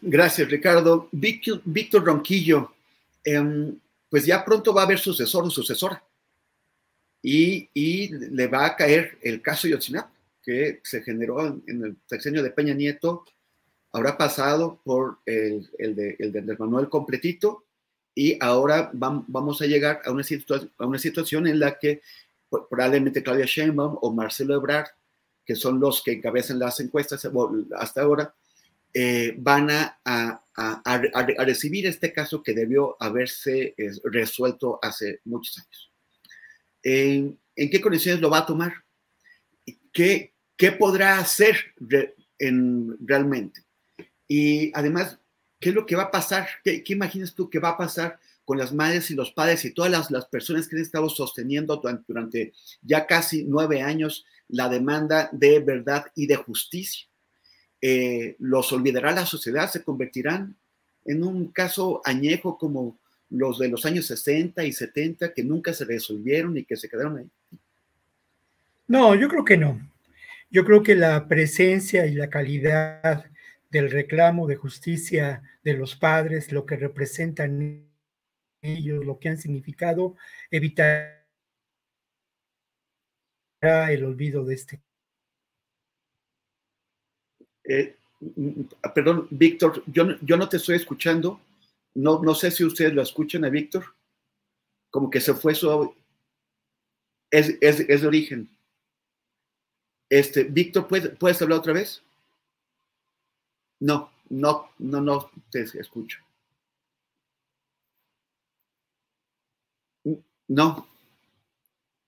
Gracias, 0.02 0.50
Ricardo. 0.50 1.10
Víctor, 1.12 2.06
Ronquillo, 2.06 2.72
em, 3.22 3.78
pues 4.10 4.26
ya 4.26 4.46
pronto 4.46 4.74
va 4.74 4.84
a 4.84 4.86
haber 4.86 5.00
sucesor 5.00 5.44
o 5.44 5.50
sucesora 5.50 6.02
y, 7.24 8.10
le 8.14 8.48
va 8.48 8.66
a 8.66 8.76
caer 8.76 9.18
el 9.22 9.42
caso 9.42 9.68
Yotzinap, 9.68 10.12
que 10.44 10.82
se 10.84 11.02
generó 11.02 11.46
en, 11.66 11.84
el 11.84 11.96
sexenio 12.06 12.44
de 12.44 12.52
Peña 12.52 12.74
Nieto, 12.74 13.24
habrá 13.94 14.18
pasado 14.18 14.82
por 14.84 15.20
el, 15.26 15.70
de, 15.78 16.18
el 16.20 16.58
Manuel 16.60 16.90
completito 16.90 17.64
y 18.14 18.38
ahora 18.44 18.92
vamos 18.94 19.62
a 19.62 19.66
llegar 19.66 20.02
a 20.06 20.12
una, 20.12 20.24
situación 21.00 21.48
en 21.48 21.60
la 21.60 21.80
que 21.80 22.02
probablemente 22.70 23.24
Claudia 23.24 23.46
Sheinbaum 23.46 23.98
o 24.02 24.12
Marcelo 24.12 24.56
Ebrard, 24.56 24.88
que 25.46 25.56
son 25.56 25.80
los 25.80 26.04
que 26.04 26.14
encabezan 26.14 26.60
las 26.60 26.80
encuestas 26.82 27.26
hasta 27.78 28.02
ahora, 28.02 28.36
eh, 28.94 29.34
van 29.38 29.70
a, 29.72 30.42
recibir 31.40 31.88
este 31.88 32.12
caso 32.12 32.44
que 32.44 32.54
debió 32.54 32.98
haberse 33.00 33.74
eh, 33.78 33.92
resuelto 34.04 34.78
hace 34.82 35.22
muchos 35.24 35.58
años 35.58 35.93
en, 36.84 37.40
qué 37.56 37.82
condiciones 37.82 38.22
lo 38.22 38.30
va 38.30 38.40
a 38.40 38.46
tomar, 38.46 38.74
qué, 39.92 40.34
qué 40.58 40.72
podrá 40.72 41.18
hacer 41.18 41.58
en, 42.40 42.98
realmente. 43.06 43.62
Y 44.28 44.72
además, 44.76 45.20
¿qué 45.60 45.70
es 45.70 45.76
lo 45.76 45.86
que 45.86 45.96
va 45.96 46.04
a 46.04 46.12
pasar? 46.12 46.48
¿Qué, 46.64 46.84
imaginas 46.88 47.34
tú 47.34 47.50
que 47.50 47.60
va 47.60 47.70
a 47.70 47.78
pasar 47.78 48.20
con 48.46 48.58
las 48.58 48.74
madres 48.74 49.10
y 49.10 49.16
los 49.16 49.32
padres 49.32 49.64
y 49.64 49.72
todas 49.72 49.92
las, 49.92 50.12
las 50.12 50.26
personas 50.26 50.68
que 50.68 50.76
han 50.76 50.82
estado 50.82 51.10
sosteniendo 51.10 51.82
durante, 52.08 52.54
ya 52.82 53.08
casi 53.08 53.46
nueve 53.46 53.82
años 53.82 54.26
la 54.50 54.68
demanda 54.68 55.30
de 55.32 55.60
verdad 55.60 56.06
y 56.16 56.28
de 56.28 56.36
justicia? 56.36 57.08
Eh, 57.82 58.36
¿Los 58.40 58.72
olvidará 58.72 59.12
la 59.12 59.26
sociedad? 59.26 59.70
¿Se 59.70 59.84
convertirán 59.84 60.58
en 61.06 61.24
un 61.24 61.52
caso 61.52 62.02
añejo 62.06 62.58
como 62.58 62.98
los 63.34 63.58
de 63.58 63.68
los 63.68 63.86
años 63.86 64.06
60 64.06 64.64
y 64.64 64.72
70 64.72 65.34
que 65.34 65.44
nunca 65.44 65.74
se 65.74 65.86
resolvieron 65.86 66.56
y 66.58 66.66
que 66.66 66.78
se 66.78 66.88
quedaron 66.88 67.18
ahí? 67.18 67.60
No, 68.88 69.16
yo 69.16 69.28
creo 69.28 69.44
que 69.44 69.58
no. 69.58 69.80
Yo 70.52 70.64
creo 70.64 70.84
que 70.84 70.96
la 70.96 71.28
presencia 71.28 72.06
y 72.06 72.14
la 72.14 72.30
calidad 72.30 73.26
del 73.72 73.90
reclamo 73.90 74.46
de 74.46 74.56
justicia 74.56 75.42
de 75.64 75.74
los 75.74 75.96
padres, 75.96 76.52
lo 76.52 76.66
que 76.66 76.76
representan 76.76 77.88
ellos, 78.62 79.04
lo 79.04 79.18
que 79.18 79.30
han 79.30 79.40
significado, 79.40 80.16
evitará 80.52 81.26
el 83.62 84.06
olvido 84.06 84.46
de 84.46 84.54
este. 84.54 84.82
Eh, 87.64 87.96
mm, 88.20 88.62
perdón, 88.94 89.28
Víctor, 89.32 89.84
yo, 89.88 90.20
yo 90.22 90.38
no 90.38 90.48
te 90.48 90.58
estoy 90.58 90.76
escuchando. 90.76 91.40
No, 91.96 92.22
no 92.22 92.34
sé 92.34 92.52
si 92.52 92.64
ustedes 92.64 92.94
lo 92.94 93.02
escuchan 93.02 93.46
a 93.46 93.50
Víctor, 93.50 93.86
como 94.90 95.10
que 95.10 95.22
se 95.22 95.34
fue 95.34 95.54
su... 95.56 95.96
Es, 97.30 97.56
es, 97.62 98.02
de 98.02 98.08
origen. 98.08 98.50
Este, 100.10 100.44
Víctor, 100.44 100.88
¿puedes, 100.88 101.42
hablar 101.42 101.60
otra 101.60 101.74
vez? 101.74 102.04
No, 103.80 104.12
no, 104.30 104.70
no, 104.78 105.02
no 105.02 105.32
te 105.50 105.62
escucho. 105.62 106.20
No, 110.48 110.88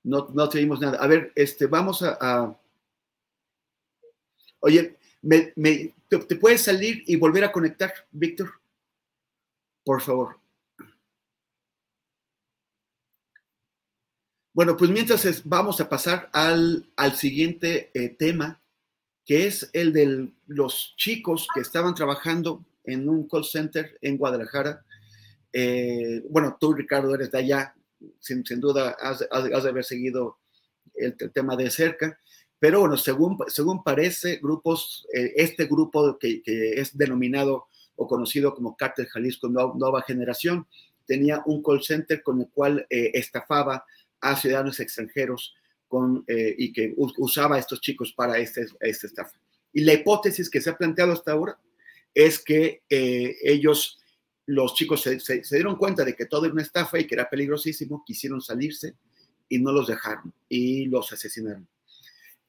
no, 0.03 0.29
no 0.31 0.49
te 0.49 0.63
nada. 0.63 0.99
A 0.99 1.07
ver, 1.07 1.31
este, 1.35 1.65
vamos 1.65 2.03
a. 2.03 2.55
Oye, 4.59 4.95
me, 5.23 5.93
te, 6.07 6.35
puedes 6.35 6.61
salir 6.61 7.03
y 7.07 7.15
volver 7.15 7.43
a 7.43 7.51
conectar, 7.51 7.91
Víctor? 8.11 8.51
Por 9.85 10.01
favor. 10.01 10.39
Bueno, 14.55 14.77
pues 14.77 14.89
mientras 14.89 15.43
vamos 15.43 15.79
a 15.81 15.89
pasar 15.89 16.29
al, 16.31 16.87
siguiente 17.13 17.91
eh, 17.93 18.09
tema, 18.09 18.61
que 19.25 19.47
es 19.47 19.69
el 19.73 19.91
de 19.91 20.31
los 20.47 20.93
chicos 20.97 21.47
que 21.53 21.59
estaban 21.59 21.93
trabajando 21.93 22.65
en 22.85 23.09
un 23.09 23.27
call 23.27 23.43
center 23.43 23.97
en 24.01 24.17
Guadalajara. 24.17 24.85
Eh, 25.51 26.23
bueno, 26.29 26.57
tú, 26.59 26.73
Ricardo, 26.73 27.13
eres 27.13 27.31
de 27.31 27.39
allá, 27.39 27.75
sin, 28.19 28.43
duda 28.61 28.95
has, 28.99 29.19
de 29.19 29.69
haber 29.69 29.83
seguido 29.83 30.39
el, 30.93 31.15
tema 31.33 31.55
de 31.55 31.69
cerca, 31.69 32.19
pero 32.57 32.79
bueno, 32.81 32.95
según, 32.97 33.37
según 33.47 33.83
parece, 33.83 34.37
grupos, 34.37 35.05
eh, 35.13 35.33
este 35.35 35.65
grupo 35.65 36.17
que, 36.17 36.41
es 36.45 36.97
denominado 36.97 37.67
o 37.95 38.07
conocido 38.07 38.53
como 38.53 38.75
Cártel 38.75 39.07
Jalisco 39.07 39.47
Nueva, 39.47 40.01
Generación, 40.03 40.67
tenía 41.05 41.41
un 41.45 41.61
call 41.61 41.83
center 41.83 42.23
con 42.23 42.41
el 42.41 42.49
cual 42.49 42.85
eh, 42.89 43.11
estafaba 43.13 43.85
a 44.21 44.35
ciudadanos 44.35 44.79
extranjeros 44.79 45.55
eh, 46.27 46.55
y 46.57 46.73
que 46.73 46.93
usaba 46.97 47.55
a 47.55 47.59
estos 47.59 47.79
chicos 47.79 48.13
para 48.13 48.37
este, 48.37 48.65
esta 48.79 49.07
estafa. 49.07 49.39
Y 49.71 49.81
la 49.81 49.93
hipótesis 49.93 50.49
que 50.49 50.61
se 50.61 50.69
ha 50.69 50.77
planteado 50.77 51.13
hasta 51.13 51.31
ahora 51.31 51.59
es 52.13 52.39
que 52.39 52.81
ellos 52.89 53.99
los 54.45 54.75
chicos 54.75 55.01
se, 55.01 55.41
dieron 55.51 55.75
cuenta 55.75 56.05
de 56.05 56.15
que 56.15 56.25
todo 56.25 56.45
era 56.45 56.53
una 56.53 56.61
estafa 56.61 56.99
y 56.99 57.07
que 57.07 57.15
era 57.15 57.29
peligrosísimo, 57.29 58.03
quisieron 58.05 58.41
salirse 58.41 58.95
y 59.49 59.59
no 59.59 59.71
los 59.71 59.87
dejaron 59.87 60.33
y 60.47 60.85
los 60.85 61.11
asesinaron. 61.11 61.67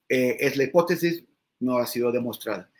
Eh, 0.08 0.36
es 0.40 0.56
la 0.56 0.64
hipótesis, 0.64 1.24
no 1.60 1.78
ha 1.78 1.86
sido 1.86 2.12
demostrada. 2.12 2.70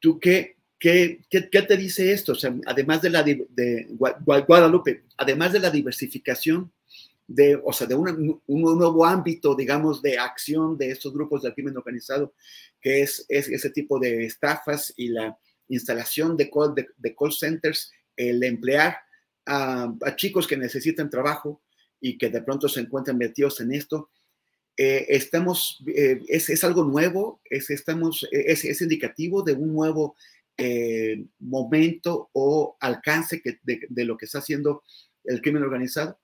¿Tú 0.00 0.18
qué, 0.18 0.56
qué, 0.78 1.20
qué, 1.30 1.40
te 1.40 1.76
dice 1.76 2.12
esto? 2.12 2.32
O 2.32 2.34
sea, 2.34 2.54
además 2.66 3.02
de 3.02 3.10
la 3.10 3.22
de 3.22 3.86
Guadalupe, 3.90 5.04
además 5.16 5.52
de 5.52 5.60
la 5.60 5.70
diversificación 5.70 6.72
de, 7.26 7.58
o 7.62 7.72
sea, 7.72 7.86
de 7.86 7.94
un 7.94 8.40
nuevo 8.46 9.04
ámbito, 9.04 9.54
digamos, 9.54 10.02
de 10.02 10.18
acción 10.18 10.76
de 10.76 10.90
estos 10.90 11.12
grupos 11.12 11.42
del 11.42 11.54
crimen 11.54 11.76
organizado, 11.76 12.34
que 12.80 13.02
es, 13.02 13.24
es 13.28 13.48
ese 13.48 13.70
tipo 13.70 13.98
de 13.98 14.26
estafas 14.26 14.92
y 14.96 15.08
la 15.08 15.38
instalación 15.68 16.36
de 16.36 16.50
de 16.98 17.16
call 17.16 17.32
centers 17.32 17.90
el 18.16 18.42
emplear 18.44 18.98
a, 19.46 19.94
chicos 20.16 20.46
que 20.46 20.56
necesitan 20.56 21.10
trabajo 21.10 21.62
y 22.00 22.18
que 22.18 22.28
de 22.28 22.42
pronto 22.42 22.68
se 22.68 22.80
encuentran 22.80 23.16
metidos 23.16 23.60
en 23.60 23.72
esto, 23.72 24.10
eh, 24.76 25.06
estamos, 25.08 25.82
eh, 25.86 26.20
es, 26.28 26.64
algo 26.64 26.84
nuevo, 26.84 27.40
es, 27.44 27.70
estamos, 27.70 28.28
es, 28.30 28.64
es 28.64 28.82
indicativo 28.82 29.42
de 29.42 29.54
un 29.54 29.72
nuevo 29.72 30.16
eh, 30.56 31.26
momento 31.40 32.30
o 32.32 32.76
alcance 32.80 33.40
que, 33.42 33.58
de, 33.62 34.04
lo 34.04 34.16
que 34.16 34.26
está 34.26 34.38
haciendo 34.38 34.82
el 35.24 35.40
crimen 35.40 35.62
organizado. 35.62 36.18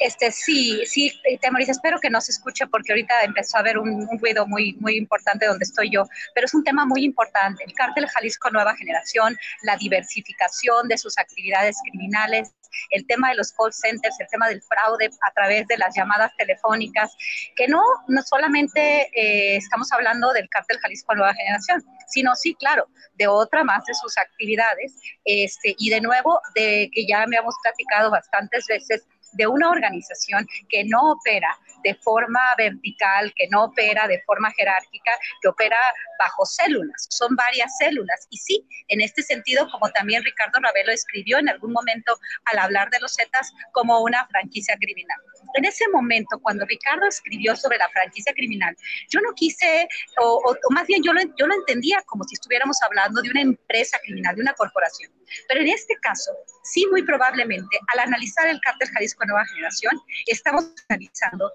Este, 0.00 0.30
sí, 0.30 0.84
sí, 0.84 1.12
Temoris, 1.40 1.68
espero 1.68 1.98
que 2.00 2.10
no 2.10 2.20
se 2.20 2.32
escuche 2.32 2.66
porque 2.66 2.92
ahorita 2.92 3.22
empezó 3.22 3.56
a 3.56 3.60
haber 3.60 3.78
un, 3.78 4.06
ruido 4.20 4.46
muy, 4.46 4.74
muy 4.74 4.96
importante 4.96 5.46
donde 5.46 5.64
estoy 5.64 5.90
yo, 5.90 6.06
pero 6.34 6.44
es 6.44 6.54
un 6.54 6.64
tema 6.64 6.84
muy 6.84 7.04
importante. 7.04 7.64
El 7.64 7.72
cártel 7.72 8.06
Jalisco 8.08 8.50
Nueva 8.50 8.76
Generación, 8.76 9.36
la 9.62 9.76
diversificación 9.76 10.88
de 10.88 10.98
sus 10.98 11.16
actividades 11.18 11.76
criminales, 11.88 12.52
el 12.90 13.06
tema 13.06 13.30
de 13.30 13.36
los 13.36 13.52
call 13.52 13.72
centers, 13.72 14.18
el 14.20 14.26
tema 14.28 14.48
del 14.48 14.62
fraude 14.62 15.10
a 15.22 15.32
través 15.32 15.66
de 15.68 15.78
las 15.78 15.94
llamadas 15.96 16.32
telefónicas, 16.36 17.14
que 17.54 17.68
no, 17.68 17.82
no 18.08 18.22
solamente 18.22 19.08
eh, 19.14 19.56
estamos 19.56 19.90
hablando 19.92 20.32
del 20.32 20.48
cártel 20.48 20.78
Jalisco 20.78 21.14
Nueva 21.14 21.32
Generación, 21.34 21.82
sino 22.08 22.34
sí, 22.34 22.54
claro, 22.54 22.86
de 23.14 23.26
otra 23.26 23.64
más 23.64 23.84
de 23.86 23.94
sus 23.94 24.16
actividades, 24.18 24.94
este, 25.24 25.74
y 25.78 25.90
de 25.90 26.00
nuevo, 26.00 26.40
de 26.54 26.90
que 26.92 27.06
ya 27.06 27.26
me 27.26 27.36
hemos 27.36 27.54
platicado 27.62 28.10
bastantes 28.10 28.66
veces, 28.66 29.06
de 29.36 29.46
una 29.46 29.70
organización 29.70 30.46
que 30.68 30.84
no 30.84 31.12
opera 31.12 31.48
de 31.84 31.94
forma 31.94 32.40
vertical, 32.58 33.32
que 33.36 33.48
no 33.48 33.64
opera 33.64 34.08
de 34.08 34.20
forma 34.26 34.50
jerárquica, 34.52 35.12
que 35.40 35.48
opera 35.48 35.78
bajo 36.18 36.44
células. 36.44 37.06
Son 37.10 37.36
varias 37.36 37.76
células. 37.78 38.26
Y 38.30 38.38
sí, 38.38 38.66
en 38.88 39.00
este 39.00 39.22
sentido, 39.22 39.68
como 39.70 39.90
también 39.90 40.24
Ricardo 40.24 40.58
Ravelo 40.60 40.92
escribió 40.92 41.38
en 41.38 41.48
algún 41.48 41.72
momento 41.72 42.18
al 42.46 42.58
hablar 42.58 42.90
de 42.90 43.00
los 43.00 43.14
Zetas, 43.14 43.52
como 43.72 44.00
una 44.02 44.26
franquicia 44.26 44.76
criminal. 44.76 45.18
En 45.54 45.64
ese 45.64 45.88
momento, 45.88 46.38
cuando 46.40 46.64
Ricardo 46.66 47.06
escribió 47.06 47.56
sobre 47.56 47.78
la 47.78 47.88
franquicia 47.88 48.32
criminal, 48.34 48.76
yo 49.08 49.20
no 49.20 49.32
quise, 49.34 49.88
o, 50.20 50.56
más 50.70 50.86
bien 50.86 51.02
yo 51.02 51.12
lo, 51.12 51.20
yo 51.38 51.46
lo 51.46 51.54
entendía 51.54 52.02
como 52.06 52.24
si 52.24 52.34
estuviéramos 52.34 52.76
hablando 52.82 53.22
de 53.22 53.30
una 53.30 53.40
empresa 53.40 53.98
criminal, 54.04 54.34
de 54.36 54.42
una 54.42 54.54
corporación. 54.54 55.12
Pero 55.48 55.60
en 55.60 55.68
este 55.68 55.96
caso, 56.00 56.32
sí, 56.62 56.86
muy 56.90 57.02
probablemente, 57.02 57.78
al 57.92 58.00
analizar 58.00 58.46
el 58.48 58.60
cártel 58.60 58.88
Jalisco 58.88 59.24
Nueva 59.26 59.44
Generación, 59.46 60.00
estamos 60.26 60.72
analizando 60.88 61.50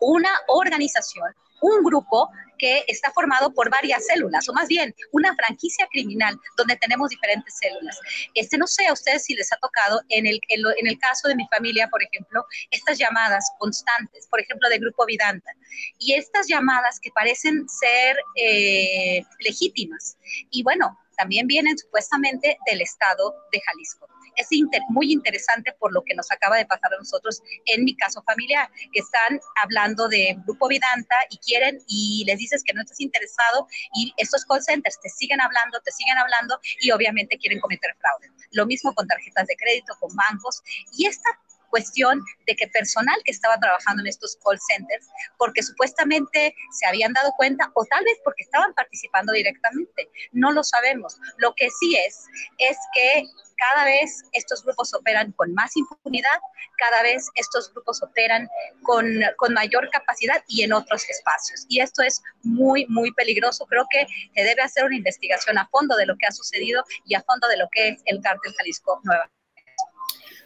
una 0.00 0.30
organización, 0.48 1.32
un 1.60 1.82
grupo 1.82 2.30
que 2.60 2.84
está 2.88 3.10
formado 3.12 3.52
por 3.54 3.70
varias 3.70 4.04
células, 4.06 4.46
o 4.48 4.52
más 4.52 4.68
bien 4.68 4.94
una 5.12 5.34
franquicia 5.34 5.88
criminal 5.90 6.38
donde 6.56 6.76
tenemos 6.76 7.08
diferentes 7.08 7.56
células. 7.58 7.98
Este, 8.34 8.58
no 8.58 8.66
sé 8.66 8.86
a 8.86 8.92
ustedes 8.92 9.24
si 9.24 9.34
les 9.34 9.50
ha 9.52 9.56
tocado 9.56 10.02
en 10.10 10.26
el, 10.26 10.38
en, 10.48 10.86
el 10.86 10.98
caso 10.98 11.28
de 11.28 11.36
mi 11.36 11.46
familia, 11.48 11.88
por 11.88 12.02
ejemplo, 12.02 12.44
estas 12.70 12.98
llamadas 12.98 13.50
constantes, 13.58 14.26
por 14.28 14.40
ejemplo, 14.40 14.68
de 14.68 14.78
Grupo 14.78 15.06
Vidanta, 15.06 15.52
y 15.98 16.12
estas 16.12 16.46
llamadas 16.48 17.00
que 17.00 17.10
parecen 17.12 17.66
ser 17.68 18.16
eh, 18.36 19.24
legítimas. 19.38 20.18
Y 20.50 20.62
bueno, 20.62 20.98
también 21.16 21.46
vienen 21.46 21.78
supuestamente 21.78 22.58
del 22.66 22.82
estado 22.82 23.34
de 23.52 23.60
Jalisco 23.60 24.06
es 24.36 24.48
muy 24.88 25.12
interesante 25.12 25.72
por 25.78 25.92
lo 25.92 26.02
que 26.02 26.14
nos 26.14 26.30
acaba 26.30 26.56
de 26.56 26.66
pasar 26.66 26.92
a 26.92 26.98
nosotros 26.98 27.42
en 27.66 27.84
mi 27.84 27.96
caso 27.96 28.22
familiar, 28.22 28.70
que 28.92 29.00
están 29.00 29.40
hablando 29.62 30.08
de 30.08 30.36
Grupo 30.44 30.68
Vidanta 30.68 31.16
y 31.30 31.38
quieren 31.38 31.78
y 31.86 32.24
les 32.26 32.38
dices 32.38 32.62
que 32.64 32.72
no 32.72 32.82
estás 32.82 33.00
interesado 33.00 33.66
y 33.94 34.12
estos 34.16 34.44
call 34.44 34.62
centers 34.62 34.98
te 35.00 35.08
siguen 35.08 35.40
hablando, 35.40 35.80
te 35.80 35.92
siguen 35.92 36.18
hablando 36.18 36.58
y 36.80 36.90
obviamente 36.90 37.38
quieren 37.38 37.60
cometer 37.60 37.94
fraude. 37.98 38.28
Lo 38.52 38.66
mismo 38.66 38.94
con 38.94 39.06
tarjetas 39.06 39.46
de 39.46 39.56
crédito, 39.56 39.94
con 40.00 40.14
bancos 40.14 40.62
y 40.96 41.06
esta 41.06 41.30
cuestión 41.70 42.22
de 42.46 42.56
que 42.56 42.68
personal 42.68 43.16
que 43.24 43.32
estaba 43.32 43.58
trabajando 43.58 44.02
en 44.02 44.08
estos 44.08 44.36
call 44.44 44.58
centers, 44.60 45.08
porque 45.38 45.62
supuestamente 45.62 46.54
se 46.72 46.86
habían 46.86 47.12
dado 47.12 47.32
cuenta 47.36 47.70
o 47.74 47.84
tal 47.86 48.04
vez 48.04 48.18
porque 48.24 48.42
estaban 48.42 48.74
participando 48.74 49.32
directamente, 49.32 50.10
no 50.32 50.52
lo 50.52 50.62
sabemos. 50.62 51.18
Lo 51.38 51.54
que 51.54 51.68
sí 51.80 51.96
es, 51.96 52.26
es 52.58 52.76
que 52.94 53.24
cada 53.60 53.84
vez 53.84 54.22
estos 54.32 54.64
grupos 54.64 54.92
operan 54.94 55.32
con 55.32 55.52
más 55.54 55.76
impunidad, 55.76 56.40
cada 56.78 57.02
vez 57.02 57.28
estos 57.34 57.72
grupos 57.72 58.02
operan 58.02 58.48
con, 58.82 59.06
con, 59.36 59.52
mayor 59.52 59.88
capacidad 59.90 60.42
y 60.48 60.62
en 60.62 60.72
otros 60.72 61.08
espacios. 61.08 61.66
Y 61.68 61.80
esto 61.80 62.02
es 62.02 62.22
muy, 62.42 62.86
muy 62.86 63.12
peligroso. 63.12 63.66
Creo 63.66 63.86
que 63.90 64.06
se 64.34 64.44
debe 64.44 64.62
hacer 64.62 64.84
una 64.84 64.96
investigación 64.96 65.58
a 65.58 65.68
fondo 65.68 65.94
de 65.96 66.06
lo 66.06 66.16
que 66.16 66.26
ha 66.26 66.32
sucedido 66.32 66.82
y 67.04 67.14
a 67.14 67.22
fondo 67.22 67.46
de 67.48 67.58
lo 67.58 67.68
que 67.70 67.88
es 67.88 68.02
el 68.06 68.20
cártel 68.22 68.54
Jalisco 68.56 69.00
Nueva. 69.04 69.30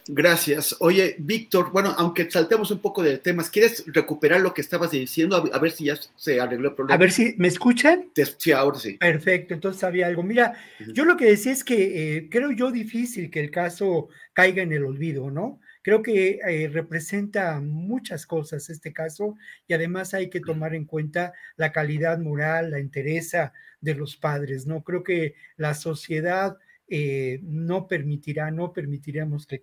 Gracias. 0.07 0.75
Oye, 0.79 1.15
Víctor, 1.17 1.71
bueno, 1.71 1.93
aunque 1.97 2.29
saltemos 2.29 2.69
un 2.69 2.79
poco 2.79 3.01
de 3.01 3.17
temas, 3.17 3.49
¿quieres 3.49 3.83
recuperar 3.87 4.41
lo 4.41 4.53
que 4.53 4.61
estabas 4.61 4.91
diciendo? 4.91 5.35
A, 5.51 5.59
ver 5.59 5.71
si 5.71 5.85
ya 5.85 5.97
se 6.15 6.39
arregló 6.39 6.69
el 6.69 6.75
problema. 6.75 6.95
A 6.95 6.97
ver 6.97 7.11
si 7.11 7.33
me 7.37 7.47
escuchan. 7.47 8.11
Sí, 8.37 8.51
ahora 8.51 8.77
sí. 8.77 8.97
Perfecto, 8.97 9.55
entonces 9.55 9.83
había 9.83 10.05
algo. 10.05 10.21
Mira, 10.21 10.53
yo 10.93 11.05
lo 11.05 11.17
que 11.17 11.25
decía 11.25 11.51
es 11.51 11.63
que 11.63 12.17
eh, 12.17 12.29
creo 12.29 12.51
yo 12.51 12.71
difícil 12.71 13.31
que 13.31 13.39
el 13.39 13.49
caso 13.49 14.09
caiga 14.33 14.61
en 14.61 14.73
el 14.73 14.85
olvido, 14.85 15.31
¿no? 15.31 15.59
Creo 15.81 16.01
que 16.01 16.39
eh, 16.47 16.67
representa 16.67 17.59
muchas 17.59 18.25
cosas 18.25 18.69
este 18.69 18.91
caso 18.91 19.35
y 19.67 19.73
además 19.73 20.13
hay 20.13 20.29
que 20.29 20.39
tomar 20.39 20.73
en 20.75 20.85
cuenta 20.85 21.33
la 21.57 21.71
calidad 21.71 22.19
moral, 22.19 22.71
la 22.71 22.79
entereza 22.79 23.53
de 23.81 23.95
los 23.95 24.17
padres, 24.17 24.65
¿no? 24.65 24.83
Creo 24.83 25.03
que 25.03 25.35
la 25.57 25.73
sociedad 25.73 26.57
eh, 26.87 27.39
no 27.43 27.87
permitirá, 27.87 28.51
no 28.51 28.73
permitiremos 28.73 29.47
que 29.47 29.61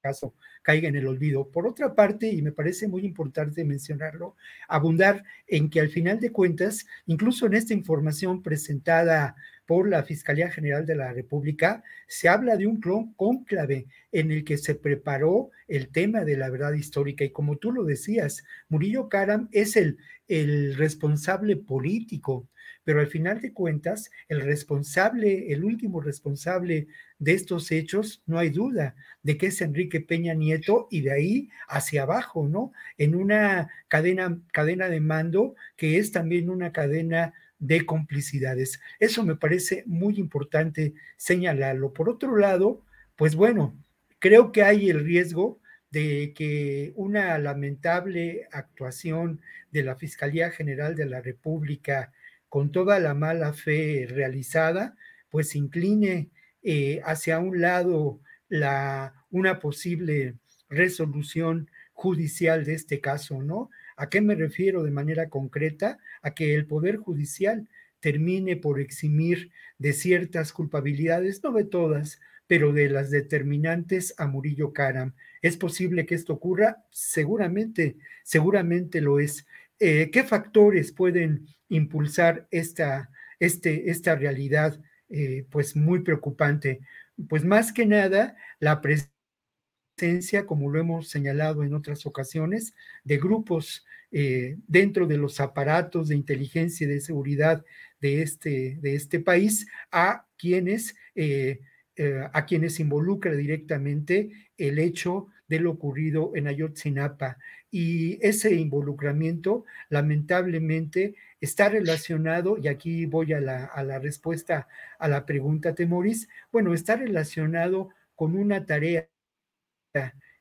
caso 0.00 0.34
caiga 0.62 0.88
en 0.88 0.96
el 0.96 1.06
olvido. 1.06 1.50
Por 1.50 1.66
otra 1.66 1.94
parte, 1.94 2.28
y 2.28 2.42
me 2.42 2.52
parece 2.52 2.88
muy 2.88 3.04
importante 3.04 3.64
mencionarlo, 3.64 4.36
abundar 4.68 5.24
en 5.46 5.70
que 5.70 5.80
al 5.80 5.88
final 5.88 6.20
de 6.20 6.32
cuentas, 6.32 6.86
incluso 7.06 7.46
en 7.46 7.54
esta 7.54 7.74
información 7.74 8.42
presentada 8.42 9.36
por 9.68 9.86
la 9.86 10.02
Fiscalía 10.02 10.50
General 10.50 10.86
de 10.86 10.96
la 10.96 11.12
República, 11.12 11.84
se 12.06 12.26
habla 12.26 12.56
de 12.56 12.66
un 12.66 12.80
cónclave 13.16 13.86
en 14.10 14.32
el 14.32 14.42
que 14.42 14.56
se 14.56 14.74
preparó 14.74 15.50
el 15.68 15.88
tema 15.90 16.24
de 16.24 16.38
la 16.38 16.48
verdad 16.48 16.72
histórica. 16.72 17.22
Y 17.22 17.32
como 17.32 17.58
tú 17.58 17.70
lo 17.70 17.84
decías, 17.84 18.44
Murillo 18.70 19.10
Karam 19.10 19.50
es 19.52 19.76
el, 19.76 19.98
el 20.26 20.74
responsable 20.74 21.56
político 21.56 22.48
pero 22.88 23.00
al 23.00 23.08
final 23.08 23.42
de 23.42 23.52
cuentas, 23.52 24.10
el 24.28 24.40
responsable, 24.40 25.52
el 25.52 25.62
último 25.62 26.00
responsable 26.00 26.86
de 27.18 27.34
estos 27.34 27.70
hechos, 27.70 28.22
no 28.24 28.38
hay 28.38 28.48
duda 28.48 28.94
de 29.22 29.36
que 29.36 29.48
es 29.48 29.60
Enrique 29.60 30.00
Peña 30.00 30.32
Nieto 30.32 30.88
y 30.90 31.02
de 31.02 31.12
ahí 31.12 31.50
hacia 31.68 32.04
abajo, 32.04 32.48
¿no? 32.48 32.72
En 32.96 33.14
una 33.14 33.68
cadena, 33.88 34.40
cadena 34.54 34.88
de 34.88 35.00
mando 35.00 35.54
que 35.76 35.98
es 35.98 36.12
también 36.12 36.48
una 36.48 36.72
cadena 36.72 37.34
de 37.58 37.84
complicidades. 37.86 38.80
Eso 38.98 39.24
me 39.24 39.36
parece 39.36 39.84
muy 39.86 40.18
importante 40.18 40.94
señalarlo. 41.16 41.92
Por 41.92 42.08
otro 42.08 42.36
lado, 42.36 42.82
pues 43.16 43.34
bueno, 43.34 43.76
creo 44.18 44.52
que 44.52 44.62
hay 44.62 44.90
el 44.90 45.04
riesgo 45.04 45.60
de 45.90 46.32
que 46.36 46.92
una 46.96 47.38
lamentable 47.38 48.46
actuación 48.52 49.40
de 49.72 49.82
la 49.82 49.96
Fiscalía 49.96 50.50
General 50.50 50.94
de 50.94 51.06
la 51.06 51.20
República 51.20 52.12
con 52.48 52.72
toda 52.72 52.98
la 52.98 53.14
mala 53.14 53.52
fe 53.52 54.06
realizada, 54.08 54.96
pues 55.30 55.54
incline 55.54 56.30
eh, 56.62 57.00
hacia 57.04 57.38
un 57.38 57.60
lado 57.60 58.20
la, 58.48 59.14
una 59.30 59.58
posible 59.60 60.36
resolución 60.68 61.70
judicial 61.92 62.64
de 62.64 62.74
este 62.74 63.00
caso, 63.00 63.42
¿no? 63.42 63.70
¿A 63.98 64.08
qué 64.08 64.20
me 64.20 64.36
refiero 64.36 64.84
de 64.84 64.92
manera 64.92 65.28
concreta? 65.28 65.98
A 66.22 66.32
que 66.34 66.54
el 66.54 66.66
Poder 66.66 66.96
Judicial 66.96 67.68
termine 68.00 68.56
por 68.56 68.78
eximir 68.80 69.50
de 69.76 69.92
ciertas 69.92 70.52
culpabilidades, 70.52 71.42
no 71.42 71.52
de 71.52 71.64
todas, 71.64 72.20
pero 72.46 72.72
de 72.72 72.88
las 72.88 73.10
determinantes 73.10 74.14
a 74.16 74.28
Murillo 74.28 74.72
Karam. 74.72 75.14
¿Es 75.42 75.56
posible 75.56 76.06
que 76.06 76.14
esto 76.14 76.32
ocurra? 76.32 76.84
Seguramente, 76.90 77.96
seguramente 78.22 79.00
lo 79.00 79.18
es. 79.18 79.46
Eh, 79.80 80.10
¿Qué 80.12 80.22
factores 80.22 80.92
pueden 80.92 81.48
impulsar 81.68 82.46
esta, 82.52 83.10
este, 83.40 83.90
esta 83.90 84.14
realidad 84.14 84.80
eh, 85.08 85.44
pues 85.50 85.74
muy 85.74 86.00
preocupante? 86.00 86.80
Pues 87.28 87.44
más 87.44 87.72
que 87.72 87.84
nada 87.84 88.36
la 88.60 88.80
presencia, 88.80 90.46
como 90.46 90.70
lo 90.70 90.78
hemos 90.78 91.08
señalado 91.08 91.64
en 91.64 91.74
otras 91.74 92.06
ocasiones, 92.06 92.74
de 93.02 93.18
grupos 93.18 93.84
eh, 94.10 94.56
dentro 94.66 95.06
de 95.06 95.18
los 95.18 95.40
aparatos 95.40 96.08
de 96.08 96.16
inteligencia 96.16 96.86
y 96.86 96.90
de 96.90 97.00
seguridad 97.00 97.64
de 98.00 98.22
este, 98.22 98.78
de 98.80 98.94
este 98.94 99.20
país 99.20 99.66
a 99.90 100.26
quienes, 100.36 100.94
eh, 101.14 101.60
eh, 101.96 102.22
a 102.32 102.46
quienes 102.46 102.80
involucra 102.80 103.32
directamente 103.32 104.30
el 104.56 104.78
hecho 104.78 105.28
de 105.48 105.60
lo 105.60 105.72
ocurrido 105.72 106.32
en 106.34 106.46
Ayotzinapa. 106.46 107.38
Y 107.70 108.18
ese 108.26 108.54
involucramiento, 108.54 109.64
lamentablemente, 109.90 111.14
está 111.40 111.68
relacionado, 111.68 112.56
y 112.58 112.68
aquí 112.68 113.06
voy 113.06 113.32
a 113.34 113.40
la, 113.40 113.64
a 113.66 113.82
la 113.84 113.98
respuesta 113.98 114.68
a 114.98 115.08
la 115.08 115.26
pregunta, 115.26 115.74
Temoris, 115.74 116.28
bueno, 116.50 116.72
está 116.72 116.96
relacionado 116.96 117.90
con 118.14 118.36
una 118.36 118.64
tarea 118.64 119.08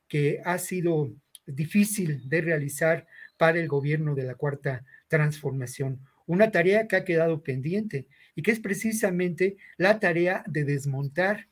que 0.07 0.41
ha 0.43 0.57
sido 0.57 1.13
difícil 1.45 2.27
de 2.29 2.41
realizar 2.41 3.07
para 3.37 3.59
el 3.59 3.67
gobierno 3.67 4.15
de 4.15 4.23
la 4.23 4.35
Cuarta 4.35 4.83
Transformación 5.07 5.99
una 6.27 6.51
tarea 6.51 6.87
que 6.87 6.97
ha 6.97 7.05
quedado 7.05 7.41
pendiente 7.41 8.05
y 8.35 8.43
que 8.43 8.51
es 8.51 8.59
precisamente 8.59 9.57
la 9.77 9.99
tarea 9.99 10.43
de 10.45 10.65
desmontar 10.65 11.47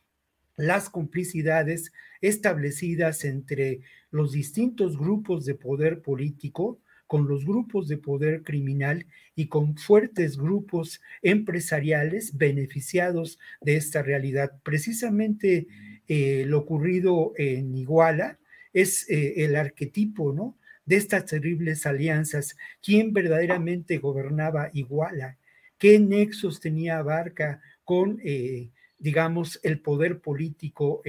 las 0.58 0.90
complicidades 0.90 1.92
establecidas 2.22 3.26
entre 3.26 3.82
los 4.12 4.34
distintos 4.34 4.98
grupos 4.98 5.46
de 5.46 5.56
poder 5.56 6.02
político, 6.02 6.80
con 7.08 7.28
los 7.28 7.46
grupos 7.46 7.88
de 7.88 7.98
poder 7.98 8.44
criminal 8.44 9.06
y 9.36 9.48
con 9.48 9.78
fuertes 9.78 10.38
grupos 10.38 11.02
empresariales 11.22 12.38
beneficiados 12.38 13.38
de 13.62 13.76
esta 13.78 14.02
realidad. 14.02 14.54
Precisamente 14.64 15.68
eh, 16.08 16.46
lo 16.48 16.60
ocurrido 16.60 17.34
en 17.38 17.76
Iguala 17.76 18.40
es 18.74 19.10
eh, 19.10 19.46
el 19.46 19.56
arquetipo, 19.56 20.34
¿no? 20.34 20.58
De 20.86 20.98
estas 20.98 21.26
terribles 21.26 21.86
alianzas, 21.86 22.56
quién 22.82 23.14
verdaderamente 23.14 23.98
gobernaba 23.98 24.70
Iguala, 24.74 25.38
qué 25.78 26.00
nexos 26.00 26.60
tenía 26.60 27.02
Barca 27.02 27.62
con, 27.84 28.20
eh, 28.24 28.70
digamos, 28.98 29.60
el 29.64 29.82
poder 29.82 30.22
político 30.22 31.02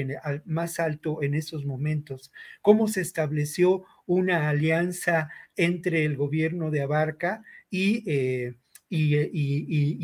más 0.45 0.81
alto 0.81 1.23
en 1.23 1.35
esos 1.35 1.65
momentos, 1.65 2.33
cómo 2.63 2.89
se 2.89 3.01
estableció 3.01 3.85
una 4.07 4.49
alianza 4.49 5.31
entre 5.57 6.05
el 6.05 6.17
gobierno 6.17 6.71
de 6.71 6.83
Abarca 6.83 7.43
y, 7.71 8.03
eh, 8.11 8.55
y, 8.89 9.17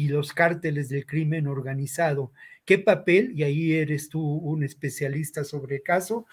y, 0.03 0.09
los 0.09 0.33
cárteles 0.33 0.89
del 0.89 1.07
crimen 1.07 1.47
organizado. 1.47 2.33
¿Qué 2.65 2.79
papel, 2.79 3.33
y 3.35 3.43
ahí 3.43 3.73
eres 3.73 4.09
tú 4.09 4.21
un 4.21 4.63
especialista 4.65 5.45
sobre 5.45 5.77
el 5.77 5.83
caso, 5.83 6.27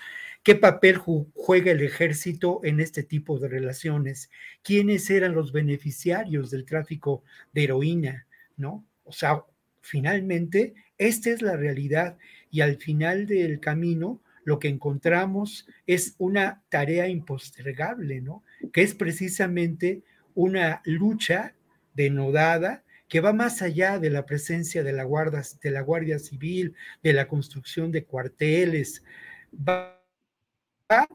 ¿Qué 0.43 0.55
papel 0.55 0.97
juega 0.97 1.71
el 1.71 1.81
ejército 1.81 2.61
en 2.63 2.79
este 2.79 3.03
tipo 3.03 3.39
de 3.39 3.49
relaciones? 3.49 4.29
¿Quiénes 4.63 5.09
eran 5.09 5.33
los 5.33 5.51
beneficiarios 5.51 6.49
del 6.49 6.65
tráfico 6.65 7.23
de 7.51 7.65
heroína? 7.65 8.25
¿No? 8.55 8.85
O 9.03 9.11
sea, 9.11 9.43
finalmente, 9.81 10.73
esta 10.97 11.29
es 11.29 11.41
la 11.41 11.57
realidad 11.57 12.17
y 12.51 12.61
al 12.61 12.77
final 12.77 13.27
del 13.27 13.59
camino 13.59 14.21
lo 14.45 14.59
que 14.59 14.69
encontramos 14.69 15.67
es 15.85 16.15
una 16.17 16.63
tarea 16.69 17.07
impostergable, 17.07 18.21
¿no? 18.21 18.43
Que 18.71 18.81
es 18.81 18.95
precisamente 18.95 20.03
una 20.33 20.81
lucha 20.85 21.53
denodada 21.93 22.83
que 23.09 23.19
va 23.19 23.33
más 23.33 23.61
allá 23.61 23.99
de 23.99 24.09
la 24.09 24.25
presencia 24.25 24.83
de 24.83 24.93
la, 24.93 25.03
guardia, 25.03 25.41
de 25.61 25.71
la 25.71 25.81
Guardia 25.81 26.19
Civil, 26.19 26.75
de 27.03 27.13
la 27.13 27.27
construcción 27.27 27.91
de 27.91 28.05
cuarteles, 28.05 29.03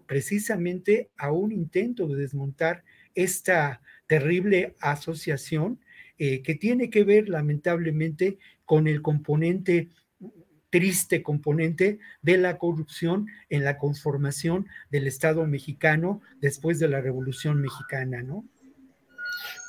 precisamente 0.07 1.11
a 1.17 1.33
un 1.33 1.53
intento 1.53 2.07
de 2.07 2.17
desmontar 2.17 2.85
esta 3.15 3.81
terrible 4.07 4.75
asociación 4.81 5.81
eh, 6.19 6.43
que 6.43 6.55
tiene 6.55 6.91
que 6.91 7.05
ver 7.05 7.29
lamentablemente 7.29 8.39
con 8.65 8.87
el 8.87 9.03
componente 9.03 9.89
triste 10.71 11.23
componente 11.23 11.99
de 12.23 12.37
la 12.37 12.59
corrupción 12.59 13.29
en 13.49 13.63
la 13.63 13.79
conformación 13.79 14.67
del 14.91 15.07
Estado 15.07 15.47
mexicano 15.47 16.21
después 16.41 16.81
de 16.81 16.89
la 16.89 17.01
Revolución 17.01 17.61
Mexicana, 17.61 18.23
¿no? 18.23 18.45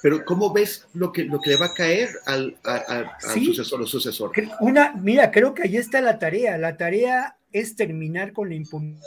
Pero 0.01 0.25
¿cómo 0.25 0.51
ves 0.51 0.87
lo 0.93 1.11
que, 1.11 1.23
lo 1.23 1.39
que 1.39 1.51
le 1.51 1.57
va 1.57 1.67
a 1.67 1.73
caer 1.75 2.09
al, 2.25 2.57
sucesor 3.19 3.87
sucesor? 3.87 4.31
Una, 4.59 4.93
mira, 4.93 5.31
creo 5.31 5.53
que 5.53 5.63
ahí 5.63 5.77
está 5.77 6.01
la 6.01 6.17
tarea. 6.17 6.57
La 6.57 6.77
tarea 6.77 7.37
es 7.51 7.75
terminar 7.75 8.33
con 8.33 8.49
la 8.49 8.55
impunidad 8.55 9.01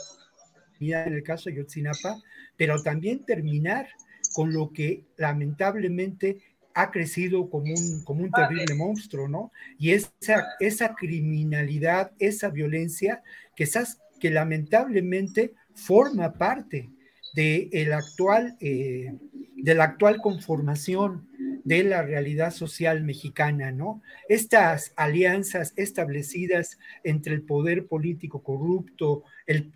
en 0.79 1.13
el 1.13 1.23
caso 1.23 1.49
de 1.49 1.57
Yotzinapa, 1.57 2.21
pero 2.57 2.81
también 2.81 3.25
terminar 3.25 3.87
con 4.33 4.53
lo 4.53 4.71
que 4.71 5.05
lamentablemente 5.17 6.37
ha 6.73 6.91
crecido 6.91 7.49
como 7.49 7.73
un, 7.73 8.03
como 8.03 8.23
un 8.23 8.31
terrible 8.31 8.75
monstruo, 8.75 9.27
¿no? 9.27 9.51
Y 9.77 9.91
esa, 9.91 10.45
esa 10.59 10.95
criminalidad, 10.95 12.11
esa 12.19 12.49
violencia 12.49 13.21
que, 13.55 13.63
esas, 13.63 13.99
que 14.19 14.29
lamentablemente 14.29 15.53
forma 15.73 16.33
parte 16.33 16.89
de, 17.33 17.69
el 17.73 17.93
actual, 17.93 18.55
eh, 18.61 19.13
de 19.55 19.75
la 19.75 19.85
actual 19.85 20.17
conformación 20.21 21.27
de 21.63 21.83
la 21.83 22.01
realidad 22.01 22.51
social 22.51 23.03
mexicana, 23.03 23.71
¿no? 23.71 24.01
Estas 24.27 24.93
alianzas 24.95 25.73
establecidas 25.75 26.79
entre 27.03 27.35
el 27.35 27.43
poder 27.43 27.87
político 27.87 28.41
corrupto, 28.41 29.23
el, 29.45 29.71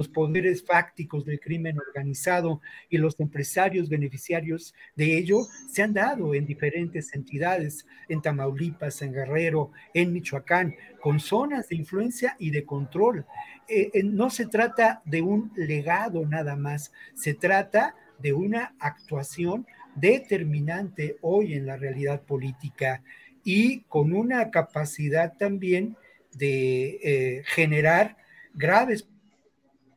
los 0.00 0.08
poderes 0.08 0.64
fácticos 0.64 1.26
del 1.26 1.38
crimen 1.38 1.78
organizado 1.78 2.62
y 2.88 2.96
los 2.96 3.20
empresarios 3.20 3.90
beneficiarios 3.90 4.74
de 4.96 5.18
ello 5.18 5.40
se 5.68 5.82
han 5.82 5.92
dado 5.92 6.34
en 6.34 6.46
diferentes 6.46 7.14
entidades, 7.14 7.86
en 8.08 8.22
Tamaulipas, 8.22 9.02
en 9.02 9.12
Guerrero, 9.12 9.72
en 9.92 10.14
Michoacán, 10.14 10.74
con 11.02 11.20
zonas 11.20 11.68
de 11.68 11.76
influencia 11.76 12.34
y 12.38 12.48
de 12.48 12.64
control. 12.64 13.26
Eh, 13.68 13.90
eh, 13.92 14.02
no 14.02 14.30
se 14.30 14.46
trata 14.46 15.02
de 15.04 15.20
un 15.20 15.52
legado 15.54 16.24
nada 16.24 16.56
más, 16.56 16.92
se 17.12 17.34
trata 17.34 17.94
de 18.18 18.32
una 18.32 18.74
actuación 18.78 19.66
determinante 19.94 21.18
hoy 21.20 21.52
en 21.52 21.66
la 21.66 21.76
realidad 21.76 22.22
política 22.22 23.02
y 23.44 23.80
con 23.80 24.14
una 24.14 24.50
capacidad 24.50 25.36
también 25.36 25.94
de 26.32 27.00
eh, 27.02 27.42
generar 27.44 28.16
graves 28.54 29.06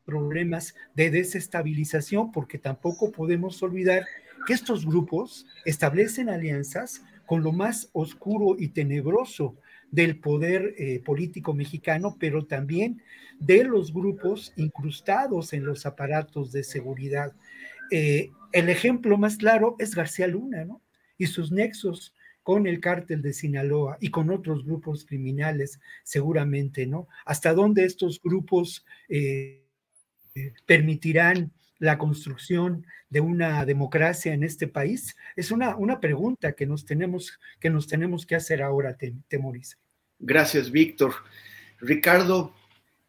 problemas 0.05 0.75
de 0.95 1.09
desestabilización, 1.09 2.31
porque 2.31 2.57
tampoco 2.57 3.11
podemos 3.11 3.61
olvidar 3.63 4.05
que 4.45 4.53
estos 4.53 4.85
grupos 4.85 5.45
establecen 5.65 6.29
alianzas 6.29 7.03
con 7.25 7.43
lo 7.43 7.51
más 7.51 7.89
oscuro 7.93 8.55
y 8.59 8.69
tenebroso 8.69 9.55
del 9.91 10.19
poder 10.19 10.73
eh, 10.77 11.01
político 11.05 11.53
mexicano, 11.53 12.17
pero 12.19 12.45
también 12.45 13.01
de 13.39 13.63
los 13.63 13.93
grupos 13.93 14.53
incrustados 14.55 15.53
en 15.53 15.65
los 15.65 15.85
aparatos 15.85 16.51
de 16.51 16.63
seguridad. 16.63 17.33
Eh, 17.91 18.31
el 18.51 18.69
ejemplo 18.69 19.17
más 19.17 19.37
claro 19.37 19.75
es 19.79 19.95
García 19.95 20.27
Luna, 20.27 20.65
¿no? 20.65 20.81
Y 21.17 21.27
sus 21.27 21.51
nexos 21.51 22.15
con 22.41 22.67
el 22.67 22.79
cártel 22.79 23.21
de 23.21 23.33
Sinaloa 23.33 23.97
y 24.01 24.09
con 24.09 24.29
otros 24.29 24.65
grupos 24.65 25.05
criminales, 25.05 25.79
seguramente, 26.03 26.85
¿no? 26.85 27.07
Hasta 27.25 27.53
dónde 27.53 27.85
estos 27.85 28.19
grupos 28.21 28.85
eh, 29.09 29.62
permitirán 30.65 31.51
la 31.79 31.97
construcción 31.97 32.85
de 33.09 33.19
una 33.19 33.65
democracia 33.65 34.33
en 34.33 34.43
este 34.43 34.67
país? 34.67 35.15
Es 35.35 35.51
una, 35.51 35.75
una 35.75 35.99
pregunta 35.99 36.53
que 36.53 36.65
nos, 36.65 36.85
tenemos, 36.85 37.39
que 37.59 37.69
nos 37.69 37.87
tenemos 37.87 38.25
que 38.25 38.35
hacer 38.35 38.61
ahora, 38.61 38.97
Temoris. 39.27 39.77
Gracias, 40.19 40.71
Víctor. 40.71 41.13
Ricardo, 41.79 42.53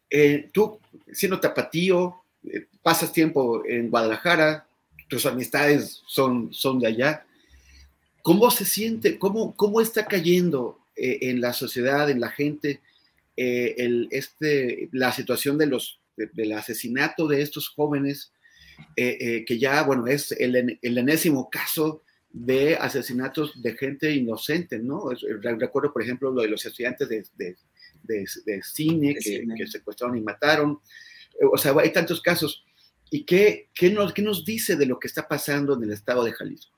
eh, 0.09 0.49
tú, 0.51 0.79
siendo 1.11 1.39
tapatío, 1.39 2.21
eh, 2.43 2.67
pasas 2.81 3.13
tiempo 3.13 3.65
en 3.65 3.89
Guadalajara, 3.89 4.67
tus 5.07 5.25
amistades 5.25 6.03
son, 6.07 6.51
son 6.53 6.79
de 6.79 6.87
allá. 6.87 7.25
¿Cómo 8.21 8.49
se 8.51 8.65
siente, 8.65 9.17
cómo, 9.17 9.55
cómo 9.55 9.81
está 9.81 10.05
cayendo 10.05 10.79
eh, 10.95 11.19
en 11.21 11.41
la 11.41 11.53
sociedad, 11.53 12.09
en 12.09 12.19
la 12.19 12.29
gente, 12.29 12.81
el, 13.37 14.07
este, 14.11 14.87
la 14.93 15.11
situación 15.11 15.57
de 15.57 15.65
los 15.65 15.99
del 16.15 16.53
asesinato 16.53 17.27
de 17.27 17.41
estos 17.41 17.69
jóvenes 17.69 18.31
que 18.95 19.57
ya, 19.59 19.83
bueno, 19.83 20.07
es 20.07 20.31
el, 20.33 20.79
el 20.81 20.97
enésimo 20.97 21.49
caso 21.49 22.03
de 22.37 22.75
asesinatos 22.75 23.61
de 23.61 23.77
gente 23.77 24.11
inocente, 24.11 24.77
¿no? 24.77 25.09
Recuerdo, 25.41 25.93
por 25.93 26.01
ejemplo, 26.01 26.31
lo 26.31 26.41
de 26.41 26.49
los 26.49 26.65
estudiantes 26.65 27.07
de, 27.07 27.55
de, 28.03 28.61
cine, 28.61 29.15
que, 29.15 29.67
secuestraron 29.67 30.17
y 30.17 30.21
mataron. 30.21 30.79
O 31.49 31.57
sea, 31.57 31.73
hay 31.79 31.93
tantos 31.93 32.21
casos. 32.21 32.65
¿Y 33.09 33.23
qué, 33.23 33.69
qué, 33.73 33.89
nos, 33.89 34.13
qué 34.13 34.21
nos 34.21 34.43
dice 34.43 34.75
de 34.75 34.85
lo 34.85 34.99
que 34.99 35.07
está 35.07 35.29
pasando 35.29 35.75
en 35.75 35.83
el 35.83 35.93
estado 35.93 36.25
de 36.25 36.33
Jalisco? 36.33 36.75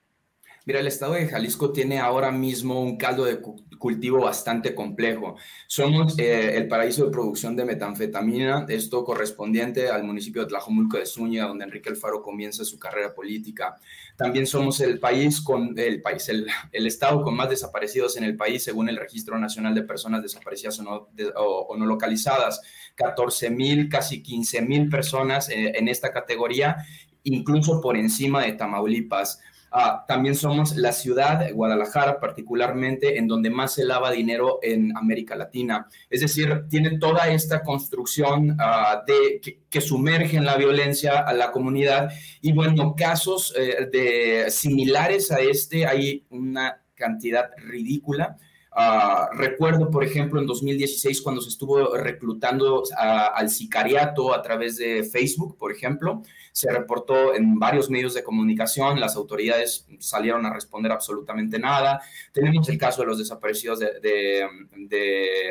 Mira, 0.68 0.82
el 0.82 0.88
estado 0.88 1.14
de 1.14 1.30
Jalisco 1.30 1.72
tiene 1.72 1.98
ahora 1.98 2.30
mismo 2.30 2.82
un 2.82 2.98
caldo 2.98 3.24
de 3.24 3.40
cultivo 3.80 4.26
bastante 4.26 4.76
complejo. 4.76 5.38
Somos 5.66 6.20
eh, 6.20 6.58
el 6.58 6.68
paraíso 6.68 7.06
de 7.06 7.12
producción 7.12 7.56
de 7.56 7.64
metanfetamina, 7.64 8.66
esto 8.68 9.06
correspondiente 9.06 9.88
al 9.90 10.04
municipio 10.04 10.42
de 10.42 10.50
Tlajomulco 10.50 10.98
de 10.98 11.06
Zúñiga, 11.06 11.46
donde 11.46 11.64
Enrique 11.64 11.88
Alfaro 11.88 12.22
comienza 12.22 12.66
su 12.66 12.78
carrera 12.78 13.16
política. 13.16 13.78
También 14.18 14.46
somos 14.46 14.82
el 14.82 15.00
país 15.00 15.40
con 15.40 15.74
el 15.80 16.02
país, 16.02 16.28
el, 16.28 16.46
estado 16.74 17.24
con 17.24 17.34
más 17.34 17.50
desaparecidos 17.50 18.18
en 18.18 18.26
el 18.26 18.36
país, 18.36 18.62
según 18.62 18.90
el 18.90 18.98
Registro 18.98 19.40
Nacional 19.40 19.74
de 19.74 19.84
Personas 19.84 20.22
Desaparecidas 20.22 20.78
o 20.80 20.84
No, 20.84 21.08
o, 21.38 21.78
no 21.78 21.86
Localizadas. 21.86 22.62
14 22.96 23.52
mil, 23.52 23.88
casi 23.88 24.22
15 24.22 24.64
mil 24.64 24.90
personas 24.90 25.48
eh, 25.48 25.72
en 25.76 25.88
esta 25.88 26.12
categoría, 26.12 26.76
incluso 27.24 27.80
por 27.80 27.96
encima 27.96 28.44
de 28.44 28.52
Tamaulipas. 28.52 29.40
Ah, 29.72 30.06
también 30.08 30.36
somos 30.36 30.76
la 30.76 30.92
ciudad, 30.92 31.52
Guadalajara 31.54 32.20
particularmente, 32.20 33.18
en 33.18 33.28
donde 33.28 33.50
más 33.50 33.74
se 33.74 33.84
lava 33.84 34.12
dinero 34.12 34.60
en 34.62 34.96
América 34.96 35.36
Latina. 35.36 35.88
Es 36.10 36.22
decir, 36.22 36.66
tiene 36.70 36.98
toda 37.00 37.28
esta 37.28 37.62
construcción 37.64 38.56
ah, 38.60 39.04
de, 39.06 39.42
que, 39.70 39.82
sumerge 39.82 40.38
en 40.38 40.46
la 40.46 40.58
violencia 40.58 41.20
a 41.20 41.34
la 41.34 41.52
comunidad. 41.52 42.12
Y 42.42 42.54
bueno, 42.54 42.96
casos 42.96 43.54
eh, 43.58 43.88
de, 43.92 44.50
similares 44.50 45.32
a 45.32 45.40
este 45.40 45.86
hay 45.86 46.26
una 46.30 46.82
cantidad 46.96 47.52
ridícula. 47.58 48.38
Ah, 48.80 49.32
recuerdo, 49.34 49.90
por 49.90 50.04
ejemplo, 50.04 50.40
en 50.40 50.46
2016 50.46 51.24
cuando 51.24 51.42
se 51.42 51.50
estuvo 51.50 51.98
reclutando 51.98 52.84
al 52.96 53.50
sicariato 53.50 54.36
a 54.36 54.44
través 54.44 54.78
de 54.78 55.04
Facebook, 55.04 55.58
por 55.58 55.72
ejemplo, 55.72 56.22
se 56.52 56.70
reportó 56.72 57.34
en 57.34 57.58
varios 57.58 57.90
medios 57.90 58.14
de 58.14 58.22
comunicación, 58.22 59.00
las 59.00 59.16
autoridades 59.16 59.88
salieron 59.98 60.46
a 60.46 60.54
responder 60.54 60.92
absolutamente 60.92 61.58
nada. 61.58 62.00
Tenemos 62.32 62.70
el 62.70 62.78
caso 62.78 63.02
de 63.02 63.08
los 63.08 63.18
desaparecidos 63.18 63.80
de, 63.80 64.48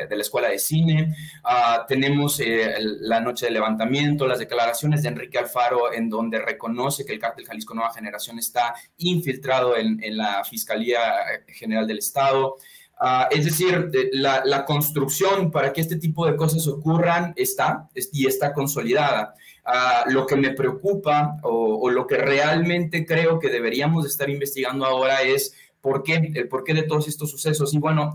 la 0.09 0.21
escuela 0.21 0.47
de 0.47 0.59
cine, 0.59 1.13
ah, 1.43 1.83
tenemos 1.85 2.39
eh, 2.39 2.75
la 2.79 3.19
noche 3.19 3.47
de 3.47 3.51
levantamiento, 3.51 4.25
las 4.25 4.39
declaraciones 4.39 5.03
de 5.03 5.09
Enrique 5.09 5.37
Alfaro 5.37 5.91
en 5.91 6.09
donde 6.09 6.39
reconoce 6.39 7.05
que 7.05 7.11
el 7.11 7.19
cártel 7.19 7.45
Jalisco 7.45 7.73
Nueva 7.73 7.93
Generación 7.93 8.39
está 8.39 8.73
infiltrado 8.99 9.75
en 9.75 10.15
la 10.15 10.45
Fiscalía 10.45 11.01
General 11.49 11.85
del 11.85 11.97
Estado. 11.97 12.55
Ah, 12.99 13.27
es 13.29 13.45
decir, 13.45 13.91
la, 14.13 14.41
la, 14.43 14.65
construcción 14.65 15.51
para 15.51 15.71
que 15.71 15.81
este 15.81 15.97
tipo 15.97 16.25
de 16.25 16.35
cosas 16.35 16.67
ocurran 16.67 17.31
está 17.35 17.87
y 18.11 18.25
está 18.25 18.53
consolidada. 18.53 19.35
Ah, 19.69 20.05
lo 20.07 20.25
que 20.25 20.37
me 20.37 20.51
preocupa 20.51 21.37
o, 21.43 21.89
lo 21.89 22.07
que 22.07 22.17
realmente 22.17 23.05
creo 23.05 23.37
que 23.37 23.49
deberíamos 23.49 24.05
estar 24.05 24.29
investigando 24.29 24.85
ahora 24.85 25.21
es 25.21 25.53
por 25.81 26.03
qué, 26.03 26.31
el 26.33 26.47
porqué 26.47 26.73
de 26.73 26.83
todos 26.83 27.07
estos 27.07 27.29
sucesos. 27.29 27.73
Y 27.73 27.77
bueno, 27.77 28.11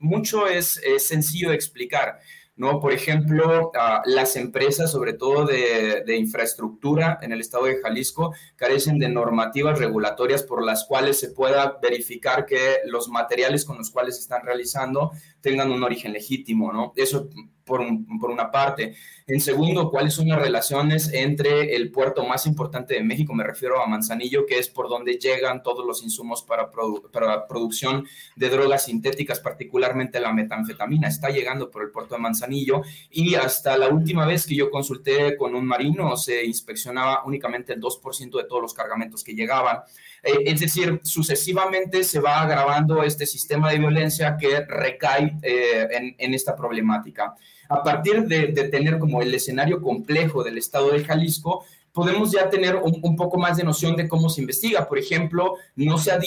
mucho 0.00 0.48
es, 0.48 0.80
sencillo 0.98 1.50
de 1.50 1.54
explicar. 1.54 2.18
¿No? 2.60 2.78
Por 2.78 2.92
ejemplo, 2.92 3.72
ah, 3.74 4.02
las 4.04 4.36
empresas, 4.36 4.92
sobre 4.92 5.14
todo 5.14 5.46
de, 5.46 6.04
de, 6.06 6.16
infraestructura 6.16 7.18
en 7.22 7.32
el 7.32 7.40
estado 7.40 7.64
de 7.64 7.78
Jalisco, 7.78 8.34
carecen 8.54 8.98
de 8.98 9.08
normativas 9.08 9.78
regulatorias 9.78 10.42
por 10.42 10.62
las 10.62 10.84
cuales 10.84 11.18
se 11.18 11.30
pueda 11.30 11.78
verificar 11.80 12.44
que 12.44 12.80
los 12.84 13.08
materiales 13.08 13.64
con 13.64 13.78
los 13.78 13.90
cuales 13.90 14.16
se 14.16 14.20
están 14.20 14.44
realizando 14.44 15.10
tengan 15.40 15.72
un 15.72 15.82
origen 15.82 16.12
legítimo, 16.12 16.70
¿no? 16.70 16.92
Eso 16.96 17.30
por, 17.70 17.86
por, 18.20 18.30
una 18.30 18.50
parte. 18.50 18.94
En 19.28 19.40
segundo, 19.40 19.90
cuáles 19.90 20.14
son 20.14 20.28
las 20.28 20.42
relaciones 20.42 21.12
entre 21.12 21.76
el 21.76 21.92
puerto 21.92 22.26
más 22.26 22.46
importante 22.46 22.94
de 22.94 23.04
México, 23.04 23.32
me 23.32 23.44
refiero 23.44 23.80
a 23.80 23.86
Manzanillo, 23.86 24.44
que 24.44 24.58
es 24.58 24.68
por 24.68 24.88
donde 24.88 25.18
llegan 25.18 25.62
todos 25.62 25.86
los 25.86 26.02
insumos 26.02 26.42
para, 26.42 26.68
para 27.12 27.26
la 27.26 27.46
producción 27.46 28.04
de 28.34 28.48
drogas 28.48 28.86
sintéticas, 28.86 29.38
particularmente 29.38 30.18
la 30.18 30.32
metanfetamina. 30.32 31.06
Está 31.06 31.30
llegando 31.30 31.70
por 31.70 31.84
el 31.84 31.90
puerto 31.90 32.16
de 32.16 32.20
Manzanillo 32.20 32.82
y 33.08 33.36
hasta 33.36 33.78
la 33.78 33.88
última 33.88 34.26
vez 34.26 34.46
que 34.46 34.56
yo 34.56 34.68
consulté 34.68 35.36
con 35.36 35.54
un 35.54 35.64
marino 35.64 36.16
se 36.16 36.44
inspeccionaba 36.44 37.22
únicamente 37.24 37.72
el 37.72 37.80
2% 37.80 38.36
de 38.36 38.44
todos 38.44 38.62
los 38.62 38.74
cargamentos 38.74 39.22
que 39.22 39.34
llegaban. 39.34 39.78
Eh, 40.22 40.42
es 40.46 40.60
decir, 40.60 41.00
sucesivamente 41.04 42.02
se 42.02 42.18
va 42.18 42.42
agravando 42.42 43.02
este 43.04 43.26
sistema 43.26 43.70
de 43.70 43.78
violencia 43.78 44.36
que 44.36 44.60
recae 44.66 45.38
eh, 45.42 46.14
en, 46.18 46.34
esta 46.34 46.54
problemática. 46.54 47.34
A 47.70 47.82
partir 47.82 48.24
de, 48.26 48.48
tener 48.68 48.98
como 48.98 49.22
el 49.22 49.32
escenario 49.32 49.80
complejo 49.80 50.42
del 50.42 50.58
estado 50.58 50.90
de 50.90 51.04
Jalisco, 51.04 51.64
podemos 51.92 52.32
ya 52.32 52.50
tener 52.50 52.76
un, 52.76 53.16
poco 53.16 53.38
más 53.38 53.56
de 53.56 53.64
noción 53.64 53.96
de 53.96 54.08
cómo 54.08 54.28
se 54.28 54.40
investiga. 54.40 54.88
Por 54.88 54.98
ejemplo, 54.98 55.54
no 55.76 55.96
se 55.96 56.10
ha 56.10 56.18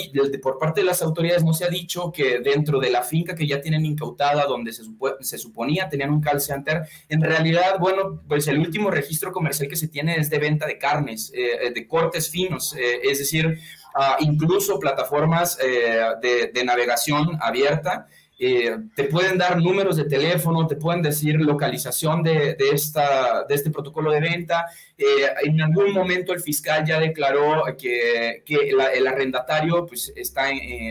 por 0.41 0.57
parte 0.57 0.81
de 0.81 0.87
las 0.87 1.01
autoridades 1.01 1.43
no 1.43 1.53
se 1.53 1.65
ha 1.65 1.69
dicho 1.69 2.11
que 2.11 2.39
dentro 2.39 2.79
de 2.79 2.89
la 2.89 3.03
finca 3.03 3.35
que 3.35 3.45
ya 3.45 3.61
tienen 3.61 3.85
incautada, 3.85 4.45
donde 4.45 4.71
se, 4.71 4.83
se 5.19 5.37
suponía 5.37 5.89
tenían 5.89 6.11
un 6.11 6.21
call 6.21 6.41
center, 6.41 6.83
en 7.09 7.21
realidad, 7.21 7.77
bueno, 7.79 8.21
pues 8.27 8.47
el 8.47 8.59
último 8.59 8.89
registro 8.89 9.31
comercial 9.31 9.69
que 9.69 9.75
se 9.75 9.89
tiene 9.89 10.15
es 10.15 10.29
de 10.29 10.39
venta 10.39 10.65
de 10.65 10.77
carnes, 10.77 11.31
eh, 11.35 11.71
de 11.73 11.87
cortes 11.87 12.29
finos, 12.29 12.75
es 12.77 13.19
decir, 13.19 13.59
incluso 14.19 14.79
plataformas 14.79 15.57
eh, 15.61 16.49
de, 16.53 16.63
navegación 16.63 17.37
abierta. 17.41 18.07
Eh, 18.39 18.75
te 18.95 19.05
pueden 19.05 19.37
dar 19.37 19.61
números 19.61 19.95
de 19.95 20.05
teléfono, 20.05 20.65
te 20.67 20.75
pueden 20.75 21.01
decir 21.01 21.39
localización 21.39 22.23
de, 22.23 22.57
esta, 22.73 23.43
de 23.43 23.55
este 23.55 23.69
protocolo 23.69 24.11
de 24.11 24.19
venta. 24.19 24.65
Eh, 24.97 25.05
en 25.43 25.61
algún 25.61 25.93
momento 25.93 26.33
el 26.33 26.41
fiscal 26.41 26.83
ya 26.85 26.99
declaró 26.99 27.63
que, 27.77 28.43
que 28.45 28.69
el 28.95 29.07
arrendatario 29.07 29.85
pues, 29.85 30.11
está 30.15 30.49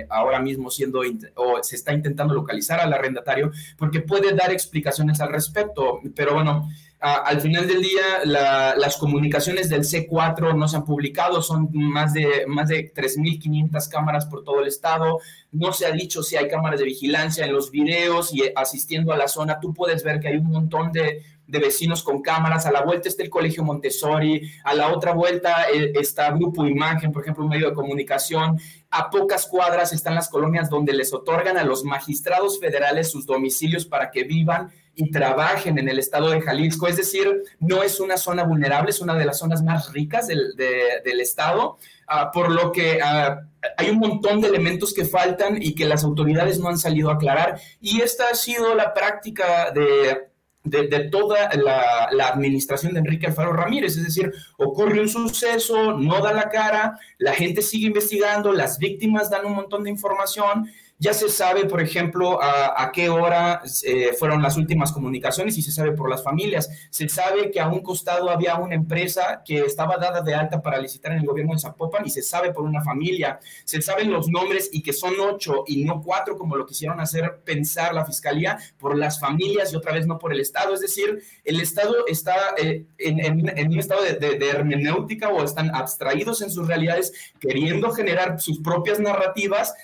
ahora 0.08 0.40
mismo 0.40 0.70
siendo 0.70 1.02
o 1.34 1.62
se 1.62 1.76
está 1.76 1.92
intentando 1.92 2.32
localizar 2.34 2.80
al 2.80 2.92
arrendatario 2.92 3.50
porque 3.76 4.00
puede 4.00 4.32
dar 4.34 4.52
explicaciones 4.52 5.20
al 5.20 5.32
respecto. 5.32 6.00
Pero 6.14 6.34
bueno, 6.34 6.68
al 7.02 7.40
final 7.40 7.66
del 7.66 7.82
día, 7.82 8.24
las 8.24 8.96
comunicaciones 8.96 9.68
del 9.68 9.82
C4 9.82 10.56
no 10.56 10.68
se 10.68 10.76
han 10.76 10.84
publicado, 10.84 11.42
son 11.42 11.68
más 11.72 12.12
de, 12.12 12.44
más 12.46 12.68
de 12.68 12.94
3.500 12.94 13.88
cámaras 13.88 14.26
por 14.26 14.44
todo 14.44 14.60
el 14.60 14.68
estado. 14.68 15.18
No 15.50 15.72
se 15.72 15.86
ha 15.86 15.90
dicho 15.90 16.22
si 16.22 16.36
hay 16.36 16.46
cámaras 16.46 16.78
de 16.78 16.86
vigilancia 16.86 17.44
en 17.44 17.52
los 17.52 17.72
videos 17.72 18.32
y 18.32 18.44
asistiendo 18.54 19.12
a 19.12 19.16
la 19.16 19.26
zona. 19.26 19.58
Tú 19.58 19.74
puedes 19.74 20.04
ver 20.04 20.20
que 20.20 20.28
hay 20.28 20.36
un 20.36 20.52
montón 20.52 20.92
de, 20.92 21.22
de 21.44 21.58
vecinos 21.58 22.04
con 22.04 22.22
cámaras. 22.22 22.66
A 22.66 22.72
la 22.72 22.82
vuelta 22.82 23.08
está 23.08 23.24
el 23.24 23.30
Colegio 23.30 23.64
Montessori, 23.64 24.52
a 24.62 24.72
la 24.72 24.92
otra 24.92 25.12
vuelta 25.12 25.66
eh, 25.74 25.92
está 26.00 26.30
Grupo 26.30 26.64
Imagen, 26.66 27.10
por 27.10 27.22
ejemplo, 27.22 27.42
un 27.42 27.50
medio 27.50 27.68
de 27.70 27.74
comunicación. 27.74 28.60
A 28.90 29.10
pocas 29.10 29.46
cuadras 29.46 29.92
están 29.92 30.14
las 30.14 30.28
colonias 30.28 30.70
donde 30.70 30.92
les 30.92 31.12
otorgan 31.12 31.58
a 31.58 31.64
los 31.64 31.82
magistrados 31.82 32.60
federales 32.60 33.10
sus 33.10 33.26
domicilios 33.26 33.86
para 33.86 34.12
que 34.12 34.22
vivan 34.22 34.70
y 34.94 35.10
trabajen 35.10 35.78
en 35.78 35.88
el 35.88 35.98
estado 35.98 36.30
de 36.30 36.40
Jalisco. 36.40 36.86
Es 36.86 36.96
decir, 36.96 37.42
no 37.60 37.82
es 37.82 38.00
una 38.00 38.16
zona 38.16 38.44
vulnerable, 38.44 38.90
es 38.90 39.00
una 39.00 39.14
de 39.14 39.24
las 39.24 39.38
zonas 39.38 39.62
más 39.62 39.92
ricas 39.92 40.26
del, 40.26 40.54
del 40.56 41.20
estado, 41.20 41.78
ah, 42.06 42.30
por 42.32 42.50
lo 42.50 42.72
que 42.72 43.00
ah, 43.02 43.40
hay 43.76 43.90
un 43.90 43.98
montón 43.98 44.40
de 44.40 44.48
elementos 44.48 44.92
que 44.92 45.04
faltan 45.04 45.62
y 45.62 45.74
que 45.74 45.86
las 45.86 46.04
autoridades 46.04 46.58
no 46.58 46.68
han 46.68 46.78
salido 46.78 47.10
a 47.10 47.14
aclarar. 47.14 47.60
Y 47.80 48.00
esta 48.00 48.28
ha 48.30 48.34
sido 48.34 48.74
la 48.74 48.92
práctica 48.92 49.70
de 49.70 50.32
de, 50.64 51.08
toda 51.10 51.50
la, 51.56 52.08
la, 52.12 52.28
administración 52.28 52.92
de 52.92 53.00
Enrique 53.00 53.26
Alfaro 53.26 53.52
Ramírez. 53.52 53.96
Es 53.96 54.04
decir, 54.04 54.32
ocurre 54.58 55.00
un 55.00 55.08
suceso, 55.08 55.98
no 55.98 56.20
da 56.20 56.32
la 56.32 56.48
cara, 56.50 56.98
la 57.18 57.32
gente 57.32 57.62
sigue 57.62 57.88
investigando, 57.88 58.52
las 58.52 58.78
víctimas 58.78 59.30
dan 59.30 59.46
un 59.46 59.54
montón 59.54 59.82
de 59.84 59.90
información 59.90 60.68
ya 61.02 61.12
se 61.12 61.28
sabe, 61.28 61.64
por 61.64 61.82
ejemplo, 61.82 62.38
a, 62.40 62.92
qué 62.92 63.08
hora 63.08 63.60
eh, 63.82 64.12
fueron 64.16 64.40
las 64.40 64.56
últimas 64.56 64.92
comunicaciones 64.92 65.58
y 65.58 65.62
se 65.62 65.72
sabe 65.72 65.90
por 65.90 66.08
las 66.08 66.22
familias. 66.22 66.70
Se 66.90 67.08
sabe 67.08 67.50
que 67.50 67.58
a 67.58 67.66
un 67.66 67.80
costado 67.80 68.30
había 68.30 68.54
una 68.54 68.76
empresa 68.76 69.42
que 69.44 69.62
estaba 69.62 69.96
dada 69.96 70.20
de 70.20 70.32
alta 70.32 70.62
para 70.62 70.78
licitar 70.78 71.10
en 71.10 71.18
el 71.18 71.26
gobierno 71.26 71.54
de 71.54 71.58
Zapopan 71.58 72.06
y 72.06 72.10
se 72.10 72.22
sabe 72.22 72.52
por 72.52 72.64
una 72.64 72.84
familia. 72.84 73.40
Se 73.64 73.82
saben 73.82 74.12
los 74.12 74.28
nombres 74.28 74.70
y 74.72 74.80
que 74.80 74.92
son 74.92 75.14
ocho 75.18 75.64
y 75.66 75.84
no 75.84 76.00
cuatro 76.02 76.38
como 76.38 76.54
lo 76.54 76.66
quisieron 76.66 77.00
hacer 77.00 77.40
pensar 77.44 77.92
la 77.94 78.04
fiscalía 78.04 78.56
por 78.78 78.96
las 78.96 79.18
familias 79.18 79.72
y 79.72 79.76
otra 79.76 79.92
vez 79.92 80.06
no 80.06 80.20
por 80.20 80.32
el 80.32 80.38
Estado. 80.38 80.72
Es 80.72 80.82
decir, 80.82 81.20
el 81.42 81.60
Estado 81.60 81.96
está 82.06 82.36
eh, 82.56 82.86
en, 82.98 83.72
un 83.72 83.78
estado 83.80 84.04
de, 84.04 84.14
de 84.14 84.48
hermenéutica 84.48 85.30
o 85.30 85.42
están 85.42 85.74
abstraídos 85.74 86.42
en 86.42 86.50
sus 86.52 86.68
realidades 86.68 87.12
queriendo 87.40 87.90
generar 87.90 88.40
sus 88.40 88.60
propias 88.60 89.00
narrativas 89.00 89.74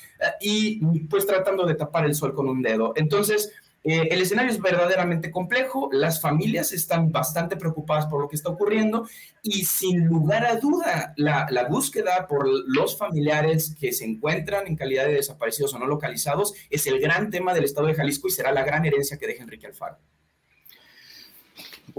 y 0.41 1.01
pues 1.07 1.27
tratando 1.27 1.67
de 1.67 1.75
tapar 1.75 2.05
el 2.05 2.15
sol 2.15 2.35
con 2.35 2.49
un 2.49 2.63
dedo. 2.63 2.93
Entonces, 2.97 3.53
Eh, 3.85 4.09
el 4.11 4.21
escenario 4.21 4.51
es 4.51 4.61
verdaderamente 4.61 5.31
complejo, 5.31 5.89
las 5.93 6.21
familias 6.21 6.73
están 6.73 7.13
bastante 7.13 7.57
preocupadas 7.57 8.07
por 8.07 8.21
lo 8.21 8.29
que 8.29 8.35
está 8.35 8.51
ocurriendo 8.51 9.09
y 9.43 9.65
sin 9.65 10.05
lugar 10.05 10.45
a 10.45 10.57
duda 10.57 11.15
la, 11.17 11.47
la, 11.51 11.69
búsqueda 11.69 12.27
por 12.27 12.47
los 12.67 12.99
familiares 12.99 13.77
que 13.79 13.93
se 13.93 14.05
encuentran 14.05 14.67
en 14.67 14.75
calidad 14.75 15.07
de 15.07 15.15
desaparecidos 15.15 15.73
o 15.75 15.79
no 15.79 15.87
localizados 15.87 16.55
es 16.69 16.87
el 16.89 16.99
gran 16.99 17.31
tema 17.31 17.55
del 17.55 17.65
Estado 17.65 17.87
de 17.87 17.95
Jalisco 17.95 18.27
y 18.27 18.33
será 18.33 18.51
la 18.51 18.65
gran 18.65 18.85
herencia 18.85 19.17
que 19.17 19.29
deja 19.29 19.45
Enrique 19.45 19.69
Alfaro. 19.69 19.97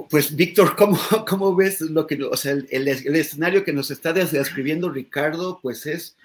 Pues 0.10 0.36
Víctor, 0.36 0.76
¿cómo, 0.76 1.00
¿cómo, 1.28 1.56
ves 1.56 1.82
lo 1.82 2.06
que, 2.06 2.22
o 2.22 2.38
sea, 2.38 2.52
el, 2.52 2.68
el, 2.70 3.16
escenario 3.16 3.64
que 3.64 3.74
nos 3.74 3.90
está 3.90 4.12
describiendo 4.12 4.90
Ricardo, 4.90 5.60
pues 5.62 5.86
es 5.86 6.18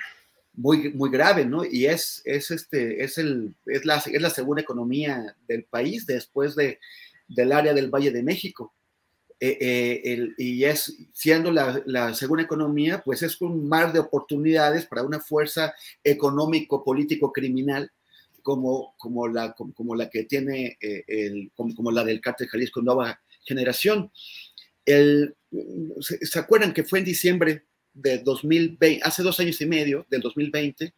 muy, 0.57 0.93
muy 0.93 1.11
grave, 1.11 1.45
¿no? 1.45 1.65
Y 1.65 1.87
es, 1.87 2.23
es, 2.25 2.51
este, 2.51 3.03
es, 3.03 3.19
el, 3.19 3.55
es, 3.67 3.85
la, 3.85 3.97
es 3.97 4.23
la 4.23 4.31
segunda 4.31 4.63
economía 4.63 5.37
del 5.49 5.65
país 5.65 6.07
después 6.07 6.55
de, 6.55 6.79
del 7.29 7.53
área 7.53 7.75
del 7.75 7.91
Valle 7.91 8.11
de 8.11 8.23
México. 8.23 8.73
Eh, 9.41 9.59
eh, 9.61 10.03
el, 10.05 10.35
y 10.39 10.65
es, 10.65 10.97
siendo 11.13 11.51
la, 11.51 11.83
la, 11.87 12.15
segunda 12.15 12.45
economía, 12.45 13.03
pues 13.05 13.23
es 13.23 13.41
un 13.41 13.69
mar 13.69 13.93
de 13.93 13.99
oportunidades 13.99 14.87
para 14.87 15.03
una 15.03 15.21
fuerza 15.21 15.75
económico, 16.05 16.85
político, 16.85 17.33
criminal, 17.33 17.91
como, 18.43 18.95
como, 18.97 19.27
la, 19.27 19.53
como, 19.53 19.75
como 19.75 19.97
la 19.97 20.09
que 20.09 20.25
tiene, 20.25 20.79
eh, 20.81 21.05
el, 21.09 21.51
como, 21.57 21.75
como, 21.75 21.91
la 21.91 22.05
del 22.05 22.21
cártel 22.21 22.49
Jalisco 22.49 22.81
Nueva 22.81 23.21
Generación. 23.43 24.13
El, 24.87 25.35
¿Se 26.01 26.39
acuerdan 26.39 26.73
que 26.73 26.85
fue 26.85 27.01
en 27.01 27.07
diciembre 27.07 27.65
de 27.95 28.19
2020, 28.19 29.01
hace 29.03 29.23
dos 29.23 29.41
años 29.41 29.61
y 29.61 29.67
medio, 29.67 30.07
del 30.11 30.21
2020, 30.21 30.93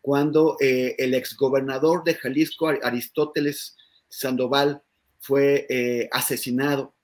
cuando 0.00 0.56
eh, 0.60 0.94
el 0.98 1.14
exgobernador 1.14 2.04
de 2.04 2.14
Jalisco, 2.14 2.68
Aristóteles 2.68 3.76
Sandoval, 4.08 4.82
fue 5.18 5.66
eh, 5.68 6.08
asesinado. 6.12 6.94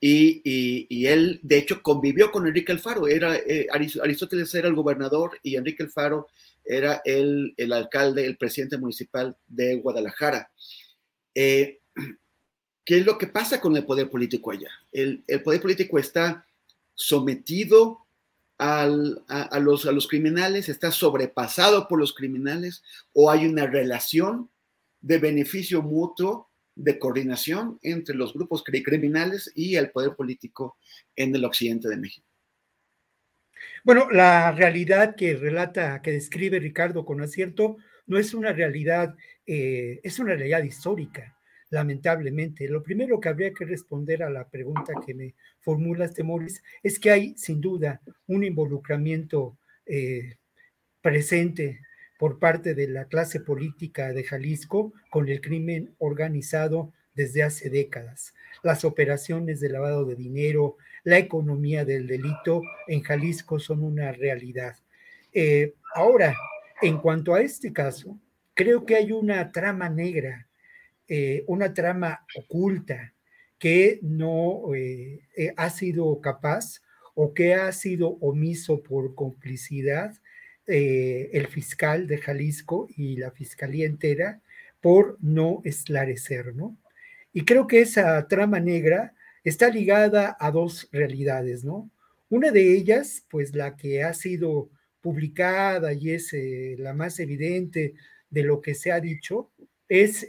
Y, 0.00 0.42
y, 0.44 1.06
él, 1.06 1.40
de 1.42 1.58
hecho, 1.58 1.82
convivió 1.82 2.30
con 2.30 2.46
Enrique 2.46 2.72
Alfaro. 2.72 3.08
Era, 3.08 3.36
eh, 3.36 3.66
Aristóteles 3.70 4.54
era 4.54 4.68
el 4.68 4.74
gobernador 4.74 5.38
y 5.42 5.56
Enrique 5.56 5.82
Alfaro 5.82 6.28
era 6.64 7.00
el, 7.04 7.54
el 7.56 7.72
alcalde, 7.72 8.26
el 8.26 8.36
presidente 8.36 8.76
municipal 8.76 9.36
de 9.46 9.76
Guadalajara. 9.76 10.50
Eh, 11.34 11.80
¿Qué 12.84 12.98
es 12.98 13.06
lo 13.06 13.18
que 13.18 13.26
pasa 13.26 13.60
con 13.60 13.76
el 13.76 13.84
poder 13.84 14.10
político 14.10 14.50
allá? 14.50 14.70
El, 14.92 15.24
el 15.26 15.42
poder 15.42 15.60
político 15.60 15.98
está 15.98 16.46
sometido 16.94 18.05
a, 18.58 18.86
los, 18.86 19.86
a 19.86 19.92
los 19.92 20.08
criminales, 20.08 20.68
está 20.68 20.90
sobrepasado 20.90 21.88
por 21.88 21.98
los 21.98 22.14
criminales 22.14 22.82
o 23.12 23.30
hay 23.30 23.46
una 23.46 23.66
relación 23.66 24.50
de 25.00 25.18
beneficio 25.18 25.82
mutuo, 25.82 26.50
de 26.74 26.98
coordinación 26.98 27.78
entre 27.82 28.14
los 28.14 28.34
grupos 28.34 28.62
criminales 28.62 29.50
y 29.54 29.76
el 29.76 29.90
poder 29.90 30.14
político 30.14 30.76
en 31.14 31.34
el 31.34 31.44
occidente 31.44 31.88
de 31.88 31.96
México. 31.96 32.26
Bueno, 33.82 34.10
la 34.10 34.52
realidad 34.52 35.14
que 35.16 35.36
relata, 35.36 36.02
que 36.02 36.12
describe 36.12 36.58
Ricardo 36.58 37.06
con 37.06 37.22
acierto, 37.22 37.76
no 38.06 38.18
es 38.18 38.34
una 38.34 38.52
realidad, 38.52 39.16
eh, 39.46 40.00
es 40.02 40.18
una 40.18 40.34
realidad 40.34 40.64
histórica 40.64 41.35
lamentablemente. 41.70 42.68
Lo 42.68 42.82
primero 42.82 43.20
que 43.20 43.28
habría 43.28 43.52
que 43.52 43.64
responder 43.64 44.22
a 44.22 44.30
la 44.30 44.48
pregunta 44.48 44.94
que 45.04 45.14
me 45.14 45.34
formulas, 45.60 46.14
Temoris, 46.14 46.62
es 46.82 46.98
que 46.98 47.10
hay 47.10 47.34
sin 47.36 47.60
duda 47.60 48.00
un 48.26 48.44
involucramiento 48.44 49.58
eh, 49.84 50.36
presente 51.00 51.80
por 52.18 52.38
parte 52.38 52.74
de 52.74 52.88
la 52.88 53.06
clase 53.06 53.40
política 53.40 54.12
de 54.12 54.24
Jalisco 54.24 54.92
con 55.10 55.28
el 55.28 55.40
crimen 55.40 55.94
organizado 55.98 56.92
desde 57.14 57.42
hace 57.42 57.70
décadas. 57.70 58.34
Las 58.62 58.84
operaciones 58.84 59.60
de 59.60 59.70
lavado 59.70 60.04
de 60.04 60.16
dinero, 60.16 60.76
la 61.04 61.18
economía 61.18 61.84
del 61.84 62.06
delito 62.06 62.62
en 62.86 63.02
Jalisco 63.02 63.58
son 63.58 63.82
una 63.82 64.12
realidad. 64.12 64.76
Eh, 65.32 65.74
ahora, 65.94 66.34
en 66.82 66.98
cuanto 66.98 67.34
a 67.34 67.42
este 67.42 67.72
caso, 67.72 68.18
creo 68.54 68.86
que 68.86 68.96
hay 68.96 69.12
una 69.12 69.52
trama 69.52 69.88
negra 69.88 70.45
eh, 71.08 71.44
una 71.46 71.72
trama 71.72 72.26
oculta 72.34 73.14
que 73.58 74.00
no 74.02 74.74
eh, 74.74 75.20
eh, 75.36 75.54
ha 75.56 75.70
sido 75.70 76.20
capaz 76.20 76.82
o 77.14 77.32
que 77.32 77.54
ha 77.54 77.70
sido 77.70 78.08
omiso 78.20 78.82
por 78.82 79.14
complicidad 79.14 80.14
el 80.68 81.46
fiscal 81.46 82.08
de 82.08 82.18
Jalisco 82.18 82.88
y 82.96 83.16
la 83.18 83.30
fiscalía 83.30 83.86
entera 83.86 84.42
por 84.80 85.16
no 85.20 85.60
esclarecer, 85.62 86.56
¿no? 86.56 86.76
Y 87.32 87.44
creo 87.44 87.68
que 87.68 87.82
esa 87.82 88.26
trama 88.26 88.58
negra 88.58 89.14
está 89.44 89.70
ligada 89.70 90.36
a 90.40 90.50
dos 90.50 90.88
realidades, 90.90 91.62
¿no? 91.62 91.88
Una 92.28 92.50
de 92.50 92.76
ellas, 92.76 93.24
pues 93.30 93.54
la 93.54 93.76
que 93.76 94.02
ha 94.02 94.12
sido 94.12 94.68
publicada 95.00 95.92
y 95.92 96.10
es 96.10 96.34
la 96.78 96.94
más 96.94 97.20
evidente 97.20 97.94
de 98.28 98.42
lo 98.42 98.60
que 98.60 98.74
se 98.74 98.90
ha 98.90 98.98
dicho, 98.98 99.52
es 99.88 100.26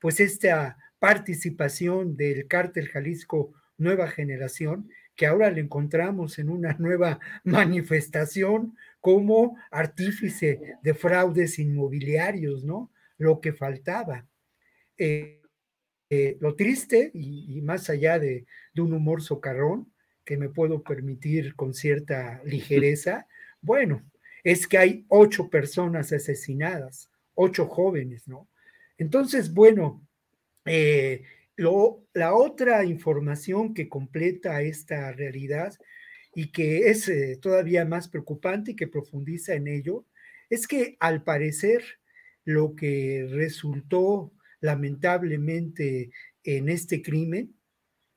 pues 0.00 0.20
esta 0.20 0.78
participación 0.98 2.16
del 2.16 2.46
cártel 2.46 2.88
Jalisco 2.88 3.52
Nueva 3.78 4.08
Generación, 4.08 4.90
que 5.16 5.26
ahora 5.26 5.50
le 5.50 5.60
encontramos 5.60 6.38
en 6.38 6.48
una 6.48 6.74
nueva 6.78 7.20
manifestación 7.44 8.76
como 9.00 9.56
artífice 9.70 10.76
de 10.82 10.94
fraudes 10.94 11.58
inmobiliarios, 11.58 12.64
¿no? 12.64 12.90
Lo 13.18 13.40
que 13.40 13.52
faltaba. 13.52 14.26
Eh, 14.96 15.40
eh, 16.10 16.36
lo 16.40 16.56
triste, 16.56 17.10
y, 17.14 17.60
más 17.62 17.88
allá 17.88 18.18
de, 18.18 18.44
un 18.76 18.92
humor 18.92 19.22
socarrón, 19.22 19.92
que 20.24 20.36
me 20.36 20.48
puedo 20.48 20.82
permitir 20.82 21.54
con 21.54 21.72
cierta 21.72 22.40
ligereza, 22.44 23.26
bueno, 23.60 24.02
es 24.42 24.66
que 24.66 24.78
hay 24.78 25.04
ocho 25.08 25.48
personas 25.50 26.12
asesinadas, 26.12 27.10
ocho 27.34 27.66
jóvenes, 27.66 28.26
¿no? 28.26 28.48
Entonces, 29.00 29.54
bueno, 29.54 30.06
eh, 30.66 31.24
la 32.12 32.34
otra 32.34 32.84
información 32.84 33.72
que 33.72 33.88
completa 33.88 34.60
esta 34.60 35.10
realidad 35.12 35.72
y 36.34 36.52
que 36.52 36.90
es 36.90 37.08
eh, 37.08 37.38
todavía 37.40 37.86
más 37.86 38.08
preocupante 38.08 38.72
y 38.72 38.76
que 38.76 38.88
profundiza 38.88 39.54
en 39.54 39.68
ello, 39.68 40.04
es 40.50 40.68
que 40.68 40.98
al 41.00 41.24
parecer 41.24 41.82
lo 42.44 42.76
que 42.76 43.26
resultó 43.30 44.34
lamentablemente 44.60 46.10
en 46.44 46.68
este 46.68 47.00
crimen 47.00 47.54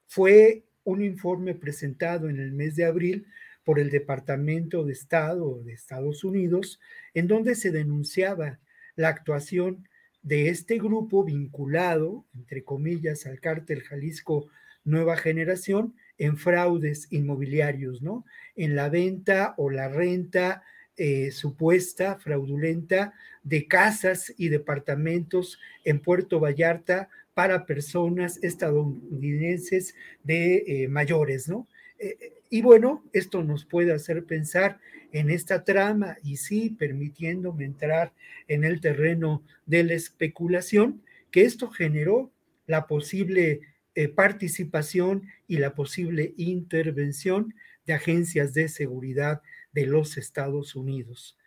fue 0.07 0.65
un 0.83 1.01
informe 1.01 1.55
presentado 1.55 2.27
en 2.27 2.41
el 2.41 2.51
mes 2.51 2.75
de 2.75 2.83
abril 2.83 3.25
por 3.63 3.79
el 3.79 3.89
Departamento 3.89 4.83
de 4.83 4.91
Estado 4.91 5.63
de 5.63 5.71
Estados 5.71 6.25
Unidos, 6.25 6.81
en 7.13 7.29
donde 7.29 7.55
se 7.55 7.71
denunciaba 7.71 8.59
la 8.97 9.07
actuación 9.07 9.87
de 10.23 10.49
este 10.49 10.77
grupo 10.77 11.23
vinculado, 11.23 12.25
entre 12.33 12.63
comillas, 12.63 13.25
al 13.25 13.39
cártel 13.39 13.83
Jalisco 13.83 14.47
Nueva 14.85 15.17
Generación 15.17 15.95
en 16.17 16.37
fraudes 16.37 17.07
inmobiliarios, 17.11 18.01
¿no? 18.01 18.25
En 18.55 18.75
la 18.75 18.89
venta 18.89 19.53
o 19.57 19.69
la 19.69 19.89
renta 19.89 20.63
eh, 20.95 21.31
supuesta, 21.31 22.17
fraudulenta, 22.17 23.13
de 23.43 23.67
casas 23.67 24.33
y 24.37 24.49
departamentos 24.49 25.59
en 25.83 25.99
Puerto 25.99 26.39
Vallarta 26.39 27.09
para 27.33 27.65
personas 27.65 28.41
estadounidenses 28.43 29.95
de 30.23 30.63
eh, 30.67 30.87
mayores, 30.87 31.49
¿no? 31.49 31.67
Eh, 31.99 32.41
y 32.53 32.61
bueno, 32.61 33.03
esto 33.13 33.43
nos 33.43 33.65
puede 33.65 33.93
hacer 33.93 34.25
pensar 34.25 34.79
en 35.11 35.31
esta 35.31 35.63
trama 35.63 36.17
y 36.21 36.37
sí 36.37 36.69
permitiéndome 36.69 37.65
entrar 37.65 38.13
en 38.47 38.63
el 38.63 38.79
terreno 38.79 39.43
de 39.65 39.83
la 39.83 39.95
especulación, 39.95 41.01
que 41.31 41.45
esto 41.45 41.71
generó 41.71 42.31
la 42.67 42.85
posible 42.85 43.61
eh, 43.95 44.07
participación 44.07 45.23
y 45.47 45.57
la 45.57 45.73
posible 45.73 46.35
intervención 46.37 47.55
de 47.87 47.93
agencias 47.93 48.53
de 48.53 48.67
seguridad 48.67 49.41
de 49.71 49.87
los 49.87 50.17
Estados 50.17 50.75
Unidos. 50.75 51.39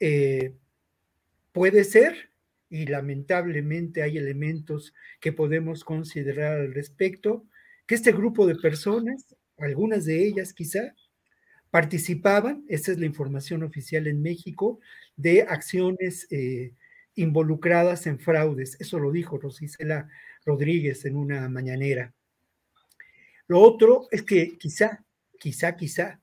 Eh, 0.00 0.54
puede 1.52 1.84
ser, 1.84 2.30
y 2.68 2.86
lamentablemente 2.86 4.02
hay 4.02 4.18
elementos 4.18 4.92
que 5.20 5.32
podemos 5.32 5.84
considerar 5.84 6.58
al 6.58 6.74
respecto, 6.74 7.44
que 7.86 7.94
este 7.94 8.10
grupo 8.10 8.44
de 8.44 8.56
personas, 8.56 9.36
algunas 9.58 10.04
de 10.04 10.26
ellas 10.26 10.52
quizá, 10.52 10.94
participaban, 11.70 12.64
esa 12.68 12.92
es 12.92 12.98
la 12.98 13.06
información 13.06 13.62
oficial 13.62 14.06
en 14.06 14.22
México, 14.22 14.80
de 15.16 15.42
acciones 15.42 16.26
eh, 16.30 16.72
involucradas 17.14 18.06
en 18.06 18.18
fraudes. 18.18 18.76
Eso 18.80 18.98
lo 18.98 19.12
dijo 19.12 19.38
Rosicela 19.38 20.08
Rodríguez 20.44 21.04
en 21.04 21.16
una 21.16 21.48
mañanera. 21.48 22.14
Lo 23.46 23.60
otro 23.60 24.08
es 24.10 24.22
que 24.22 24.56
quizá, 24.58 25.04
quizá, 25.38 25.76
quizá, 25.76 26.20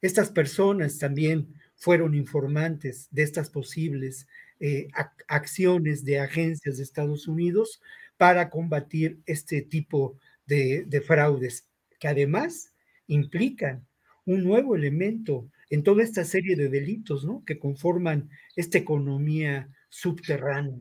estas 0.00 0.30
personas 0.30 0.98
también 0.98 1.54
fueron 1.74 2.14
informantes 2.14 3.08
de 3.10 3.22
estas 3.22 3.50
posibles 3.50 4.26
eh, 4.60 4.88
acciones 5.28 6.04
de 6.04 6.20
agencias 6.20 6.76
de 6.76 6.82
Estados 6.82 7.28
Unidos 7.28 7.80
para 8.16 8.50
combatir 8.50 9.20
este 9.26 9.62
tipo 9.62 10.18
de, 10.46 10.84
de 10.86 11.00
fraudes, 11.00 11.68
que 11.98 12.08
además 12.08 12.72
implican 13.06 13.86
un 14.24 14.42
nuevo 14.44 14.76
elemento 14.76 15.48
en 15.70 15.82
toda 15.82 16.02
esta 16.02 16.24
serie 16.24 16.56
de 16.56 16.68
delitos 16.68 17.24
¿no? 17.24 17.44
que 17.44 17.58
conforman 17.58 18.30
esta 18.54 18.78
economía 18.78 19.68
subterránea. 19.88 20.80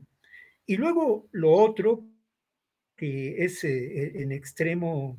Y 0.65 0.77
luego 0.77 1.27
lo 1.31 1.51
otro, 1.51 2.05
que 2.95 3.43
es 3.43 3.63
eh, 3.63 4.21
en 4.21 4.31
extremo 4.31 5.17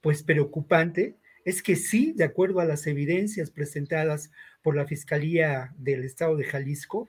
pues 0.00 0.22
preocupante, 0.22 1.16
es 1.44 1.62
que 1.62 1.76
sí, 1.76 2.12
de 2.14 2.24
acuerdo 2.24 2.60
a 2.60 2.64
las 2.64 2.86
evidencias 2.86 3.50
presentadas 3.50 4.30
por 4.62 4.76
la 4.76 4.86
Fiscalía 4.86 5.74
del 5.78 6.04
Estado 6.04 6.36
de 6.36 6.44
Jalisco, 6.44 7.08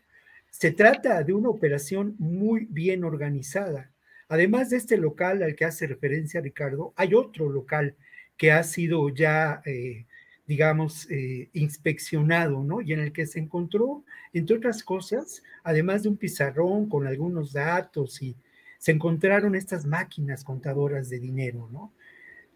se 0.50 0.72
trata 0.72 1.22
de 1.24 1.34
una 1.34 1.50
operación 1.50 2.16
muy 2.18 2.66
bien 2.70 3.04
organizada. 3.04 3.92
Además 4.28 4.70
de 4.70 4.78
este 4.78 4.98
local 4.98 5.44
al 5.44 5.56
que 5.56 5.66
hace 5.66 5.88
referencia 5.88 6.42
Ricardo, 6.42 6.94
hay 6.96 7.14
otro 7.14 7.50
local 7.50 7.96
que 8.40 8.54
ha 8.54 8.64
sido 8.64 9.10
ya, 9.10 9.62
eh, 9.66 10.06
digamos, 10.48 11.12
eh, 11.12 11.50
inspeccionado, 11.54 12.64
¿no? 12.64 12.82
Y 12.82 12.94
en 12.94 13.02
el 13.02 13.12
que 13.12 13.28
se 13.28 13.38
encontró, 13.38 14.06
entre 14.34 14.56
otras 14.56 14.82
cosas, 14.82 15.44
además 15.62 16.04
de 16.04 16.10
un 16.10 16.18
pizarrón 16.18 16.88
con 16.88 17.06
algunos 17.06 17.52
datos 17.52 18.22
y 18.22 18.38
se 18.80 18.94
encontraron 18.94 19.56
estas 19.56 19.86
máquinas 19.86 20.46
contadoras 20.46 21.10
de 21.10 21.20
dinero, 21.20 21.68
¿no? 21.70 21.92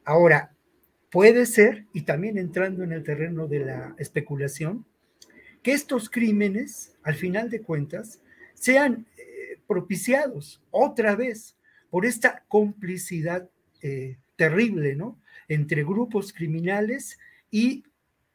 Ahora, 0.05 0.53
puede 1.11 1.45
ser, 1.45 1.85
y 1.91 2.03
también 2.03 2.37
entrando 2.37 2.83
en 2.83 2.93
el 2.93 3.03
terreno 3.03 3.47
de 3.47 3.59
la 3.59 3.93
especulación, 3.97 4.85
que 5.61 5.73
estos 5.73 6.09
crímenes, 6.09 6.95
al 7.03 7.15
final 7.15 7.49
de 7.49 7.61
cuentas, 7.61 8.21
sean 8.53 9.05
eh, 9.17 9.59
propiciados 9.67 10.61
otra 10.71 11.17
vez 11.17 11.57
por 11.89 12.05
esta 12.05 12.45
complicidad 12.47 13.49
terrible, 14.37 14.95
¿no? 14.95 15.17
Entre 15.47 15.83
grupos 15.83 16.33
criminales 16.33 17.19
y 17.51 17.83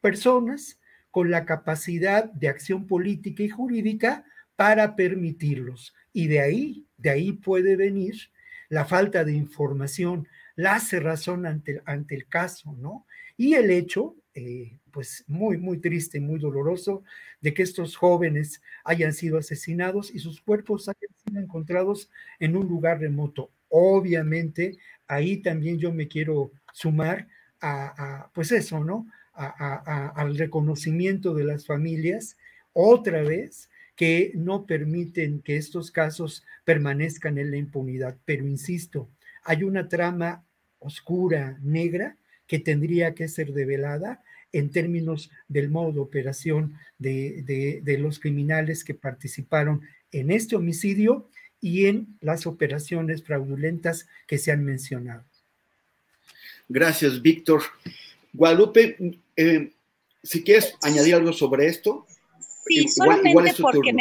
personas 0.01 0.79
con 1.11 1.31
la 1.31 1.45
capacidad 1.45 2.25
de 2.25 2.47
acción 2.47 2.87
política 2.87 3.43
y 3.43 3.49
jurídica 3.49 4.25
para 4.55 4.95
permitirlos. 4.95 5.93
Y 6.13 6.27
de 6.27 6.41
ahí, 6.41 6.85
de 6.97 7.09
ahí 7.09 7.31
puede 7.31 7.75
venir 7.75 8.15
la 8.69 8.85
falta 8.85 9.23
de 9.23 9.33
información, 9.33 10.27
la 10.55 10.79
cerrazón 10.79 11.45
ante, 11.45 11.81
ante 11.85 12.15
el 12.15 12.27
caso, 12.27 12.75
¿no? 12.77 13.05
Y 13.37 13.53
el 13.53 13.71
hecho, 13.71 14.15
eh, 14.33 14.77
pues 14.91 15.23
muy, 15.27 15.57
muy 15.57 15.79
triste, 15.79 16.19
muy 16.19 16.39
doloroso, 16.39 17.03
de 17.41 17.53
que 17.53 17.63
estos 17.63 17.95
jóvenes 17.95 18.61
hayan 18.83 19.13
sido 19.13 19.37
asesinados 19.37 20.13
y 20.13 20.19
sus 20.19 20.41
cuerpos 20.41 20.89
hayan 20.89 21.15
sido 21.25 21.41
encontrados 21.41 22.09
en 22.39 22.55
un 22.55 22.67
lugar 22.67 22.99
remoto. 22.99 23.51
Obviamente, 23.69 24.77
ahí 25.07 25.37
también 25.37 25.79
yo 25.79 25.93
me 25.93 26.07
quiero 26.07 26.51
sumar 26.73 27.27
a, 27.61 28.29
pues 28.33 28.51
eso, 28.51 28.83
¿no? 28.83 29.07
al 29.33 30.37
reconocimiento 30.37 31.33
de 31.33 31.45
las 31.45 31.65
familias, 31.65 32.35
otra 32.73 33.21
vez, 33.21 33.69
que 33.95 34.31
no 34.33 34.65
permiten 34.65 35.41
que 35.41 35.57
estos 35.57 35.91
casos 35.91 36.45
permanezcan 36.63 37.37
en 37.37 37.51
la 37.51 37.57
impunidad. 37.57 38.17
Pero 38.25 38.47
insisto, 38.47 39.09
hay 39.43 39.63
una 39.63 39.89
trama 39.89 40.45
oscura, 40.79 41.57
negra, 41.61 42.17
que 42.47 42.59
tendría 42.59 43.13
que 43.13 43.27
ser 43.27 43.53
develada 43.53 44.23
en 44.51 44.71
términos 44.71 45.29
del 45.47 45.69
modo 45.69 45.91
de 45.91 45.99
operación 45.99 46.75
de, 46.97 47.81
de, 47.83 47.97
los 47.97 48.19
criminales 48.19 48.83
que 48.83 48.95
participaron 48.95 49.81
en 50.11 50.31
este 50.31 50.55
homicidio 50.55 51.29
y 51.61 51.85
en 51.85 52.17
las 52.21 52.47
operaciones 52.47 53.23
fraudulentas 53.23 54.07
que 54.27 54.37
se 54.37 54.51
han 54.51 54.63
mencionado. 54.63 55.25
Gracias, 56.69 57.21
Víctor. 57.21 57.63
Guadalupe, 58.31 58.95
eh, 59.35 59.71
si 60.23 60.43
quieres 60.43 60.75
añadir 60.83 61.15
algo 61.15 61.33
sobre 61.33 61.65
esto. 61.65 62.05
Sí, 62.67 62.87
solamente 62.87 63.55
porque, 63.59 63.91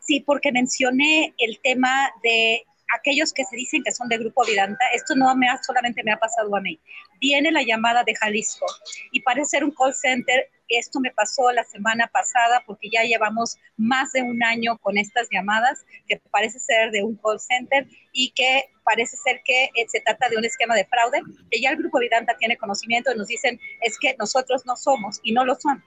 sí, 0.00 0.20
porque 0.20 0.50
mencioné 0.50 1.34
el 1.38 1.60
tema 1.62 2.10
de 2.24 2.64
aquellos 2.98 3.32
que 3.32 3.44
se 3.44 3.54
dicen 3.54 3.82
que 3.84 3.92
son 3.92 4.08
de 4.08 4.18
Grupo 4.18 4.44
Vidanta, 4.44 4.84
esto 4.92 5.14
no 5.14 5.34
me 5.36 5.48
ha, 5.48 5.62
solamente 5.62 6.02
me 6.02 6.10
ha 6.10 6.18
pasado 6.18 6.54
a 6.56 6.60
mí. 6.60 6.80
Viene 7.20 7.52
la 7.52 7.62
llamada 7.62 8.02
de 8.02 8.14
Jalisco 8.16 8.66
y 9.12 9.20
parece 9.20 9.50
ser 9.50 9.64
un 9.64 9.70
call 9.70 9.94
center. 9.94 10.48
Esto 10.68 11.00
me 11.00 11.10
pasó 11.10 11.50
la 11.52 11.64
semana 11.64 12.08
pasada 12.08 12.62
porque 12.66 12.90
ya 12.90 13.02
llevamos 13.02 13.56
más 13.76 14.12
de 14.12 14.22
un 14.22 14.42
año 14.42 14.78
con 14.78 14.98
estas 14.98 15.28
llamadas 15.30 15.84
que 16.06 16.20
parece 16.30 16.58
ser 16.58 16.90
de 16.90 17.02
un 17.02 17.16
call 17.16 17.40
center 17.40 17.86
y 18.12 18.30
que 18.30 18.70
parece 18.84 19.16
ser 19.16 19.40
que 19.44 19.64
eh, 19.64 19.86
se 19.88 20.00
trata 20.00 20.28
de 20.28 20.36
un 20.36 20.44
esquema 20.44 20.74
de 20.74 20.84
fraude, 20.86 21.22
que 21.50 21.60
ya 21.60 21.70
el 21.70 21.76
Grupo 21.76 21.98
Vidanta 21.98 22.36
tiene 22.38 22.56
conocimiento 22.56 23.12
y 23.12 23.18
nos 23.18 23.28
dicen 23.28 23.58
es 23.82 23.98
que 23.98 24.16
nosotros 24.18 24.64
no 24.66 24.76
somos 24.76 25.20
y 25.22 25.32
no 25.32 25.44
lo 25.44 25.54
son. 25.56 25.82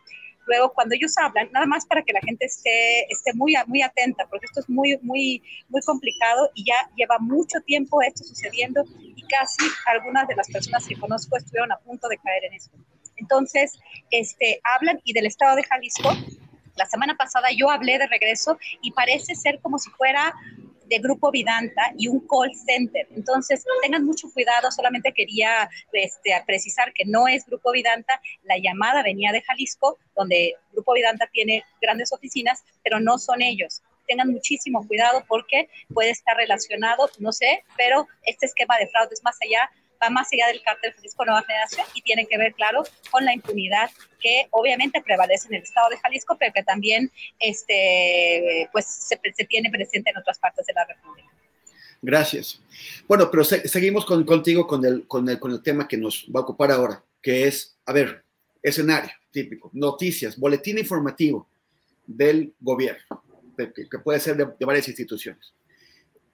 Luego, 0.47 0.73
cuando 0.73 0.95
ellos 0.95 1.13
hablan, 1.17 1.51
nada 1.51 1.65
más 1.65 1.85
para 1.85 2.01
que 2.01 2.13
la 2.13 2.19
gente 2.21 2.45
esté, 2.45 3.05
esté 3.11 3.33
muy, 3.33 3.53
muy 3.67 3.81
atenta, 3.81 4.27
porque 4.27 4.47
esto 4.47 4.61
es 4.61 4.69
muy, 4.69 4.97
muy, 5.01 5.43
muy 5.69 5.81
complicado 5.81 6.49
y 6.55 6.65
ya 6.65 6.75
lleva 6.95 7.19
mucho 7.19 7.59
tiempo 7.61 8.01
esto 8.01 8.23
sucediendo 8.23 8.83
y 8.99 9.21
casi 9.27 9.63
algunas 9.85 10.27
de 10.27 10.35
las 10.35 10.49
personas 10.49 10.87
que 10.87 10.99
conozco 10.99 11.37
estuvieron 11.37 11.71
a 11.71 11.77
punto 11.77 12.07
de 12.07 12.17
caer 12.17 12.45
en 12.45 12.53
eso. 12.53 12.71
Entonces, 13.21 13.79
este, 14.09 14.59
hablan 14.63 14.99
y 15.03 15.13
del 15.13 15.27
estado 15.27 15.55
de 15.55 15.63
Jalisco, 15.63 16.09
la 16.75 16.85
semana 16.85 17.15
pasada 17.15 17.49
yo 17.55 17.69
hablé 17.69 17.99
de 17.99 18.07
regreso 18.07 18.57
y 18.81 18.91
parece 18.91 19.35
ser 19.35 19.59
como 19.61 19.77
si 19.77 19.91
fuera 19.91 20.33
de 20.85 20.97
Grupo 20.97 21.31
Vidanta 21.31 21.93
y 21.97 22.07
un 22.07 22.19
call 22.27 22.51
center. 22.53 23.07
Entonces, 23.15 23.63
tengan 23.81 24.03
mucho 24.03 24.29
cuidado, 24.33 24.71
solamente 24.71 25.13
quería 25.13 25.69
este, 25.93 26.31
precisar 26.45 26.91
que 26.93 27.05
no 27.05 27.27
es 27.27 27.45
Grupo 27.45 27.71
Vidanta, 27.71 28.19
la 28.43 28.57
llamada 28.57 29.01
venía 29.03 29.31
de 29.31 29.41
Jalisco, 29.41 29.97
donde 30.15 30.55
Grupo 30.73 30.93
Vidanta 30.93 31.29
tiene 31.31 31.63
grandes 31.81 32.11
oficinas, 32.11 32.63
pero 32.83 32.99
no 32.99 33.19
son 33.19 33.41
ellos. 33.41 33.81
Tengan 34.05 34.31
muchísimo 34.31 34.85
cuidado 34.85 35.23
porque 35.27 35.69
puede 35.93 36.09
estar 36.09 36.35
relacionado, 36.35 37.09
no 37.19 37.31
sé, 37.31 37.63
pero 37.77 38.07
este 38.25 38.47
esquema 38.47 38.77
de 38.77 38.87
fraude 38.89 39.13
es 39.13 39.23
más 39.23 39.37
allá 39.41 39.69
va 40.01 40.09
más 40.09 40.27
allá 40.31 40.47
del 40.47 40.61
cártel 40.61 40.93
Jalisco 40.93 41.25
Nueva 41.25 41.43
Generación 41.43 41.85
y 41.93 42.01
tiene 42.01 42.25
que 42.25 42.37
ver, 42.37 42.53
claro, 42.53 42.83
con 43.09 43.25
la 43.25 43.33
impunidad 43.33 43.89
que 44.19 44.47
obviamente 44.51 45.01
prevalece 45.01 45.47
en 45.47 45.55
el 45.55 45.63
estado 45.63 45.89
de 45.89 45.97
Jalisco, 45.97 46.37
pero 46.39 46.53
que 46.53 46.63
también 46.63 47.11
este, 47.39 48.69
pues, 48.71 48.85
se, 48.85 49.17
tiene 49.45 49.69
presente 49.69 50.09
en 50.09 50.17
otras 50.17 50.39
partes 50.39 50.65
de 50.65 50.73
la 50.73 50.85
República. 50.85 51.29
Gracias. 52.01 52.61
Bueno, 53.07 53.29
pero 53.29 53.43
seguimos 53.43 54.05
con, 54.05 54.23
contigo 54.25 54.65
con 54.65 54.83
el, 54.85 55.07
con, 55.07 55.29
el, 55.29 55.39
con 55.39 55.51
el 55.51 55.61
tema 55.61 55.87
que 55.87 55.97
nos 55.97 56.25
va 56.35 56.39
a 56.39 56.43
ocupar 56.43 56.71
ahora, 56.71 57.03
que 57.21 57.47
es, 57.47 57.77
a 57.85 57.93
ver, 57.93 58.23
escenario 58.63 59.11
típico, 59.31 59.69
noticias, 59.73 60.37
boletín 60.37 60.77
informativo 60.77 61.47
del 62.05 62.53
gobierno, 62.59 63.23
que 63.55 63.99
puede 63.99 64.19
ser 64.19 64.35
de 64.35 64.65
varias 64.65 64.87
instituciones 64.87 65.53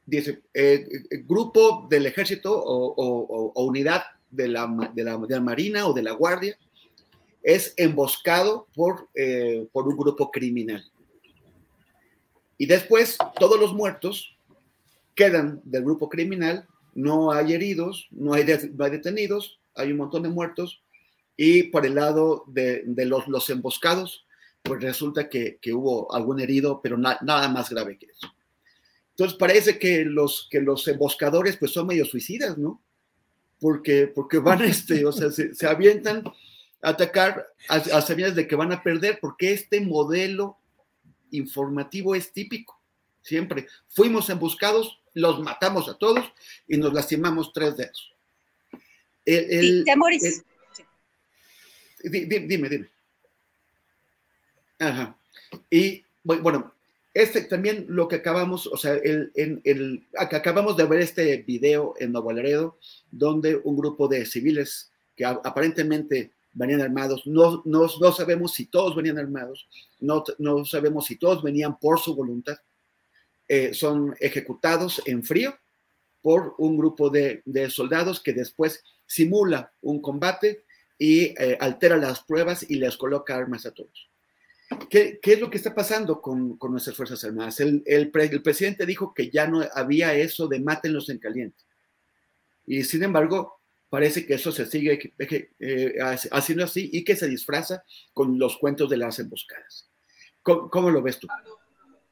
dice, 0.07 0.41
eh, 0.53 0.87
eh, 1.11 1.17
grupo 1.27 1.85
del 1.89 2.05
ejército 2.07 2.51
o, 2.55 3.63
unidad 3.65 4.03
de 4.31 4.47
la, 4.47 4.91
de, 4.93 5.03
la, 5.03 5.41
Marina 5.41 5.85
o 5.85 5.93
de 5.93 6.01
la 6.01 6.13
Guardia 6.13 6.57
es 7.43 7.73
emboscado 7.77 8.67
por, 8.73 9.09
eh, 9.13 9.67
un 9.71 9.97
grupo 9.97 10.31
criminal. 10.31 10.83
Y 12.57 12.65
después 12.65 13.17
todos 13.37 13.59
los 13.59 13.73
muertos 13.73 14.35
quedan 15.13 15.61
del 15.63 15.83
grupo 15.83 16.09
criminal, 16.09 16.65
no 16.95 17.31
hay 17.31 17.53
heridos, 17.53 18.07
no 18.11 18.33
hay, 18.33 18.43
detenidos, 18.43 19.59
hay 19.75 19.91
un 19.91 19.97
montón 19.97 20.23
de 20.23 20.29
muertos, 20.29 20.81
y 21.35 21.63
por 21.63 21.85
el 21.85 21.95
lado 21.95 22.45
de, 22.47 22.83
los, 23.05 23.27
los, 23.27 23.49
emboscados, 23.49 24.25
pues 24.63 24.81
resulta 24.81 25.29
que, 25.29 25.59
hubo 25.73 26.11
algún 26.13 26.39
herido, 26.39 26.81
pero 26.81 26.97
nada 26.97 27.49
más 27.49 27.69
grave 27.69 27.97
que 27.97 28.07
eso. 28.07 28.27
Entonces 29.17 29.35
parece 29.39 29.79
que 29.79 30.05
los, 30.05 30.47
que 30.51 30.61
los 30.61 30.87
emboscadores 30.87 31.57
pues 31.57 31.71
son 31.71 31.87
medio 31.87 32.05
suicidas, 32.05 32.55
¿no? 32.55 32.83
Porque, 33.59 34.05
porque 34.05 34.37
van, 34.37 34.61
este, 34.63 35.03
o 35.07 35.11
sea, 35.11 35.31
se, 35.31 35.67
avientan 35.67 36.23
a 36.83 36.89
atacar 36.89 37.47
a, 37.67 37.77
a 37.77 38.01
sabiendas 38.03 38.35
de 38.35 38.47
que 38.47 38.55
van 38.55 38.71
a 38.71 38.83
perder, 38.83 39.17
porque 39.19 39.53
este 39.53 39.81
modelo 39.81 40.59
informativo 41.31 42.13
es 42.13 42.31
típico. 42.31 42.79
Siempre 43.23 43.67
fuimos 43.87 44.29
emboscados, 44.29 44.99
los 45.15 45.39
matamos 45.39 45.89
a 45.89 45.97
todos 45.97 46.23
y 46.67 46.77
nos 46.77 46.93
lastimamos 46.93 47.51
tres 47.53 47.75
dedos. 47.75 48.13
El, 49.25 49.83
sí, 50.19 50.43
dime, 52.03 52.69
dime. 52.69 52.89
Ajá. 54.77 55.17
Y 55.71 56.05
bueno, 56.23 56.76
este 57.17 57.41
también 57.41 57.87
lo 57.89 58.07
que 58.07 58.17
acabamos, 58.17 58.67
o 58.67 58.77
sea, 58.77 58.93
el, 58.93 60.07
acabamos 60.15 60.77
de 60.77 60.85
ver 60.85 61.01
este 61.01 61.37
video 61.37 61.95
en 61.97 62.11
Nuevo 62.11 62.31
Laredo, 62.31 62.77
donde 63.09 63.59
un 63.63 63.75
grupo 63.75 64.07
de 64.07 64.23
civiles 64.27 64.91
que 65.15 65.25
aparentemente 65.25 66.33
venían 66.53 66.81
armados, 66.81 67.25
no, 67.25 67.63
sabemos 68.11 68.53
si 68.53 68.67
todos 68.67 68.95
venían 68.95 69.17
armados, 69.17 69.67
no, 69.99 70.23
no 70.37 70.63
sabemos 70.63 71.07
si 71.07 71.15
todos 71.15 71.41
venían 71.41 71.79
por 71.79 71.99
su 71.99 72.15
voluntad, 72.15 72.57
eh, 73.47 73.73
son 73.73 74.15
ejecutados 74.19 75.01
en 75.07 75.23
frío 75.23 75.57
por 76.21 76.53
un 76.59 76.77
grupo 76.77 77.09
de, 77.09 77.41
soldados 77.71 78.19
que 78.19 78.33
después 78.33 78.83
simula 79.07 79.73
un 79.81 80.03
combate 80.03 80.65
y 80.99 81.33
eh, 81.41 81.57
altera 81.59 81.97
las 81.97 82.21
pruebas 82.21 82.69
y 82.69 82.75
les 82.75 82.95
coloca 82.95 83.35
armas 83.35 83.65
a 83.65 83.71
todos. 83.71 84.07
¿Qué, 84.89 85.19
es 85.21 85.39
lo 85.39 85.49
que 85.49 85.57
está 85.57 85.73
pasando 85.73 86.21
con, 86.21 86.57
nuestras 86.69 86.95
Fuerzas 86.95 87.23
Armadas? 87.23 87.59
El, 87.59 87.83
el, 87.85 88.11
presidente 88.11 88.85
dijo 88.85 89.13
que 89.13 89.29
ya 89.29 89.47
no 89.47 89.63
había 89.73 90.13
eso 90.13 90.47
de 90.47 90.59
mátenlos 90.59 91.09
en 91.09 91.19
caliente. 91.19 91.63
Y 92.65 92.83
sin 92.83 93.03
embargo, 93.03 93.61
parece 93.89 94.25
que 94.25 94.33
eso 94.33 94.51
se 94.51 94.65
sigue 94.65 95.13
eh, 95.59 95.95
haciendo 96.31 96.65
así 96.65 96.89
y 96.91 97.05
que 97.05 97.15
se 97.15 97.27
disfraza 97.27 97.83
con 98.13 98.37
los 98.37 98.57
cuentos 98.57 98.89
de 98.89 98.97
las 98.97 99.19
emboscadas. 99.19 99.89
¿Cómo, 100.43 100.89
lo 100.89 101.01
ves 101.01 101.19
tú? 101.19 101.27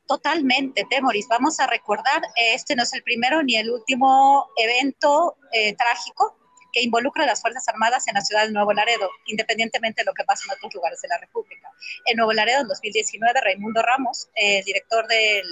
Totalmente, 0.07 0.85
Temoris. 0.89 1.27
Vamos 1.29 1.59
a 1.59 1.67
recordar, 1.67 2.21
este 2.53 2.75
no 2.75 2.83
es 2.83 2.93
el 2.93 3.03
primero 3.03 3.43
ni 3.43 3.55
el 3.55 3.69
último 3.69 4.49
evento 4.57 5.37
eh, 5.51 5.75
trágico 5.75 6.44
que 6.75 6.81
involucra 6.81 7.23
a 7.23 7.27
las 7.27 7.41
Fuerzas 7.41 7.65
Armadas 7.69 8.05
en 8.09 8.15
la 8.15 8.21
ciudad 8.21 8.45
de 8.45 8.51
Nuevo 8.51 8.73
Laredo, 8.73 9.09
independientemente 9.27 10.01
de 10.01 10.05
lo 10.05 10.13
que 10.13 10.25
pasa 10.25 10.43
en 10.45 10.57
otros 10.57 10.73
lugares 10.73 11.01
de 11.01 11.07
la 11.07 11.17
República. 11.17 11.71
En 12.05 12.17
Nuevo 12.17 12.33
Laredo, 12.33 12.61
en 12.61 12.67
2019, 12.67 13.39
Raimundo 13.41 13.81
Ramos, 13.81 14.27
el 14.35 14.63
director 14.65 15.07
del, 15.07 15.47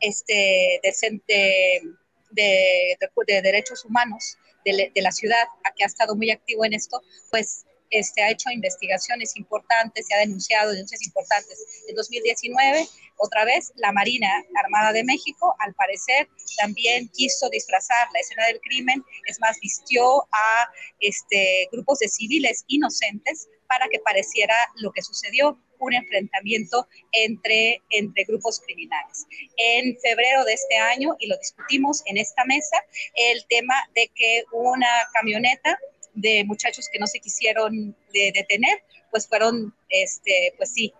este, 0.00 0.80
de, 0.82 1.82
de, 2.30 2.98
de, 3.26 3.42
Derechos 3.42 3.84
Humanos 3.84 4.36
de, 4.64 4.90
de 4.92 5.02
la 5.02 5.12
ciudad, 5.12 5.46
que 5.76 5.84
ha 5.84 5.86
estado 5.86 6.16
muy 6.16 6.32
activo 6.32 6.64
en 6.64 6.72
esto, 6.72 7.00
pues 7.30 7.64
este, 7.90 8.22
ha 8.22 8.30
hecho 8.30 8.50
investigaciones 8.50 9.36
importantes, 9.36 10.06
se 10.06 10.14
ha 10.14 10.18
denunciado 10.18 10.72
denuncias 10.72 11.02
importantes. 11.06 11.58
En 11.88 11.94
2019, 11.94 12.86
otra 13.18 13.44
vez, 13.44 13.72
la 13.76 13.92
Marina 13.92 14.28
Armada 14.62 14.92
de 14.92 15.04
México, 15.04 15.54
al 15.60 15.74
parecer, 15.74 16.28
también 16.58 17.08
quiso 17.08 17.48
disfrazar 17.50 18.08
la 18.12 18.20
escena 18.20 18.46
del 18.46 18.60
crimen, 18.60 19.04
es 19.26 19.40
más, 19.40 19.58
vistió 19.60 20.22
a 20.32 20.70
este, 21.00 21.68
grupos 21.72 21.98
de 22.00 22.08
civiles 22.08 22.64
inocentes 22.66 23.48
para 23.68 23.88
que 23.88 24.00
pareciera 24.00 24.54
lo 24.76 24.92
que 24.92 25.02
sucedió, 25.02 25.58
un 25.80 25.94
enfrentamiento 25.94 26.88
entre, 27.12 27.82
entre 27.90 28.24
grupos 28.24 28.60
criminales. 28.60 29.26
En 29.56 29.98
febrero 30.00 30.44
de 30.44 30.54
este 30.54 30.76
año, 30.76 31.16
y 31.18 31.26
lo 31.26 31.36
discutimos 31.36 32.02
en 32.06 32.16
esta 32.16 32.44
mesa, 32.44 32.76
el 33.14 33.44
tema 33.46 33.74
de 33.94 34.10
que 34.14 34.44
una 34.52 34.88
camioneta 35.12 35.78
de 36.14 36.44
muchachos 36.44 36.88
que 36.92 36.98
no 36.98 37.06
se 37.06 37.20
quisieron 37.20 37.96
detener, 38.12 38.82
pues 39.10 39.28
fueron, 39.28 39.74
este, 39.88 40.54
pues 40.56 40.72
sí, 40.72 40.92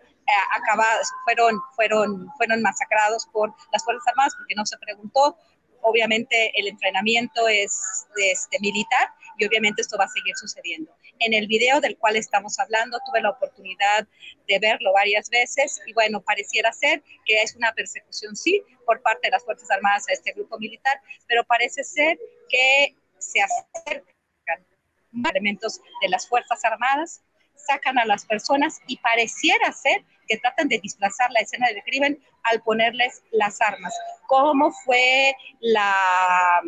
acabados, 0.53 1.09
fueron, 1.25 1.61
fueron, 1.75 2.29
fueron 2.37 2.63
masacrados 2.63 3.27
por 3.33 3.53
las 3.73 3.85
Fuerzas 3.85 4.07
Armadas 4.09 4.35
porque 4.37 4.55
no 4.55 4.67
se 4.67 4.79
preguntó. 4.79 5.37
Obviamente 5.83 6.51
el 6.55 6.69
entrenamiento 6.69 7.47
es 7.47 8.07
este, 8.17 8.59
militar 8.61 9.11
y 9.37 9.47
obviamente 9.47 9.83
esto 9.83 9.99
va 9.99 10.05
a 10.05 10.09
seguir 10.09 10.35
sucediendo. 10.37 10.91
En 11.19 11.35
el 11.35 11.47
video 11.47 11.81
del 11.81 11.99
cual 11.99 12.17
estamos 12.17 12.59
hablando 12.59 12.99
tuve 13.07 13.21
la 13.21 13.31
oportunidad 13.31 14.07
de 14.49 14.59
verlo 14.59 14.93
varias 14.95 15.29
veces 15.29 15.81
y 15.87 15.93
bueno, 15.93 16.23
pareciera 16.23 16.73
ser 16.73 17.03
que 17.27 17.43
es 17.43 17.55
una 17.55 17.73
persecución, 17.73 18.35
sí, 18.35 18.63
por 18.87 19.03
parte 19.03 19.29
de 19.29 19.33
las 19.33 19.45
Fuerzas 19.45 19.71
Armadas 19.71 20.09
a 20.09 20.13
este 20.13 20.33
grupo 20.33 20.59
militar, 20.59 20.99
pero 21.27 21.45
parece 21.45 21.85
ser 21.85 22.19
que 22.49 22.95
se 23.19 23.41
acerca 23.43 24.14
elementos 25.31 25.81
de 26.01 26.09
las 26.09 26.29
Fuerzas 26.29 26.65
Armadas, 26.65 27.23
sacan 27.55 27.99
a 27.99 28.05
las 28.05 28.27
personas 28.27 28.81
y 28.87 28.97
pareciera 28.99 29.73
ser 29.73 30.05
que 30.29 30.39
tratan 30.39 30.69
de 30.69 30.79
displazar 30.79 31.31
la 31.31 31.41
escena 31.41 31.69
del 31.69 31.83
crimen 31.83 32.23
al 32.45 32.63
ponerles 32.63 33.23
las 33.31 33.61
armas. 33.61 33.95
¿Cómo 34.27 34.73
fue 34.85 35.35
la... 35.61 36.61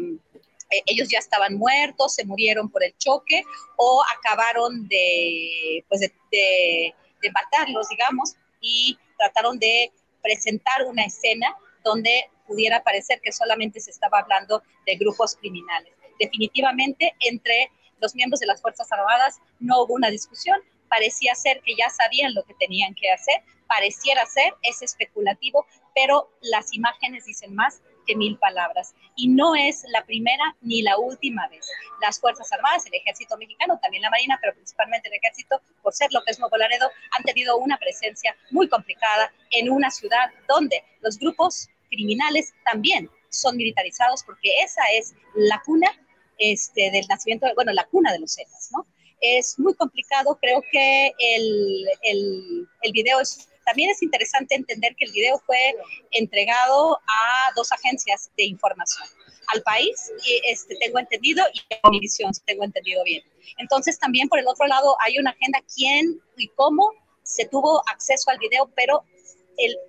Eh, 0.70 0.82
ellos 0.86 1.08
ya 1.08 1.18
estaban 1.18 1.54
muertos, 1.54 2.14
se 2.14 2.24
murieron 2.24 2.68
por 2.68 2.82
el 2.82 2.96
choque 2.98 3.44
o 3.76 4.02
acabaron 4.18 4.88
de, 4.88 5.84
pues 5.88 6.00
de, 6.00 6.12
de 6.30 7.30
matarlos, 7.32 7.88
digamos, 7.88 8.34
y 8.60 8.98
trataron 9.16 9.58
de 9.58 9.92
presentar 10.22 10.84
una 10.86 11.04
escena 11.04 11.54
donde 11.84 12.30
pudiera 12.46 12.82
parecer 12.82 13.20
que 13.22 13.32
solamente 13.32 13.80
se 13.80 13.90
estaba 13.90 14.18
hablando 14.18 14.62
de 14.86 14.96
grupos 14.96 15.36
criminales. 15.36 15.92
Definitivamente, 16.18 17.14
entre 17.20 17.70
los 18.00 18.14
miembros 18.14 18.40
de 18.40 18.46
las 18.46 18.60
Fuerzas 18.60 18.90
Armadas 18.92 19.38
no 19.58 19.82
hubo 19.82 19.94
una 19.94 20.10
discusión, 20.10 20.60
parecía 20.88 21.34
ser 21.34 21.60
que 21.62 21.74
ya 21.76 21.90
sabían 21.90 22.34
lo 22.34 22.44
que 22.44 22.54
tenían 22.54 22.94
que 22.94 23.10
hacer, 23.10 23.42
pareciera 23.66 24.24
ser, 24.26 24.54
es 24.62 24.82
especulativo, 24.82 25.66
pero 25.94 26.30
las 26.40 26.72
imágenes 26.72 27.24
dicen 27.24 27.54
más 27.54 27.80
que 28.06 28.16
mil 28.16 28.38
palabras. 28.38 28.94
Y 29.16 29.28
no 29.28 29.54
es 29.54 29.84
la 29.88 30.04
primera 30.04 30.56
ni 30.60 30.82
la 30.82 30.96
última 30.96 31.48
vez. 31.48 31.68
Las 32.00 32.20
Fuerzas 32.20 32.50
Armadas, 32.52 32.86
el 32.86 32.94
Ejército 32.94 33.36
Mexicano, 33.36 33.78
también 33.82 34.02
la 34.02 34.10
Marina, 34.10 34.38
pero 34.40 34.54
principalmente 34.54 35.08
el 35.08 35.14
Ejército, 35.14 35.60
por 35.82 35.92
ser 35.92 36.12
lo 36.12 36.22
que 36.22 36.30
es 36.30 36.38
Nuevo 36.38 36.56
Laredo, 36.56 36.88
han 37.16 37.24
tenido 37.24 37.56
una 37.56 37.76
presencia 37.78 38.36
muy 38.50 38.68
complicada 38.68 39.32
en 39.50 39.70
una 39.70 39.90
ciudad 39.90 40.30
donde 40.48 40.82
los 41.00 41.18
grupos 41.18 41.68
criminales 41.90 42.54
también 42.64 43.10
son 43.28 43.56
militarizados, 43.56 44.22
porque 44.22 44.50
esa 44.62 44.82
es 44.92 45.14
la 45.34 45.60
cuna 45.64 45.88
este, 46.38 46.90
del 46.90 47.06
nacimiento, 47.08 47.46
bueno, 47.54 47.72
la 47.72 47.86
cuna 47.86 48.12
de 48.12 48.18
los 48.18 48.34
Zetas, 48.34 48.70
¿no? 48.72 48.86
Es 49.20 49.58
muy 49.58 49.74
complicado, 49.74 50.38
creo 50.40 50.62
que 50.70 51.12
el, 51.18 51.86
el, 52.02 52.68
el 52.82 52.92
video 52.92 53.20
es, 53.20 53.48
también 53.64 53.90
es 53.90 54.02
interesante 54.02 54.54
entender 54.54 54.94
que 54.96 55.06
el 55.06 55.12
video 55.12 55.38
fue 55.46 55.74
entregado 56.12 56.96
a 56.96 57.52
dos 57.56 57.72
agencias 57.72 58.30
de 58.36 58.44
información, 58.44 59.08
al 59.54 59.62
país, 59.62 60.12
y, 60.26 60.40
este, 60.50 60.76
tengo 60.76 60.98
entendido, 60.98 61.44
y 61.54 61.60
a 61.74 61.88
Univisión, 61.88 62.32
tengo 62.44 62.64
entendido 62.64 63.02
bien. 63.04 63.22
Entonces 63.58 63.98
también 63.98 64.28
por 64.28 64.38
el 64.38 64.46
otro 64.48 64.66
lado 64.66 64.96
hay 65.00 65.18
una 65.18 65.30
agenda, 65.30 65.60
quién 65.74 66.20
y 66.36 66.48
cómo 66.48 66.92
se 67.22 67.46
tuvo 67.46 67.82
acceso 67.88 68.30
al 68.30 68.38
video, 68.38 68.70
pero 68.76 69.04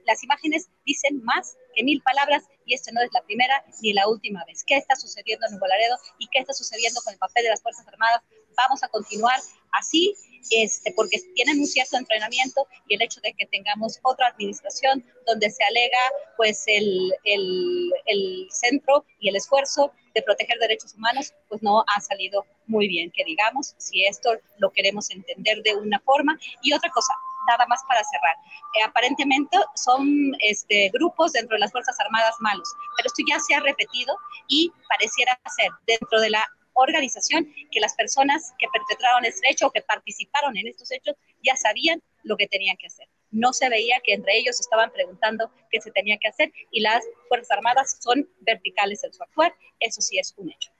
las 0.05 0.23
imágenes 0.23 0.69
dicen 0.85 1.21
más 1.23 1.57
que 1.75 1.83
mil 1.83 2.01
palabras 2.01 2.43
y 2.67 2.73
esta 2.73 2.91
no 2.91 3.01
es 3.01 3.09
la 3.13 3.23
primera 3.23 3.63
ni 3.81 3.93
la 3.93 4.07
última 4.07 4.43
vez. 4.45 4.63
¿Qué 4.65 4.75
está 4.75 4.95
sucediendo 4.95 5.45
en 5.47 5.53
Nuevo 5.53 5.67
Laredo 5.67 5.97
y 6.19 6.27
qué 6.27 6.39
está 6.39 6.53
sucediendo 6.53 7.01
con 7.01 7.13
el 7.13 7.19
papel 7.19 7.45
de 7.45 7.49
las 7.49 7.61
Fuerzas 7.61 7.87
Armadas? 7.87 8.21
Vamos 8.55 8.83
a 8.83 8.89
continuar 8.89 9.39
así, 9.71 10.13
este, 10.51 10.91
porque 10.91 11.19
tienen 11.35 11.59
un 11.59 11.67
cierto 11.67 11.97
entrenamiento 11.97 12.67
y 12.87 12.95
el 12.95 13.01
hecho 13.01 13.21
de 13.21 13.33
que 13.33 13.45
tengamos 13.45 13.99
otra 14.03 14.27
administración 14.27 15.05
donde 15.25 15.49
se 15.49 15.63
alega 15.63 15.99
pues 16.35 16.63
el, 16.67 17.13
el, 17.23 17.91
el 18.05 18.47
centro 18.51 19.05
y 19.19 19.29
el 19.29 19.35
esfuerzo 19.35 19.91
de 20.13 20.23
proteger 20.23 20.57
derechos 20.59 20.95
humanos, 20.95 21.33
pues 21.47 21.61
no 21.61 21.83
ha 21.87 22.01
salido 22.01 22.45
muy 22.65 22.87
bien, 22.87 23.11
que 23.11 23.23
digamos, 23.23 23.75
si 23.77 24.03
esto 24.05 24.31
lo 24.57 24.71
queremos 24.71 25.11
entender 25.11 25.61
de 25.63 25.75
una 25.75 25.99
forma. 25.99 26.37
Y 26.63 26.73
otra 26.73 26.89
cosa, 26.89 27.13
nada 27.47 27.65
más 27.67 27.81
para 27.87 28.03
cerrar. 28.03 28.35
Eh, 28.75 28.83
aparentemente 28.83 29.57
son 29.75 30.33
este, 30.39 30.89
grupos 30.93 31.33
dentro 31.33 31.55
de 31.55 31.59
las 31.59 31.71
Fuerzas 31.71 31.99
Armadas 31.99 32.35
malos, 32.39 32.69
pero 32.97 33.07
esto 33.07 33.23
ya 33.27 33.39
se 33.39 33.55
ha 33.55 33.59
repetido 33.59 34.15
y 34.47 34.71
pareciera 34.89 35.39
ser 35.55 35.71
dentro 35.85 36.19
de 36.19 36.29
la 36.29 36.45
organización 36.73 37.51
que 37.71 37.79
las 37.79 37.95
personas 37.95 38.53
que 38.59 38.67
perpetraron 38.71 39.25
este 39.25 39.49
hecho 39.49 39.67
o 39.67 39.71
que 39.71 39.81
participaron 39.81 40.55
en 40.57 40.67
estos 40.67 40.91
hechos 40.91 41.15
ya 41.43 41.55
sabían 41.55 42.01
lo 42.23 42.37
que 42.37 42.47
tenían 42.47 42.77
que 42.77 42.87
hacer. 42.87 43.07
No 43.31 43.51
se 43.51 43.67
veía 43.69 43.99
que 44.03 44.13
entre 44.13 44.37
ellos 44.37 44.59
estaban 44.59 44.91
preguntando 44.91 45.51
qué 45.71 45.81
se 45.81 45.91
tenía 45.91 46.17
que 46.17 46.27
hacer 46.27 46.51
y 46.71 46.81
las 46.81 47.03
Fuerzas 47.27 47.51
Armadas 47.51 47.97
son 47.99 48.29
verticales 48.41 49.03
en 49.03 49.13
su 49.13 49.23
actuar. 49.23 49.55
Eso 49.79 50.01
sí 50.01 50.19
es 50.19 50.33
un 50.37 50.51
hecho. 50.51 50.71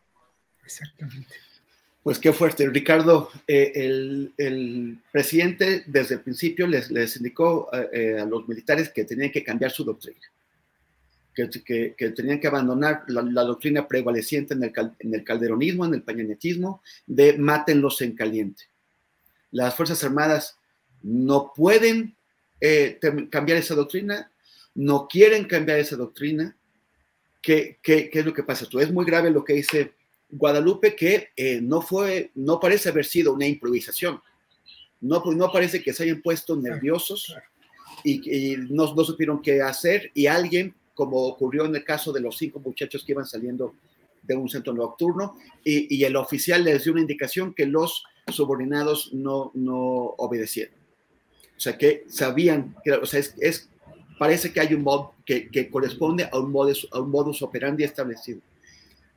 Exactamente. 0.64 1.47
Pues 2.08 2.20
qué 2.20 2.32
fuerte. 2.32 2.70
Ricardo, 2.70 3.30
eh, 3.46 3.74
el, 4.38 4.98
presidente 5.12 5.84
desde 5.88 6.16
el 6.16 6.22
principio 6.22 6.66
les, 6.66 6.90
les 6.90 7.18
indicó 7.18 7.68
eh, 7.74 7.90
eh, 7.92 8.20
a 8.22 8.24
los 8.24 8.48
militares 8.48 8.90
que 8.92 9.04
tenían 9.04 9.30
que 9.30 9.44
cambiar 9.44 9.72
su 9.72 9.84
doctrina, 9.84 10.22
que, 11.36 11.50
que, 11.98 12.10
tenían 12.12 12.40
que 12.40 12.48
abandonar 12.48 13.04
la, 13.10 13.44
doctrina 13.44 13.90
prevaleciente 13.90 14.54
en 14.54 14.64
el, 14.64 14.74
en 15.00 15.16
el, 15.16 15.24
calderonismo, 15.26 15.84
en 15.84 15.96
el 15.96 16.02
pañanetismo, 16.02 16.82
de 17.06 17.38
mátenlos 17.38 18.02
en 18.02 18.16
caliente. 18.16 18.64
Las 19.52 19.76
Fuerzas 19.76 20.02
Armadas 20.06 20.58
no 21.04 21.52
pueden 21.54 22.16
cambiar 23.30 23.58
esa 23.58 23.76
doctrina, 23.76 24.32
no 24.76 25.10
quieren 25.10 25.44
cambiar 25.44 25.80
esa 25.80 25.98
doctrina. 25.98 26.56
¿Qué, 27.42 27.80
¿Qué, 27.84 28.10
qué, 28.10 28.20
es 28.20 28.26
lo 28.26 28.34
que 28.34 28.44
pasa? 28.44 28.64
Esto 28.64 28.80
es 28.80 28.94
muy 28.94 29.04
grave 29.04 29.30
lo 29.30 29.44
que 29.44 29.56
dice 29.56 29.98
Guadalupe 30.30 30.96
que 30.96 31.30
eh, 31.36 31.62
no 31.62 31.82
fue, 31.82 32.32
no 32.36 32.60
parece 32.60 32.90
haber 32.90 33.06
sido 33.06 33.34
una 33.34 33.48
improvisación. 33.48 34.20
No, 35.00 35.24
pues, 35.24 35.38
no 35.38 35.52
parece 35.52 35.82
que 35.82 35.94
se 35.94 36.04
hayan 36.04 36.22
puesto 36.22 36.56
nerviosos 36.56 37.36
y, 38.04 38.56
no, 38.70 38.94
no, 38.94 39.04
supieron 39.04 39.42
qué 39.42 39.62
hacer 39.62 40.12
y 40.14 40.28
alguien, 40.28 40.76
como 40.94 41.18
ocurrió 41.18 41.66
en 41.66 41.76
el 41.76 41.84
caso 41.84 42.12
de 42.12 42.20
los 42.20 42.38
cinco 42.38 42.60
muchachos 42.60 43.04
que 43.06 43.12
iban 43.12 43.26
saliendo 43.26 43.76
de 44.24 44.36
un 44.36 44.50
centro 44.50 44.74
nocturno, 44.74 45.38
y, 45.64 46.04
el 46.04 46.16
oficial 46.18 46.64
les 46.64 46.84
dio 46.84 46.92
una 46.92 47.02
indicación 47.02 47.54
que 47.54 47.66
los 47.66 48.04
subordinados 48.28 49.14
no, 49.14 49.52
no 49.54 49.78
obedecieron. 50.18 50.76
O 51.56 51.60
sea, 51.60 51.78
que 51.78 52.04
sabían, 52.10 52.76
que, 52.84 52.92
o 52.92 53.06
sea, 53.06 53.22
es, 53.22 53.70
parece 54.20 54.52
que 54.52 54.60
hay 54.60 54.74
un 54.74 54.84
mod 54.84 55.12
que, 55.26 55.48
que 55.50 55.70
corresponde 55.70 56.28
a 56.30 56.38
un 56.38 56.52
modus, 56.52 56.88
a 56.92 57.00
un 57.00 57.10
modus 57.10 57.42
operandi 57.42 57.86
establecido 57.86 58.42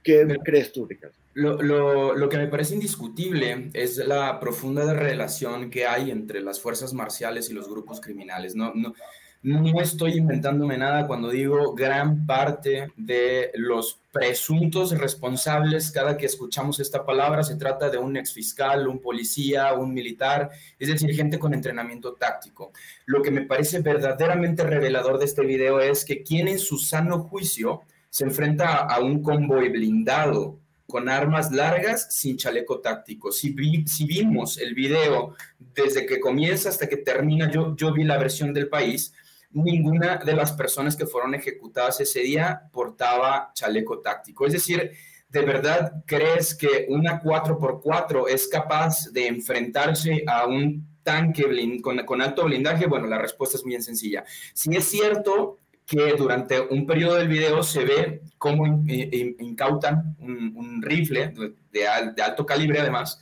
¿Qué 0.02 0.26
crees 0.44 0.72
tú, 0.72 0.86
Ricardo? 0.86 1.14
Lo, 1.34 1.60
lo, 1.62 2.14
lo, 2.14 2.28
que 2.28 2.38
me 2.38 2.48
parece 2.48 2.74
indiscutible 2.74 3.70
es 3.72 3.98
la 3.98 4.40
profunda 4.40 4.92
relación 4.94 5.70
que 5.70 5.86
hay 5.86 6.10
entre 6.10 6.40
las 6.40 6.60
fuerzas 6.60 6.92
marciales 6.92 7.50
y 7.50 7.54
los 7.54 7.68
grupos 7.68 8.00
criminales. 8.00 8.56
No, 8.56 8.72
no, 8.74 8.94
no 9.42 9.80
estoy 9.80 10.18
inventándome 10.18 10.76
nada 10.76 11.06
cuando 11.06 11.30
digo 11.30 11.74
gran 11.74 12.26
parte 12.26 12.92
de 12.96 13.50
los 13.54 13.98
presuntos 14.12 14.90
responsables, 14.90 15.90
cada 15.92 16.18
que 16.18 16.26
escuchamos 16.26 16.78
esta 16.78 17.06
palabra, 17.06 17.42
se 17.42 17.56
trata 17.56 17.88
de 17.88 17.96
un 17.96 18.18
exfiscal, 18.18 18.86
un 18.86 19.00
policía, 19.00 19.72
un 19.72 19.94
militar, 19.94 20.50
es 20.78 20.88
decir, 20.88 21.14
gente 21.14 21.38
con 21.38 21.54
entrenamiento 21.54 22.14
táctico. 22.14 22.72
Lo 23.06 23.22
que 23.22 23.30
me 23.30 23.42
parece 23.42 23.80
verdaderamente 23.80 24.62
revelador 24.62 25.18
de 25.18 25.24
este 25.24 25.44
video 25.46 25.80
es 25.80 26.04
que 26.04 26.22
quien 26.22 26.48
en 26.48 26.58
su 26.58 26.76
sano 26.76 27.20
juicio 27.20 27.82
se 28.10 28.24
enfrenta 28.24 28.78
a 28.78 29.00
un 29.00 29.22
convoy 29.22 29.68
blindado 29.70 30.58
con 30.86 31.08
armas 31.08 31.52
largas 31.52 32.14
sin 32.14 32.36
chaleco 32.36 32.80
táctico. 32.80 33.30
Si, 33.30 33.54
si 33.86 34.04
vimos 34.04 34.58
el 34.58 34.74
video 34.74 35.36
desde 35.58 36.04
que 36.04 36.20
comienza 36.20 36.68
hasta 36.68 36.88
que 36.88 36.98
termina, 36.98 37.50
yo, 37.50 37.74
yo 37.76 37.92
vi 37.92 38.04
la 38.04 38.18
versión 38.18 38.52
del 38.52 38.68
país, 38.68 39.14
ninguna 39.52 40.16
de 40.18 40.34
las 40.34 40.52
personas 40.52 40.96
que 40.96 41.06
fueron 41.06 41.34
ejecutadas 41.34 42.00
ese 42.00 42.20
día 42.20 42.62
portaba 42.72 43.52
chaleco 43.54 44.00
táctico. 44.00 44.46
Es 44.46 44.52
decir, 44.52 44.90
¿de 45.28 45.40
verdad 45.42 46.02
crees 46.06 46.54
que 46.54 46.86
una 46.88 47.22
4x4 47.22 48.28
es 48.28 48.48
capaz 48.48 49.10
de 49.12 49.28
enfrentarse 49.28 50.24
a 50.26 50.46
un 50.46 50.98
tanque 51.02 51.44
con, 51.82 52.20
alto 52.20 52.44
blindaje? 52.44 52.86
Bueno, 52.86 53.06
la 53.06 53.18
respuesta 53.18 53.56
es 53.56 53.64
bien 53.64 53.82
sencilla. 53.82 54.24
Si 54.54 54.74
es 54.76 54.84
cierto 54.84 55.58
que 55.90 56.14
durante 56.16 56.60
un 56.60 56.86
periodo 56.86 57.16
del 57.16 57.26
video 57.26 57.64
se 57.64 57.84
ve 57.84 58.22
cómo 58.38 58.64
incautan 58.66 60.16
un, 60.20 60.80
rifle 60.80 61.34
de 61.72 61.86
alto 62.22 62.46
calibre 62.46 62.78
además, 62.78 63.20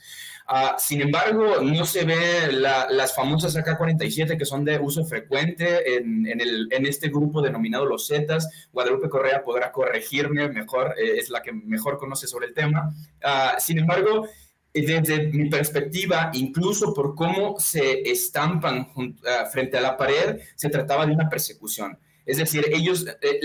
Ah, 0.51 0.77
sin 0.79 0.99
embargo, 1.01 1.61
no 1.61 1.85
se 1.85 2.05
ve 2.05 2.51
las 2.51 3.13
famosas 3.13 3.55
AK-47 3.55 4.35
que 4.35 4.45
son 4.45 4.65
de 4.65 4.79
uso 4.79 5.05
frecuente 5.05 5.95
en, 5.95 6.87
este 6.87 7.09
grupo 7.09 7.43
denominado 7.43 7.85
los 7.85 8.07
Zetas. 8.07 8.49
Guadalupe 8.73 9.09
Correa 9.09 9.43
podrá 9.43 9.71
corregirme 9.71 10.49
mejor, 10.49 10.95
eh, 10.97 11.17
es 11.19 11.29
la 11.29 11.43
que 11.43 11.53
mejor 11.53 11.99
conoce 11.99 12.25
sobre 12.25 12.47
el 12.47 12.55
tema. 12.55 12.91
Ah, 13.23 13.57
sin 13.59 13.77
embargo, 13.77 14.27
eh, 14.73 14.87
desde 14.87 15.27
mi 15.27 15.51
perspectiva, 15.51 16.31
incluso 16.33 16.95
por 16.95 17.13
cómo 17.13 17.59
se 17.59 18.01
estampan 18.09 18.87
ah, 19.27 19.45
frente 19.51 19.77
a 19.77 19.81
la 19.81 19.95
pared, 19.95 20.39
se 20.55 20.69
trataba 20.69 21.05
de 21.05 21.13
una 21.13 21.29
persecución. 21.29 21.95
Es 22.29 22.37
decir, 22.37 22.65
ellos, 22.71 23.05
eh, 23.21 23.39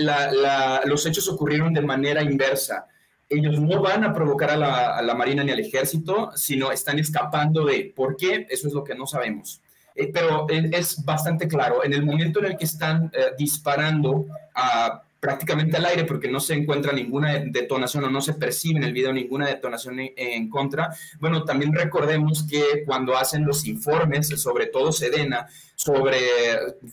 los 0.85 1.05
hechos 1.05 1.27
ocurrieron 1.27 1.73
de 1.73 1.81
manera 1.81 2.21
inversa 2.21 2.87
ellos 3.29 3.59
no 3.59 3.81
van 3.81 4.03
a 4.03 4.13
provocar 4.13 4.51
a 4.51 5.01
la, 5.01 5.15
Marina 5.15 5.43
ni 5.43 5.51
al 5.51 5.59
ejército, 5.59 6.31
sino 6.35 6.71
están 6.71 6.99
escapando 6.99 7.65
de 7.65 7.91
por 7.95 8.15
qué, 8.15 8.45
eso 8.49 8.67
es 8.67 8.73
lo 8.73 8.83
que 8.83 8.95
no 8.95 9.07
sabemos. 9.07 9.61
Eh, 9.95 10.11
pero 10.13 10.45
es 10.49 11.03
bastante 11.03 11.47
claro, 11.47 11.83
en 11.83 11.93
el 11.93 12.05
momento 12.05 12.39
en 12.39 12.45
el 12.45 12.57
que 12.57 12.65
están 12.65 13.11
eh, 13.13 13.31
disparando 13.37 14.25
a, 14.53 15.01
prácticamente 15.25 15.77
al 15.77 15.85
aire, 15.85 16.03
porque 16.03 16.27
no 16.27 16.39
se 16.39 16.53
encuentra 16.53 16.93
ninguna 16.93 17.39
detonación 17.39 18.03
o 18.03 18.11
no 18.11 18.21
se 18.21 18.35
percibe 18.35 18.77
en 18.77 18.83
el 18.83 18.93
video 18.93 19.11
ninguna 19.11 19.47
detonación 19.47 19.97
en, 19.99 20.49
contra, 20.51 20.95
bueno, 21.19 21.43
también 21.43 21.73
recordemos 21.73 22.45
que 22.47 22.83
cuando 22.85 23.17
hacen 23.17 23.43
los 23.43 23.65
informes, 23.65 24.27
sobre 24.39 24.67
todo 24.67 24.91
Sedena, 24.91 25.47
sobre, 25.73 26.19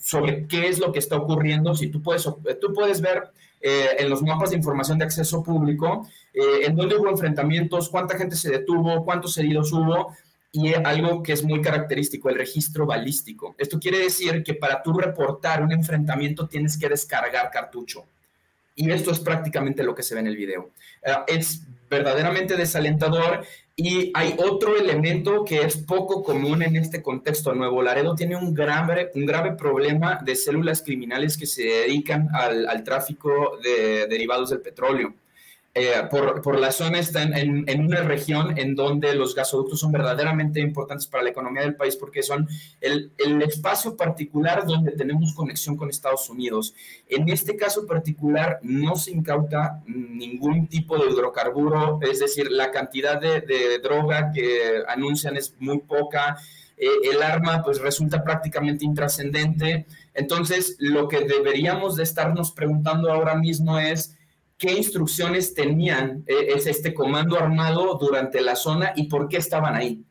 sobre 0.01 0.47
qué 0.47 0.69
es 0.69 0.79
lo 0.79 0.93
que 0.93 0.99
está 0.99 1.17
ocurriendo, 1.17 1.75
si 1.75 1.89
tú 1.89 2.01
puedes, 2.01 2.23
tú 2.23 2.73
puedes 2.73 3.03
ver 3.03 3.25
eh, 3.61 3.97
en 3.99 4.09
los 4.09 4.23
mapas 4.23 4.49
de 4.49 4.57
información 4.57 4.97
de 4.97 5.05
acceso 5.05 5.43
público, 5.43 6.09
eh, 6.33 6.65
en 6.65 6.75
dónde 6.75 6.97
hubo 6.97 7.11
enfrentamientos, 7.11 7.91
cuánta 7.91 8.17
gente 8.17 8.35
se 8.35 8.51
detuvo, 8.51 9.05
cuántos 9.05 9.37
heridos 9.37 9.71
hubo, 9.75 10.17
y 10.53 10.73
algo 10.73 11.23
que 11.23 11.35
es 11.35 11.45
muy 11.45 11.61
característico, 11.61 12.31
el 12.31 12.37
registro 12.37 12.87
balístico. 12.87 13.55
Esto 13.59 13.79
quiere 13.79 13.99
decir 13.99 14.43
que 14.43 14.55
para 14.55 14.83
tú 14.83 14.95
reportar 14.95 15.63
un 15.63 15.73
enfrentamiento 15.73 16.49
tienes 16.49 16.79
que 16.79 16.89
descargar 16.89 17.51
cartucho. 17.51 18.07
Y 18.75 18.91
esto 18.91 19.11
es 19.11 19.21
prácticamente 19.21 19.83
lo 19.83 19.95
que 19.95 20.03
se 20.03 20.15
ve 20.15 20.21
en 20.21 20.27
el 20.27 20.37
video. 20.37 20.71
Eh, 21.03 21.13
es 21.29 21.63
verdaderamente 21.91 22.57
desalentador 22.57 23.45
y 23.77 24.11
hay 24.15 24.35
otro 24.39 24.77
elemento 24.77 25.45
que 25.45 25.63
es 25.63 25.77
poco 25.77 26.23
común 26.23 26.63
en 26.63 26.77
este 26.77 27.03
contexto. 27.03 27.55
Nuevo 27.55 27.83
Laredo 27.83 28.15
tiene 28.15 28.37
un 28.37 28.55
grave, 28.55 29.11
un 29.15 29.27
grave 29.27 29.53
problema 29.53 30.21
de 30.25 30.35
células 30.37 30.83
criminales 30.83 31.37
que 31.37 31.47
se 31.47 31.65
dedican 31.65 32.29
al, 32.35 32.67
al 32.67 32.83
tráfico 32.83 33.59
de 33.63 34.07
derivados 34.07 34.51
del 34.51 34.61
petróleo. 34.61 35.15
Eh, 35.75 35.91
por, 36.11 36.43
por, 36.43 36.61
la 36.61 36.71
zona 36.71 36.99
está 36.99 37.23
en, 37.23 37.65
en, 37.67 37.81
una 37.81 38.03
región 38.03 38.59
en 38.59 38.75
donde 38.75 39.15
los 39.15 39.35
gasoductos 39.35 39.81
son 39.81 39.91
verdaderamente 39.91 40.61
importantes 40.61 41.07
para 41.07 41.25
la 41.25 41.31
economía 41.31 41.63
del 41.63 41.77
país 41.77 41.97
porque 41.97 42.23
son 42.23 42.47
el, 42.83 43.11
el, 43.17 43.41
espacio 43.41 43.97
particular 43.97 44.67
donde 44.67 44.93
tenemos 44.93 45.33
conexión 45.33 45.79
con 45.79 45.89
Estados 45.89 46.29
Unidos. 46.29 46.75
En 47.09 47.27
este 47.31 47.57
caso 47.57 47.87
particular 47.87 48.59
no 48.63 48.97
se 48.97 49.13
incauta 49.13 49.83
ningún 49.87 50.67
tipo 50.69 50.99
de 50.99 51.11
hidrocarburo, 51.11 52.01
es 52.03 52.19
decir, 52.19 52.53
la 52.53 52.71
cantidad 52.71 53.19
de, 53.19 53.41
de 53.41 53.79
droga 53.79 54.31
que 54.31 54.83
anuncian 54.87 55.39
es 55.39 55.55
muy 55.59 55.79
poca. 55.79 56.37
Eh, 56.77 57.13
el 57.13 57.23
arma 57.23 57.63
pues 57.63 57.81
resulta 57.81 58.23
prácticamente 58.23 58.85
intrascendente. 58.85 59.87
Entonces, 60.13 60.77
lo 60.81 61.09
que 61.09 61.21
deberíamos 61.21 61.97
de 61.97 62.03
estarnos 62.03 62.53
preguntando 62.53 63.11
ahora 63.11 63.37
mismo 63.37 63.79
es 63.79 64.17
qué 64.63 64.75
instrucciones 64.75 65.55
tenían 65.55 66.23
eh, 66.25 66.53
es 66.55 66.69
este 66.69 66.95
comando 66.95 67.37
armado 67.37 67.99
durante 68.01 68.41
la 68.41 68.55
zona 68.55 68.93
y 68.95 69.09
por 69.09 69.29
qué 69.29 69.39
estaban 69.39 69.75
ahí. 69.75 70.05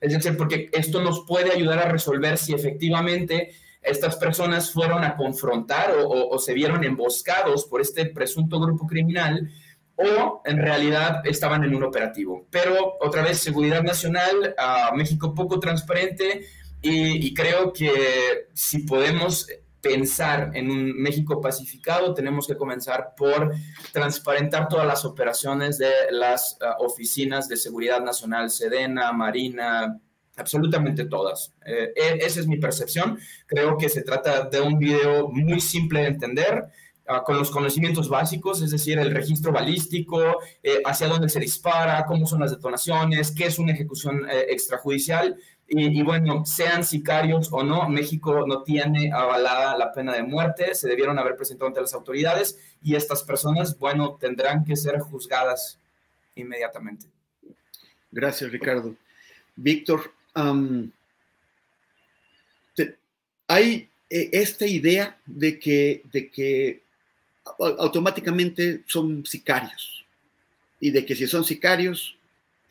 Es 0.00 0.12
decir, 0.12 0.36
porque 0.36 0.68
esto 0.72 1.00
nos 1.00 1.24
puede 1.24 1.52
ayudar 1.52 1.78
a 1.78 1.88
resolver 1.88 2.36
si 2.36 2.52
efectivamente 2.52 3.54
estas 3.80 4.16
personas 4.16 4.72
fueron 4.72 5.04
a 5.04 5.14
confrontar 5.14 5.94
o, 6.04 6.36
se 6.40 6.52
vieron 6.52 6.82
emboscados 6.82 7.64
por 7.66 7.80
este 7.80 8.06
presunto 8.06 8.58
grupo 8.58 8.88
criminal 8.88 9.48
o 9.94 10.42
en 10.44 10.58
realidad 10.58 11.24
estaban 11.24 11.62
en 11.62 11.72
un 11.72 11.84
operativo. 11.84 12.48
Pero 12.50 12.94
otra 13.00 13.22
vez, 13.22 13.38
seguridad 13.38 13.84
nacional, 13.84 14.52
a 14.58 14.90
México 14.96 15.32
poco 15.32 15.60
transparente 15.60 16.44
y, 16.80 17.24
y 17.24 17.34
creo 17.34 17.72
que 17.72 18.48
si 18.52 18.80
podemos 18.80 19.46
pensar 19.82 20.52
en 20.54 20.70
un 20.70 20.94
México 20.94 21.40
pacificado, 21.40 22.14
tenemos 22.14 22.46
que 22.46 22.56
comenzar 22.56 23.14
por 23.16 23.52
transparentar 23.92 24.68
todas 24.68 24.86
las 24.86 25.04
operaciones 25.04 25.76
de 25.76 25.90
las 26.10 26.56
ah, 26.62 26.76
oficinas 26.78 27.48
de 27.48 27.56
seguridad 27.56 28.00
nacional, 28.00 28.48
Sedena, 28.50 29.12
Marina, 29.12 30.00
absolutamente 30.36 31.04
todas. 31.06 31.52
Eh, 31.66 31.92
e, 31.96 32.24
esa 32.24 32.40
es 32.40 32.46
mi 32.46 32.58
percepción. 32.58 33.18
Creo 33.46 33.76
que 33.76 33.88
se 33.88 34.02
trata 34.02 34.44
de 34.44 34.60
un 34.60 34.78
video 34.78 35.28
muy 35.28 35.60
simple 35.60 36.00
de 36.00 36.06
entender. 36.06 36.64
Ah, 37.04 37.24
con 37.24 37.36
los 37.36 37.50
conocimientos 37.50 38.08
básicos, 38.08 38.62
es 38.62 38.70
decir, 38.70 38.96
el 38.96 39.10
registro 39.10 39.50
balístico, 39.50 40.38
eh, 40.62 40.80
hacia 40.84 41.08
dónde 41.08 41.28
se 41.28 41.40
dispara, 41.40 42.04
cómo 42.06 42.26
son 42.26 42.40
las 42.40 42.52
detonaciones, 42.52 43.32
qué 43.32 43.46
es 43.46 43.58
una 43.58 43.72
ejecución 43.72 44.24
eh, 44.30 44.46
extrajudicial, 44.50 45.36
y, 45.74 46.02
bueno, 46.02 46.44
sean 46.44 46.84
sicarios 46.84 47.48
o 47.50 47.62
no, 47.62 47.88
México 47.88 48.46
no 48.46 48.62
tiene 48.62 49.10
avalada 49.10 49.74
la 49.78 49.90
pena 49.90 50.12
de 50.12 50.22
muerte, 50.22 50.74
se 50.74 50.86
debieron 50.86 51.18
haber 51.18 51.34
presentado 51.34 51.68
ante 51.68 51.80
las 51.80 51.94
autoridades 51.94 52.58
y 52.82 52.94
estas 52.94 53.22
personas, 53.22 53.78
bueno, 53.78 54.18
tendrán 54.20 54.66
que 54.66 54.76
ser 54.76 54.98
juzgadas 54.98 55.78
inmediatamente. 56.34 57.06
Gracias, 58.10 58.52
Ricardo. 58.52 58.94
Víctor, 59.56 60.12
hay 63.48 63.88
eh, 64.10 64.28
esta 64.32 64.66
idea 64.66 65.18
de 65.24 65.58
que, 65.58 66.02
de 66.12 66.30
que 66.30 66.82
automáticamente 67.78 68.82
son 68.86 69.24
sicarios 69.24 70.04
y 70.80 70.90
de 70.90 71.06
que 71.06 71.16
si 71.16 71.26
son 71.26 71.44
sicarios 71.44 72.18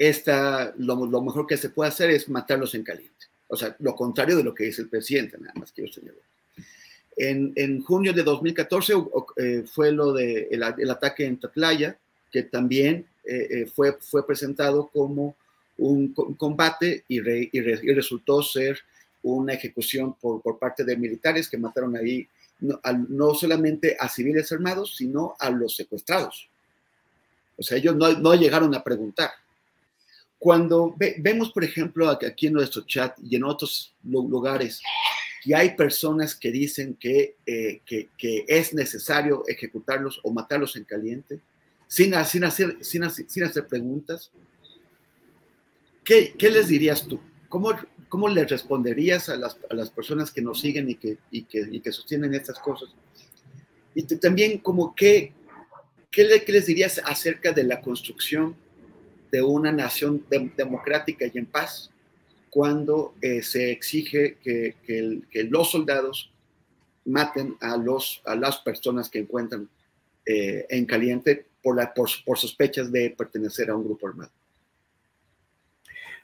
esta, 0.01 0.73
lo, 0.79 1.21
mejor 1.21 1.45
que 1.45 1.57
se 1.57 1.69
puede 1.69 1.89
hacer 1.89 2.09
es 2.09 2.27
matarlos 2.27 2.73
en 2.73 2.83
caliente. 2.83 3.27
O 3.47 3.55
sea, 3.55 3.75
lo 3.77 3.95
contrario 3.95 4.35
de 4.35 4.43
lo 4.43 4.55
que 4.55 4.63
dice 4.63 4.81
el 4.81 4.89
presidente, 4.89 5.37
nada 5.37 5.53
más 5.55 5.71
quiero 5.71 5.93
señalar. 5.93 6.23
En, 7.15 7.53
en 7.55 7.83
junio 7.83 8.11
de 8.11 8.23
2014 8.23 8.93
eh, 9.37 9.63
fue 9.71 9.91
lo 9.91 10.11
de 10.11 10.47
el, 10.49 10.89
ataque 10.89 11.25
en 11.25 11.39
Tatlaya, 11.39 11.99
que 12.31 12.41
también 12.41 13.05
eh, 13.23 13.47
eh, 13.51 13.65
fue, 13.67 13.95
fue 14.01 14.25
presentado 14.25 14.87
como 14.87 15.35
un, 15.77 16.15
combate 16.35 17.03
y, 17.07 17.19
resultó 17.19 18.41
ser 18.41 18.79
una 19.21 19.53
ejecución 19.53 20.15
por, 20.19 20.41
por, 20.41 20.57
parte 20.57 20.83
de 20.83 20.97
militares 20.97 21.47
que 21.47 21.59
mataron 21.59 21.95
ahí 21.95 22.27
no, 22.59 22.79
no, 23.07 23.35
solamente 23.35 23.95
a 23.99 24.09
civiles 24.09 24.51
armados, 24.51 24.95
sino 24.95 25.35
a 25.37 25.51
los 25.51 25.75
secuestrados. 25.75 26.49
O 27.55 27.61
sea, 27.61 27.77
ellos 27.77 27.95
no, 27.95 28.11
no 28.13 28.33
llegaron 28.33 28.73
a 28.73 28.83
preguntar. 28.83 29.29
Cuando 30.41 30.95
vemos, 31.19 31.51
por 31.51 31.63
ejemplo, 31.63 32.09
aquí 32.09 32.47
en 32.47 32.53
nuestro 32.53 32.81
chat 32.87 33.15
y 33.21 33.35
en 33.35 33.43
otros 33.43 33.93
lugares, 34.03 34.81
que 35.43 35.53
hay 35.53 35.75
personas 35.75 36.33
que 36.33 36.51
dicen 36.51 36.95
que, 36.95 37.35
eh, 37.45 37.81
que, 37.85 38.09
es 38.47 38.73
necesario 38.73 39.43
ejecutarlos 39.47 40.19
o 40.23 40.31
matarlos 40.31 40.75
en 40.77 40.85
caliente, 40.85 41.41
sin, 41.87 42.15
sin, 42.25 42.43
hacer, 42.43 42.75
sin, 42.81 43.07
sin 43.11 43.43
hacer 43.43 43.67
preguntas, 43.67 44.31
¿qué, 46.03 46.33
¿qué, 46.35 46.49
les 46.49 46.69
dirías 46.69 47.07
tú? 47.07 47.19
¿Cómo, 47.47 47.75
cómo 48.09 48.27
les 48.27 48.49
responderías 48.49 49.29
a 49.29 49.37
las, 49.37 49.59
a 49.69 49.75
las, 49.75 49.91
personas 49.91 50.31
que 50.31 50.41
nos 50.41 50.59
siguen 50.59 50.89
y 50.89 50.95
que, 50.95 51.19
y 51.29 51.43
que, 51.43 51.67
y 51.71 51.81
que 51.81 51.91
sostienen 51.91 52.33
estas 52.33 52.57
cosas? 52.57 52.89
Y 53.93 54.01
también, 54.17 54.57
como 54.57 54.95
qué, 54.95 55.33
qué, 56.09 56.23
les 56.47 56.65
dirías 56.65 56.99
acerca 57.05 57.51
de 57.51 57.63
la 57.63 57.79
construcción 57.79 58.55
de 59.31 59.41
una 59.41 59.71
nación 59.71 60.25
democrática 60.29 61.25
y 61.25 61.37
en 61.37 61.45
paz 61.45 61.89
cuando 62.49 63.15
eh, 63.21 63.41
se 63.41 63.71
exige 63.71 64.37
que, 64.43 64.75
los 65.49 65.71
soldados 65.71 66.31
maten 67.05 67.55
a, 67.61 67.77
las 68.35 68.57
personas 68.57 69.09
que 69.09 69.19
encuentran 69.19 69.69
eh, 70.25 70.65
en 70.69 70.85
caliente 70.85 71.47
por, 71.63 71.77
por 72.25 72.37
sospechas 72.37 72.91
de 72.91 73.09
pertenecer 73.11 73.69
a 73.69 73.75
un 73.75 73.85
grupo 73.85 74.07
armado. 74.07 74.31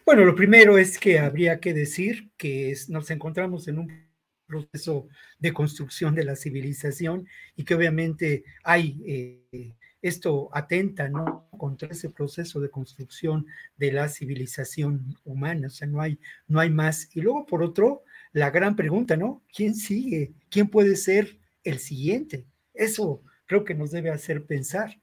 Bueno, 0.05 0.23
lo 0.23 0.35
primero 0.35 0.77
es 0.77 0.97
que 0.97 1.19
habría 1.19 1.59
que 1.59 1.73
decir 1.73 2.29
que 2.37 2.75
nos 2.89 3.09
encontramos 3.09 3.67
en 3.67 3.79
un 3.79 4.07
proceso 4.47 5.07
de 5.39 5.53
construcción 5.53 6.15
de 6.15 6.23
la 6.23 6.35
civilización 6.35 7.27
y 7.55 7.63
que 7.63 7.75
obviamente 7.75 8.43
hay 8.63 8.97
eh, 9.05 9.73
esto 10.07 10.49
atenta 10.53 11.09
¿no? 11.09 11.47
contra 11.57 11.89
ese 11.89 12.09
proceso 12.09 12.59
de 12.59 12.69
construcción 12.69 13.45
de 13.77 13.91
la 13.91 14.09
civilización 14.09 15.15
humana, 15.25 15.67
o 15.67 15.69
sea, 15.69 15.87
no 15.87 16.01
hay, 16.01 16.19
no 16.47 16.59
hay 16.59 16.69
más. 16.69 17.09
Y 17.15 17.21
luego, 17.21 17.45
por 17.45 17.63
otro, 17.63 18.03
la 18.33 18.49
gran 18.49 18.75
pregunta, 18.75 19.17
¿no? 19.17 19.43
¿Quién 19.53 19.75
sigue? 19.75 20.33
¿Quién 20.49 20.67
puede 20.67 20.95
ser 20.95 21.39
el 21.63 21.79
siguiente? 21.79 22.45
Eso 22.73 23.21
creo 23.45 23.63
que 23.63 23.75
nos 23.75 23.91
debe 23.91 24.11
hacer 24.11 24.45
pensar. 24.45 24.99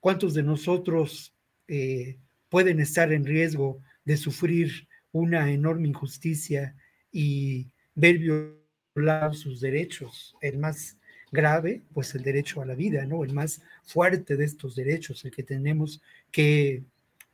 ¿Cuántos 0.00 0.34
de 0.34 0.42
nosotros 0.42 1.34
eh, 1.68 2.18
pueden 2.48 2.80
estar 2.80 3.12
en 3.12 3.24
riesgo 3.24 3.80
de 4.04 4.16
sufrir 4.16 4.88
una 5.12 5.50
enorme 5.50 5.88
injusticia 5.88 6.76
y 7.10 7.70
ver 7.94 8.18
violados 8.18 9.38
sus 9.38 9.60
derechos? 9.60 10.36
El 10.40 10.58
más 10.58 10.98
grave, 11.34 11.82
pues 11.92 12.14
el 12.14 12.22
derecho 12.22 12.62
a 12.62 12.66
la 12.66 12.74
vida, 12.74 13.04
¿no? 13.04 13.24
El 13.24 13.34
más 13.34 13.60
fuerte 13.82 14.36
de 14.36 14.46
estos 14.46 14.74
derechos, 14.74 15.22
el 15.26 15.32
que 15.32 15.42
tenemos 15.42 16.00
que 16.30 16.82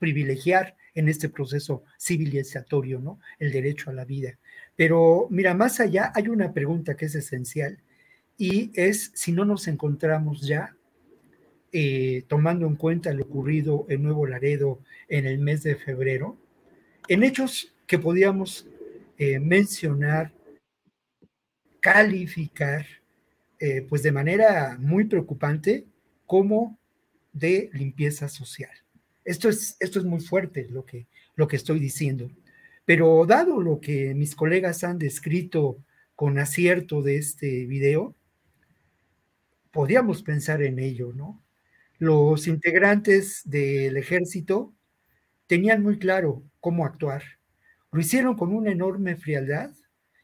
privilegiar 0.00 0.76
en 0.94 1.08
este 1.08 1.28
proceso 1.28 1.84
civilizatorio, 2.00 2.98
¿no? 2.98 3.20
El 3.38 3.52
derecho 3.52 3.90
a 3.90 3.92
la 3.92 4.04
vida. 4.04 4.36
Pero 4.74 5.28
mira, 5.30 5.54
más 5.54 5.78
allá 5.78 6.10
hay 6.14 6.26
una 6.26 6.52
pregunta 6.52 6.96
que 6.96 7.04
es 7.04 7.14
esencial 7.14 7.78
y 8.36 8.72
es 8.74 9.12
si 9.14 9.30
no 9.30 9.44
nos 9.44 9.68
encontramos 9.68 10.40
ya, 10.40 10.74
eh, 11.72 12.24
tomando 12.26 12.66
en 12.66 12.74
cuenta 12.74 13.12
lo 13.12 13.22
ocurrido 13.22 13.86
en 13.88 14.02
Nuevo 14.02 14.26
Laredo 14.26 14.80
en 15.08 15.26
el 15.26 15.38
mes 15.38 15.62
de 15.62 15.76
febrero, 15.76 16.36
en 17.06 17.22
hechos 17.22 17.72
que 17.86 17.98
podíamos 17.98 18.66
eh, 19.18 19.38
mencionar, 19.38 20.32
calificar, 21.80 22.86
eh, 23.60 23.86
pues 23.88 24.02
de 24.02 24.12
manera 24.12 24.76
muy 24.80 25.04
preocupante 25.04 25.86
como 26.26 26.78
de 27.32 27.70
limpieza 27.74 28.28
social. 28.28 28.70
Esto 29.24 29.48
es, 29.48 29.76
esto 29.80 29.98
es 29.98 30.04
muy 30.04 30.20
fuerte 30.20 30.66
lo 30.70 30.84
que, 30.84 31.06
lo 31.36 31.46
que 31.46 31.56
estoy 31.56 31.78
diciendo. 31.78 32.30
Pero 32.84 33.24
dado 33.26 33.60
lo 33.60 33.80
que 33.80 34.14
mis 34.14 34.34
colegas 34.34 34.82
han 34.82 34.98
descrito 34.98 35.78
con 36.16 36.38
acierto 36.38 37.02
de 37.02 37.16
este 37.16 37.66
video, 37.66 38.14
podíamos 39.70 40.22
pensar 40.22 40.62
en 40.62 40.78
ello, 40.78 41.12
¿no? 41.14 41.42
Los 41.98 42.46
integrantes 42.46 43.42
del 43.44 43.96
ejército 43.96 44.72
tenían 45.46 45.82
muy 45.82 45.98
claro 45.98 46.42
cómo 46.60 46.86
actuar. 46.86 47.22
Lo 47.92 48.00
hicieron 48.00 48.36
con 48.36 48.54
una 48.54 48.70
enorme 48.70 49.16
frialdad 49.16 49.70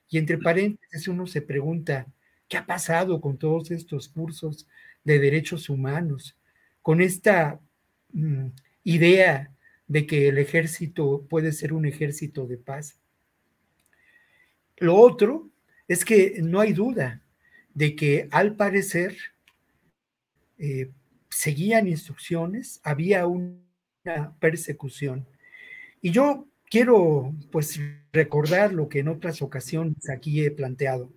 y 0.09 0.19
entre 0.19 0.39
paréntesis 0.39 1.09
uno 1.09 1.27
se 1.27 1.43
pregunta, 1.43 2.07
¿Qué 2.49 2.57
ha 2.57 2.67
pasado 2.67 3.21
con 3.21 3.39
todos 3.39 3.71
estos 3.71 4.09
cursos 4.09 4.69
de 5.05 5.19
derechos 5.19 5.69
humanos? 5.69 6.37
Con 6.83 7.01
esta 7.01 7.61
mm, 8.13 8.49
idea 8.85 9.53
de 9.89 10.07
que 10.07 10.29
el 10.29 10.39
ejército 10.39 11.27
puede 11.29 11.53
ser 11.53 11.73
un 11.73 11.87
ejército 11.87 12.47
de 12.47 12.59
paz. 12.59 12.99
Lo 14.79 14.97
otro 14.97 15.49
es 15.89 16.05
que 16.05 16.41
no 16.43 16.61
hay 16.61 16.73
duda 16.73 17.23
de 17.75 17.95
que 17.95 18.29
al 18.31 18.57
parecer 18.57 19.17
eh, 20.59 20.91
seguían 21.29 21.87
instrucciones, 21.87 22.81
había 22.83 23.27
una 23.27 24.35
persecución. 24.41 25.27
Y 26.01 26.11
yo 26.11 26.47
quiero 26.71 27.35
pues 27.51 27.81
recordar 28.13 28.73
lo 28.73 28.89
que 28.89 29.01
en 29.01 29.09
otras 29.09 29.43
ocasiones 29.43 30.09
aquí 30.09 30.45
he 30.45 30.51
planteado. 30.51 31.11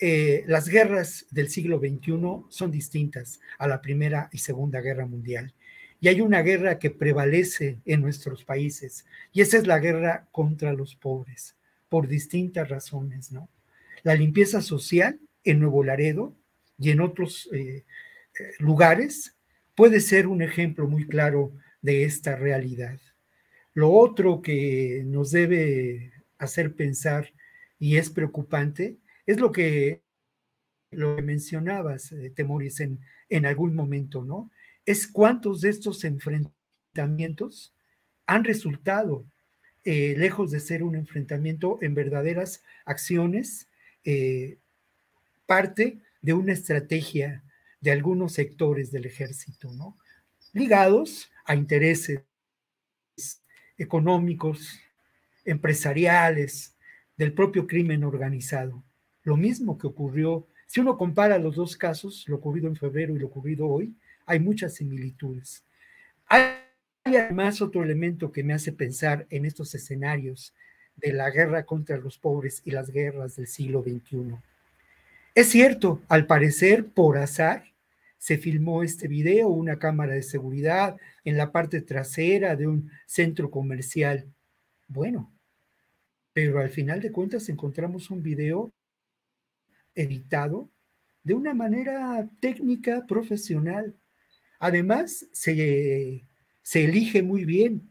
Eh, 0.00 0.44
las 0.46 0.68
guerras 0.68 1.26
del 1.30 1.48
siglo 1.48 1.78
XXI 1.78 2.46
son 2.48 2.70
distintas 2.70 3.40
a 3.58 3.68
la 3.68 3.80
Primera 3.80 4.28
y 4.32 4.38
Segunda 4.38 4.80
Guerra 4.80 5.06
Mundial. 5.06 5.54
Y 6.00 6.08
hay 6.08 6.20
una 6.20 6.42
guerra 6.42 6.78
que 6.78 6.90
prevalece 6.90 7.78
en 7.84 8.02
nuestros 8.02 8.44
países, 8.44 9.06
y 9.32 9.40
esa 9.40 9.56
es 9.56 9.66
la 9.66 9.78
guerra 9.78 10.28
contra 10.32 10.72
los 10.72 10.96
pobres, 10.96 11.56
por 11.88 12.08
distintas 12.08 12.68
razones, 12.68 13.32
¿no? 13.32 13.48
La 14.02 14.14
limpieza 14.14 14.60
social 14.60 15.18
en 15.44 15.60
Nuevo 15.60 15.82
Laredo 15.84 16.36
y 16.78 16.90
en 16.90 17.00
otros 17.00 17.48
eh, 17.52 17.84
eh, 18.38 18.52
lugares 18.58 19.34
puede 19.74 20.00
ser 20.00 20.26
un 20.26 20.42
ejemplo 20.42 20.86
muy 20.88 21.06
claro 21.06 21.52
de 21.80 22.04
esta 22.04 22.36
realidad. 22.36 22.98
Lo 23.72 23.90
otro 23.92 24.42
que 24.42 25.02
nos 25.06 25.30
debe 25.30 26.12
hacer 26.38 26.74
pensar 26.74 27.32
y 27.78 27.96
es 27.96 28.10
preocupante 28.10 28.98
es 29.26 29.40
lo 29.40 29.52
que, 29.52 30.02
lo 30.90 31.16
que 31.16 31.22
mencionabas, 31.22 32.12
eh, 32.12 32.30
Temoris, 32.30 32.80
en, 32.80 33.00
en 33.28 33.46
algún 33.46 33.74
momento, 33.74 34.24
¿no? 34.24 34.50
Es 34.86 35.06
cuántos 35.06 35.60
de 35.62 35.70
estos 35.70 36.04
enfrentamientos 36.04 37.74
han 38.26 38.44
resultado, 38.44 39.26
eh, 39.84 40.14
lejos 40.16 40.50
de 40.50 40.60
ser 40.60 40.82
un 40.82 40.94
enfrentamiento, 40.94 41.78
en 41.82 41.94
verdaderas 41.94 42.62
acciones, 42.84 43.68
eh, 44.04 44.58
parte 45.46 46.00
de 46.22 46.32
una 46.32 46.52
estrategia 46.52 47.42
de 47.80 47.92
algunos 47.92 48.32
sectores 48.32 48.90
del 48.90 49.04
ejército, 49.06 49.72
¿no? 49.72 49.98
Ligados 50.52 51.30
a 51.44 51.54
intereses 51.54 52.22
económicos, 53.76 54.80
empresariales, 55.44 56.74
del 57.16 57.32
propio 57.32 57.66
crimen 57.66 58.04
organizado 58.04 58.82
lo 59.24 59.36
mismo 59.36 59.76
que 59.78 59.86
ocurrió, 59.86 60.46
si 60.66 60.80
uno 60.80 60.96
compara 60.96 61.38
los 61.38 61.56
dos 61.56 61.76
casos, 61.76 62.24
lo 62.28 62.36
ocurrido 62.36 62.68
en 62.68 62.76
febrero 62.76 63.16
y 63.16 63.18
lo 63.18 63.26
ocurrido 63.26 63.66
hoy, 63.66 63.94
hay 64.26 64.38
muchas 64.38 64.74
similitudes. 64.74 65.64
Hay 66.26 66.54
además 67.04 67.60
otro 67.60 67.82
elemento 67.82 68.32
que 68.32 68.44
me 68.44 68.54
hace 68.54 68.72
pensar 68.72 69.26
en 69.30 69.44
estos 69.44 69.74
escenarios 69.74 70.54
de 70.96 71.12
la 71.12 71.30
guerra 71.30 71.64
contra 71.64 71.96
los 71.96 72.18
pobres 72.18 72.62
y 72.64 72.70
las 72.70 72.90
guerras 72.90 73.36
del 73.36 73.46
siglo 73.46 73.82
XXI. 73.82 74.36
Es 75.34 75.48
cierto, 75.48 76.00
al 76.08 76.26
parecer, 76.26 76.86
por 76.86 77.18
azar, 77.18 77.64
se 78.18 78.38
filmó 78.38 78.82
este 78.82 79.08
video, 79.08 79.48
una 79.48 79.78
cámara 79.78 80.14
de 80.14 80.22
seguridad 80.22 80.96
en 81.24 81.36
la 81.36 81.52
parte 81.52 81.82
trasera 81.82 82.56
de 82.56 82.66
un 82.66 82.90
centro 83.06 83.50
comercial. 83.50 84.32
Bueno, 84.88 85.30
pero 86.32 86.60
al 86.60 86.70
final 86.70 87.00
de 87.00 87.12
cuentas 87.12 87.48
encontramos 87.48 88.10
un 88.10 88.22
video 88.22 88.72
editado 89.94 90.68
de 91.22 91.34
una 91.34 91.54
manera 91.54 92.28
técnica, 92.40 93.06
profesional. 93.06 93.94
Además, 94.58 95.26
se, 95.32 96.24
se 96.62 96.84
elige 96.84 97.22
muy 97.22 97.44
bien 97.44 97.88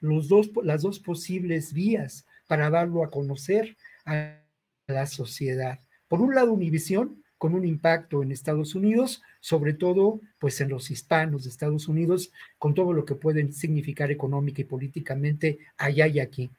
los 0.00 0.28
dos, 0.28 0.50
las 0.62 0.82
dos 0.82 0.98
posibles 0.98 1.72
vías 1.72 2.26
para 2.46 2.70
darlo 2.70 3.04
a 3.04 3.10
conocer 3.10 3.76
a 4.06 4.40
la 4.86 5.06
sociedad. 5.06 5.80
Por 6.08 6.20
un 6.20 6.34
lado, 6.34 6.52
Univisión, 6.52 7.22
con 7.38 7.54
un 7.54 7.64
impacto 7.64 8.22
en 8.22 8.32
Estados 8.32 8.74
Unidos, 8.74 9.22
sobre 9.40 9.72
todo 9.72 10.20
pues 10.38 10.60
en 10.60 10.68
los 10.68 10.90
hispanos 10.90 11.44
de 11.44 11.50
Estados 11.50 11.88
Unidos, 11.88 12.32
con 12.58 12.74
todo 12.74 12.92
lo 12.92 13.04
que 13.04 13.14
pueden 13.14 13.52
significar 13.52 14.10
económica 14.10 14.60
y 14.60 14.64
políticamente 14.64 15.58
allá 15.78 16.06
y 16.06 16.20
aquí. 16.20 16.50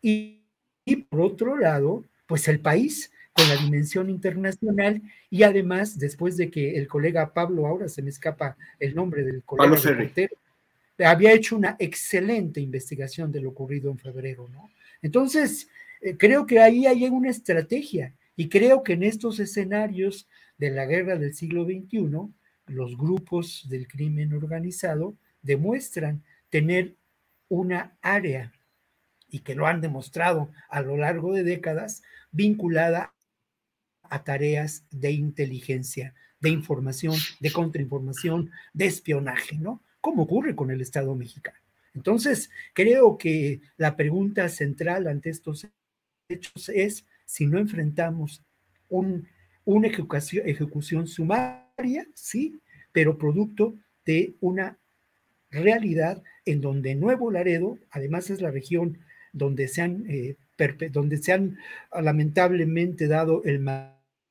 Y, 0.00 0.42
y 0.84 0.96
por 0.96 1.22
otro 1.22 1.56
lado, 1.56 2.04
pues 2.26 2.46
el 2.46 2.60
país 2.60 3.10
con 3.38 3.48
la 3.48 3.56
dimensión 3.56 4.10
internacional 4.10 5.00
y 5.30 5.44
además 5.44 5.96
después 5.96 6.36
de 6.36 6.50
que 6.50 6.76
el 6.76 6.88
colega 6.88 7.32
Pablo, 7.32 7.68
ahora 7.68 7.88
se 7.88 8.02
me 8.02 8.10
escapa 8.10 8.56
el 8.80 8.96
nombre 8.96 9.22
del 9.22 9.44
colega 9.44 9.76
reportero, 9.76 10.36
había 10.98 11.32
hecho 11.32 11.56
una 11.56 11.76
excelente 11.78 12.60
investigación 12.60 13.30
de 13.30 13.40
lo 13.40 13.50
ocurrido 13.50 13.92
en 13.92 13.98
febrero, 13.98 14.48
¿no? 14.48 14.68
Entonces, 15.02 15.68
eh, 16.00 16.16
creo 16.16 16.46
que 16.46 16.58
ahí 16.58 16.86
hay 16.86 17.04
una 17.04 17.30
estrategia 17.30 18.12
y 18.34 18.48
creo 18.48 18.82
que 18.82 18.94
en 18.94 19.04
estos 19.04 19.38
escenarios 19.38 20.26
de 20.56 20.70
la 20.70 20.86
guerra 20.86 21.16
del 21.16 21.32
siglo 21.32 21.64
XXI 21.64 22.08
los 22.66 22.98
grupos 22.98 23.66
del 23.70 23.86
crimen 23.86 24.32
organizado 24.32 25.14
demuestran 25.42 26.24
tener 26.50 26.96
una 27.48 27.96
área 28.02 28.52
y 29.30 29.40
que 29.40 29.54
lo 29.54 29.68
han 29.68 29.80
demostrado 29.80 30.50
a 30.68 30.82
lo 30.82 30.96
largo 30.96 31.32
de 31.34 31.44
décadas 31.44 32.02
vinculada 32.32 33.12
a 34.10 34.24
tareas 34.24 34.84
de 34.90 35.12
inteligencia, 35.12 36.14
de 36.40 36.50
información, 36.50 37.16
de 37.40 37.52
contrainformación, 37.52 38.50
de 38.72 38.86
espionaje, 38.86 39.58
¿no? 39.58 39.82
Como 40.00 40.22
ocurre 40.22 40.54
con 40.54 40.70
el 40.70 40.80
Estado 40.80 41.14
mexicano. 41.14 41.58
Entonces, 41.94 42.50
creo 42.74 43.18
que 43.18 43.60
la 43.76 43.96
pregunta 43.96 44.48
central 44.48 45.08
ante 45.08 45.30
estos 45.30 45.66
hechos 46.28 46.68
es 46.68 47.04
si 47.24 47.46
no 47.46 47.58
enfrentamos 47.58 48.42
un, 48.88 49.28
una 49.64 49.88
ejecución, 49.88 50.48
ejecución 50.48 51.06
sumaria, 51.06 52.06
sí, 52.14 52.60
pero 52.92 53.18
producto 53.18 53.74
de 54.04 54.34
una 54.40 54.78
realidad 55.50 56.22
en 56.44 56.60
donde 56.60 56.94
Nuevo 56.94 57.30
Laredo, 57.30 57.78
además 57.90 58.30
es 58.30 58.40
la 58.40 58.50
región 58.50 58.98
donde 59.32 59.68
se 59.68 59.82
han, 59.82 60.04
eh, 60.08 60.36
donde 60.90 61.18
se 61.18 61.32
han 61.32 61.58
lamentablemente 61.92 63.06
dado 63.06 63.42
el 63.44 63.60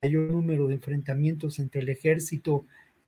mayor 0.02 0.32
número 0.32 0.68
de 0.68 0.76
enfrentamientos 0.76 1.60
entre 1.60 1.82
el 1.82 1.90
ejército 1.90 2.66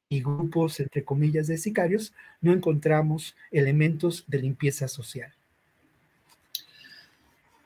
y 0.09 0.21
grupos, 0.21 0.79
entre 0.79 1.03
comillas, 1.03 1.47
de 1.47 1.57
sicarios, 1.57 2.13
no 2.41 2.51
encontramos 2.51 3.35
elementos 3.51 4.23
de 4.27 4.39
limpieza 4.39 4.87
social. 4.87 5.31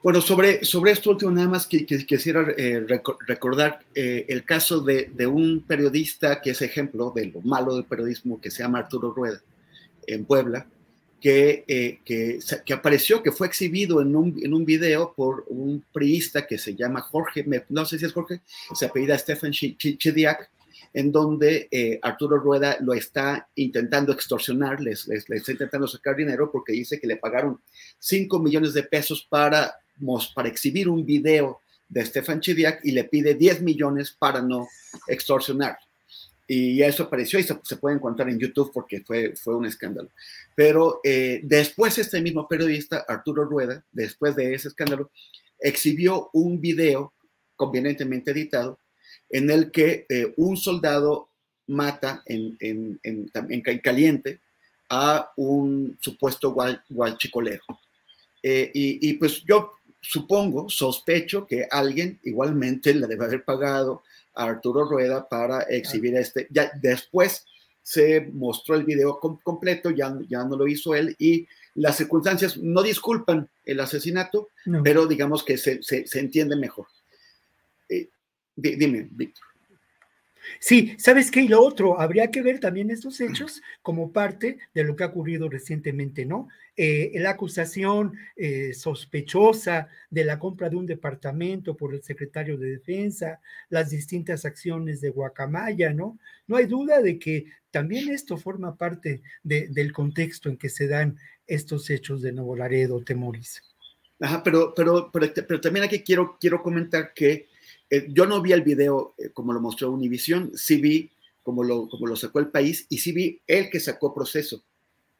Bueno, 0.03 0.19
sobre, 0.19 0.65
sobre 0.65 0.91
esto 0.91 1.11
último, 1.11 1.31
nada 1.31 1.47
más 1.47 1.65
que, 1.65 1.85
quisiera 1.85 2.45
eh, 2.57 2.85
recordar 3.25 3.79
eh, 3.95 4.25
el 4.27 4.43
caso 4.43 4.81
de, 4.81 5.09
de, 5.13 5.25
un 5.25 5.63
periodista 5.65 6.41
que 6.41 6.49
es 6.49 6.61
ejemplo 6.61 7.13
de 7.15 7.27
lo 7.27 7.39
malo 7.39 7.75
del 7.75 7.85
periodismo, 7.85 8.41
que 8.41 8.51
se 8.51 8.63
llama 8.63 8.79
Arturo 8.79 9.13
Rueda, 9.13 9.41
en 10.05 10.25
Puebla, 10.25 10.67
que, 11.23 11.63
eh, 11.69 11.99
que, 12.03 12.39
que, 12.65 12.73
apareció, 12.73 13.23
que 13.23 13.31
fue 13.31 13.47
exhibido 13.47 14.01
en 14.01 14.13
un, 14.13 14.37
en 14.43 14.53
un 14.53 14.65
video 14.65 15.13
por 15.15 15.45
un 15.47 15.81
priista 15.93 16.45
que 16.45 16.57
se 16.57 16.75
llama 16.75 16.99
Jorge, 16.99 17.45
no 17.69 17.85
sé 17.85 17.97
si 17.97 18.03
es 18.03 18.11
Jorge, 18.11 18.41
se 18.75 18.87
apellida 18.87 19.17
Stefan 19.17 19.51
Chidiak, 19.51 20.51
en 20.93 21.13
donde 21.13 21.69
eh, 21.71 21.97
Arturo 22.01 22.39
Rueda 22.39 22.75
lo 22.81 22.93
está 22.93 23.47
intentando 23.55 24.11
extorsionar, 24.11 24.81
les, 24.81 25.07
está 25.07 25.53
intentando 25.53 25.87
sacar 25.87 26.17
dinero 26.17 26.51
porque 26.51 26.73
dice 26.73 26.99
que 26.99 27.07
le 27.07 27.15
pagaron 27.15 27.61
5 27.99 28.39
millones 28.39 28.73
de 28.73 28.83
pesos 28.83 29.25
para, 29.29 29.75
para 30.35 30.49
exhibir 30.49 30.89
un 30.89 31.05
video 31.05 31.61
de 31.87 32.05
Stefan 32.05 32.41
Chidiak 32.41 32.83
y 32.83 32.91
le 32.91 33.05
pide 33.05 33.35
10 33.35 33.61
millones 33.61 34.11
para 34.11 34.41
no 34.41 34.67
extorsionar 35.07 35.77
y 36.47 36.81
eso 36.81 37.03
apareció 37.03 37.39
y 37.39 37.43
se, 37.43 37.55
puede 37.77 37.95
encontrar 37.95 38.29
en 38.29 38.39
YouTube 38.39 38.71
porque 38.73 39.01
fue, 39.01 39.35
fue 39.35 39.55
un 39.55 39.65
escándalo. 39.65 40.09
Pero 40.55 40.99
eh, 41.03 41.39
después 41.43 41.97
este 41.97 42.21
mismo 42.21 42.47
periodista, 42.47 43.05
Arturo 43.07 43.45
Rueda, 43.45 43.83
después 43.91 44.35
de 44.35 44.53
ese 44.53 44.67
escándalo, 44.67 45.11
exhibió 45.59 46.29
un 46.33 46.59
video 46.59 47.13
convenientemente 47.55 48.31
editado 48.31 48.79
en 49.29 49.49
el 49.49 49.71
que 49.71 50.05
eh, 50.09 50.33
un 50.37 50.57
soldado 50.57 51.29
mata 51.67 52.21
en, 52.25 52.57
en, 52.59 52.99
en, 53.03 53.31
en, 53.33 53.79
caliente 53.79 54.41
a 54.89 55.31
un 55.37 55.97
supuesto 56.01 56.55
guachicolero. 56.89 57.63
Eh, 58.43 58.69
y, 58.73 59.09
y 59.09 59.13
pues 59.13 59.43
yo 59.45 59.71
supongo, 60.01 60.69
sospecho 60.69 61.47
que 61.47 61.65
alguien 61.71 62.19
igualmente 62.23 62.93
le 62.93 63.07
debe 63.07 63.25
haber 63.25 63.45
pagado 63.45 64.03
a 64.35 64.45
Arturo 64.45 64.85
Rueda 64.85 65.27
para 65.27 65.61
exhibir 65.63 66.15
este. 66.15 66.47
Ya 66.49 66.71
después 66.81 67.45
se 67.81 68.21
mostró 68.33 68.75
el 68.75 68.85
video 68.85 69.19
completo, 69.19 69.91
ya, 69.91 70.17
ya 70.27 70.43
no 70.45 70.55
lo 70.55 70.67
hizo 70.67 70.95
él 70.95 71.15
y 71.19 71.47
las 71.75 71.97
circunstancias 71.97 72.57
no 72.57 72.83
disculpan 72.83 73.49
el 73.65 73.79
asesinato, 73.79 74.49
pero 74.83 75.07
digamos 75.07 75.43
que 75.43 75.57
se, 75.57 75.81
se, 75.81 76.05
entiende 76.19 76.55
mejor. 76.55 76.87
Eh, 77.89 78.09
dime, 78.55 79.07
Víctor. 79.11 79.45
Sí, 80.59 80.95
¿sabes 80.97 81.31
qué? 81.31 81.41
Y 81.41 81.47
lo 81.47 81.61
otro, 81.61 81.99
habría 81.99 82.29
que 82.29 82.41
ver 82.41 82.59
también 82.59 82.91
estos 82.91 83.19
hechos 83.21 83.61
como 83.81 84.11
parte 84.11 84.59
de 84.73 84.83
lo 84.83 84.95
que 84.95 85.03
ha 85.03 85.07
ocurrido 85.07 85.49
recientemente, 85.49 86.25
¿no? 86.25 86.47
Eh, 86.75 87.11
la 87.15 87.31
acusación 87.31 88.13
eh, 88.35 88.73
sospechosa 88.73 89.89
de 90.09 90.25
la 90.25 90.39
compra 90.39 90.69
de 90.69 90.75
un 90.75 90.85
departamento 90.87 91.77
por 91.77 91.93
el 91.93 92.01
secretario 92.01 92.57
de 92.57 92.71
Defensa, 92.71 93.39
las 93.69 93.91
distintas 93.91 94.43
acciones 94.45 94.99
de 94.99 95.11
Guacamaya, 95.11 95.93
¿no? 95.93 96.17
No 96.47 96.57
hay 96.57 96.65
duda 96.65 97.01
de 97.01 97.19
que 97.19 97.45
también 97.69 98.09
esto 98.09 98.37
forma 98.37 98.75
parte 98.75 99.21
del 99.43 99.93
contexto 99.93 100.49
en 100.49 100.57
que 100.57 100.69
se 100.69 100.87
dan 100.87 101.17
estos 101.47 101.89
hechos 101.89 102.21
de 102.21 102.31
Nuevo 102.31 102.55
Laredo, 102.55 103.03
Temoris. 103.03 103.61
Ajá, 104.19 104.41
pero, 104.43 104.73
pero, 104.75 105.11
pero, 105.11 105.27
pero 105.33 105.61
también 105.61 105.85
aquí 105.85 105.99
quiero, 105.99 106.37
quiero 106.39 106.61
comentar 106.61 107.13
que 107.13 107.47
eh, 107.89 108.07
yo 108.09 108.25
no 108.25 108.41
vi 108.41 108.51
el 108.51 108.61
video 108.61 109.15
eh, 109.17 109.29
como 109.29 109.53
lo 109.53 109.61
mostró 109.61 109.91
Univision, 109.91 110.51
sí 110.55 110.81
vi 110.81 111.11
como 111.41 111.63
lo, 111.63 111.87
como 111.89 112.07
lo 112.07 112.15
sacó 112.15 112.39
el 112.39 112.47
país 112.47 112.85
y 112.89 112.97
sí 112.97 113.11
vi 113.11 113.41
el 113.45 113.69
que 113.69 113.79
sacó 113.79 114.13
proceso. 114.13 114.63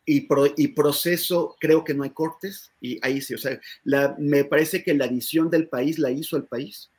Y, 0.06 0.28
y 0.58 0.68
proceso, 0.70 1.56
creo 1.60 1.84
que 1.84 1.94
no 1.94 2.04
hay 2.04 2.10
cortes, 2.10 2.72
y 2.82 3.00
ahí 3.02 3.22
sí, 3.22 3.36
o 3.36 3.38
sea, 3.38 3.60
la, 3.86 4.16
me 4.20 4.44
parece 4.44 4.84
que 4.84 4.94
la 4.94 5.06
edición 5.06 5.50
del 5.50 5.70
país 5.70 5.98
la 5.98 6.12
hizo 6.12 6.36
el 6.36 6.44
país. 6.44 6.90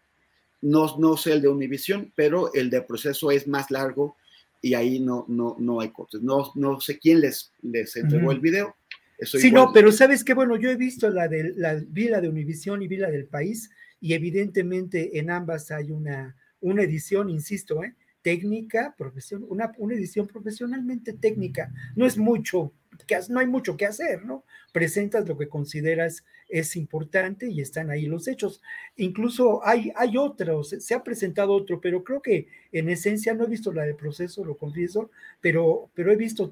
No, 0.62 0.96
no 0.98 1.18
sé 1.18 1.32
el 1.32 1.42
de 1.42 1.48
Univision, 1.48 2.12
pero 2.16 2.52
el 2.54 2.70
de 2.70 2.80
proceso 2.80 3.30
es 3.30 3.46
más 3.46 3.70
largo 3.70 4.16
y 4.62 4.72
ahí 4.72 4.98
no, 4.98 5.26
no, 5.28 5.56
no 5.58 5.80
hay 5.80 5.90
cortes. 5.90 6.22
No, 6.22 6.50
no 6.54 6.80
sé 6.80 6.98
quién 6.98 7.20
les, 7.20 7.52
les 7.60 7.94
entregó 7.96 8.32
el 8.32 8.40
video. 8.40 8.74
sí, 9.20 9.52
no, 9.52 9.70
pero 9.74 9.92
sabes 9.92 10.24
que 10.24 10.32
bueno, 10.32 10.56
yo 10.56 10.70
he 10.70 10.76
visto 10.76 11.10
la 11.10 11.28
de 11.28 11.52
la, 11.54 11.74
vi 11.86 12.08
la 12.08 12.22
de 12.22 12.30
Univision 12.30 12.80
y 12.80 12.88
vi 12.88 12.96
la 12.96 13.10
del 13.10 13.26
país 13.26 13.70
y 14.00 14.14
evidentemente 14.14 15.18
en 15.18 15.30
ambas 15.30 15.70
hay 15.70 15.90
una, 15.90 16.34
una 16.60 16.82
edición, 16.82 17.28
insisto, 17.28 17.84
¿eh? 17.84 17.94
técnica, 18.24 18.94
profesión, 18.96 19.44
una, 19.50 19.70
una 19.76 19.94
edición 19.94 20.26
profesionalmente 20.26 21.12
técnica. 21.12 21.70
No 21.94 22.06
es 22.06 22.16
mucho, 22.16 22.72
que, 23.06 23.18
no 23.28 23.40
hay 23.40 23.46
mucho 23.46 23.76
que 23.76 23.86
hacer, 23.86 24.24
¿no? 24.24 24.44
Presentas 24.72 25.28
lo 25.28 25.36
que 25.36 25.48
consideras 25.48 26.24
es 26.48 26.76
importante 26.76 27.48
y 27.48 27.60
están 27.60 27.90
ahí 27.90 28.06
los 28.06 28.28
hechos. 28.28 28.62
Incluso 28.96 29.66
hay, 29.66 29.92
hay 29.96 30.16
otros, 30.16 30.70
se 30.70 30.94
ha 30.94 31.02
presentado 31.02 31.52
otro, 31.52 31.80
pero 31.80 32.04
creo 32.04 32.22
que 32.22 32.48
en 32.72 32.88
esencia 32.88 33.34
no 33.34 33.44
he 33.44 33.48
visto 33.48 33.72
la 33.72 33.84
de 33.84 33.94
proceso, 33.94 34.44
lo 34.44 34.56
confieso, 34.56 35.10
pero, 35.40 35.90
pero 35.94 36.12
he 36.12 36.16
visto 36.16 36.50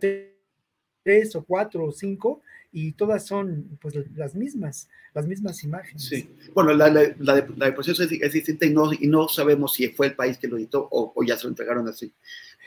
tres 1.03 1.35
o 1.37 1.45
cuatro 1.45 1.85
o 1.85 1.93
cinco 1.93 2.43
y 2.73 2.93
todas 2.93 3.27
son 3.27 3.79
pues 3.81 3.95
las 4.15 4.35
mismas, 4.35 4.89
las 5.15 5.27
mismas 5.27 5.63
imágenes. 5.63 6.05
Sí, 6.05 6.35
bueno, 6.55 6.73
la, 6.73 6.89
la, 6.89 7.15
la, 7.19 7.35
de, 7.35 7.47
la 7.57 7.67
de, 7.67 7.73
proceso 7.73 8.03
es, 8.03 8.11
es, 8.11 8.33
distinta 8.33 8.65
y 8.65 8.71
no, 8.71 8.93
y 8.93 9.07
no 9.07 9.29
sabemos 9.29 9.75
si 9.75 9.89
fue 9.89 10.07
el 10.07 10.17
país 10.17 10.39
que 10.39 10.49
lo 10.49 10.57
editó 10.57 10.89
o, 10.91 11.13
o 11.15 11.23
ya 11.23 11.37
se 11.37 11.45
lo 11.45 11.51
entregaron 11.51 11.87
así, 11.87 12.13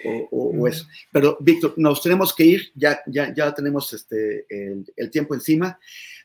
o, 0.05 0.27
o, 0.31 0.53
mm. 0.53 0.67
eso. 0.67 0.87
Pero, 1.11 1.37
Víctor, 1.39 1.73
nos 1.77 2.03
tenemos 2.03 2.35
que 2.35 2.45
ir, 2.45 2.71
ya, 2.75 3.01
ya, 3.07 3.33
ya 3.33 3.53
tenemos 3.53 3.91
este, 3.93 4.45
el, 4.47 4.85
el 4.95 5.09
tiempo 5.09 5.33
encima. 5.33 5.79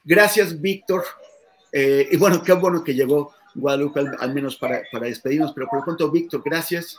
Gracias, 0.04 0.60
Víctor. 0.60 1.04
Eh, 1.72 2.08
y 2.10 2.16
bueno, 2.18 2.42
qué 2.42 2.52
bueno 2.52 2.84
que 2.84 2.94
llegó 2.94 3.32
Guadalupe, 3.54 4.00
al, 4.00 4.16
al 4.18 4.34
menos 4.34 4.56
para, 4.56 4.82
para, 4.92 5.06
despedirnos, 5.06 5.52
pero 5.52 5.66
por 5.68 5.78
lo 5.78 5.84
pronto, 5.84 6.10
Víctor, 6.10 6.42
gracias. 6.44 6.96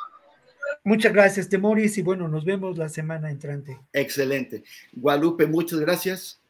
Muchas 0.84 1.14
gracias, 1.14 1.49
Temoris, 1.49 1.98
y 1.98 2.02
bueno, 2.02 2.27
nos 2.27 2.45
vemos 2.45 2.77
la 2.77 2.89
semana 2.89 3.30
entrante. 3.30 3.80
Excelente. 3.93 4.64
Guadalupe, 4.93 5.48
muchas 5.48 5.80
gracias. 5.80 6.41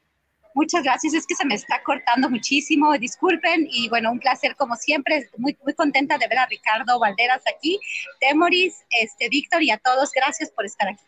Muchas 0.54 0.84
gracias, 0.84 1.14
es 1.14 1.26
que 1.26 1.36
se 1.36 1.46
me 1.46 1.56
está 1.56 1.82
cortando 1.84 2.30
muchísimo, 2.30 2.92
disculpen 2.98 3.68
y 3.72 3.88
bueno, 3.88 4.12
un 4.12 4.20
placer 4.20 4.56
como 4.58 4.76
siempre, 4.76 5.30
muy, 5.38 5.58
muy 5.64 5.74
contenta 5.74 6.18
de 6.18 6.28
ver 6.28 6.40
a 6.40 6.46
Ricardo 6.46 7.00
Valderas 7.00 7.42
aquí, 7.48 7.80
Temoris, 8.20 8.76
este, 9.02 9.30
Víctor 9.30 9.64
y 9.64 9.72
a 9.72 9.78
todos, 9.78 10.12
gracias 10.14 10.52
por 10.52 10.66
estar 10.66 10.90
aquí. 10.90 11.04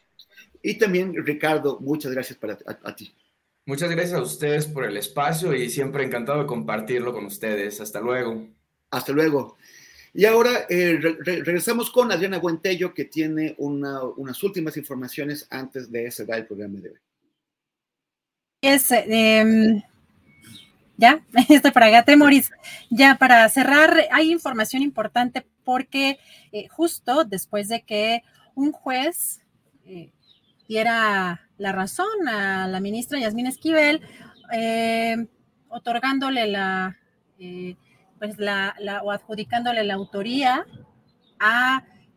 Y 0.61 0.75
también 0.75 1.13
Ricardo, 1.25 1.77
muchas 1.81 2.13
gracias 2.13 2.39
para 2.39 2.57
a, 2.65 2.95
ti. 2.95 3.13
Muchas 3.65 3.89
gracias 3.91 4.13
a 4.17 4.21
ustedes 4.21 4.65
por 4.65 4.85
el 4.85 4.95
espacio 4.95 5.53
y 5.53 5.69
siempre 5.69 6.05
encantado 6.05 6.39
de 6.39 6.47
compartirlo 6.47 7.13
con 7.13 7.25
ustedes. 7.25 7.81
Hasta 7.81 7.99
luego. 7.99 8.47
Hasta 8.89 9.11
luego. 9.11 9.57
Y 10.13 10.25
ahora 10.25 10.65
eh, 10.69 10.97
re 10.99 11.43
regresamos 11.43 11.89
con 11.89 12.11
Adriana 12.11 12.37
Buentello, 12.37 12.93
que 12.93 13.05
tiene 13.05 13.55
una, 13.57 14.03
unas 14.03 14.41
últimas 14.43 14.77
informaciones 14.77 15.47
antes 15.49 15.91
de 15.91 16.11
cerrar 16.11 16.39
el 16.39 16.45
programa 16.45 16.79
de 16.79 16.89
hoy 16.89 16.99
es, 18.63 18.91
eh, 18.91 19.83
ya, 20.97 21.21
estoy 21.49 21.71
para 21.71 21.89
Gate 21.89 22.15
Moris. 22.15 22.49
Ya 22.89 23.15
para 23.15 23.47
cerrar, 23.49 23.93
hay 24.11 24.31
información 24.31 24.81
importante 24.81 25.45
porque 25.63 26.17
eh, 26.51 26.67
justo 26.69 27.25
después 27.25 27.67
de 27.67 27.81
que 27.81 28.23
un 28.55 28.71
juez 28.71 29.41
eh, 29.85 30.11
diera 30.67 31.41
la 31.57 31.71
razón 31.71 32.27
a 32.27 32.67
la 32.67 32.79
ministra 32.79 33.19
Yasmín 33.19 33.47
Esquivel, 33.47 34.01
eh, 34.53 35.27
otorgándole 35.67 36.47
la, 36.47 36.97
pues 38.23 38.37
la, 38.37 38.73
o 39.03 39.11
adjudicándole 39.11 39.83
la 39.83 39.95
autoría 39.95 40.65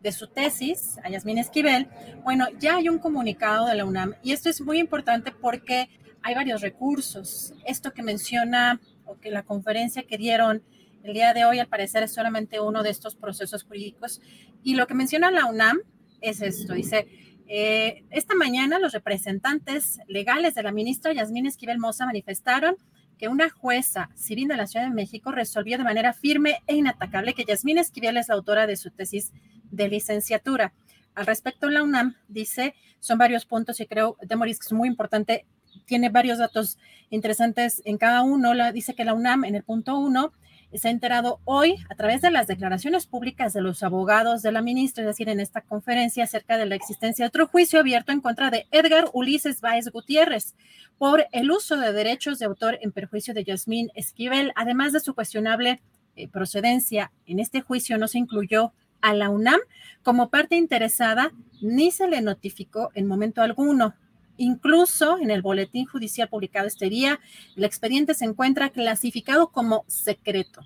de 0.01 0.13
su 0.13 0.29
tesis, 0.29 0.99
a 1.03 1.11
Yasmín 1.11 1.39
Esquivel, 1.39 1.89
bueno, 2.23 2.47
ya 2.61 2.77
hay 2.77 2.89
un 2.89 3.01
comunicado 3.01 3.67
de 3.67 3.75
la 3.75 3.85
UNAM 3.85 4.15
y 4.23 4.31
esto 4.31 4.49
es 4.49 4.61
muy 4.61 4.79
importante 4.79 5.33
porque 5.33 5.89
hay 6.23 6.37
varios 6.37 6.61
recursos. 6.61 7.55
Esto 7.65 7.93
que 7.93 8.05
menciona 8.05 8.81
o 9.05 9.19
que 9.19 9.33
la 9.33 9.43
conferencia 9.43 10.05
que 10.05 10.17
dieron 10.17 10.63
el 11.03 11.13
día 11.13 11.35
de 11.35 11.45
hoy 11.45 11.59
al 11.59 11.67
parecer 11.67 12.05
es 12.05 12.15
solamente 12.15 12.61
uno 12.61 12.85
de 12.85 12.91
estos 12.91 13.17
procesos 13.17 13.65
jurídicos 13.65 14.21
y 14.63 14.77
lo 14.77 14.87
que 14.87 14.95
menciona 14.95 15.33
la 15.33 15.47
UNAM 15.47 15.81
es 16.21 16.41
esto, 16.41 16.75
dice, 16.75 17.09
eh, 17.49 18.05
esta 18.11 18.37
mañana 18.37 18.79
los 18.79 18.93
representantes 18.93 19.99
legales 20.07 20.55
de 20.55 20.63
la 20.63 20.71
ministra 20.71 21.13
Yasmín 21.13 21.47
Esquivel 21.47 21.81
Moza 21.81 22.07
manifestaron 22.07 22.77
que 23.19 23.29
una 23.29 23.51
jueza 23.51 24.11
civil 24.15 24.49
de 24.49 24.57
la 24.57 24.67
Ciudad 24.67 24.87
de 24.87 24.95
México 24.95 25.33
resolvió 25.33 25.79
de 25.79 25.85
manera 25.85 26.13
firme 26.13 26.63
e 26.67 26.77
inatacable 26.77 27.35
que 27.35 27.45
Yasmín 27.45 27.79
Esquivel 27.79 28.17
es 28.17 28.29
la 28.29 28.35
autora 28.35 28.67
de 28.67 28.77
su 28.77 28.91
tesis 28.91 29.33
de 29.71 29.89
licenciatura. 29.89 30.73
Al 31.15 31.27
respecto, 31.27 31.71
la 31.71 31.83
UNAM 31.83 32.17
dice, 32.29 32.75
son 33.01 33.19
varios 33.19 33.47
puntos 33.47 33.81
y 33.81 33.87
creo, 33.87 34.17
Demoris, 34.23 34.59
que 34.59 34.67
es 34.67 34.73
muy 34.73 34.89
importante, 34.89 35.47
tiene 35.87 36.11
varios 36.11 36.39
datos 36.39 36.79
interesantes 37.11 37.83
en 37.85 37.99
cada 37.99 38.23
uno. 38.23 38.55
La, 38.55 38.73
dice 38.73 38.95
que 38.95 39.05
la 39.05 39.15
UNAM 39.15 39.45
en 39.45 39.55
el 39.55 39.63
punto 39.63 39.99
uno 39.99 40.33
se 40.75 40.89
ha 40.89 40.91
enterado 40.91 41.41
hoy 41.45 41.77
a 41.91 41.95
través 41.95 42.21
de 42.21 42.31
las 42.31 42.47
declaraciones 42.47 43.07
públicas 43.07 43.53
de 43.53 43.63
los 43.63 43.83
abogados 43.83 44.43
de 44.43 44.53
la 44.53 44.63
ministra, 44.63 45.03
es 45.03 45.09
decir, 45.09 45.29
en 45.29 45.41
esta 45.41 45.63
conferencia 45.63 46.25
acerca 46.25 46.59
de 46.59 46.67
la 46.67 46.75
existencia 46.75 47.25
de 47.25 47.29
otro 47.29 47.47
juicio 47.47 47.81
abierto 47.81 48.13
en 48.13 48.21
contra 48.21 48.51
de 48.51 48.67
Edgar 48.71 49.09
Ulises 49.13 49.61
Báez 49.61 49.89
Gutiérrez 49.91 50.55
por 50.99 51.27
el 51.33 51.51
uso 51.51 51.77
de 51.77 51.93
derechos 51.93 52.39
de 52.39 52.47
autor 52.47 52.79
en 52.81 52.93
perjuicio 52.93 53.35
de 53.35 53.45
Yasmín 53.45 53.91
Esquivel, 53.95 54.53
además 54.55 54.93
de 54.93 55.01
su 55.01 55.15
cuestionable 55.15 55.81
eh, 56.17 56.29
procedencia. 56.29 57.13
En 57.27 57.41
este 57.41 57.61
juicio 57.61 57.99
no 57.99 58.09
se 58.09 58.19
incluyó 58.19 58.73
a 59.01 59.15
la 59.15 59.31
UNAM 59.31 59.61
como 60.03 60.31
parte 60.31 60.57
interesada 60.57 61.33
ni 61.61 61.91
se 61.91 62.09
le 62.09 62.21
notificó 62.23 62.91
en 62.95 63.07
momento 63.07 63.43
alguno. 63.43 63.95
Incluso 64.37 65.19
en 65.19 65.31
el 65.31 65.43
boletín 65.43 65.87
judicial 65.87 66.29
publicado 66.29 66.67
este 66.67 66.89
día, 66.89 67.21
el 67.57 67.65
expediente 67.65 68.15
se 68.15 68.25
encuentra 68.25 68.71
clasificado 68.71 69.49
como 69.49 69.85
secreto. 69.89 70.63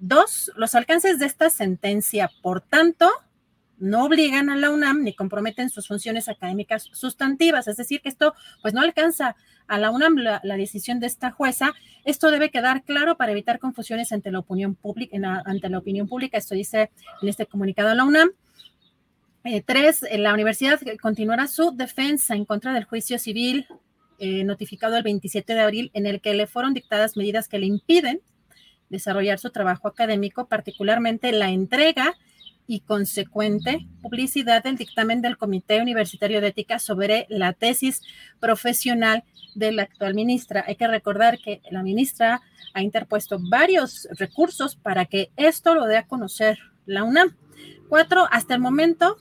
Dos, 0.00 0.52
los 0.56 0.74
alcances 0.74 1.18
de 1.18 1.26
esta 1.26 1.50
sentencia, 1.50 2.30
por 2.42 2.60
tanto, 2.60 3.10
no 3.78 4.04
obligan 4.04 4.50
a 4.50 4.56
la 4.56 4.70
UNAM 4.70 5.02
ni 5.02 5.14
comprometen 5.14 5.70
sus 5.70 5.88
funciones 5.88 6.28
académicas 6.28 6.88
sustantivas. 6.92 7.68
Es 7.68 7.76
decir, 7.76 8.00
que 8.00 8.08
esto 8.08 8.34
pues 8.62 8.74
no 8.74 8.80
alcanza 8.80 9.36
a 9.66 9.78
la 9.78 9.90
UNAM 9.90 10.16
la, 10.16 10.40
decisión 10.56 11.00
de 11.00 11.06
esta 11.06 11.30
jueza. 11.30 11.72
Esto 12.04 12.30
debe 12.30 12.50
quedar 12.50 12.84
claro 12.84 13.16
para 13.16 13.32
evitar 13.32 13.58
confusiones 13.58 14.12
ante 14.12 14.30
la 14.30 14.40
opinión 14.40 14.74
pública. 14.74 15.16
ante 15.44 15.68
la 15.68 15.78
opinión 15.78 16.08
pública, 16.08 16.38
esto 16.38 16.54
dice 16.54 16.90
en 17.22 17.28
este 17.28 17.46
comunicado 17.46 17.90
a 17.90 17.94
la 17.94 18.04
UNAM. 18.04 18.30
Eh, 19.44 19.62
tres, 19.62 20.04
la 20.10 20.32
universidad 20.32 20.80
continuará 21.00 21.46
su 21.48 21.70
defensa 21.76 22.34
en 22.34 22.46
contra 22.46 22.72
del 22.72 22.84
juicio 22.84 23.18
civil 23.18 23.66
eh, 24.18 24.42
notificado 24.42 24.96
el 24.96 25.02
27 25.02 25.54
de 25.54 25.60
abril 25.60 25.90
en 25.92 26.06
el 26.06 26.22
que 26.22 26.32
le 26.32 26.46
fueron 26.46 26.72
dictadas 26.72 27.16
medidas 27.16 27.46
que 27.46 27.58
le 27.58 27.66
impiden 27.66 28.22
desarrollar 28.88 29.38
su 29.38 29.50
trabajo 29.50 29.88
académico, 29.88 30.46
particularmente 30.46 31.30
la 31.32 31.50
entrega 31.50 32.14
y 32.66 32.80
consecuente 32.80 33.86
publicidad 34.00 34.62
del 34.62 34.76
dictamen 34.76 35.20
del 35.20 35.36
Comité 35.36 35.82
Universitario 35.82 36.40
de 36.40 36.48
Ética 36.48 36.78
sobre 36.78 37.26
la 37.28 37.52
tesis 37.52 38.00
profesional 38.40 39.24
de 39.54 39.72
la 39.72 39.82
actual 39.82 40.14
ministra. 40.14 40.64
Hay 40.66 40.76
que 40.76 40.88
recordar 40.88 41.38
que 41.38 41.60
la 41.70 41.82
ministra 41.82 42.40
ha 42.72 42.82
interpuesto 42.82 43.38
varios 43.38 44.08
recursos 44.12 44.76
para 44.76 45.04
que 45.04 45.30
esto 45.36 45.74
lo 45.74 45.84
dé 45.84 45.98
a 45.98 46.06
conocer 46.06 46.58
la 46.86 47.04
UNAM. 47.04 47.36
Cuatro, 47.94 48.26
hasta 48.32 48.54
el 48.54 48.60
momento, 48.60 49.18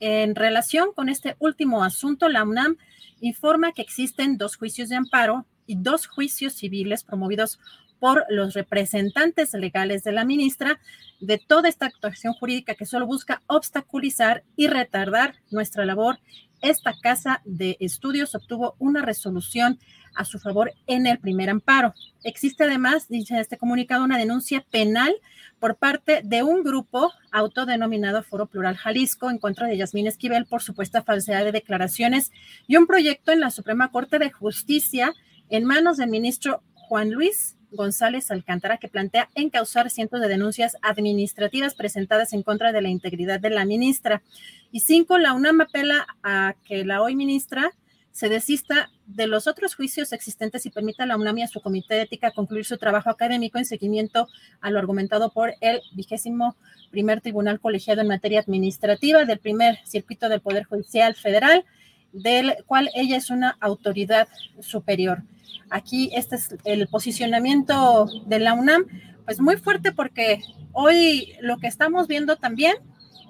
en 0.00 0.34
relación 0.34 0.92
con 0.92 1.08
este 1.08 1.36
último 1.38 1.84
asunto, 1.84 2.28
la 2.28 2.42
UNAM 2.42 2.76
informa 3.20 3.70
que 3.70 3.80
existen 3.80 4.38
dos 4.38 4.56
juicios 4.56 4.88
de 4.88 4.96
amparo 4.96 5.46
y 5.68 5.76
dos 5.76 6.08
juicios 6.08 6.54
civiles 6.54 7.04
promovidos 7.04 7.60
por 8.00 8.24
los 8.28 8.54
representantes 8.54 9.54
legales 9.54 10.02
de 10.02 10.10
la 10.10 10.24
ministra 10.24 10.80
de 11.20 11.38
toda 11.38 11.68
esta 11.68 11.86
actuación 11.86 12.32
jurídica 12.32 12.74
que 12.74 12.86
solo 12.86 13.06
busca 13.06 13.40
obstaculizar 13.46 14.42
y 14.56 14.66
retardar 14.66 15.36
nuestra 15.52 15.84
labor. 15.84 16.18
Esta 16.62 16.94
casa 17.00 17.42
de 17.44 17.76
estudios 17.80 18.36
obtuvo 18.36 18.76
una 18.78 19.02
resolución 19.02 19.80
a 20.14 20.24
su 20.24 20.38
favor 20.38 20.72
en 20.86 21.08
el 21.08 21.18
primer 21.18 21.50
amparo. 21.50 21.92
Existe 22.22 22.62
además, 22.62 23.08
dice 23.08 23.40
este 23.40 23.58
comunicado, 23.58 24.04
una 24.04 24.16
denuncia 24.16 24.64
penal 24.70 25.12
por 25.58 25.76
parte 25.76 26.22
de 26.22 26.44
un 26.44 26.62
grupo 26.62 27.12
autodenominado 27.32 28.22
Foro 28.22 28.46
Plural 28.46 28.76
Jalisco 28.76 29.28
en 29.28 29.38
contra 29.38 29.66
de 29.66 29.76
Yasmín 29.76 30.06
Esquivel 30.06 30.46
por 30.46 30.62
supuesta 30.62 31.02
falsedad 31.02 31.44
de 31.44 31.52
declaraciones 31.52 32.30
y 32.68 32.76
un 32.76 32.86
proyecto 32.86 33.32
en 33.32 33.40
la 33.40 33.50
Suprema 33.50 33.90
Corte 33.90 34.20
de 34.20 34.30
Justicia 34.30 35.14
en 35.50 35.64
manos 35.64 35.96
del 35.96 36.10
ministro 36.10 36.62
Juan 36.74 37.10
Luis 37.10 37.56
González 37.72 38.30
Alcántara, 38.30 38.78
que 38.78 38.88
plantea 38.88 39.28
encauzar 39.34 39.90
cientos 39.90 40.20
de 40.20 40.28
denuncias 40.28 40.76
administrativas 40.82 41.74
presentadas 41.74 42.32
en 42.32 42.42
contra 42.42 42.72
de 42.72 42.82
la 42.82 42.88
integridad 42.88 43.40
de 43.40 43.50
la 43.50 43.64
ministra. 43.64 44.22
Y 44.70 44.80
cinco, 44.80 45.18
la 45.18 45.32
UNAM 45.32 45.60
apela 45.60 46.06
a 46.22 46.54
que 46.64 46.84
la 46.84 47.02
hoy 47.02 47.16
ministra 47.16 47.72
se 48.12 48.28
desista 48.28 48.90
de 49.06 49.26
los 49.26 49.46
otros 49.46 49.74
juicios 49.74 50.12
existentes 50.12 50.66
y 50.66 50.70
permita 50.70 51.04
a 51.04 51.06
la 51.06 51.16
UNAM 51.16 51.38
y 51.38 51.42
a 51.42 51.48
su 51.48 51.60
comité 51.60 51.94
de 51.94 52.02
ética 52.02 52.30
concluir 52.30 52.64
su 52.64 52.76
trabajo 52.76 53.10
académico 53.10 53.58
en 53.58 53.64
seguimiento 53.64 54.28
a 54.60 54.70
lo 54.70 54.78
argumentado 54.78 55.30
por 55.30 55.54
el 55.60 55.80
vigésimo 55.94 56.56
primer 56.90 57.22
tribunal 57.22 57.58
colegiado 57.58 58.02
en 58.02 58.08
materia 58.08 58.40
administrativa 58.40 59.24
del 59.24 59.38
primer 59.38 59.78
circuito 59.84 60.28
del 60.28 60.42
Poder 60.42 60.64
Judicial 60.64 61.14
Federal, 61.14 61.64
del 62.12 62.56
cual 62.66 62.90
ella 62.94 63.16
es 63.16 63.30
una 63.30 63.56
autoridad 63.60 64.28
superior. 64.60 65.22
Aquí 65.70 66.10
este 66.14 66.36
es 66.36 66.56
el 66.64 66.88
posicionamiento 66.88 68.06
de 68.26 68.38
la 68.38 68.54
UNAM, 68.54 68.84
pues 69.24 69.40
muy 69.40 69.56
fuerte 69.56 69.92
porque 69.92 70.42
hoy 70.72 71.34
lo 71.40 71.58
que 71.58 71.66
estamos 71.66 72.08
viendo 72.08 72.36
también 72.36 72.76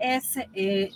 es, 0.00 0.36
eh, 0.54 0.90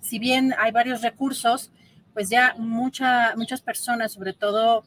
si 0.00 0.18
bien 0.18 0.54
hay 0.58 0.70
varios 0.72 1.02
recursos, 1.02 1.72
pues 2.14 2.28
ya 2.28 2.54
mucha, 2.58 3.34
muchas 3.36 3.62
personas, 3.62 4.12
sobre 4.12 4.32
todo 4.32 4.84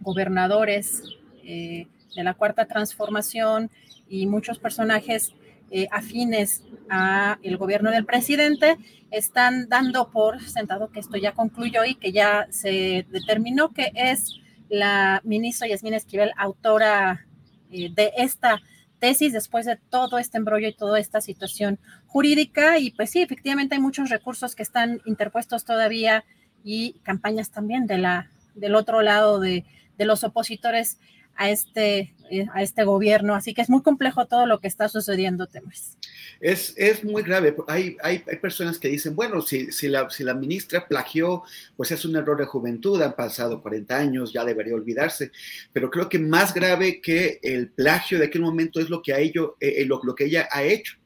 gobernadores 0.00 1.02
eh, 1.44 1.86
de 2.14 2.24
la 2.24 2.34
cuarta 2.34 2.66
transformación 2.66 3.70
y 4.08 4.26
muchos 4.26 4.58
personajes 4.58 5.34
eh, 5.70 5.86
afines 5.92 6.64
a 6.88 7.38
el 7.42 7.56
gobierno 7.56 7.90
del 7.90 8.04
presidente, 8.04 8.76
están 9.10 9.68
dando 9.68 10.10
por 10.10 10.42
sentado 10.42 10.90
que 10.90 11.00
esto 11.00 11.16
ya 11.16 11.32
concluyó 11.32 11.84
y 11.84 11.94
que 11.94 12.12
ya 12.12 12.46
se 12.50 13.06
determinó 13.10 13.72
que 13.72 13.92
es 13.94 14.39
la 14.70 15.20
ministra 15.24 15.68
Yasmín 15.68 15.94
Esquivel, 15.94 16.32
autora 16.38 17.26
eh, 17.70 17.90
de 17.92 18.12
esta 18.16 18.62
tesis 19.00 19.32
después 19.32 19.66
de 19.66 19.76
todo 19.76 20.18
este 20.18 20.38
embrollo 20.38 20.68
y 20.68 20.74
toda 20.74 20.98
esta 20.98 21.20
situación 21.20 21.78
jurídica. 22.06 22.78
Y 22.78 22.92
pues 22.92 23.10
sí, 23.10 23.20
efectivamente 23.20 23.74
hay 23.74 23.80
muchos 23.80 24.08
recursos 24.08 24.54
que 24.54 24.62
están 24.62 25.02
interpuestos 25.04 25.64
todavía 25.64 26.24
y 26.62 26.94
campañas 27.02 27.50
también 27.50 27.86
de 27.86 27.98
la, 27.98 28.30
del 28.54 28.74
otro 28.74 29.02
lado 29.02 29.40
de, 29.40 29.64
de 29.98 30.04
los 30.04 30.22
opositores 30.24 30.98
a 31.36 31.50
este, 31.50 32.14
eh, 32.30 32.46
a 32.52 32.62
este 32.62 32.84
gobierno. 32.84 33.34
Así 33.34 33.54
que 33.54 33.62
es 33.62 33.70
muy 33.70 33.82
complejo 33.82 34.26
todo 34.26 34.46
lo 34.46 34.60
que 34.60 34.68
está 34.68 34.88
sucediendo, 34.88 35.46
Temes. 35.46 35.96
Es, 36.40 36.74
es 36.76 37.04
muy 37.04 37.22
grave. 37.22 37.54
Hay, 37.66 37.96
hay, 38.02 38.22
hay, 38.26 38.36
personas 38.36 38.78
que 38.78 38.88
dicen, 38.88 39.14
bueno, 39.16 39.42
si, 39.42 39.72
si, 39.72 39.88
la, 39.88 40.08
si 40.10 40.24
la 40.24 40.34
ministra 40.34 40.86
plagió, 40.86 41.42
pues 41.76 41.90
es 41.90 42.04
un 42.04 42.16
error 42.16 42.38
de 42.38 42.46
juventud, 42.46 43.02
han 43.02 43.14
pasado 43.14 43.60
40 43.60 43.96
años, 43.96 44.32
ya 44.32 44.44
debería 44.44 44.74
olvidarse. 44.74 45.32
Pero 45.72 45.90
creo 45.90 46.08
que 46.08 46.18
más 46.18 46.54
grave 46.54 47.00
que 47.00 47.40
el 47.42 47.68
plagio 47.68 48.18
de 48.18 48.26
aquel 48.26 48.42
momento 48.42 48.80
es 48.80 48.88
lo 48.88 49.02
que, 49.02 49.12
a 49.12 49.18
ello, 49.18 49.56
eh, 49.60 49.84
lo, 49.86 50.00
lo 50.02 50.14
que 50.14 50.24
ella 50.24 50.48
ha 50.50 50.62
hecho 50.62 50.99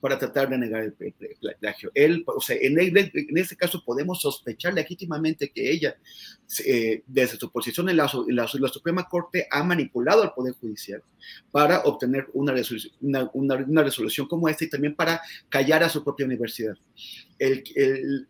para 0.00 0.18
tratar 0.18 0.48
de 0.48 0.58
negar 0.58 0.82
el 0.82 0.94
plagio. 1.58 1.90
Él, 1.94 2.24
o 2.26 2.40
sea, 2.40 2.56
en, 2.60 2.78
en 2.78 3.38
este 3.38 3.56
caso 3.56 3.82
podemos 3.84 4.20
sospechar 4.20 4.72
legítimamente 4.74 5.50
que 5.50 5.70
ella, 5.70 5.96
eh, 6.64 7.02
desde 7.06 7.36
su 7.36 7.50
posición 7.50 7.88
en 7.88 7.96
la, 7.96 8.10
la, 8.28 8.46
Suprema 8.46 9.08
Corte, 9.08 9.48
ha 9.50 9.62
manipulado 9.64 10.22
al 10.22 10.34
Poder 10.34 10.54
Judicial 10.54 11.02
para 11.50 11.80
obtener 11.80 12.28
una 12.32 12.52
resolución, 12.52 12.94
una, 13.00 13.30
una, 13.32 13.82
resolución 13.82 14.28
como 14.28 14.48
esta 14.48 14.64
y 14.64 14.70
también 14.70 14.94
para 14.94 15.20
callar 15.48 15.82
a 15.82 15.88
su 15.88 16.04
propia 16.04 16.26
universidad. 16.26 16.76
El, 17.38 17.64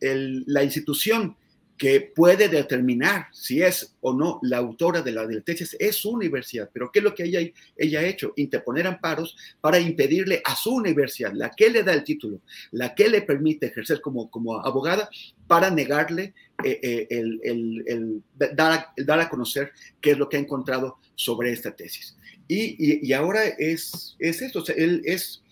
el, 0.00 0.44
la 0.46 0.62
institución 0.62 1.36
que 1.78 2.00
puede 2.00 2.48
determinar 2.48 3.28
si 3.32 3.62
es 3.62 3.94
o 4.00 4.12
no 4.12 4.40
la 4.42 4.58
autora 4.58 5.00
de 5.00 5.12
la, 5.12 5.26
tesis 5.42 5.76
es 5.78 5.96
su 5.96 6.10
universidad. 6.10 6.68
Pero 6.72 6.90
¿qué 6.90 6.98
es 6.98 7.04
lo 7.04 7.14
que 7.14 7.22
ella, 7.22 7.40
ella 7.76 8.00
ha 8.00 8.04
hecho? 8.04 8.32
Interponer 8.36 8.86
amparos 8.86 9.36
para 9.60 9.78
impedirle 9.78 10.42
a 10.44 10.56
su 10.56 10.74
universidad, 10.74 11.32
la 11.32 11.50
que 11.50 11.70
le 11.70 11.84
da 11.84 11.94
el 11.94 12.02
título, 12.02 12.40
la 12.72 12.94
que 12.94 13.08
le 13.08 13.22
permite 13.22 13.66
ejercer 13.66 14.00
como, 14.00 14.28
como 14.28 14.58
abogada, 14.58 15.08
para 15.46 15.70
negarle 15.70 16.34
eh, 16.64 16.80
eh, 16.82 17.06
el, 17.10 17.40
el, 17.44 17.84
el, 17.86 18.22
dar, 18.36 18.88
dar, 18.96 19.20
a 19.20 19.30
conocer 19.30 19.70
qué 20.00 20.10
es 20.10 20.18
lo 20.18 20.28
que 20.28 20.36
ha 20.36 20.40
encontrado 20.40 20.98
sobre 21.14 21.52
esta 21.52 21.74
tesis. 21.74 22.16
Y, 22.48 23.06
y, 23.06 23.12
ahora 23.12 23.44
es, 23.44 24.16
es 24.18 24.42
esto, 24.42 24.64
él 24.74 25.02
es 25.04 25.42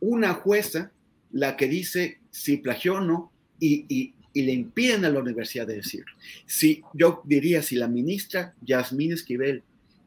una 0.00 0.34
jueza 0.34 0.92
la 1.32 1.56
que 1.56 1.66
dice 1.66 2.20
si 2.30 2.58
plagió 2.58 2.94
o 2.94 3.00
no 3.00 3.32
y, 3.58 4.13
le 4.42 4.52
impiden 4.52 5.04
a 5.04 5.10
la 5.10 5.20
universidad 5.20 5.66
de 5.66 5.76
decirlo. 5.76 6.12
Si, 6.46 6.82
yo 6.92 7.22
diría, 7.24 7.62
si 7.62 7.76
la 7.76 7.88
ministra 7.88 8.54
Yasmín 8.62 9.12
Esquivel 9.12 9.62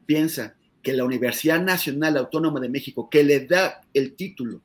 piensa 0.06 0.54
que 0.82 0.92
la 0.92 1.04
Universidad 1.04 1.62
Nacional 1.62 2.16
Autónoma 2.16 2.60
de 2.60 2.68
México, 2.68 3.08
que 3.10 3.24
le 3.24 3.46
da 3.46 3.80
el 3.94 4.14
título, 4.14 4.60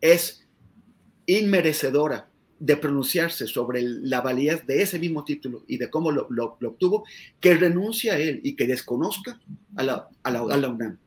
es 0.00 0.46
inmerecedora 1.26 2.28
de 2.58 2.76
pronunciarse 2.76 3.46
sobre 3.46 3.82
la 3.82 4.20
validez 4.20 4.66
de 4.66 4.82
ese 4.82 4.98
mismo 4.98 5.24
título 5.24 5.62
y 5.68 5.78
de 5.78 5.90
cómo 5.90 6.10
lo, 6.10 6.58
obtuvo, 6.62 7.04
que 7.40 7.54
renuncie 7.54 8.10
a 8.10 8.18
él 8.18 8.40
y 8.42 8.54
que 8.54 8.66
desconozca 8.66 9.40
a 9.76 9.82
la, 9.82 10.08
a 10.22 10.30
la, 10.30 10.68
UNAM. 10.68 10.98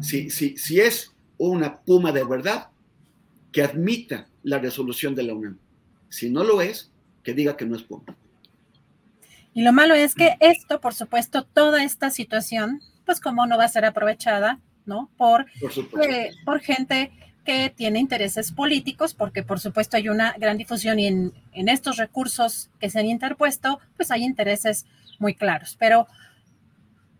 Si, 0.00 0.30
si, 0.30 0.56
si 0.56 0.80
es 0.80 1.12
una 1.36 1.80
puma 1.80 2.12
de 2.12 2.24
verdad, 2.24 2.68
que 3.52 3.62
admita 3.62 4.28
la 4.42 4.58
resolución 4.58 5.14
de 5.14 5.22
la 5.22 5.34
UNAM. 5.34 5.58
Si 6.08 6.30
no 6.30 6.44
lo 6.44 6.60
es, 6.60 6.90
que 7.26 7.34
diga 7.34 7.56
que 7.56 7.66
no 7.66 7.74
es 7.74 7.82
puma. 7.82 8.04
Y 9.52 9.62
lo 9.62 9.72
malo 9.72 9.94
es 9.94 10.14
que 10.14 10.36
esto, 10.38 10.80
por 10.80 10.94
supuesto, 10.94 11.44
toda 11.44 11.82
esta 11.82 12.10
situación, 12.10 12.80
pues 13.04 13.20
como 13.20 13.46
no 13.46 13.58
va 13.58 13.64
a 13.64 13.68
ser 13.68 13.84
aprovechada, 13.84 14.60
¿no? 14.84 15.10
Por, 15.16 15.46
eh, 16.08 16.30
por 16.44 16.60
gente 16.60 17.10
que 17.44 17.72
tiene 17.74 17.98
intereses 17.98 18.52
políticos, 18.52 19.14
porque 19.14 19.42
por 19.42 19.58
supuesto 19.58 19.96
hay 19.96 20.08
una 20.08 20.34
gran 20.38 20.56
difusión 20.56 21.00
y 21.00 21.06
en, 21.08 21.32
estos 21.52 21.96
recursos 21.96 22.70
que 22.78 22.90
se 22.90 23.00
han 23.00 23.06
interpuesto, 23.06 23.80
pues 23.96 24.12
hay 24.12 24.22
intereses 24.22 24.86
muy 25.18 25.34
claros. 25.34 25.74
Pero 25.80 26.06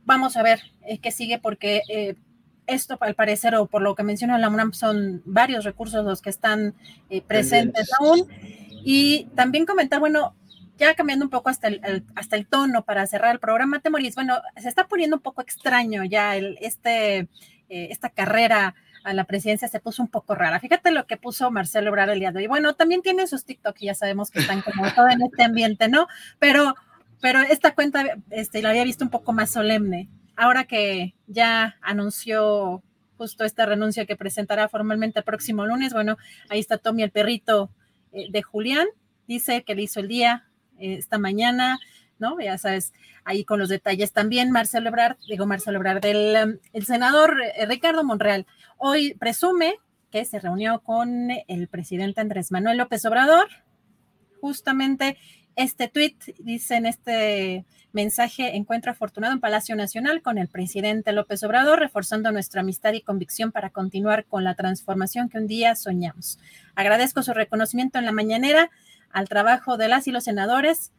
vamos 0.05 0.37
a 0.37 0.45
ver 0.45 0.61
eh, 0.87 0.99
qué 0.99 1.11
sigue, 1.11 1.41
porque 1.41 1.83
eh, 1.89 2.15
esto 2.69 2.97
al 3.01 3.15
parecer, 3.15 3.57
o 3.57 3.67
por 3.67 3.83
lo 3.83 3.97
que 3.97 4.05
menciona 4.05 4.39
la 4.39 4.49
UNAM, 4.49 4.73
son 4.73 5.23
varios 5.25 5.65
recursos 5.65 6.05
los 6.05 6.21
que 6.21 6.31
están 6.31 6.75
eh, 7.11 7.23
presentes 7.23 7.91
aún. 7.99 8.29
Y 8.89 9.25
también 9.35 9.67
comentar, 9.67 9.99
bueno, 9.99 10.37
ya 10.79 10.95
cambiando 10.95 11.25
un 11.25 11.31
poco 11.31 11.49
hasta 11.49 11.67
el, 11.67 12.05
hasta 12.15 12.37
el 12.37 12.47
tono 12.47 12.85
para 12.85 13.05
cerrar 13.09 13.33
el 13.33 13.41
programa, 13.41 13.81
Temoris, 13.81 14.15
bueno, 14.15 14.41
se 14.57 14.69
está 14.69 14.87
poniendo 14.87 15.17
un 15.17 15.23
poco 15.23 15.43
extraño 15.43 16.05
ya 16.05 16.37
el, 16.37 16.57
este, 16.61 17.27
esta 17.69 18.11
carrera 18.11 18.77
a 19.03 19.13
la 19.13 19.25
presidencia 19.25 19.67
se 19.67 19.81
puso 19.81 20.05
un 20.05 20.09
poco 20.09 20.37
rara. 20.37 20.61
Fíjate 20.61 20.93
lo 20.93 21.05
que 21.09 21.17
puso 21.17 21.51
Marcelo 21.51 21.89
Ebrard 21.89 22.11
el 22.11 22.21
día 22.21 22.31
de 22.31 22.39
hoy. 22.39 22.47
Bueno, 22.47 22.75
también 22.75 23.03
tiene 23.03 23.27
sus 23.27 23.45
TikTok 23.45 23.75
y 23.81 23.87
ya 23.87 23.97
sabemos 23.97 24.31
que 24.31 24.39
están 24.39 24.63
como 24.63 24.89
todo 24.95 25.09
en 25.09 25.21
este 25.21 25.43
ambiente, 25.43 25.89
¿no? 25.89 26.07
Pero, 26.39 26.77
pero 27.21 27.41
esta 27.41 27.75
cuenta 27.75 28.05
este, 28.31 28.63
la 28.63 28.71
había 28.71 28.85
visto 28.85 29.05
un 29.05 29.11
poco 29.11 29.33
más 29.33 29.51
solemne. 29.51 30.09
Ahora 30.37 30.63
que 30.63 31.17
ya 31.27 31.77
anunció 31.83 32.85
justo 33.17 33.45
esta 33.45 33.67
renuncia 33.67 34.07
que 34.07 34.15
presentará 34.15 34.69
formalmente 34.69 35.19
el 35.19 35.25
próximo 35.25 35.67
lunes, 35.67 35.93
bueno, 35.93 36.19
ahí 36.49 36.61
está 36.61 36.79
Tommy, 36.79 37.03
el 37.03 37.11
perrito 37.11 37.69
eh, 37.69 37.86
de 38.31 38.43
Julián, 38.43 38.87
dice 39.27 39.63
que 39.65 39.75
le 39.75 39.83
hizo 39.83 40.01
el 40.01 40.09
día 40.09 40.49
eh, 40.79 40.95
esta 40.95 41.19
mañana, 41.19 41.79
¿no? 42.19 42.41
Ya 42.41 42.59
sabes, 42.59 42.93
ahí 43.25 43.45
con 43.45 43.59
los 43.59 43.69
detalles 43.69 44.13
también, 44.13 44.51
Marcelo 44.51 44.89
Ebrard, 44.89 45.17
digo 45.29 45.47
Marcelo 45.47 45.79
Ebrard, 45.79 46.01
del 46.01 46.37
um, 46.45 46.59
el 46.73 46.87
senador 46.87 47.37
eh, 47.43 47.67
Ricardo 47.67 48.05
Monreal, 48.05 48.47
hoy 48.79 49.15
presume 49.15 49.77
que 50.11 50.25
se 50.25 50.39
reunió 50.39 50.81
con 50.81 51.31
el 51.47 51.69
presidente 51.69 52.21
Andrés 52.21 52.51
Manuel 52.53 52.79
López 52.79 53.05
Obrador. 53.05 53.49
Justamente 54.41 55.19
este 55.57 55.89
tuit 55.89 56.23
dice 56.39 56.77
en 56.77 56.87
este 56.87 57.65
mensaje, 57.93 58.57
encuentro 58.57 58.93
afortunado 58.93 59.33
en 59.33 59.41
Palacio 59.41 59.75
Nacional 59.75 60.21
con 60.21 60.37
el 60.37 60.49
presidente 60.49 61.13
López 61.13 61.43
Obrador, 61.43 61.81
reforzando 61.81 62.31
nuestra 62.31 62.61
amistad 62.61 62.93
y 62.93 63.01
convicción 63.01 63.53
para 63.53 63.71
continuar 63.71 64.27
con 64.27 64.45
la 64.45 64.55
transformación 64.55 65.31
que 65.31 65.39
un 65.39 65.47
día 65.47 65.75
soñamos. 65.75 66.39
Agradezco 66.75 67.23
su 67.23 67.33
reconocimiento 67.33 67.99
en 67.99 68.05
la 68.05 68.13
mañanera 68.13 68.71
al 69.11 69.29
trabajo 69.29 69.79
de 69.79 69.89
las 69.89 70.07
y 70.07 70.13
los 70.13 70.25
senadores. 70.25 70.93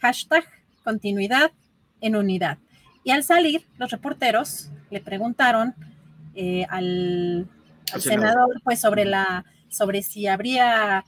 Hashtag 0.00 0.44
continuidad 0.82 1.52
en 2.00 2.16
unidad. 2.16 2.58
Y 3.04 3.12
al 3.12 3.22
salir, 3.22 3.64
los 3.78 3.92
reporteros 3.92 4.70
le 4.90 5.00
preguntaron 5.00 5.76
eh, 6.34 6.66
al, 6.68 7.48
senador, 8.00 8.60
pues 8.64 8.80
sobre 8.80 9.04
la, 9.04 9.44
sobre 9.68 10.02
si 10.02 10.26
habría 10.26 11.04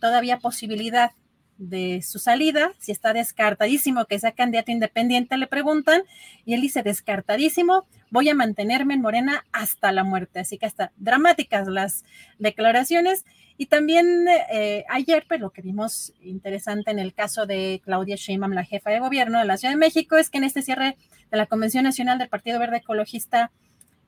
todavía 0.00 0.38
posibilidad 0.38 1.10
de 1.58 2.02
su 2.02 2.18
salida, 2.18 2.72
si 2.78 2.92
está 2.92 3.12
descartadísimo 3.12 4.04
que 4.04 4.18
sea 4.18 4.32
candidato 4.32 4.70
independiente, 4.70 5.36
le 5.36 5.46
preguntan, 5.46 6.02
y 6.44 6.54
él 6.54 6.60
dice, 6.60 6.82
descartadísimo, 6.82 7.86
voy 8.10 8.28
a 8.28 8.34
mantenerme 8.34 8.94
en 8.94 9.02
Morena 9.02 9.44
hasta 9.52 9.92
la 9.92 10.04
muerte. 10.04 10.40
Así 10.40 10.58
que 10.58 10.66
hasta 10.66 10.92
dramáticas 10.96 11.68
las 11.68 12.04
declaraciones. 12.38 13.24
Y 13.58 13.66
también 13.66 14.26
eh, 14.52 14.84
ayer, 14.88 15.24
pues 15.26 15.40
lo 15.40 15.50
que 15.50 15.62
vimos 15.62 16.12
interesante 16.20 16.90
en 16.90 16.98
el 16.98 17.14
caso 17.14 17.46
de 17.46 17.80
Claudia 17.84 18.16
Sheinbaum, 18.16 18.52
la 18.52 18.64
jefa 18.64 18.90
de 18.90 19.00
gobierno 19.00 19.38
de 19.38 19.46
la 19.46 19.56
Ciudad 19.56 19.72
de 19.72 19.78
México, 19.78 20.16
es 20.16 20.30
que 20.30 20.38
en 20.38 20.44
este 20.44 20.62
cierre 20.62 20.96
de 21.30 21.36
la 21.36 21.46
Convención 21.46 21.84
Nacional 21.84 22.18
del 22.18 22.28
Partido 22.28 22.58
Verde 22.58 22.78
Ecologista 22.78 23.50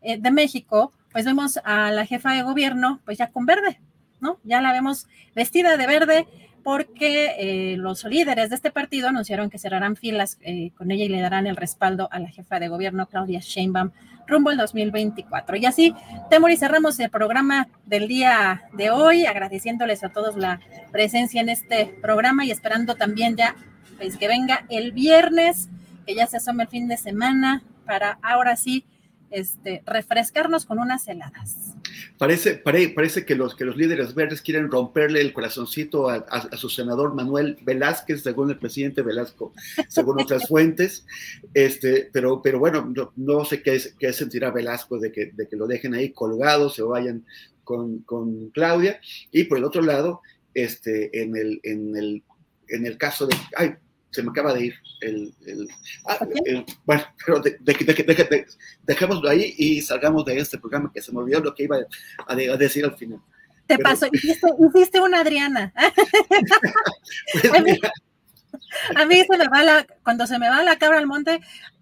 eh, 0.03 0.19
de 0.19 0.31
México, 0.31 0.93
pues 1.12 1.25
vemos 1.25 1.59
a 1.65 1.91
la 1.91 2.05
jefa 2.05 2.33
de 2.33 2.43
gobierno, 2.43 3.01
pues 3.05 3.19
ya 3.19 3.31
con 3.31 3.47
verde, 3.47 3.81
¿no? 4.20 4.39
Ya 4.45 4.61
la 4.61 4.73
vemos 4.73 5.07
vestida 5.35 5.77
de 5.77 5.87
verde 5.87 6.27
porque 6.63 7.35
eh, 7.39 7.77
los 7.77 8.05
líderes 8.05 8.51
de 8.51 8.57
este 8.57 8.71
partido 8.71 9.09
anunciaron 9.09 9.51
que 9.51 9.59
cerrarán 9.59 9.97
filas 9.97 10.39
eh, 10.43 10.71
con 10.77 10.91
ella 10.91 11.05
y 11.05 11.09
le 11.09 11.21
darán 11.21 11.47
el 11.47 11.57
respaldo 11.57 12.09
a 12.11 12.19
la 12.19 12.29
jefa 12.29 12.59
de 12.59 12.69
gobierno, 12.69 13.07
Claudia 13.07 13.41
Sheinbaum, 13.41 13.91
rumbo 14.27 14.51
al 14.51 14.57
2024. 14.59 15.57
Y 15.57 15.67
así, 15.67 15.95
Temor, 16.31 16.51
y 16.51 16.57
cerramos 16.57 16.99
el 17.01 17.11
programa 17.11 17.69
del 17.87 18.09
día 18.09 18.63
de 18.73 18.91
hoy, 18.91 19.27
agradeciéndoles 19.27 20.05
a 20.05 20.11
todos 20.11 20.37
la 20.37 20.61
presencia 20.93 21.41
en 21.41 21.49
este 21.49 21.87
programa 22.01 22.45
y 22.45 22.51
esperando 22.51 22.95
también 22.95 23.37
ya 23.37 23.57
pues, 23.97 24.17
que 24.17 24.29
venga 24.29 24.65
el 24.69 24.93
viernes, 24.93 25.69
que 26.07 26.15
ya 26.15 26.27
se 26.27 26.37
asome 26.37 26.65
el 26.65 26.69
fin 26.69 26.89
de 26.89 26.97
semana, 26.97 27.63
para 27.85 28.19
ahora 28.23 28.57
sí 28.57 28.85
este, 29.31 29.83
refrescarnos 29.87 30.65
con 30.65 30.79
unas 30.79 31.07
heladas. 31.09 31.75
Parece, 32.17 32.55
parece 32.57 33.25
que, 33.25 33.35
los, 33.35 33.55
que 33.55 33.65
los 33.65 33.77
líderes 33.77 34.15
verdes 34.15 34.43
quieren 34.43 34.71
romperle 34.71 35.21
el 35.21 35.33
corazoncito 35.33 36.09
a, 36.09 36.57
su 36.57 36.69
senador 36.69 37.15
Manuel 37.15 37.59
Velázquez, 37.63 38.23
según 38.23 38.51
el 38.51 38.59
presidente 38.59 39.03
Velasco, 39.03 39.53
según 39.89 40.21
otras 40.21 40.47
fuentes. 40.49 41.07
Este, 41.55 42.09
pero, 42.12 42.43
pero 42.43 42.59
bueno, 42.59 42.93
no, 43.17 43.44
sé 43.44 43.62
qué, 43.62 43.81
qué, 43.99 44.12
sentirá 44.12 44.51
Velasco 44.51 44.99
de 44.99 45.12
que, 45.12 45.27
de 45.27 45.49
que 45.49 45.57
lo 45.57 45.67
dejen 45.67 45.94
ahí 45.94 46.11
colgado, 46.11 46.70
se 46.70 46.83
vayan 46.83 47.25
con, 47.65 48.01
con 48.01 48.51
Claudia. 48.51 49.01
Y 49.31 49.44
por 49.44 49.59
el 49.59 49.65
otro 49.65 49.83
lado, 49.83 50.23
este, 50.55 51.23
en, 51.23 51.36
el, 51.36 51.61
en, 51.62 51.97
el, 51.97 52.23
en 52.69 52.86
el 52.86 52.99
caso 52.99 53.27
de... 53.27 53.36
Ay, 53.57 53.75
se 54.19 54.25
me 54.25 54.31
acaba 54.31 54.53
de 54.53 54.67
ir 54.67 54.75
el... 55.01 55.33
Ah, 56.05 56.19
bueno, 56.85 57.05
pero 57.25 57.39
de, 57.41 58.47
dejémoslo 58.83 59.31
ahí 59.31 59.55
y 59.57 59.81
salgamos 59.81 60.25
de 60.25 60.39
este 60.39 60.59
programa 60.59 60.91
que 60.93 61.01
se 61.01 61.13
me 61.13 61.19
olvidó 61.19 61.39
lo 61.39 61.55
que 61.55 61.63
iba 61.63 61.77
a, 62.27 62.35
decir 62.35 62.85
al 62.85 62.97
final. 62.97 63.21
Te 63.69 63.79
pasó, 63.79 64.07
hiciste, 64.13 65.01
una 65.01 65.21
Adriana. 65.21 65.73
Pues 67.33 67.45
a, 68.97 69.05
mí, 69.05 69.23
se 69.31 69.39
me 69.39 69.47
va 69.49 69.63
la, 69.63 69.87
cuando 70.03 70.27
se 70.27 70.39
me 70.39 70.49
va 70.49 70.63
la 70.63 70.79
cabra 70.79 70.99
al 70.99 71.07
monte, 71.07 71.39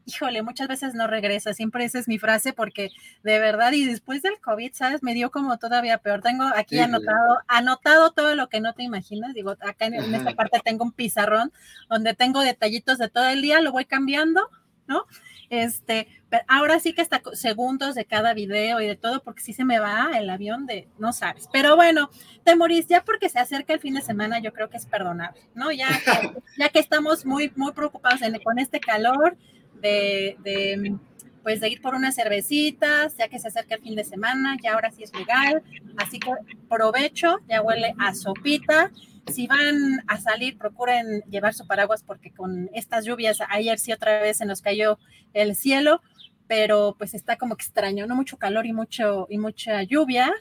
híjole, 0.06 0.42
muchas 0.42 0.68
veces 0.68 0.94
no 0.94 1.06
regresa, 1.06 1.52
siempre 1.52 1.84
esa 1.84 1.98
es 1.98 2.08
mi 2.08 2.18
frase 2.18 2.52
porque 2.52 2.90
de 3.22 3.38
verdad 3.40 3.72
y 3.72 3.84
después 3.84 4.22
del 4.22 4.40
COVID, 4.40 4.72
¿sabes? 4.72 5.02
Me 5.02 5.14
dio 5.14 5.30
como 5.30 5.58
todavía 5.58 5.98
peor. 5.98 6.22
Tengo 6.22 6.44
aquí 6.54 6.78
anotado, 6.78 7.40
anotado 7.48 8.12
todo 8.12 8.34
lo 8.36 8.48
que 8.48 8.60
no 8.60 8.72
te 8.72 8.84
imaginas, 8.84 9.34
digo, 9.34 9.50
acá 9.50 9.86
en, 9.86 9.94
esta 10.14 10.32
parte 10.34 10.60
tengo 10.64 10.84
un 10.84 10.92
pizarrón 10.92 11.52
donde 11.90 12.14
tengo 12.14 12.40
detallitos 12.40 12.98
de 12.98 13.08
todo 13.08 13.28
el 13.28 13.42
día, 13.42 13.60
lo 13.60 13.72
voy 13.72 13.84
cambiando, 13.84 14.48
¿no? 14.86 15.04
Este, 15.48 16.08
pero 16.28 16.44
ahora 16.48 16.80
sí 16.80 16.92
que 16.92 17.02
hasta 17.02 17.22
segundos 17.32 17.94
de 17.94 18.04
cada 18.04 18.34
video 18.34 18.80
y 18.80 18.86
de 18.86 18.96
todo, 18.96 19.22
porque 19.22 19.42
sí 19.42 19.52
se 19.52 19.64
me 19.64 19.78
va 19.78 20.10
el 20.18 20.28
avión 20.30 20.66
de, 20.66 20.88
no 20.98 21.12
sabes. 21.12 21.48
Pero 21.52 21.76
bueno, 21.76 22.10
te 22.44 22.56
morís 22.56 22.86
ya 22.86 23.04
porque 23.04 23.28
se 23.28 23.38
acerca 23.38 23.74
el 23.74 23.80
fin 23.80 23.94
de 23.94 24.02
semana, 24.02 24.38
yo 24.40 24.52
creo 24.52 24.68
que 24.68 24.76
es 24.76 24.86
perdonable, 24.86 25.40
¿no? 25.54 25.70
Ya, 25.72 25.88
ya 26.58 26.68
que 26.68 26.78
estamos 26.78 27.24
muy, 27.24 27.52
muy 27.56 27.72
preocupados 27.72 28.20
con 28.44 28.58
este 28.58 28.80
calor, 28.80 29.36
de, 29.80 30.96
pues 31.42 31.60
de 31.60 31.68
ir 31.68 31.80
por 31.80 31.94
unas 31.94 32.14
cervecitas, 32.14 33.16
ya 33.16 33.28
que 33.28 33.38
se 33.38 33.48
acerca 33.48 33.76
el 33.76 33.82
fin 33.82 33.94
de 33.94 34.04
semana, 34.04 34.56
ya 34.62 34.74
ahora 34.74 34.90
sí 34.90 35.02
es 35.02 35.12
legal, 35.14 35.62
así 35.96 36.18
que 36.18 36.30
provecho, 36.68 37.38
ya 37.48 37.62
huele 37.62 37.94
a 37.98 38.14
sopita. 38.14 38.90
Si 39.32 39.46
van 39.46 40.02
a 40.06 40.20
salir, 40.20 40.56
procuren 40.56 41.22
llevar 41.30 41.52
su 41.52 41.66
paraguas 41.66 42.02
porque 42.04 42.32
con 42.32 42.70
estas 42.72 43.04
lluvias, 43.04 43.38
ayer 43.48 43.78
sí 43.78 43.92
otra 43.92 44.20
vez 44.20 44.38
se 44.38 44.44
nos 44.44 44.60
cayó 44.60 44.98
el 45.34 45.56
cielo, 45.56 46.00
pero 46.46 46.94
pues 46.98 47.14
está 47.14 47.36
como 47.36 47.54
extraño, 47.54 48.06
no 48.06 48.14
mucho 48.14 48.36
calor 48.36 48.66
y 48.66 48.72
mucho 48.72 49.26
y 49.28 49.38
mucha 49.38 49.82
lluvia, 49.82 50.32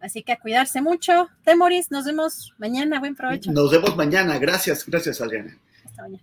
así 0.00 0.22
que 0.22 0.32
a 0.32 0.38
cuidarse 0.38 0.82
mucho. 0.82 1.28
Temoris, 1.44 1.90
nos 1.90 2.04
vemos 2.04 2.52
mañana, 2.58 2.98
buen 2.98 3.14
provecho. 3.14 3.52
Nos 3.52 3.70
vemos 3.70 3.96
mañana, 3.96 4.38
gracias, 4.38 4.86
gracias 4.86 5.20
Adriana. 5.20 5.56
Hasta 5.84 6.02
mañana. 6.02 6.22